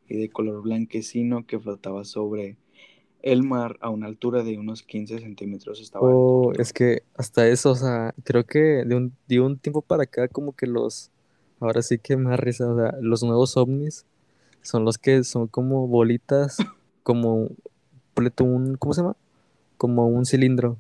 y 0.09 0.17
de 0.17 0.29
color 0.31 0.63
blanquecino 0.63 1.47
que 1.47 1.59
flotaba 1.59 2.05
sobre 2.05 2.57
el 3.23 3.43
mar 3.43 3.79
a 3.81 3.89
una 3.89 4.07
altura 4.07 4.43
de 4.43 4.59
unos 4.59 4.83
15 4.83 5.19
centímetros. 5.19 5.81
Estaba 5.81 6.07
Oh, 6.07 6.53
es 6.59 6.75
que 6.75 7.05
hasta 7.17 7.49
eso, 7.49 7.71
o 7.71 7.75
sea, 7.75 8.15
creo 8.23 8.45
que 8.45 8.85
de 8.85 8.95
un, 8.95 9.17
de 9.27 9.41
un 9.41 9.59
tiempo 9.59 9.81
para 9.81 10.03
acá 10.03 10.29
como 10.29 10.55
que 10.55 10.67
los, 10.67 11.11
ahora 11.59 11.81
sí 11.81 11.99
que 11.99 12.19
me 12.19 12.31
da 12.31 12.37
risa, 12.37 12.69
o 12.71 12.77
sea, 12.77 12.95
los 13.01 13.23
nuevos 13.23 13.57
ovnis 13.57 14.05
son 14.61 14.85
los 14.85 14.99
que 14.99 15.25
son 15.25 15.47
como 15.47 15.89
bolitas, 15.89 16.59
como, 17.03 17.49
un, 18.41 18.77
¿cómo 18.79 18.93
se 18.93 19.01
llama? 19.01 19.17
Como 19.79 20.07
un 20.07 20.27
cilindro. 20.27 20.77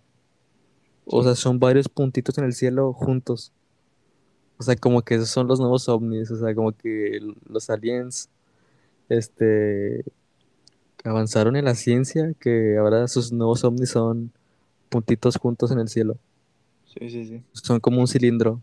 O 1.07 1.23
sea, 1.23 1.35
son 1.35 1.59
varios 1.59 1.89
puntitos 1.89 2.37
en 2.39 2.45
el 2.45 2.53
cielo 2.53 2.93
juntos. 2.93 3.53
O 4.59 4.63
sea, 4.63 4.77
como 4.77 5.03
que 5.03 5.15
esos 5.17 5.31
son 5.31 5.49
los 5.49 5.61
nuevos 5.61 5.89
ovnis, 5.89 6.31
o 6.31 6.37
sea, 6.37 6.55
como 6.55 6.73
que 6.73 7.21
los 7.49 7.71
aliens, 7.71 8.29
este, 9.09 10.05
avanzaron 11.05 11.57
en 11.57 11.65
la 11.67 11.75
ciencia, 11.75 12.33
que 12.41 12.77
ahora 12.79 13.07
sus 13.09 13.33
nuevos 13.33 13.65
ovnis 13.65 13.91
son 13.91 14.33
puntitos 14.89 15.37
juntos 15.37 15.71
en 15.71 15.79
el 15.81 15.89
cielo. 15.89 16.17
Sí, 16.87 17.11
sí, 17.11 17.25
sí. 17.27 17.43
Son 17.53 17.81
como 17.81 18.01
un 18.01 18.07
cilindro. 18.09 18.63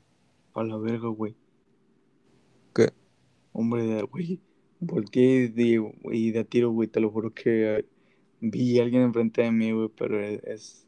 A 0.53 0.63
la 0.63 0.77
verga, 0.77 1.09
güey. 1.09 1.35
¿Qué? 2.73 2.89
Hombre, 3.53 3.83
de- 3.85 4.01
güey. 4.03 4.39
Volteé 4.79 5.43
y 5.43 5.47
de, 5.49 5.91
y 6.11 6.31
de 6.31 6.39
a 6.39 6.43
tiro, 6.43 6.71
güey. 6.71 6.87
Te 6.87 6.99
lo 6.99 7.11
juro 7.11 7.31
que 7.33 7.77
eh, 7.79 7.85
vi 8.39 8.79
a 8.79 8.83
alguien 8.83 9.03
enfrente 9.03 9.43
de 9.43 9.51
mí, 9.51 9.71
güey, 9.71 9.89
pero 9.95 10.19
es, 10.19 10.87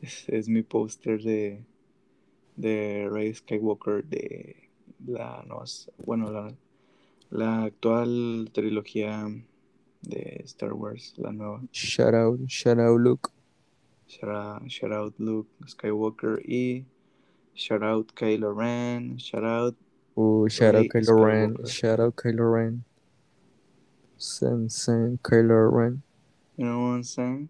es, 0.00 0.28
es 0.28 0.48
mi 0.48 0.62
póster 0.62 1.22
de, 1.22 1.62
de 2.56 3.08
Rey 3.10 3.34
Skywalker 3.34 4.04
de 4.04 4.56
la, 5.06 5.44
no, 5.46 5.62
bueno, 6.06 6.30
la, 6.30 6.54
la 7.30 7.64
actual 7.64 8.50
trilogía 8.52 9.26
de 10.02 10.42
Star 10.44 10.72
Wars, 10.72 11.14
la 11.16 11.32
nueva. 11.32 11.62
Shout 11.72 12.14
out, 12.14 12.40
shout 12.48 12.78
out 12.78 13.00
Luke. 13.00 13.30
Shout 14.08 14.30
out, 14.30 14.70
shout 14.70 14.92
out 14.92 15.14
Luke 15.18 15.48
Skywalker 15.66 16.40
y 16.44 16.86
shout 17.54 17.82
out 17.82 18.14
Kylo 18.14 18.54
Ren, 18.54 19.18
shout 19.18 19.44
out. 19.44 19.76
Uh, 20.16 20.48
shout 20.48 20.76
out 20.76 20.86
Kylo 20.86 21.24
Ren, 21.24 21.56
shout 21.66 22.00
out 22.00 22.14
Kylo 22.14 22.52
Ren. 22.52 22.84
Sensei 24.16 25.18
Kylo 25.22 25.70
Ren. 25.72 26.02
You 26.56 26.66
know 26.66 26.78
what 26.78 26.94
I'm 26.94 27.02
saying? 27.02 27.48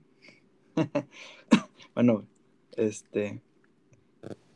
bueno, 1.94 2.24
este. 2.76 3.40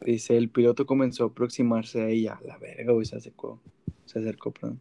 Dice, 0.01 0.37
el 0.37 0.49
piloto 0.49 0.87
comenzó 0.87 1.25
a 1.25 1.27
aproximarse 1.29 2.01
a 2.03 2.09
ella. 2.09 2.41
La 2.45 2.57
verga, 2.57 2.93
güey, 2.93 3.05
se 3.05 3.17
acercó. 3.17 3.61
Se 4.07 4.19
acercó, 4.19 4.51
perdón. 4.51 4.81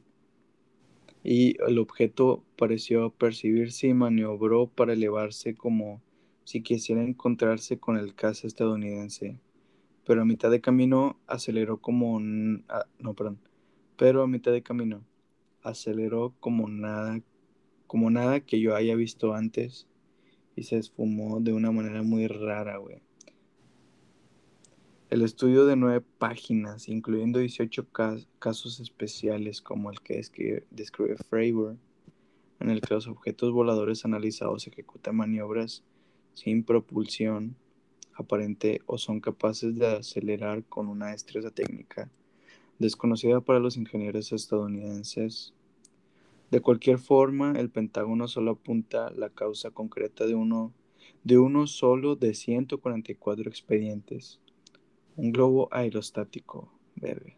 Y 1.24 1.62
el 1.64 1.80
objeto 1.80 2.44
pareció 2.58 3.12
percibirse 3.12 3.88
y 3.88 3.94
maniobró 3.94 4.68
para 4.68 4.94
elevarse 4.94 5.56
como 5.56 6.02
si 6.46 6.62
quisiera 6.62 7.04
encontrarse 7.04 7.78
con 7.78 7.98
el 7.98 8.16
caza 8.16 8.48
estadounidense. 8.48 9.40
Pero 10.06 10.22
a 10.22 10.26
mitad 10.26 10.50
de 10.50 10.62
camino 10.62 11.20
aceleró 11.28 11.78
como... 11.78 12.20
no, 12.20 13.14
perdón. 13.16 13.40
Pero 13.98 14.24
a 14.24 14.28
mitad 14.28 14.52
de 14.52 14.64
camino 14.64 15.04
aceleró 15.62 16.34
como 16.40 16.68
nada 16.70 17.22
como 17.90 18.12
nada 18.12 18.40
que 18.42 18.60
yo 18.60 18.76
haya 18.76 18.94
visto 18.94 19.34
antes 19.34 19.88
y 20.56 20.62
se 20.62 20.78
esfumó 20.78 21.40
de 21.40 21.54
una 21.54 21.72
manera 21.72 22.04
muy 22.04 22.28
rara, 22.28 22.78
güey. 22.78 23.02
El 25.10 25.24
estudio 25.24 25.66
de 25.66 25.76
nueve 25.76 26.06
páginas, 26.18 26.88
incluyendo 26.88 27.40
18 27.40 27.88
casos 28.40 28.80
especiales 28.80 29.62
como 29.62 29.90
el 29.90 30.02
que 30.02 30.22
describe 30.70 31.18
Fravor, 31.30 31.78
en 32.60 32.70
el 32.70 32.82
que 32.82 32.94
los 32.94 33.08
objetos 33.08 33.52
voladores 33.52 34.06
analizados 34.06 34.68
ejecutan 34.68 35.16
maniobras 35.16 35.84
sin 36.34 36.64
propulsión 36.64 37.56
aparente 38.14 38.82
o 38.86 38.98
son 38.98 39.20
capaces 39.20 39.76
de 39.76 39.88
acelerar 39.88 40.64
con 40.66 40.88
una 40.88 41.08
destreza 41.12 41.50
técnica 41.52 42.12
desconocida 42.78 43.42
para 43.42 43.60
los 43.60 43.78
ingenieros 43.78 44.32
estadounidenses 44.32 45.54
de 46.52 46.62
cualquier 46.62 46.98
forma, 46.98 47.54
el 47.58 47.70
Pentágono 47.70 48.28
solo 48.28 48.52
apunta 48.52 49.12
la 49.12 49.30
causa 49.30 49.70
concreta 49.70 50.26
de 50.26 50.34
uno, 50.34 50.74
de 51.24 51.38
uno 51.38 51.68
solo 51.68 52.16
de 52.16 52.34
144 52.34 53.48
expedientes. 53.48 54.40
Un 55.20 55.34
globo 55.34 55.68
aerostático, 55.74 56.72
verde. 56.96 57.36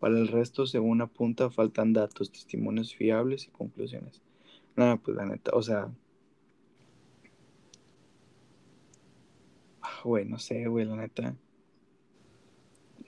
Para 0.00 0.18
el 0.18 0.26
resto, 0.26 0.66
según 0.66 1.02
apunta, 1.02 1.50
faltan 1.50 1.92
datos, 1.92 2.32
testimonios 2.32 2.96
fiables 2.96 3.46
y 3.46 3.50
conclusiones. 3.52 4.20
Nada, 4.74 4.96
pues 4.96 5.16
la 5.16 5.26
neta, 5.26 5.52
o 5.54 5.62
sea... 5.62 5.88
Güey, 10.02 10.24
no 10.24 10.40
sé, 10.40 10.66
güey, 10.66 10.84
la 10.84 10.96
neta. 10.96 11.36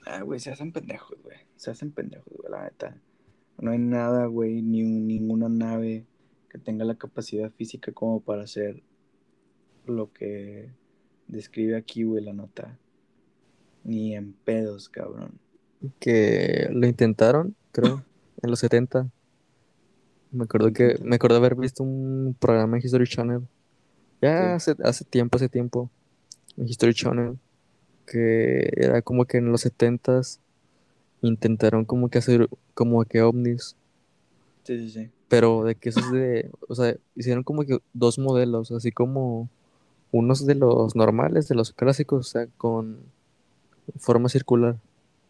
Ah, 0.05 0.21
güey, 0.21 0.39
se 0.39 0.49
hacen 0.49 0.71
pendejos, 0.71 1.21
güey. 1.21 1.39
Se 1.57 1.71
hacen 1.71 1.91
pendejos, 1.91 2.31
güey, 2.37 2.49
la 2.49 2.63
neta. 2.63 2.97
No 3.57 3.71
hay 3.71 3.79
nada, 3.79 4.27
güey, 4.27 4.61
ni 4.61 4.81
ninguna 4.81 5.49
nave 5.49 6.05
que 6.49 6.57
tenga 6.57 6.85
la 6.85 6.95
capacidad 6.95 7.51
física 7.51 7.91
como 7.91 8.21
para 8.21 8.43
hacer 8.43 8.81
lo 9.85 10.13
que 10.13 10.69
describe 11.27 11.75
aquí, 11.75 12.03
güey, 12.03 12.23
la 12.23 12.31
nota. 12.31 12.79
Ni 13.85 14.15
en 14.15 14.33
pedos, 14.33 14.89
cabrón. 14.89 15.39
Que 15.99 16.67
lo 16.71 16.87
intentaron, 16.87 17.55
creo, 17.71 18.03
en 18.41 18.49
los 18.49 18.59
70. 18.59 19.09
Me 20.31 20.43
acuerdo 20.43 20.73
que 20.73 20.97
me 21.01 21.15
acuerdo 21.15 21.37
haber 21.37 21.55
visto 21.55 21.83
un 21.83 22.35
programa 22.37 22.77
en 22.77 22.83
History 22.83 23.07
Channel. 23.07 23.41
Ya 24.21 24.55
hace, 24.55 24.75
hace 24.83 25.05
tiempo, 25.05 25.37
hace 25.37 25.47
tiempo. 25.47 25.89
En 26.57 26.67
History 26.67 26.93
Channel. 26.93 27.37
Que 28.05 28.69
era 28.75 29.01
como 29.01 29.25
que 29.25 29.37
en 29.37 29.51
los 29.51 29.65
70s 29.65 30.39
intentaron 31.21 31.85
como 31.85 32.09
que 32.09 32.17
hacer 32.17 32.49
como 32.73 33.03
que 33.05 33.21
ovnis. 33.21 33.75
Sí, 34.63 34.77
sí, 34.79 34.89
sí. 34.89 35.09
Pero 35.27 35.63
de 35.63 35.75
que 35.75 35.89
esos 35.89 36.11
de, 36.11 36.49
o 36.67 36.75
sea, 36.75 36.95
hicieron 37.15 37.43
como 37.43 37.63
que 37.63 37.79
dos 37.93 38.19
modelos, 38.19 38.71
así 38.71 38.91
como 38.91 39.49
unos 40.11 40.45
de 40.45 40.55
los 40.55 40.95
normales, 40.95 41.47
de 41.47 41.55
los 41.55 41.71
clásicos, 41.71 42.27
o 42.27 42.29
sea, 42.29 42.47
con 42.57 42.99
forma 43.97 44.29
circular. 44.29 44.77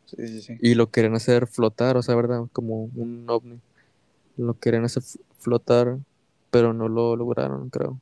Sí, 0.05 0.27
sí, 0.27 0.41
sí. 0.41 0.57
Y 0.61 0.75
lo 0.75 0.91
querían 0.91 1.15
hacer 1.15 1.47
flotar, 1.47 1.97
o 1.97 2.03
sea, 2.03 2.15
¿verdad? 2.15 2.43
Como 2.53 2.89
un 2.95 3.25
ovni. 3.27 3.59
Lo 4.37 4.53
querían 4.59 4.85
hacer 4.85 5.03
flotar, 5.39 5.97
pero 6.51 6.73
no 6.73 6.87
lo 6.87 7.15
lograron, 7.15 7.69
creo. 7.69 7.99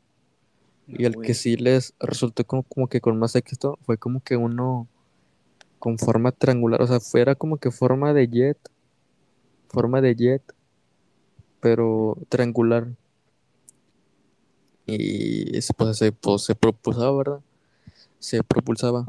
y 0.87 1.05
el 1.05 1.21
que 1.21 1.33
sí 1.33 1.55
les 1.55 1.93
resultó 1.99 2.43
como, 2.45 2.63
como 2.63 2.87
que 2.87 2.99
con 3.01 3.17
más 3.17 3.35
éxito 3.35 3.77
fue 3.83 3.97
como 3.97 4.19
que 4.21 4.35
uno 4.35 4.87
con 5.79 5.97
forma 5.97 6.31
triangular, 6.31 6.81
o 6.81 6.87
sea, 6.87 6.99
fuera 6.99 7.35
como 7.35 7.57
que 7.57 7.69
forma 7.69 8.13
de 8.13 8.27
jet, 8.27 8.57
forma 9.67 9.99
de 9.99 10.15
jet, 10.15 10.41
pero 11.59 12.17
triangular. 12.29 12.87
Y 14.85 15.59
pues, 15.75 15.97
se, 15.97 16.11
pues, 16.11 16.43
se 16.43 16.55
propulsaba, 16.55 17.17
¿verdad? 17.17 17.39
Se 18.19 18.43
propulsaba. 18.43 19.05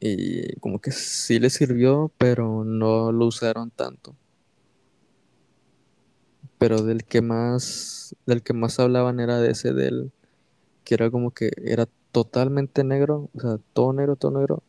Y 0.00 0.54
como 0.60 0.80
que 0.80 0.92
sí 0.92 1.38
le 1.40 1.50
sirvió, 1.50 2.10
pero 2.18 2.64
no 2.64 3.12
lo 3.12 3.26
usaron 3.26 3.70
tanto. 3.70 4.14
Pero 6.58 6.82
del 6.82 7.04
que 7.04 7.20
más, 7.20 8.14
del 8.26 8.42
que 8.42 8.52
más 8.52 8.78
hablaban 8.78 9.20
era 9.20 9.40
de 9.40 9.50
ese 9.50 9.72
del, 9.72 10.12
que 10.84 10.94
era 10.94 11.10
como 11.10 11.30
que 11.30 11.50
era 11.64 11.88
totalmente 12.12 12.84
negro, 12.84 13.28
o 13.34 13.40
sea, 13.40 13.58
todo 13.72 13.92
negro, 13.92 14.16
todo 14.16 14.38
negro, 14.38 14.62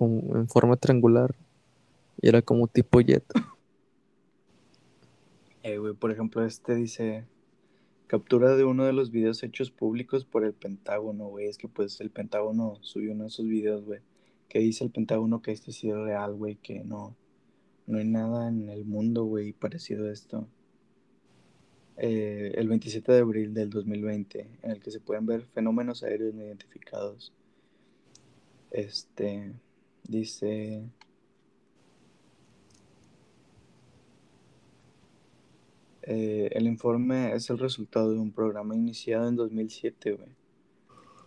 en 0.00 0.48
forma 0.48 0.76
triangular 0.76 1.34
y 2.20 2.28
era 2.28 2.42
como 2.42 2.66
tipo 2.68 3.00
jet. 3.00 3.24
Eh, 5.62 5.78
por 5.98 6.10
ejemplo, 6.10 6.44
este 6.44 6.74
dice 6.74 7.26
captura 8.06 8.56
de 8.56 8.64
uno 8.64 8.84
de 8.84 8.92
los 8.92 9.10
videos 9.10 9.42
hechos 9.42 9.70
públicos 9.70 10.24
por 10.24 10.44
el 10.44 10.54
Pentágono, 10.54 11.26
güey. 11.26 11.46
Es 11.46 11.58
que 11.58 11.68
pues 11.68 12.00
el 12.00 12.10
Pentágono 12.10 12.78
subió 12.80 13.12
uno 13.12 13.24
de 13.24 13.28
esos 13.28 13.46
videos, 13.46 13.84
güey. 13.84 14.00
Que 14.48 14.60
dice 14.60 14.84
el 14.84 14.90
Pentágono 14.90 15.42
que 15.42 15.52
este 15.52 15.72
sí 15.72 15.90
es 15.90 15.96
real, 15.96 16.34
güey, 16.34 16.56
que 16.56 16.84
no, 16.84 17.16
no 17.86 17.98
hay 17.98 18.06
nada 18.06 18.48
en 18.48 18.68
el 18.68 18.84
mundo, 18.84 19.24
güey, 19.24 19.52
parecido 19.52 20.06
a 20.06 20.12
esto. 20.12 20.48
Eh, 21.96 22.52
el 22.54 22.68
27 22.68 23.12
de 23.12 23.18
abril 23.18 23.54
del 23.54 23.70
2020, 23.70 24.48
en 24.62 24.70
el 24.70 24.80
que 24.80 24.90
se 24.90 25.00
pueden 25.00 25.26
ver 25.26 25.42
fenómenos 25.42 26.02
aéreos 26.02 26.34
no 26.34 26.44
identificados. 26.44 27.32
Este, 28.70 29.52
Dice... 30.08 30.82
Eh, 36.02 36.48
el 36.52 36.66
informe 36.66 37.34
es 37.34 37.50
el 37.50 37.58
resultado 37.58 38.12
de 38.12 38.18
un 38.18 38.32
programa 38.32 38.74
iniciado 38.74 39.28
en 39.28 39.36
2007, 39.36 40.12
güey. 40.12 40.30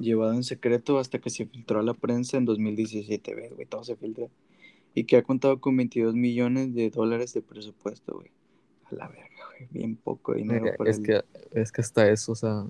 Llevado 0.01 0.33
en 0.33 0.43
secreto 0.43 0.99
hasta 0.99 1.19
que 1.19 1.29
se 1.29 1.45
filtró 1.45 1.79
a 1.79 1.83
la 1.83 1.93
prensa 1.93 2.37
en 2.37 2.45
2017, 2.45 3.49
güey. 3.53 3.65
Todo 3.65 3.83
se 3.83 3.95
filtra. 3.95 4.27
Y 4.93 5.05
que 5.05 5.17
ha 5.17 5.23
contado 5.23 5.59
con 5.61 5.77
22 5.77 6.15
millones 6.15 6.73
de 6.73 6.89
dólares 6.89 7.33
de 7.33 7.41
presupuesto, 7.41 8.15
güey. 8.15 8.31
A 8.85 8.95
la 8.95 9.07
verga, 9.07 9.45
güey. 9.57 9.67
Bien 9.71 9.95
poco 9.95 10.33
dinero. 10.33 10.65
es, 10.85 10.99
que, 10.99 11.21
es 11.51 11.71
que 11.71 11.81
hasta 11.81 12.09
eso, 12.09 12.31
o 12.33 12.35
sea... 12.35 12.65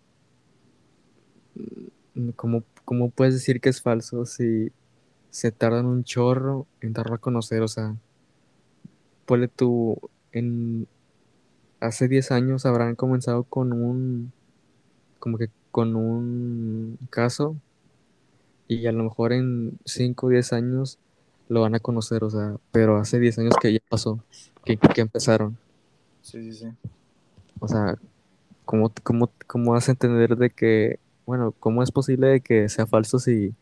¿Cómo, 2.36 2.64
¿Cómo 2.86 3.10
puedes 3.10 3.34
decir 3.34 3.62
que 3.62 3.70
es 3.70 3.82
falso 3.82 4.26
si 4.26 4.72
se 5.32 5.52
tardan 5.52 5.86
un 5.86 6.04
chorro 6.04 6.68
en 6.82 6.94
darlo 6.94 7.16
a 7.16 7.20
conocer, 7.20 7.62
o 7.62 7.68
sea, 7.68 7.96
ponle 9.26 9.48
tú, 9.48 9.98
en, 10.34 10.88
hace 11.80 12.08
10 12.08 12.32
años 12.32 12.66
habrán 12.66 12.96
comenzado 12.96 13.44
con 13.44 13.72
un, 13.72 14.34
como 15.20 15.38
que 15.38 15.50
con 15.72 15.96
un 15.96 16.98
caso 17.10 17.56
y 18.68 18.86
a 18.88 18.92
lo 18.92 19.04
mejor 19.04 19.34
en 19.34 19.80
5 19.86 20.28
o 20.28 20.30
10 20.30 20.54
años 20.54 21.00
lo 21.50 21.62
van 21.62 21.76
a 21.76 21.80
conocer, 21.80 22.24
o 22.24 22.30
sea, 22.30 22.56
pero 22.72 22.98
hace 22.98 23.20
10 23.20 23.40
años 23.40 23.56
que 23.62 23.74
ya 23.74 23.80
pasó, 23.90 24.24
que, 24.64 24.78
empezaron. 24.96 25.58
Sí, 26.22 26.42
sí, 26.44 26.54
sí. 26.54 26.68
O 27.60 27.68
sea, 27.68 27.98
¿cómo, 28.66 28.92
cómo, 29.04 29.32
cómo 29.48 29.76
a 29.76 29.80
entender 29.86 30.38
de 30.38 30.50
que, 30.50 31.00
bueno, 31.26 31.54
cómo 31.60 31.84
es 31.84 31.92
posible 31.92 32.28
de 32.28 32.42
que 32.42 32.70
sea 32.70 32.86
falso 32.86 33.20
si 33.20 33.54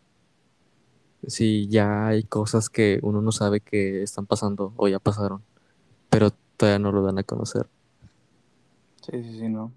si 1.27 1.67
ya 1.67 2.07
hay 2.07 2.23
cosas 2.23 2.69
que 2.69 2.99
uno 3.01 3.21
no 3.21 3.31
sabe 3.31 3.59
que 3.59 4.03
están 4.03 4.25
pasando 4.25 4.73
o 4.77 4.87
ya 4.87 4.99
pasaron, 4.99 5.41
pero 6.09 6.31
todavía 6.57 6.79
no 6.79 6.91
lo 6.91 7.03
dan 7.03 7.19
a 7.19 7.23
conocer. 7.23 7.67
Sí, 9.01 9.23
sí, 9.23 9.39
sí, 9.39 9.49
no. 9.49 9.71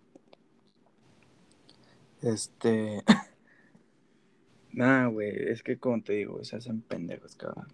Este. 2.23 3.03
Nada, 4.73 5.07
güey. 5.07 5.31
Es 5.51 5.63
que 5.63 5.79
como 5.79 6.03
te 6.03 6.15
digo, 6.15 6.43
se 6.45 6.57
hacen 6.57 6.81
pendejos, 6.81 7.35
cabrón. 7.35 7.67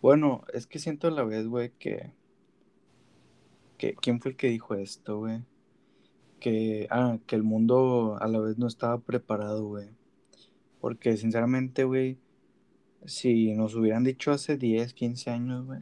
Bueno, 0.00 0.44
es 0.54 0.66
que 0.66 0.78
siento 0.78 1.08
a 1.08 1.10
la 1.10 1.24
vez, 1.24 1.46
güey, 1.48 1.72
que, 1.78 2.12
que. 3.76 3.94
¿Quién 3.94 4.20
fue 4.20 4.30
el 4.32 4.36
que 4.36 4.48
dijo 4.48 4.74
esto, 4.74 5.18
güey? 5.18 5.42
Que. 6.40 6.86
Ah, 6.90 7.18
que 7.26 7.34
el 7.34 7.42
mundo 7.42 8.16
a 8.20 8.28
la 8.28 8.38
vez 8.38 8.56
no 8.56 8.68
estaba 8.68 8.98
preparado, 8.98 9.66
güey. 9.66 9.88
Porque 10.80 11.16
sinceramente, 11.16 11.84
güey. 11.84 12.18
Si 13.04 13.54
nos 13.54 13.74
hubieran 13.74 14.04
dicho 14.04 14.32
hace 14.32 14.56
10, 14.56 14.94
15 14.94 15.30
años, 15.30 15.66
güey. 15.66 15.80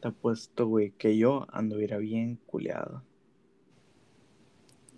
Te 0.00 0.08
apuesto, 0.08 0.66
güey, 0.66 0.92
que 0.92 1.16
yo 1.16 1.46
anduviera 1.50 1.98
bien 1.98 2.36
culeado 2.46 3.02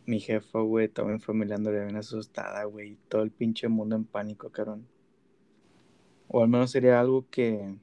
mi 0.07 0.21
jefa, 0.21 0.61
güey, 0.61 0.89
toda 0.89 1.09
mi 1.09 1.19
familia 1.19 1.57
bien 1.57 1.97
asustada, 1.97 2.65
güey. 2.65 2.97
Todo 3.09 3.23
el 3.23 3.31
pinche 3.31 3.69
mundo 3.69 3.97
en 3.97 4.05
pánico, 4.05 4.51
cabrón. 4.51 4.87
O 6.29 6.43
al 6.43 6.49
menos 6.49 6.71
sería 6.71 7.01
algo 7.01 7.27
que. 7.31 7.77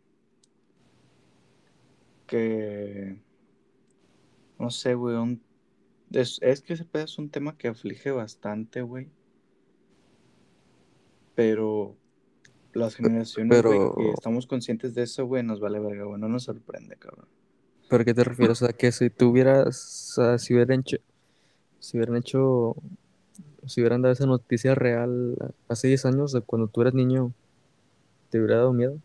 que. 2.25 3.19
No 4.57 4.69
sé, 4.69 4.93
güey. 4.95 5.15
Un, 5.15 5.41
es, 6.11 6.39
que 6.39 6.73
ese 6.73 6.85
pedo 6.85 7.03
es 7.03 7.17
un 7.17 7.29
tema 7.29 7.57
que 7.57 7.67
aflige 7.67 8.11
bastante, 8.11 8.81
güey. 8.81 9.09
Pero. 11.35 11.97
Las 12.73 12.95
generaciones, 12.95 13.61
que 13.61 14.09
estamos 14.15 14.47
conscientes 14.47 14.95
de 14.95 15.03
eso, 15.03 15.27
güey, 15.27 15.43
nos 15.43 15.59
vale 15.59 15.79
verga, 15.79 16.05
güey. 16.05 16.19
No 16.19 16.27
nos 16.27 16.43
sorprende, 16.43 16.95
cabrón. 16.95 17.27
¿Pero 17.87 18.03
qué 18.03 18.15
te 18.15 18.23
refieres? 18.23 18.63
O 18.63 18.65
sea, 18.65 18.73
que 18.75 18.91
si 18.91 19.11
tuvieras. 19.11 20.09
O 20.09 20.15
sea, 20.15 20.37
si 20.39 20.55
hubieran 20.55 20.79
hecho 20.79 20.97
si 21.83 21.97
hubieran 21.97 22.15
hecho, 22.15 22.77
si 23.67 23.81
hubieran 23.81 24.01
dado 24.01 24.13
esa 24.13 24.25
noticia 24.25 24.73
real 24.73 25.35
hace 25.67 25.89
10 25.89 26.05
años, 26.05 26.31
de 26.31 26.39
cuando 26.39 26.69
tú 26.69 26.81
eras 26.81 26.93
niño, 26.93 27.33
¿te 28.29 28.39
hubiera 28.39 28.55
dado 28.55 28.71
miedo? 28.71 28.99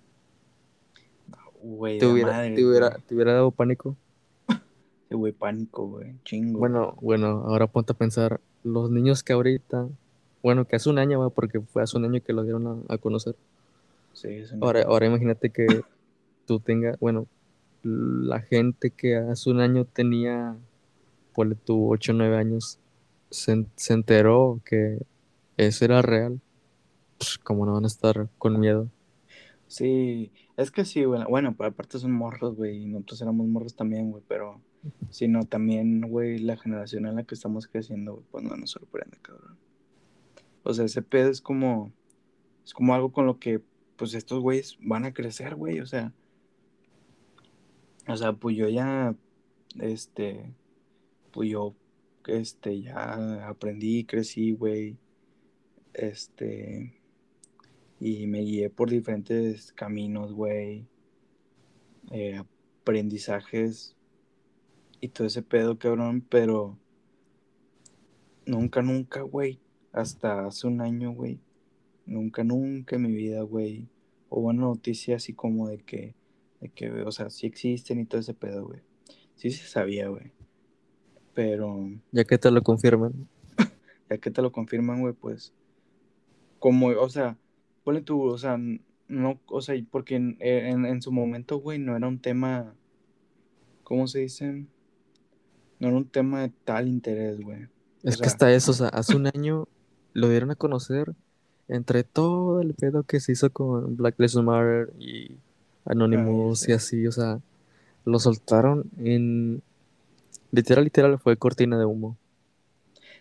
Güey, 1.60 1.98
¿Te, 1.98 2.06
hubiera, 2.06 2.30
madre, 2.30 2.54
te, 2.54 2.64
hubiera, 2.64 3.32
dado 3.32 3.50
pánico? 3.50 3.96
Sí, 5.08 5.16
güey, 5.16 5.32
pánico, 5.32 5.88
güey, 5.88 6.14
chingo. 6.22 6.60
Bueno, 6.60 6.94
bueno, 7.00 7.42
ahora 7.46 7.66
ponte 7.66 7.94
a 7.94 7.96
pensar, 7.96 8.40
los 8.62 8.92
niños 8.92 9.24
que 9.24 9.32
ahorita, 9.32 9.88
bueno, 10.44 10.64
que 10.64 10.76
hace 10.76 10.88
un 10.88 11.00
año, 11.00 11.18
güey, 11.18 11.30
porque 11.34 11.60
fue 11.60 11.82
hace 11.82 11.96
un 11.96 12.04
año 12.04 12.22
que 12.22 12.32
lo 12.32 12.44
dieron 12.44 12.84
a, 12.88 12.98
conocer. 12.98 13.34
Sí, 14.12 14.44
ahora, 14.60 14.84
ahora 14.84 15.06
imagínate 15.06 15.50
que 15.50 15.66
tú 16.46 16.60
tengas, 16.60 16.96
bueno, 17.00 17.26
la 17.82 18.38
gente 18.38 18.92
que 18.92 19.16
hace 19.16 19.50
un 19.50 19.58
año 19.58 19.84
tenía 19.84 20.56
ponle 21.38 21.54
tú 21.54 21.92
8 21.92 22.10
o 22.10 22.14
9 22.16 22.36
años, 22.36 22.80
se, 23.30 23.64
enteró 23.90 24.60
que 24.64 24.98
eso 25.56 25.84
era 25.84 26.02
real, 26.02 26.40
pues 27.16 27.38
como 27.38 27.64
no 27.64 27.74
van 27.74 27.84
a 27.84 27.86
estar 27.86 28.28
con 28.38 28.58
miedo. 28.58 28.88
Sí, 29.68 30.32
es 30.56 30.72
que 30.72 30.84
sí, 30.84 31.04
bueno, 31.04 31.54
pero 31.56 31.68
aparte 31.68 32.00
son 32.00 32.10
morros, 32.10 32.56
güey, 32.56 32.82
y 32.82 32.86
nosotros 32.86 33.22
éramos 33.22 33.46
morros 33.46 33.76
también, 33.76 34.10
güey, 34.10 34.24
pero 34.26 34.60
si 35.10 35.28
no, 35.28 35.44
también, 35.44 36.00
güey, 36.00 36.38
la 36.40 36.56
generación 36.56 37.06
en 37.06 37.14
la 37.14 37.22
que 37.22 37.36
estamos 37.36 37.68
creciendo, 37.68 38.24
pues 38.32 38.42
no 38.42 38.56
nos 38.56 38.70
sorprende, 38.70 39.18
cabrón. 39.22 39.56
O 40.64 40.74
sea, 40.74 40.86
ese 40.86 41.02
pedo 41.02 41.30
es 41.30 41.40
como, 41.40 41.92
es 42.64 42.74
como 42.74 42.96
algo 42.96 43.12
con 43.12 43.26
lo 43.26 43.38
que, 43.38 43.62
pues 43.94 44.12
estos 44.14 44.40
güeyes 44.40 44.76
van 44.80 45.04
a 45.04 45.14
crecer, 45.14 45.54
güey, 45.54 45.78
o 45.78 45.86
sea, 45.86 46.12
o 48.08 48.16
sea, 48.16 48.32
pues 48.32 48.56
yo 48.56 48.68
ya, 48.68 49.14
este, 49.78 50.52
pues 51.38 51.50
yo, 51.50 51.76
este, 52.26 52.82
ya 52.82 53.46
aprendí, 53.46 54.04
crecí, 54.04 54.50
güey, 54.50 54.96
este, 55.94 57.00
y 58.00 58.26
me 58.26 58.40
guié 58.40 58.70
por 58.70 58.90
diferentes 58.90 59.72
caminos, 59.72 60.32
güey, 60.32 60.88
eh, 62.10 62.42
aprendizajes 62.80 63.94
y 65.00 65.10
todo 65.10 65.28
ese 65.28 65.42
pedo, 65.42 65.78
cabrón, 65.78 66.26
pero 66.28 66.76
nunca, 68.44 68.82
nunca, 68.82 69.20
güey, 69.20 69.60
hasta 69.92 70.44
hace 70.44 70.66
un 70.66 70.80
año, 70.80 71.12
güey, 71.12 71.38
nunca, 72.04 72.42
nunca 72.42 72.96
en 72.96 73.02
mi 73.02 73.12
vida, 73.12 73.42
güey, 73.42 73.86
hubo 74.28 74.48
una 74.48 74.62
noticia 74.62 75.14
así 75.14 75.34
como 75.34 75.68
de 75.68 75.78
que, 75.78 76.16
de 76.60 76.68
que, 76.70 76.90
o 76.90 77.12
sea, 77.12 77.30
sí 77.30 77.46
existen 77.46 78.00
y 78.00 78.06
todo 78.06 78.20
ese 78.20 78.34
pedo, 78.34 78.66
güey. 78.66 78.80
Sí 79.36 79.52
se 79.52 79.68
sabía, 79.68 80.08
güey. 80.08 80.32
Pero. 81.38 81.88
Ya 82.10 82.24
que 82.24 82.36
te 82.36 82.50
lo 82.50 82.64
confirman. 82.64 83.12
ya 84.10 84.18
que 84.18 84.28
te 84.28 84.42
lo 84.42 84.50
confirman, 84.50 85.00
güey, 85.02 85.14
pues. 85.14 85.52
Como, 86.58 86.88
o 86.88 87.08
sea, 87.08 87.36
ponle 87.84 88.00
tú, 88.00 88.24
o 88.24 88.36
sea, 88.36 88.58
no, 89.06 89.38
o 89.46 89.60
sea, 89.60 89.80
porque 89.88 90.16
en, 90.16 90.36
en, 90.40 91.00
su 91.00 91.12
momento, 91.12 91.60
güey, 91.60 91.78
no 91.78 91.96
era 91.96 92.08
un 92.08 92.18
tema. 92.18 92.74
¿Cómo 93.84 94.08
se 94.08 94.18
dice? 94.18 94.66
No 95.78 95.86
era 95.86 95.96
un 95.96 96.08
tema 96.08 96.42
de 96.42 96.50
tal 96.64 96.88
interés, 96.88 97.40
güey. 97.40 97.68
Es 98.02 98.16
que 98.16 98.26
hasta 98.26 98.52
eso, 98.52 98.72
o 98.72 98.74
sea, 98.74 98.88
hace 98.88 99.14
un 99.14 99.28
año 99.28 99.68
lo 100.14 100.28
dieron 100.28 100.50
a 100.50 100.56
conocer 100.56 101.14
entre 101.68 102.02
todo 102.02 102.60
el 102.60 102.74
pedo 102.74 103.04
que 103.04 103.20
se 103.20 103.30
hizo 103.30 103.48
con 103.50 103.96
Black 103.96 104.16
Lives 104.18 104.34
Matter 104.34 104.92
y 104.98 105.36
Anonymous 105.84 106.68
y 106.68 106.72
así, 106.72 107.06
o 107.06 107.12
sea, 107.12 107.38
lo 108.04 108.18
soltaron 108.18 108.90
en 108.98 109.62
Literal, 110.50 110.84
literal 110.84 111.18
fue 111.18 111.36
cortina 111.36 111.78
de 111.78 111.84
humo. 111.84 112.16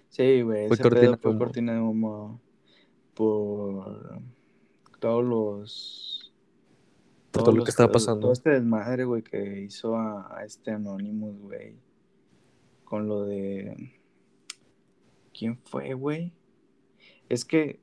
Sí, 0.09 0.41
güey. 0.41 0.67
Fue, 0.67 0.77
cortina, 0.77 1.17
fue 1.17 1.37
cortina 1.37 1.73
de 1.73 1.79
humo 1.79 2.39
por 3.13 4.21
todos 4.99 5.25
los. 5.25 6.33
Por 7.31 7.43
todo, 7.43 7.55
lo 7.55 7.63
que 7.63 7.71
estaba 7.71 7.91
pasando. 7.91 8.21
Todo 8.21 8.33
este 8.33 8.51
desmadre, 8.51 9.03
güey, 9.03 9.21
que 9.21 9.61
hizo 9.61 9.95
a, 9.97 10.41
este 10.45 10.71
Anonymous, 10.71 11.39
güey. 11.39 11.75
Con 12.83 13.07
lo 13.07 13.25
de. 13.25 13.93
¿Quién 15.37 15.57
fue, 15.57 15.93
güey? 15.93 16.31
Es 17.27 17.43
que. 17.43 17.79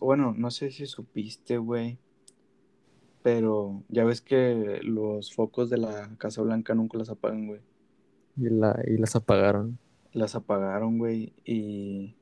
bueno, 0.00 0.34
no 0.36 0.50
sé 0.50 0.70
si 0.70 0.86
supiste, 0.86 1.58
güey. 1.58 1.98
Pero 3.22 3.84
ya 3.88 4.04
ves 4.04 4.20
que 4.20 4.80
los 4.82 5.32
focos 5.32 5.70
de 5.70 5.78
la 5.78 6.10
Casa 6.18 6.42
Blanca 6.42 6.74
nunca 6.74 6.98
los 6.98 7.08
apagan, 7.08 7.46
güey. 7.46 7.60
Y, 8.36 8.48
la, 8.48 8.80
y 8.86 8.96
las 8.96 9.16
apagaron. 9.16 9.78
Las 10.12 10.34
apagaron, 10.34 10.98
güey. 10.98 11.32
Y 11.44 12.14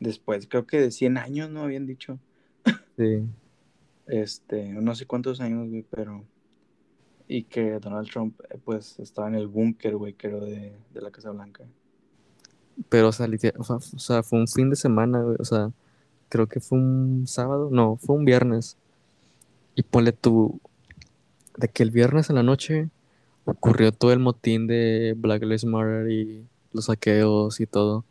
después, 0.00 0.46
creo 0.48 0.66
que 0.66 0.80
de 0.80 0.90
100 0.90 1.18
años, 1.18 1.50
¿no? 1.50 1.62
Habían 1.62 1.86
dicho. 1.86 2.18
Sí. 2.96 3.26
Este, 4.06 4.68
no 4.68 4.94
sé 4.94 5.06
cuántos 5.06 5.40
años, 5.40 5.68
güey, 5.68 5.84
pero... 5.90 6.24
Y 7.26 7.44
que 7.44 7.78
Donald 7.80 8.08
Trump, 8.08 8.38
eh, 8.50 8.58
pues, 8.62 8.98
estaba 8.98 9.28
en 9.28 9.34
el 9.34 9.48
búnker, 9.48 9.96
güey, 9.96 10.12
creo, 10.12 10.40
de, 10.40 10.76
de 10.92 11.00
la 11.00 11.10
Casa 11.10 11.30
Blanca. 11.30 11.64
Pero, 12.88 13.08
o 13.08 13.12
sea, 13.12 13.26
o 13.58 13.80
sea, 13.80 14.22
fue 14.22 14.38
un 14.38 14.46
fin 14.46 14.68
de 14.68 14.76
semana, 14.76 15.22
güey, 15.22 15.36
o 15.38 15.44
sea, 15.44 15.72
creo 16.28 16.48
que 16.48 16.60
fue 16.60 16.78
un 16.78 17.24
sábado, 17.26 17.70
no, 17.72 17.96
fue 17.96 18.16
un 18.16 18.24
viernes. 18.24 18.76
Y 19.74 19.82
ponle 19.82 20.12
tú, 20.12 20.60
de 21.56 21.68
que 21.68 21.82
el 21.82 21.90
viernes 21.90 22.30
en 22.30 22.36
la 22.36 22.42
noche 22.42 22.90
ocurrió 23.44 23.92
todo 23.92 24.12
el 24.12 24.18
motín 24.18 24.66
de 24.66 25.14
Black 25.16 25.42
Lives 25.42 25.64
Matter 25.64 26.10
y 26.10 26.46
los 26.72 26.86
saqueos 26.86 27.60
y 27.60 27.66
todo. 27.66 28.04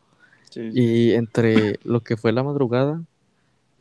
Y 0.55 1.13
entre 1.13 1.79
lo 1.83 2.01
que 2.01 2.15
fue 2.15 2.31
la 2.31 2.43
madrugada, 2.43 3.01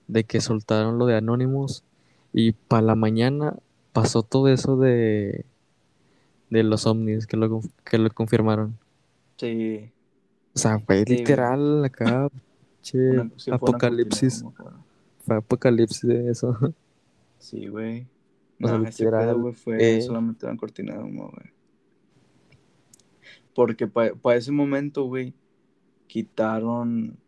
de 0.08 0.24
que 0.24 0.40
soltaron 0.40 0.98
lo 0.98 1.06
de 1.06 1.16
Anonymous, 1.16 1.84
y 2.32 2.52
para 2.52 2.82
la 2.82 2.94
mañana 2.94 3.56
pasó 3.92 4.22
todo 4.22 4.48
eso 4.48 4.76
de, 4.78 5.44
de 6.48 6.62
los 6.62 6.86
ovnis 6.86 7.26
que 7.26 7.36
lo, 7.36 7.60
que 7.84 7.98
lo 7.98 8.08
confirmaron. 8.10 8.78
Sí. 9.36 9.90
O 10.54 10.58
sea, 10.58 10.78
fue 10.78 11.04
literal 11.04 11.84
acá, 11.84 12.28
che, 12.82 12.98
apocalipsis. 13.50 14.44
Fue 15.26 15.36
apocalipsis 15.36 16.02
de 16.02 16.30
eso. 16.30 16.56
Sí, 17.38 17.66
güey. 17.66 18.06
No, 18.62 18.86
ese 18.86 19.10
pedo, 19.10 19.40
güey, 19.40 19.54
fue 19.54 19.96
eh, 19.96 20.02
solamente 20.02 20.46
una 20.46 20.56
cortina 20.56 20.96
de 20.96 21.02
humo, 21.02 21.30
güey. 21.30 21.52
Porque 23.54 23.86
para 23.86 24.36
ese 24.36 24.52
momento, 24.52 25.04
güey, 25.04 25.34
quitaron 26.06 27.18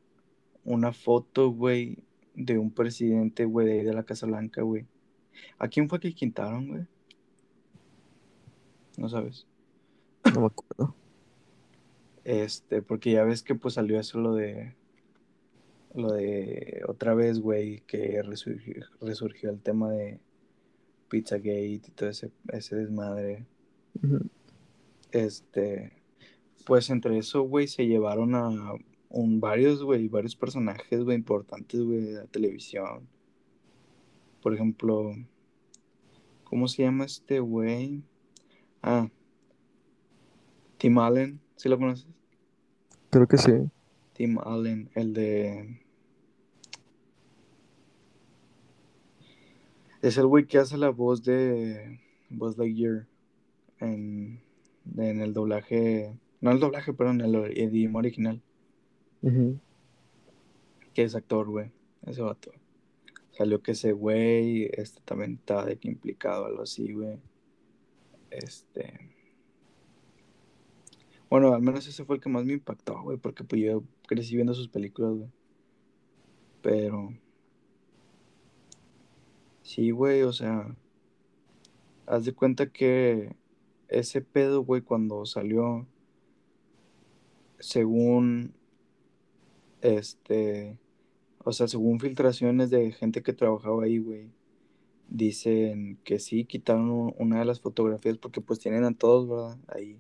una 0.65 0.93
foto, 0.93 1.51
güey, 1.51 1.99
de 2.35 2.57
un 2.59 2.71
presidente, 2.71 3.45
güey, 3.45 3.67
de 3.67 3.73
ahí 3.73 3.85
de 3.85 3.93
la 3.93 4.05
Casa 4.05 4.27
Blanca, 4.27 4.63
güey. 4.63 4.87
¿A 5.59 5.69
quién 5.69 5.89
fue 5.89 6.01
que 6.01 6.15
quitaron, 6.15 6.69
güey? 6.69 6.87
No 8.97 9.09
sabes. 9.09 9.47
No 10.33 10.41
me 10.41 10.47
acuerdo. 10.47 10.95
Este, 12.23 12.81
porque 12.81 13.11
ya 13.11 13.25
ves 13.25 13.43
que 13.43 13.55
pues 13.55 13.75
salió 13.75 13.99
eso 13.99 14.19
lo 14.19 14.35
de. 14.35 14.75
Lo 15.95 16.13
de 16.13 16.83
otra 16.89 17.15
vez, 17.15 17.39
güey, 17.39 17.81
que 17.87 18.21
resurgió, 18.23 18.85
resurgió 19.01 19.51
el 19.51 19.61
tema 19.61 19.91
de 19.93 20.19
Pizzagate 21.15 21.65
y 21.65 21.79
todo 21.79 22.09
ese, 22.09 22.33
ese 22.49 22.75
desmadre. 22.75 23.47
Este, 25.13 25.93
pues 26.67 26.91
entre 26.91 27.19
eso, 27.19 27.43
güey, 27.43 27.69
se 27.69 27.87
llevaron 27.87 28.35
a 28.35 28.51
un, 29.11 29.39
varios, 29.39 29.85
güey, 29.85 30.09
varios 30.09 30.35
personajes, 30.35 31.05
güey, 31.05 31.17
importantes, 31.17 31.81
güey, 31.81 32.01
de 32.01 32.13
la 32.15 32.25
televisión. 32.25 33.07
Por 34.43 34.55
ejemplo, 34.55 35.15
¿cómo 36.43 36.67
se 36.67 36.83
llama 36.83 37.05
este 37.05 37.39
güey? 37.39 38.03
Ah, 38.83 39.09
Tim 40.79 40.99
Allen, 40.99 41.41
¿sí 41.55 41.69
lo 41.69 41.79
conoces? 41.79 42.09
Creo 43.11 43.29
que 43.29 43.39
sí. 43.39 43.53
Tim 44.15 44.37
Allen, 44.41 44.91
el 44.97 45.15
de... 45.15 45.81
Es 50.05 50.19
el 50.19 50.27
güey 50.27 50.45
que 50.45 50.59
hace 50.59 50.77
la 50.77 50.91
voz 50.91 51.25
de 51.25 51.99
Buzz 52.29 52.59
Lightyear 52.59 53.07
en, 53.81 54.39
en 54.99 55.21
el 55.23 55.33
doblaje, 55.33 56.15
no 56.43 56.51
el 56.51 56.61
doblaje, 56.61 56.93
pero 56.93 57.11
en 57.11 57.23
el 57.23 57.57
idioma 57.57 58.01
original. 58.01 58.43
Que 60.93 61.05
es 61.05 61.15
actor, 61.15 61.49
güey, 61.49 61.71
ese 62.05 62.21
vato. 62.21 62.53
Salió 63.31 63.63
que 63.63 63.73
ese 63.73 63.93
güey 63.93 64.69
este, 64.75 65.01
también 65.07 65.39
está 65.39 65.65
de 65.65 65.79
que 65.79 65.89
implicado, 65.89 66.45
algo 66.45 66.65
así, 66.65 66.93
güey. 66.93 67.19
Este. 68.31 69.11
Bueno, 71.31 71.55
al 71.55 71.63
menos 71.63 71.87
ese 71.87 72.05
fue 72.05 72.17
el 72.17 72.23
que 72.23 72.29
más 72.29 72.45
me 72.45 72.53
impactó, 72.53 73.01
güey, 73.01 73.17
porque 73.17 73.43
pues 73.43 73.63
yo 73.63 73.83
crecí 74.07 74.35
viendo 74.35 74.53
sus 74.53 74.69
películas, 74.69 75.15
güey. 75.15 75.31
Pero. 76.61 77.15
Sí, 79.65 79.91
güey, 79.91 80.23
o 80.23 80.33
sea. 80.33 80.77
Haz 82.07 82.25
de 82.27 82.35
cuenta 82.35 82.71
que 82.71 83.35
ese 83.89 84.21
pedo, 84.23 84.63
güey, 84.65 84.83
cuando 84.83 85.25
salió, 85.27 85.87
según, 87.59 88.55
este, 89.81 90.79
o 91.45 91.53
sea, 91.53 91.69
según 91.69 92.01
filtraciones 92.01 92.71
de 92.71 92.93
gente 92.93 93.23
que 93.23 93.33
trabajaba 93.33 93.85
ahí, 93.85 93.99
güey, 93.99 94.31
dicen 95.09 95.99
que 96.05 96.19
sí, 96.19 96.45
quitaron 96.45 97.15
una 97.19 97.39
de 97.41 97.47
las 97.47 97.61
fotografías 97.61 98.19
porque 98.19 98.41
pues 98.43 98.61
tienen 98.61 98.85
a 98.85 98.95
todos, 98.95 99.29
¿verdad? 99.29 99.59
Ahí, 99.69 99.99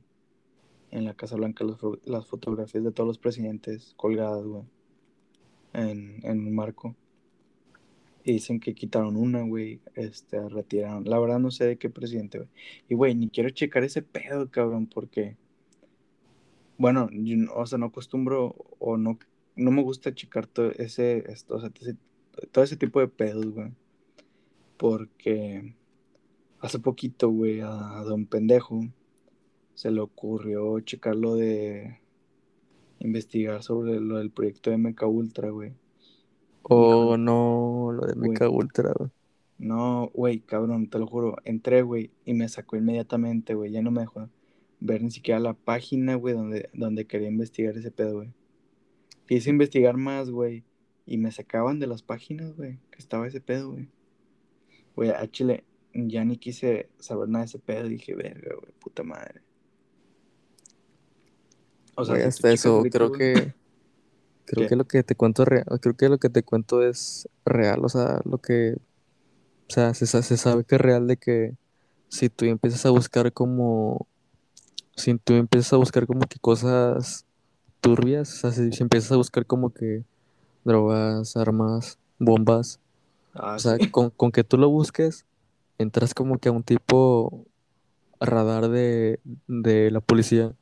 en 0.90 1.04
la 1.06 1.14
Casa 1.14 1.36
Blanca, 1.36 1.64
las 2.04 2.26
fotografías 2.26 2.84
de 2.84 2.92
todos 2.92 3.08
los 3.08 3.18
presidentes 3.18 3.94
colgadas, 3.96 4.44
güey, 4.44 4.64
en, 5.72 6.20
en 6.24 6.46
un 6.46 6.54
marco. 6.54 6.96
Y 8.24 8.32
dicen 8.32 8.58
que 8.58 8.74
quitaron 8.74 9.16
una, 9.16 9.42
güey. 9.42 9.80
Este, 9.94 10.48
retiraron. 10.48 11.04
La 11.04 11.18
verdad 11.18 11.38
no 11.38 11.50
sé 11.50 11.66
de 11.66 11.76
qué 11.78 11.90
presidente, 11.90 12.38
güey. 12.38 12.50
Y, 12.88 12.94
güey, 12.94 13.14
ni 13.14 13.28
quiero 13.28 13.50
checar 13.50 13.84
ese 13.84 14.02
pedo, 14.02 14.50
cabrón, 14.50 14.86
porque. 14.86 15.36
Bueno, 16.78 17.08
o 17.54 17.66
sea, 17.66 17.78
no 17.78 17.86
acostumbro 17.86 18.56
o 18.80 18.96
no, 18.96 19.18
no 19.56 19.70
me 19.70 19.82
gusta 19.82 20.14
checar 20.14 20.46
todo 20.46 20.72
ese, 20.72 21.24
esto, 21.30 21.54
o 21.56 21.60
sea, 21.60 21.70
todo 22.50 22.64
ese 22.64 22.76
tipo 22.76 23.00
de 23.00 23.08
pedos, 23.08 23.46
güey. 23.46 23.70
Porque 24.76 25.74
hace 26.60 26.78
poquito, 26.78 27.28
güey, 27.30 27.60
a, 27.60 28.02
don 28.04 28.26
pendejo 28.26 28.80
se 29.74 29.90
le 29.90 30.00
ocurrió 30.00 30.80
checar 30.80 31.14
lo 31.16 31.34
de 31.36 31.98
investigar 33.00 33.62
sobre 33.62 34.00
lo 34.00 34.18
del 34.18 34.30
proyecto 34.30 34.76
MK 34.76 35.02
Ultra, 35.02 35.50
güey. 35.50 35.72
Oh, 36.64 37.16
no, 37.16 37.92
lo 37.92 38.06
de 38.06 38.14
Mecha 38.14 38.48
Ultra, 38.48 38.92
güey. 38.96 39.10
No, 39.58 40.10
güey, 40.14 40.40
cabrón, 40.40 40.88
te 40.88 40.98
lo 40.98 41.06
juro. 41.06 41.36
Entré, 41.44 41.82
güey, 41.82 42.10
y 42.24 42.34
me 42.34 42.48
sacó 42.48 42.76
inmediatamente, 42.76 43.54
güey. 43.54 43.70
Ya 43.70 43.82
no 43.82 43.90
me 43.90 44.00
dejó 44.00 44.28
ver 44.80 45.02
ni 45.02 45.10
siquiera 45.10 45.40
la 45.40 45.54
página, 45.54 46.14
güey, 46.16 46.34
donde, 46.34 46.70
donde 46.74 47.06
quería 47.06 47.28
investigar 47.28 47.76
ese 47.76 47.90
pedo, 47.90 48.14
güey. 48.16 48.32
Quise 49.26 49.50
investigar 49.50 49.96
más, 49.96 50.30
güey. 50.30 50.64
Y 51.06 51.18
me 51.18 51.30
sacaban 51.30 51.78
de 51.78 51.86
las 51.86 52.02
páginas, 52.02 52.56
güey, 52.56 52.78
que 52.90 52.98
estaba 52.98 53.26
ese 53.26 53.40
pedo, 53.40 53.72
güey. 53.72 53.88
Güey, 54.96 55.10
a 55.10 55.30
Chile 55.30 55.64
ya 55.94 56.24
ni 56.24 56.36
quise 56.36 56.88
saber 56.98 57.28
nada 57.28 57.44
de 57.44 57.48
ese 57.48 57.58
pedo. 57.58 57.88
Dije, 57.88 58.14
verga, 58.14 58.54
güey, 58.58 58.72
puta 58.80 59.02
madre. 59.02 59.42
O 61.94 62.04
sea, 62.04 62.26
hasta 62.26 62.52
eso, 62.52 62.82
creo 62.90 63.12
que 63.12 63.54
Creo 64.46 64.68
que 64.68 64.76
lo 64.76 64.84
que 64.84 65.02
te 65.02 65.14
cuento 65.14 65.44
real, 65.44 65.64
creo 65.80 65.96
que 65.96 66.08
lo 66.08 66.18
que 66.18 66.28
te 66.28 66.42
cuento 66.42 66.82
es 66.82 67.28
real, 67.44 67.84
o 67.84 67.88
sea, 67.88 68.20
lo 68.24 68.38
que, 68.38 68.76
o 69.68 69.72
sea, 69.72 69.94
se, 69.94 70.06
se 70.06 70.36
sabe 70.36 70.64
que 70.64 70.74
es 70.74 70.80
real 70.80 71.06
de 71.06 71.16
que 71.16 71.54
si 72.08 72.28
tú 72.28 72.44
empiezas 72.44 72.84
a 72.86 72.90
buscar 72.90 73.32
como, 73.32 74.06
si 74.96 75.16
tú 75.18 75.34
empiezas 75.34 75.72
a 75.72 75.76
buscar 75.76 76.06
como 76.06 76.20
que 76.20 76.38
cosas 76.38 77.24
turbias, 77.80 78.32
o 78.32 78.50
sea, 78.50 78.52
si, 78.52 78.82
empiezas 78.82 79.12
a 79.12 79.16
buscar 79.16 79.46
como 79.46 79.70
que 79.70 80.04
drogas, 80.64 81.36
armas, 81.36 81.98
bombas, 82.18 82.80
ah, 83.34 83.54
o 83.56 83.58
sea, 83.58 83.78
con, 83.90 84.10
con 84.10 84.30
que 84.30 84.44
tú 84.44 84.58
lo 84.58 84.68
busques, 84.68 85.24
entras 85.78 86.14
como 86.14 86.38
que 86.38 86.50
a 86.50 86.52
un 86.52 86.62
tipo 86.62 87.46
radar 88.20 88.68
de, 88.68 89.20
de 89.48 89.90
la 89.90 90.00
policía 90.00 90.52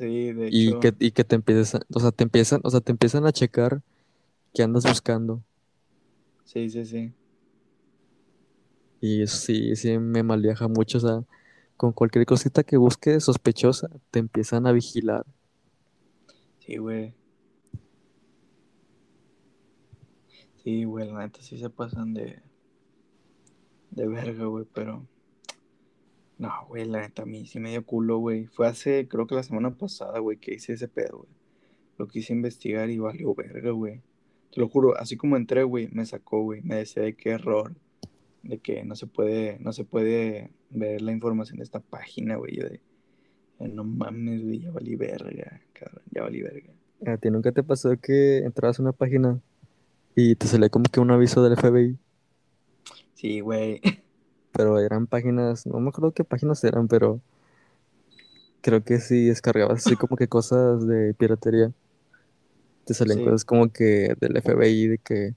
y 0.00 0.78
que, 0.80 0.94
y 0.98 1.10
que 1.10 1.24
te 1.24 1.34
empiezan, 1.34 1.82
o 1.92 2.00
sea, 2.00 2.10
te 2.12 2.24
empiezan, 2.24 2.60
o 2.64 2.70
sea, 2.70 2.80
te 2.80 2.92
empiezan 2.92 3.26
a 3.26 3.32
checar 3.32 3.82
qué 4.54 4.62
andas 4.62 4.84
buscando. 4.84 5.42
Sí, 6.44 6.70
sí, 6.70 6.84
sí. 6.84 7.12
Y 9.00 9.26
sí, 9.26 9.76
sí 9.76 9.98
me 9.98 10.22
malviaja 10.22 10.68
mucho, 10.68 10.98
o 10.98 11.00
sea, 11.00 11.24
con 11.76 11.92
cualquier 11.92 12.26
cosita 12.26 12.64
que 12.64 12.76
busques 12.76 13.24
sospechosa, 13.24 13.88
te 14.10 14.18
empiezan 14.18 14.66
a 14.66 14.72
vigilar. 14.72 15.24
Sí, 16.58 16.76
güey. 16.76 17.14
Sí, 20.62 20.84
güey, 20.84 21.10
la 21.10 21.20
neta 21.20 21.40
sí 21.40 21.58
se 21.58 21.70
pasan 21.70 22.14
de. 22.14 22.42
de 23.90 24.08
verga, 24.08 24.44
güey, 24.46 24.66
pero. 24.74 25.06
No, 26.38 26.52
güey, 26.68 26.84
la 26.84 27.00
neta, 27.00 27.22
a 27.22 27.26
mí 27.26 27.46
sí 27.46 27.58
me 27.58 27.70
dio 27.70 27.84
culo, 27.84 28.18
güey. 28.18 28.46
Fue 28.46 28.68
hace, 28.68 29.08
creo 29.08 29.26
que 29.26 29.34
la 29.34 29.42
semana 29.42 29.74
pasada, 29.76 30.20
güey, 30.20 30.36
que 30.38 30.54
hice 30.54 30.74
ese 30.74 30.86
pedo, 30.86 31.18
güey. 31.18 31.30
Lo 31.98 32.06
quise 32.06 32.32
investigar 32.32 32.88
y 32.90 32.98
valió 32.98 33.34
verga, 33.34 33.72
güey. 33.72 34.00
Te 34.52 34.60
lo 34.60 34.68
juro, 34.68 34.96
así 34.96 35.16
como 35.16 35.36
entré, 35.36 35.64
güey, 35.64 35.88
me 35.88 36.06
sacó, 36.06 36.42
güey. 36.42 36.62
Me 36.62 36.76
decía 36.76 37.02
de 37.02 37.14
qué 37.14 37.30
error. 37.30 37.74
De 38.44 38.58
que 38.58 38.84
no 38.84 38.94
se 38.94 39.08
puede, 39.08 39.58
no 39.58 39.72
se 39.72 39.84
puede 39.84 40.52
ver 40.70 41.02
la 41.02 41.10
información 41.10 41.58
de 41.58 41.64
esta 41.64 41.80
página, 41.80 42.36
güey. 42.36 42.56
Yo 42.56 42.68
de, 42.68 42.80
eh, 43.58 43.68
no 43.68 43.82
mames, 43.82 44.44
güey, 44.44 44.60
ya 44.60 44.70
valí 44.70 44.94
verga, 44.94 45.60
cabrón, 45.72 46.02
ya 46.12 46.22
valí 46.22 46.42
verga. 46.42 46.72
¿A 47.06 47.16
ti 47.16 47.30
nunca 47.30 47.50
te 47.50 47.64
pasó 47.64 47.96
que 48.00 48.38
entrabas 48.38 48.78
a 48.78 48.82
una 48.82 48.92
página 48.92 49.40
y 50.14 50.36
te 50.36 50.46
salía 50.46 50.68
como 50.68 50.84
que 50.84 51.00
un 51.00 51.10
aviso 51.10 51.42
del 51.42 51.56
FBI? 51.56 51.98
Sí, 53.14 53.40
güey. 53.40 53.80
pero 54.58 54.80
eran 54.80 55.06
páginas, 55.06 55.68
no 55.68 55.78
me 55.78 55.90
acuerdo 55.90 56.10
qué 56.10 56.24
páginas 56.24 56.64
eran, 56.64 56.88
pero 56.88 57.20
creo 58.60 58.82
que 58.82 58.98
sí 58.98 59.26
descargabas 59.26 59.86
así 59.86 59.94
como 59.94 60.16
que 60.16 60.26
cosas 60.26 60.84
de 60.84 61.14
piratería. 61.14 61.72
Te 62.84 62.92
salen 62.92 63.24
cosas 63.24 63.44
como 63.44 63.70
que 63.72 64.16
del 64.18 64.42
FBI, 64.42 64.88
de 64.88 64.98
que... 64.98 65.34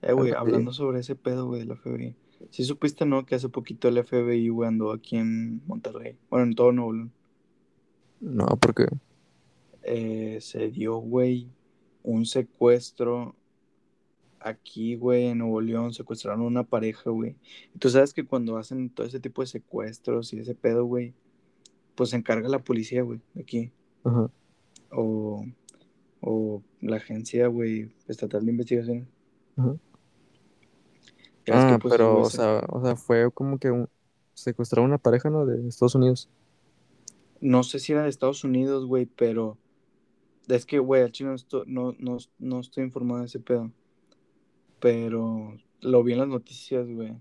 Eh, 0.00 0.12
güey, 0.12 0.30
hablando 0.30 0.72
sobre 0.72 1.00
ese 1.00 1.16
pedo, 1.16 1.48
güey, 1.48 1.66
del 1.66 1.76
FBI. 1.76 2.14
Sí 2.50 2.64
supiste, 2.64 3.04
¿no? 3.04 3.26
Que 3.26 3.34
hace 3.34 3.48
poquito 3.48 3.88
el 3.88 4.00
FBI, 4.04 4.48
güey, 4.50 4.68
andó 4.68 4.92
aquí 4.92 5.16
en 5.16 5.60
Monterrey. 5.66 6.16
Bueno, 6.30 6.46
en 6.46 6.54
todo 6.54 6.70
Nuevo. 6.70 7.10
No, 8.20 8.46
¿por 8.46 8.74
qué? 8.76 8.86
Eh, 9.82 10.38
se 10.40 10.70
dio, 10.70 10.98
güey, 10.98 11.48
un 12.04 12.26
secuestro 12.26 13.34
aquí, 14.44 14.96
güey, 14.96 15.26
en 15.26 15.38
Nuevo 15.38 15.60
León, 15.60 15.92
secuestraron 15.92 16.40
a 16.42 16.44
una 16.44 16.64
pareja, 16.64 17.10
güey. 17.10 17.36
Y 17.74 17.78
tú 17.78 17.88
sabes 17.88 18.12
que 18.14 18.24
cuando 18.24 18.56
hacen 18.56 18.90
todo 18.90 19.06
ese 19.06 19.20
tipo 19.20 19.42
de 19.42 19.46
secuestros 19.46 20.32
y 20.32 20.40
ese 20.40 20.54
pedo, 20.54 20.84
güey, 20.84 21.14
pues 21.94 22.10
se 22.10 22.16
encarga 22.16 22.48
la 22.48 22.58
policía, 22.58 23.02
güey, 23.02 23.20
aquí. 23.38 23.72
Ajá. 24.04 24.30
O, 24.90 25.44
o 26.20 26.62
la 26.80 26.96
agencia, 26.96 27.46
güey, 27.46 27.92
estatal 28.08 28.44
de 28.44 28.50
investigación. 28.50 29.08
Ajá. 29.56 29.76
Ah, 31.50 31.78
pues, 31.80 31.92
pero, 31.92 32.20
o 32.20 32.30
sea, 32.30 32.62
o 32.68 32.84
sea, 32.84 32.94
fue 32.94 33.30
como 33.32 33.58
que 33.58 33.70
un, 33.70 33.88
secuestraron 34.34 34.90
una 34.90 34.98
pareja, 34.98 35.28
¿no? 35.30 35.44
De 35.44 35.68
Estados 35.68 35.94
Unidos. 35.94 36.28
No 37.40 37.62
sé 37.64 37.78
si 37.80 37.92
era 37.92 38.04
de 38.04 38.08
Estados 38.08 38.44
Unidos, 38.44 38.86
güey, 38.86 39.06
pero 39.06 39.58
es 40.48 40.64
que, 40.66 40.78
güey, 40.78 41.02
al 41.02 41.12
chino 41.12 41.34
no, 41.66 41.94
no, 41.98 42.18
no 42.38 42.60
estoy 42.60 42.84
informado 42.84 43.20
de 43.20 43.26
ese 43.26 43.40
pedo. 43.40 43.70
Pero 44.82 45.56
lo 45.80 46.02
vi 46.02 46.14
en 46.14 46.18
las 46.18 46.28
noticias, 46.28 46.88
güey. 46.88 47.14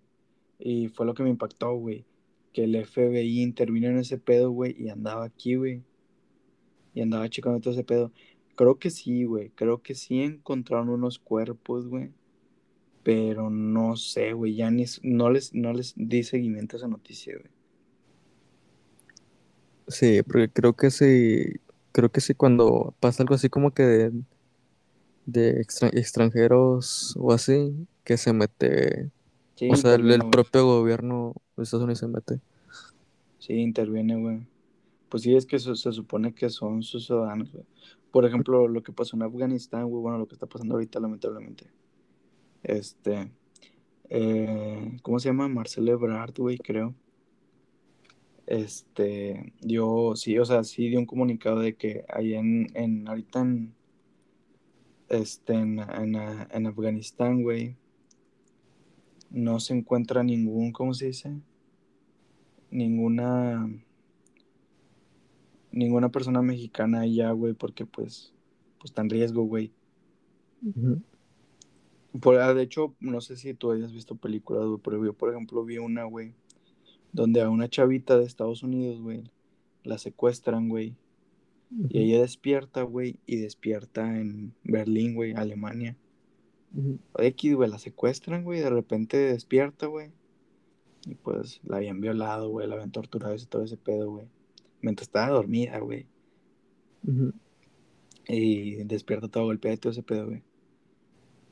Y 0.57 0.87
fue 0.87 1.05
lo 1.05 1.13
que 1.13 1.21
me 1.21 1.29
impactó, 1.29 1.75
güey. 1.75 2.05
Que 2.53 2.63
el 2.63 2.75
FBI 2.75 3.43
intervino 3.43 3.87
en 3.87 3.99
ese 3.99 4.17
pedo, 4.17 4.49
güey, 4.49 4.75
y 4.79 4.89
andaba 4.89 5.25
aquí, 5.25 5.55
güey. 5.55 5.83
Y 6.95 7.01
andaba 7.01 7.29
checando 7.29 7.59
todo 7.59 7.71
ese 7.75 7.83
pedo. 7.83 8.11
Creo 8.55 8.79
que 8.79 8.89
sí, 8.89 9.25
güey. 9.25 9.51
Creo 9.51 9.83
que 9.83 9.93
sí 9.93 10.21
encontraron 10.21 10.89
unos 10.89 11.19
cuerpos, 11.19 11.87
güey. 11.87 12.11
Pero 13.03 13.51
no 13.51 13.95
sé, 13.95 14.33
güey. 14.33 14.55
Ya 14.55 14.71
ni, 14.71 14.85
no, 15.03 15.29
les, 15.29 15.53
no 15.53 15.71
les 15.71 15.93
di 15.95 16.23
seguimiento 16.23 16.75
a 16.75 16.79
esa 16.79 16.87
noticia, 16.87 17.35
güey. 17.37 17.51
Sí, 19.87 20.23
porque 20.23 20.49
creo 20.49 20.73
que 20.75 20.89
sí. 20.89 21.59
creo 21.91 22.11
que 22.11 22.21
sí, 22.21 22.33
cuando 22.33 22.95
pasa 22.99 23.21
algo 23.21 23.35
así 23.35 23.49
como 23.49 23.71
que 23.71 24.11
de 25.25 25.61
extra- 25.61 25.89
extranjeros 25.89 27.15
o 27.19 27.31
así, 27.31 27.75
que 28.03 28.17
se 28.17 28.33
mete, 28.33 29.11
Sí, 29.55 29.69
o 29.69 29.75
sea, 29.75 29.93
el, 29.93 30.19
propio 30.31 30.65
gobierno 30.65 31.35
de 31.55 31.63
Estados 31.63 31.83
Unidos 31.83 31.99
se 31.99 32.07
mete. 32.07 32.39
Sí, 33.37 33.53
interviene, 33.53 34.15
güey. 34.15 34.47
Pues 35.07 35.21
sí, 35.23 35.35
es 35.35 35.45
que 35.45 35.59
se, 35.59 35.75
se 35.75 35.91
supone 35.91 36.33
que 36.33 36.49
son 36.49 36.81
sus 36.81 37.05
ciudadanos, 37.05 37.51
güey. 37.51 37.65
Por 38.11 38.25
ejemplo, 38.25 38.67
lo 38.67 38.81
que 38.81 38.91
pasó 38.91 39.15
en 39.15 39.21
Afganistán, 39.21 39.87
güey, 39.87 40.01
bueno, 40.01 40.17
lo 40.17 40.27
que 40.27 40.33
está 40.33 40.47
pasando 40.47 40.73
ahorita, 40.73 40.99
lamentablemente. 40.99 41.65
Este, 42.63 43.31
eh, 44.09 44.97
¿cómo 45.03 45.19
se 45.19 45.29
llama? 45.29 45.47
Marcel 45.47 45.87
Ebrard, 45.89 46.33
güey, 46.37 46.57
creo. 46.57 46.93
Este, 48.47 49.53
dio, 49.61 50.15
sí, 50.15 50.37
o 50.39 50.45
sea, 50.45 50.63
sí 50.63 50.89
dio 50.89 50.99
un 50.99 51.05
comunicado 51.05 51.59
de 51.59 51.75
que 51.75 52.03
ahí 52.09 52.33
en, 52.33 52.67
en 52.73 53.07
ahorita 53.07 53.41
en, 53.41 53.73
este, 55.11 55.53
en, 55.53 55.79
en, 55.79 56.15
en 56.15 56.67
Afganistán, 56.67 57.43
güey, 57.43 57.75
no 59.29 59.59
se 59.59 59.73
encuentra 59.73 60.23
ningún, 60.23 60.71
¿cómo 60.71 60.93
se 60.93 61.07
dice? 61.07 61.37
Ninguna, 62.69 63.69
ninguna 65.71 66.09
persona 66.09 66.41
mexicana 66.41 67.01
allá, 67.01 67.31
güey, 67.31 67.53
porque 67.53 67.85
pues, 67.85 68.33
pues 68.77 68.91
está 68.91 69.01
en 69.01 69.09
riesgo, 69.09 69.43
güey. 69.43 69.71
Por, 72.21 72.37
ah, 72.37 72.53
de 72.53 72.63
hecho, 72.63 72.95
no 72.99 73.19
sé 73.19 73.35
si 73.35 73.53
tú 73.53 73.71
hayas 73.71 73.91
visto 73.91 74.15
películas, 74.15 74.65
güey, 74.65 74.79
pero 74.81 75.03
yo, 75.03 75.13
por 75.13 75.29
ejemplo, 75.29 75.65
vi 75.65 75.77
una, 75.77 76.05
güey, 76.05 76.33
donde 77.11 77.41
a 77.41 77.49
una 77.49 77.69
chavita 77.69 78.17
de 78.17 78.25
Estados 78.25 78.63
Unidos, 78.63 79.01
güey, 79.01 79.23
la 79.83 79.97
secuestran, 79.97 80.69
güey, 80.69 80.95
y 81.89 81.99
ella 81.99 82.21
despierta, 82.21 82.81
güey, 82.83 83.17
y 83.25 83.37
despierta 83.37 84.19
en 84.19 84.53
Berlín, 84.63 85.15
güey, 85.15 85.33
Alemania. 85.33 85.95
Ujú. 86.73 86.99
X, 87.17 87.55
güey, 87.55 87.69
la 87.69 87.79
secuestran, 87.79 88.43
güey, 88.43 88.59
de 88.59 88.69
repente 88.69 89.17
despierta, 89.17 89.87
güey, 89.87 90.11
y 91.05 91.15
pues 91.15 91.59
la 91.65 91.77
habían 91.77 91.99
violado, 91.99 92.49
güey, 92.49 92.67
la 92.67 92.75
habían 92.75 92.91
torturado 92.91 93.35
y 93.35 93.45
todo 93.45 93.63
ese 93.63 93.77
pedo, 93.77 94.09
güey, 94.11 94.27
mientras 94.81 95.07
estaba 95.07 95.29
dormida, 95.29 95.79
güey, 95.79 96.05
y 98.27 98.75
despierta 98.85 99.27
todo 99.27 99.45
golpeada 99.45 99.75
y 99.75 99.79
todo 99.79 99.91
ese 99.91 100.03
pedo, 100.03 100.27
güey, 100.27 100.43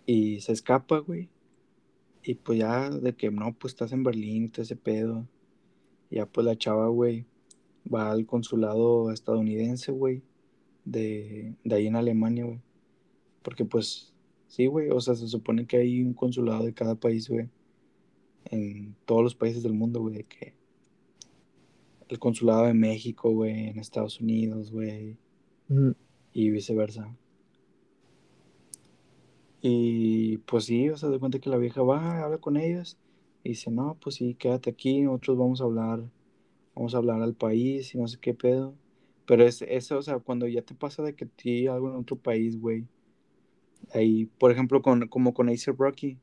y 0.05 0.39
se 0.39 0.53
escapa, 0.53 0.99
güey, 0.99 1.27
y 2.23 2.35
pues 2.35 2.59
ya 2.59 2.89
de 2.89 3.13
que 3.13 3.29
no, 3.29 3.53
pues 3.53 3.73
estás 3.73 3.91
en 3.91 4.03
Berlín 4.03 4.45
y 4.45 4.49
todo 4.49 4.61
ese 4.61 4.77
pedo, 4.77 5.27
y 6.09 6.15
ya 6.15 6.25
pues 6.25 6.45
la 6.45 6.57
chava, 6.57 6.87
güey, 6.87 7.25
va 7.93 8.11
al 8.11 8.25
consulado 8.25 9.11
estadounidense, 9.11 9.91
güey, 9.91 10.21
de, 10.85 11.55
de 11.63 11.75
ahí 11.75 11.87
en 11.87 11.95
Alemania, 11.95 12.45
güey. 12.45 12.61
Porque 13.41 13.65
pues, 13.65 14.13
sí, 14.47 14.67
güey, 14.67 14.89
o 14.89 14.99
sea, 14.99 15.15
se 15.15 15.27
supone 15.27 15.65
que 15.65 15.77
hay 15.77 16.03
un 16.03 16.13
consulado 16.13 16.65
de 16.65 16.73
cada 16.73 16.95
país, 16.95 17.29
güey, 17.29 17.49
en 18.45 18.95
todos 19.05 19.23
los 19.23 19.35
países 19.35 19.63
del 19.63 19.73
mundo, 19.73 20.01
güey, 20.01 20.23
que 20.23 20.53
el 22.09 22.19
consulado 22.19 22.65
de 22.65 22.73
México, 22.73 23.31
güey, 23.31 23.67
en 23.69 23.79
Estados 23.79 24.19
Unidos, 24.19 24.71
güey, 24.71 25.17
y 26.33 26.49
viceversa. 26.49 27.15
Y 29.61 30.37
pues 30.39 30.65
sí, 30.65 30.89
o 30.89 30.97
sea, 30.97 31.09
de 31.09 31.19
cuenta 31.19 31.39
que 31.39 31.49
la 31.49 31.57
vieja 31.57 31.83
va, 31.83 32.23
habla 32.23 32.37
con 32.39 32.57
ellos, 32.57 32.97
y 33.43 33.49
dice, 33.49 33.71
no, 33.71 33.97
pues 34.01 34.15
sí, 34.15 34.35
quédate 34.35 34.69
aquí, 34.69 35.01
nosotros 35.01 35.37
vamos 35.37 35.61
a 35.61 35.65
hablar, 35.65 36.03
vamos 36.79 36.95
a 36.95 36.99
hablar 36.99 37.21
al 37.21 37.35
país 37.35 37.95
y 37.95 37.99
no 37.99 38.07
sé 38.09 38.19
qué 38.21 38.33
pedo. 38.33 38.75
Pero 39.27 39.45
es 39.45 39.61
eso, 39.63 39.99
o 39.99 40.03
sea, 40.03 40.19
cuando 40.19 40.47
ya 40.47 40.63
te 40.63 40.75
pasa 40.75 41.03
de 41.03 41.15
que 41.15 41.27
ti 41.27 41.67
algo 41.67 41.89
en 41.89 41.97
otro 41.97 42.17
país, 42.17 42.59
güey, 42.59 42.87
ahí, 43.93 44.25
por 44.39 44.51
ejemplo, 44.51 44.81
con, 44.81 45.07
como 45.07 45.33
con 45.33 45.49
Acer 45.49 45.75
Rocky, 45.77 46.17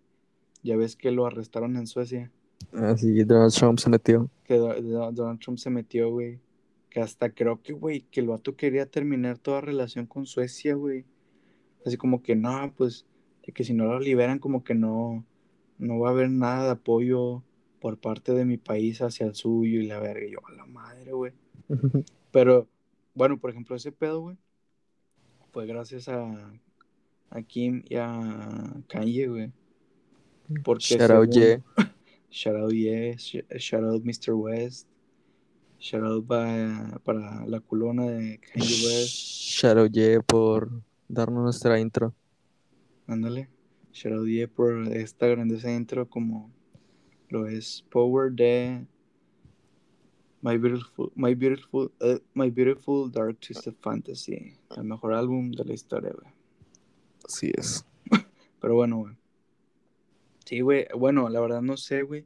ya 0.63 0.77
ves 0.77 0.97
que 0.97 1.11
lo 1.13 1.27
arrestaron 1.27 1.77
en 1.77 1.87
Suecia, 1.87 2.33
Así 2.73 3.25
Donald 3.25 3.53
Trump 3.53 3.79
se 3.79 3.91
metió. 3.91 4.31
que 4.45 4.55
Do- 4.57 4.81
Do- 4.83 5.13
Donald 5.13 5.41
Trump 5.41 5.59
se 5.59 5.71
metió, 5.71 6.11
güey, 6.11 6.41
que 6.91 7.01
hasta 7.01 7.31
creo 7.31 7.63
que, 7.63 7.73
güey, 7.73 8.03
que 8.11 8.21
el 8.21 8.29
vato 8.29 8.57
quería 8.57 8.87
terminar 8.87 9.39
toda 9.39 9.61
relación 9.61 10.07
con 10.07 10.27
Suecia, 10.27 10.75
güey. 10.75 11.05
Así 11.87 11.97
como 11.97 12.23
que 12.23 12.37
no, 12.37 12.73
pues, 12.77 13.07
de 13.47 13.53
que 13.53 13.65
si 13.65 13.75
no 13.75 13.87
lo 13.87 14.01
liberan, 14.01 14.39
como 14.41 14.65
que 14.65 14.75
no, 14.75 15.25
no 15.79 16.01
va 16.01 16.09
a 16.11 16.13
haber 16.13 16.31
nada 16.31 16.65
de 16.67 16.71
apoyo 16.73 17.43
por 17.81 17.99
parte 17.99 18.33
de 18.33 18.45
mi 18.45 18.57
país 18.57 19.01
hacia 19.03 19.27
el 19.27 19.35
suyo 19.35 19.81
y 19.81 19.87
la 19.87 19.99
verga. 20.01 20.27
Y 20.27 20.33
yo, 20.33 20.39
a 20.47 20.53
la 20.53 20.67
madre, 20.67 21.13
güey. 21.13 21.33
Pero, 22.33 22.69
bueno, 23.15 23.39
por 23.39 23.51
ejemplo, 23.51 23.77
ese 23.77 23.93
pedo, 23.93 24.21
güey, 24.23 24.37
fue 25.53 25.67
gracias 25.67 26.09
a, 26.09 26.53
a 27.31 27.43
Kim 27.43 27.83
y 27.89 27.97
a 27.97 28.83
Kanye, 28.89 29.27
güey. 29.29 29.53
Porque 30.65 30.85
Shout 30.97 31.11
out, 31.11 31.31
yeah. 31.31 31.61
Shout 32.31 32.57
out, 32.57 32.73
yeah, 32.73 33.17
sh- 33.17 33.45
shout 33.59 33.83
out 33.85 34.03
Mr. 34.05 34.35
West, 34.35 34.87
shout 35.79 36.03
out 36.05 36.27
pa- 36.27 37.01
para 37.05 37.47
la 37.47 37.61
culona 37.61 38.05
de 38.11 38.39
Kanye 38.39 38.67
West, 38.85 39.15
Shout 39.17 39.79
out, 39.79 39.93
yeah, 39.93 40.21
por 40.21 40.71
darnos 41.09 41.43
nuestra 41.45 41.81
intro. 41.81 42.13
ándale, 43.07 43.49
shout 43.93 44.13
out, 44.15 44.27
yeah, 44.27 44.47
por 44.49 44.87
esta 44.93 45.27
grandiosa 45.29 45.73
intro 45.73 46.09
como 46.11 46.51
es 47.45 47.85
Power 47.91 48.33
de 48.33 48.87
My 50.41 50.57
Beautiful, 50.57 51.13
My 51.17 51.35
Beautiful, 51.35 51.93
eh, 52.01 52.21
My 52.35 52.51
Beautiful 52.51 53.11
Dark 53.11 53.41
Twisted 53.41 53.75
Fantasy, 53.81 54.55
el 54.77 54.85
mejor 54.85 55.13
álbum 55.13 55.51
de 55.51 55.65
la 55.65 55.75
historia, 55.75 56.13
güey. 56.13 56.33
Así 57.25 57.51
es. 57.55 57.85
Pero 58.61 58.77
bueno, 58.77 58.99
güey. 58.99 59.17
Sí, 60.45 60.61
güey. 60.61 60.87
Bueno, 60.97 61.29
la 61.29 61.41
verdad 61.41 61.63
no 61.63 61.77
sé, 61.77 62.03
güey. 62.03 62.25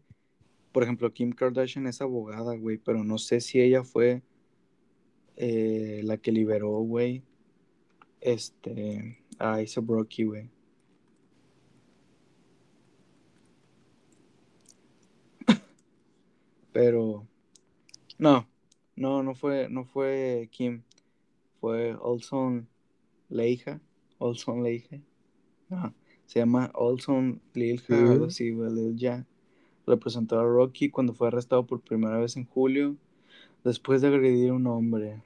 Por 0.72 0.82
ejemplo, 0.82 1.12
Kim 1.12 1.32
Kardashian 1.32 1.86
es 1.86 2.00
abogada, 2.00 2.54
güey, 2.54 2.78
pero 2.78 3.02
no 3.02 3.18
sé 3.18 3.40
si 3.40 3.60
ella 3.60 3.82
fue 3.82 4.22
eh, 5.36 6.02
la 6.04 6.16
que 6.18 6.30
liberó, 6.30 6.70
güey, 6.80 7.24
este, 8.20 9.18
a 9.38 9.54
A$AP 9.54 9.88
Rocky, 9.88 10.24
güey. 10.24 10.50
Pero, 16.72 17.26
no, 18.18 18.46
no, 18.96 19.22
no 19.22 19.34
fue, 19.34 19.68
no 19.68 19.84
fue 19.84 20.48
Kim, 20.52 20.82
fue 21.60 21.94
Olson 21.94 22.68
Leija, 23.28 23.80
Olson 24.18 24.62
Leija. 24.62 25.00
Ajá. 25.70 25.92
Se 26.26 26.38
llama 26.38 26.70
Olson 26.74 27.40
Lilja, 27.54 27.96
Sí. 27.96 28.02
algo 28.04 28.26
así, 28.26 28.50
güey, 28.52 28.72
Lil 28.72 28.96
Ja. 28.98 29.26
Representó 29.86 30.38
a 30.38 30.44
Rocky 30.44 30.88
cuando 30.90 31.12
fue 31.12 31.26
arrestado 31.28 31.66
por 31.66 31.80
primera 31.80 32.18
vez 32.18 32.36
en 32.36 32.44
julio, 32.46 32.96
después 33.64 34.00
de 34.00 34.08
agredir 34.08 34.50
a 34.50 34.54
un 34.54 34.66
hombre. 34.68 35.22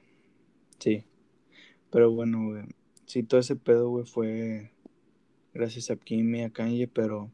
Sí. 0.79 1.03
Pero 1.91 2.11
bueno, 2.11 2.45
güey. 2.45 2.63
Sí, 3.05 3.21
todo 3.21 3.39
ese 3.39 3.55
pedo, 3.55 3.89
güey, 3.89 4.05
fue 4.05 4.71
gracias 5.53 5.91
a 5.91 5.95
Kim 5.95 6.33
y 6.35 6.41
a 6.41 6.49
Kanye, 6.49 6.87
pero 6.87 7.29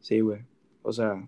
sí, 0.00 0.20
güey. 0.20 0.42
O 0.82 0.92
sea, 0.92 1.26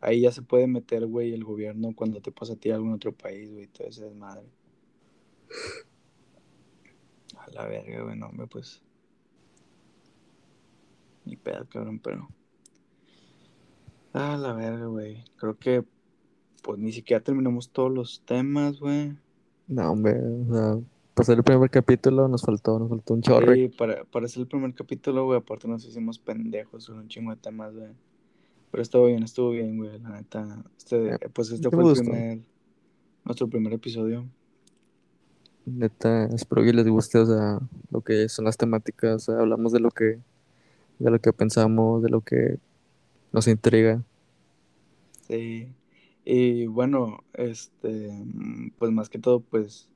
ahí 0.00 0.22
ya 0.22 0.32
se 0.32 0.42
puede 0.42 0.66
meter, 0.66 1.06
güey, 1.06 1.32
el 1.32 1.44
gobierno 1.44 1.94
cuando 1.94 2.20
te 2.20 2.32
pasa 2.32 2.54
a 2.54 2.56
ti 2.56 2.70
algo 2.70 2.86
en 2.86 2.94
otro 2.94 3.12
país, 3.12 3.52
güey, 3.52 3.66
todo 3.68 3.86
ese 3.86 4.04
desmadre. 4.04 4.48
A 7.38 7.50
la 7.50 7.66
verga, 7.66 8.02
güey, 8.02 8.16
no, 8.16 8.26
hombre, 8.26 8.46
pues. 8.46 8.82
Ni 11.24 11.36
pedo, 11.36 11.66
cabrón, 11.68 11.98
pero. 11.98 12.28
A 14.12 14.36
la 14.36 14.52
verga, 14.52 14.86
güey. 14.86 15.24
Creo 15.36 15.58
que, 15.58 15.84
pues 16.62 16.78
ni 16.78 16.92
siquiera 16.92 17.22
terminamos 17.22 17.70
todos 17.70 17.92
los 17.92 18.22
temas, 18.24 18.80
güey. 18.80 19.16
No, 19.68 19.92
hombre, 19.92 20.18
o 20.18 20.52
sea, 20.52 20.78
pasar 21.14 21.36
el 21.36 21.44
primer 21.44 21.70
capítulo 21.70 22.26
nos 22.26 22.42
faltó, 22.42 22.78
nos 22.78 22.88
faltó 22.88 23.14
un 23.14 23.22
chorro. 23.22 23.54
Sí, 23.54 23.68
para, 23.68 24.04
para 24.04 24.26
hacer 24.26 24.40
el 24.40 24.48
primer 24.48 24.74
capítulo, 24.74 25.26
güey, 25.26 25.38
aparte 25.38 25.68
nos 25.68 25.84
hicimos 25.84 26.18
pendejos 26.18 26.86
con 26.86 26.98
un 26.98 27.08
chingo 27.08 27.30
de 27.30 27.36
temas, 27.36 27.74
güey. 27.74 27.92
Pero 28.70 28.82
estuvo 28.82 29.06
bien, 29.06 29.22
estuvo 29.22 29.50
bien, 29.50 29.76
güey, 29.76 29.98
la 30.00 30.10
neta. 30.10 30.64
Este, 30.76 31.08
Eh, 31.08 31.18
pues 31.32 31.50
este 31.50 31.68
fue 31.70 31.92
el 31.92 31.98
primer, 31.98 32.38
nuestro 33.24 33.48
primer 33.48 33.72
episodio. 33.72 34.26
Neta, 35.66 36.24
espero 36.26 36.62
que 36.62 36.72
les 36.72 36.88
guste, 36.88 37.18
o 37.18 37.26
sea, 37.26 37.60
lo 37.90 38.00
que 38.00 38.28
son 38.28 38.44
las 38.44 38.56
temáticas, 38.56 39.28
o 39.28 39.32
sea, 39.32 39.40
hablamos 39.40 39.72
de 39.72 39.80
lo 39.80 39.90
que, 39.90 40.20
de 40.98 41.10
lo 41.10 41.20
que 41.20 41.32
pensamos, 41.32 42.02
de 42.02 42.08
lo 42.08 42.20
que 42.22 42.58
nos 43.32 43.46
intriga. 43.46 44.02
Sí. 45.28 45.68
Y 46.24 46.66
bueno, 46.66 47.24
este, 47.34 48.10
pues 48.78 48.92
más 48.92 49.08
que 49.08 49.18
todo, 49.18 49.40
pues 49.40 49.88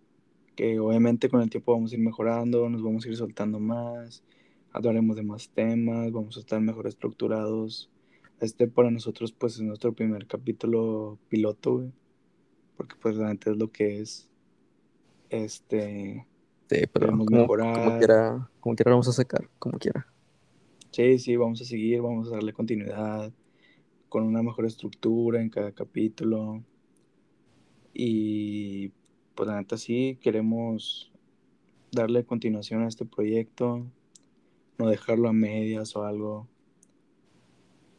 que 0.57 0.79
obviamente 0.79 1.29
con 1.29 1.43
el 1.43 1.51
tiempo 1.51 1.73
vamos 1.73 1.93
a 1.93 1.97
ir 1.97 2.01
mejorando, 2.01 2.69
nos 2.69 2.83
vamos 2.83 3.05
a 3.05 3.09
ir 3.09 3.17
soltando 3.17 3.59
más, 3.59 4.23
hablaremos 4.73 5.17
de 5.17 5.23
más 5.23 5.49
temas, 5.49 6.13
vamos 6.13 6.37
a 6.37 6.41
estar 6.41 6.61
mejor 6.61 6.87
estructurados. 6.87 7.91
Este 8.41 8.69
para 8.69 8.91
nosotros 8.91 9.33
pues 9.33 9.55
es 9.55 9.63
nuestro 9.63 9.93
primer 9.93 10.27
capítulo 10.27 11.19
piloto, 11.29 11.75
güey, 11.77 11.93
porque 12.77 12.95
pues 13.01 13.17
neta 13.17 13.51
es 13.51 13.57
lo 13.57 13.71
que 13.71 14.01
es, 14.01 14.29
este, 15.31 16.27
Sí, 16.69 16.87
pero 16.93 17.09
como, 17.09 17.25
mejorar. 17.25 17.75
como 17.85 17.99
quiera, 17.99 18.51
como 18.61 18.75
quiera 18.75 18.91
vamos 18.93 19.09
a 19.09 19.13
sacar, 19.13 19.49
como 19.59 19.79
quiera. 19.79 20.07
Sí, 20.91 21.19
sí, 21.19 21.37
vamos 21.37 21.61
a 21.61 21.65
seguir, 21.65 22.01
vamos 22.01 22.29
a 22.29 22.37
darle 22.37 22.53
continuidad 22.53 23.33
con 24.09 24.25
una 24.25 24.43
mejor 24.43 24.65
estructura 24.65 25.41
en 25.41 25.51
cada 25.51 25.73
capítulo. 25.73 26.63
Y 27.93 28.93
pues 29.35 29.49
la 29.49 29.57
neta 29.57 29.77
sí, 29.77 30.19
queremos 30.23 31.13
darle 31.93 32.25
continuación 32.25 32.83
a 32.83 32.89
este 32.89 33.05
proyecto, 33.05 33.85
no 34.79 34.89
dejarlo 34.89 35.29
a 35.29 35.33
medias 35.33 35.95
o 35.97 36.05
algo. 36.05 36.49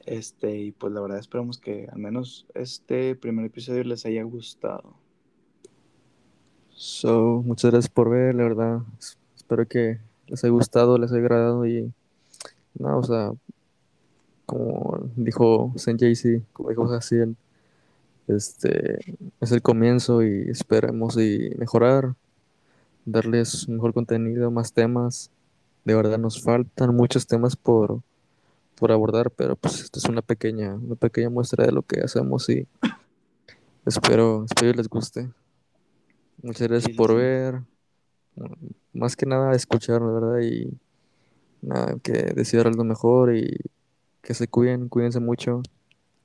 Este, 0.05 0.55
y 0.57 0.71
pues 0.71 0.93
la 0.93 1.01
verdad 1.01 1.19
esperamos 1.19 1.57
que 1.59 1.87
al 1.91 1.99
menos 1.99 2.45
este 2.53 3.15
primer 3.15 3.45
episodio 3.45 3.83
les 3.83 4.05
haya 4.05 4.23
gustado. 4.23 4.95
So, 6.75 7.41
muchas 7.45 7.71
gracias 7.71 7.91
por 7.91 8.09
ver, 8.09 8.35
la 8.35 8.43
verdad. 8.43 8.81
es- 8.99 9.17
Espero 9.35 9.67
que 9.67 9.99
les 10.27 10.43
haya 10.43 10.51
gustado, 10.51 10.97
les 10.97 11.11
haya 11.11 11.21
agradado 11.21 11.67
y 11.67 11.91
no, 12.79 12.97
o 12.97 13.03
sea, 13.03 13.31
como 14.45 15.09
dijo 15.15 15.71
Saint 15.77 15.99
JC, 16.01 16.43
como 16.53 16.69
dijo 16.69 16.87
Jaciel, 16.87 17.35
este 18.27 18.99
es 19.39 19.51
el 19.51 19.61
comienzo 19.61 20.23
y 20.23 20.49
esperemos 20.49 21.17
y 21.17 21.51
mejorar, 21.57 22.15
darles 23.05 23.69
mejor 23.69 23.93
contenido, 23.93 24.49
más 24.51 24.73
temas. 24.73 25.31
De 25.83 25.93
verdad 25.95 26.17
nos 26.17 26.41
faltan 26.41 26.95
muchos 26.95 27.27
temas 27.27 27.55
por, 27.55 28.01
por 28.75 28.91
abordar, 28.91 29.31
pero 29.31 29.55
pues 29.55 29.81
esto 29.81 29.99
es 29.99 30.05
una 30.05 30.21
pequeña, 30.21 30.75
una 30.75 30.95
pequeña 30.95 31.29
muestra 31.29 31.65
de 31.65 31.71
lo 31.71 31.81
que 31.81 32.01
hacemos 32.01 32.49
y 32.49 32.67
espero, 33.85 34.45
espero 34.45 34.73
les 34.73 34.89
guste. 34.89 35.29
Muchas 36.41 36.67
gracias 36.67 36.91
sí, 36.91 36.97
por 36.97 37.11
sí. 37.11 37.15
ver. 37.15 37.61
Más 38.93 39.15
que 39.15 39.25
nada 39.25 39.55
escuchar, 39.55 40.01
la 40.01 40.11
verdad, 40.11 40.39
y 40.41 40.77
nada, 41.61 41.95
que 42.03 42.11
desear 42.11 42.67
algo 42.67 42.83
mejor 42.83 43.35
y 43.35 43.57
que 44.21 44.33
se 44.33 44.47
cuiden, 44.47 44.89
cuídense 44.89 45.19
mucho. 45.19 45.61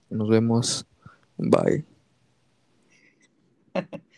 Nos 0.08 0.28
vemos. 0.28 0.86
Bye. 1.38 1.84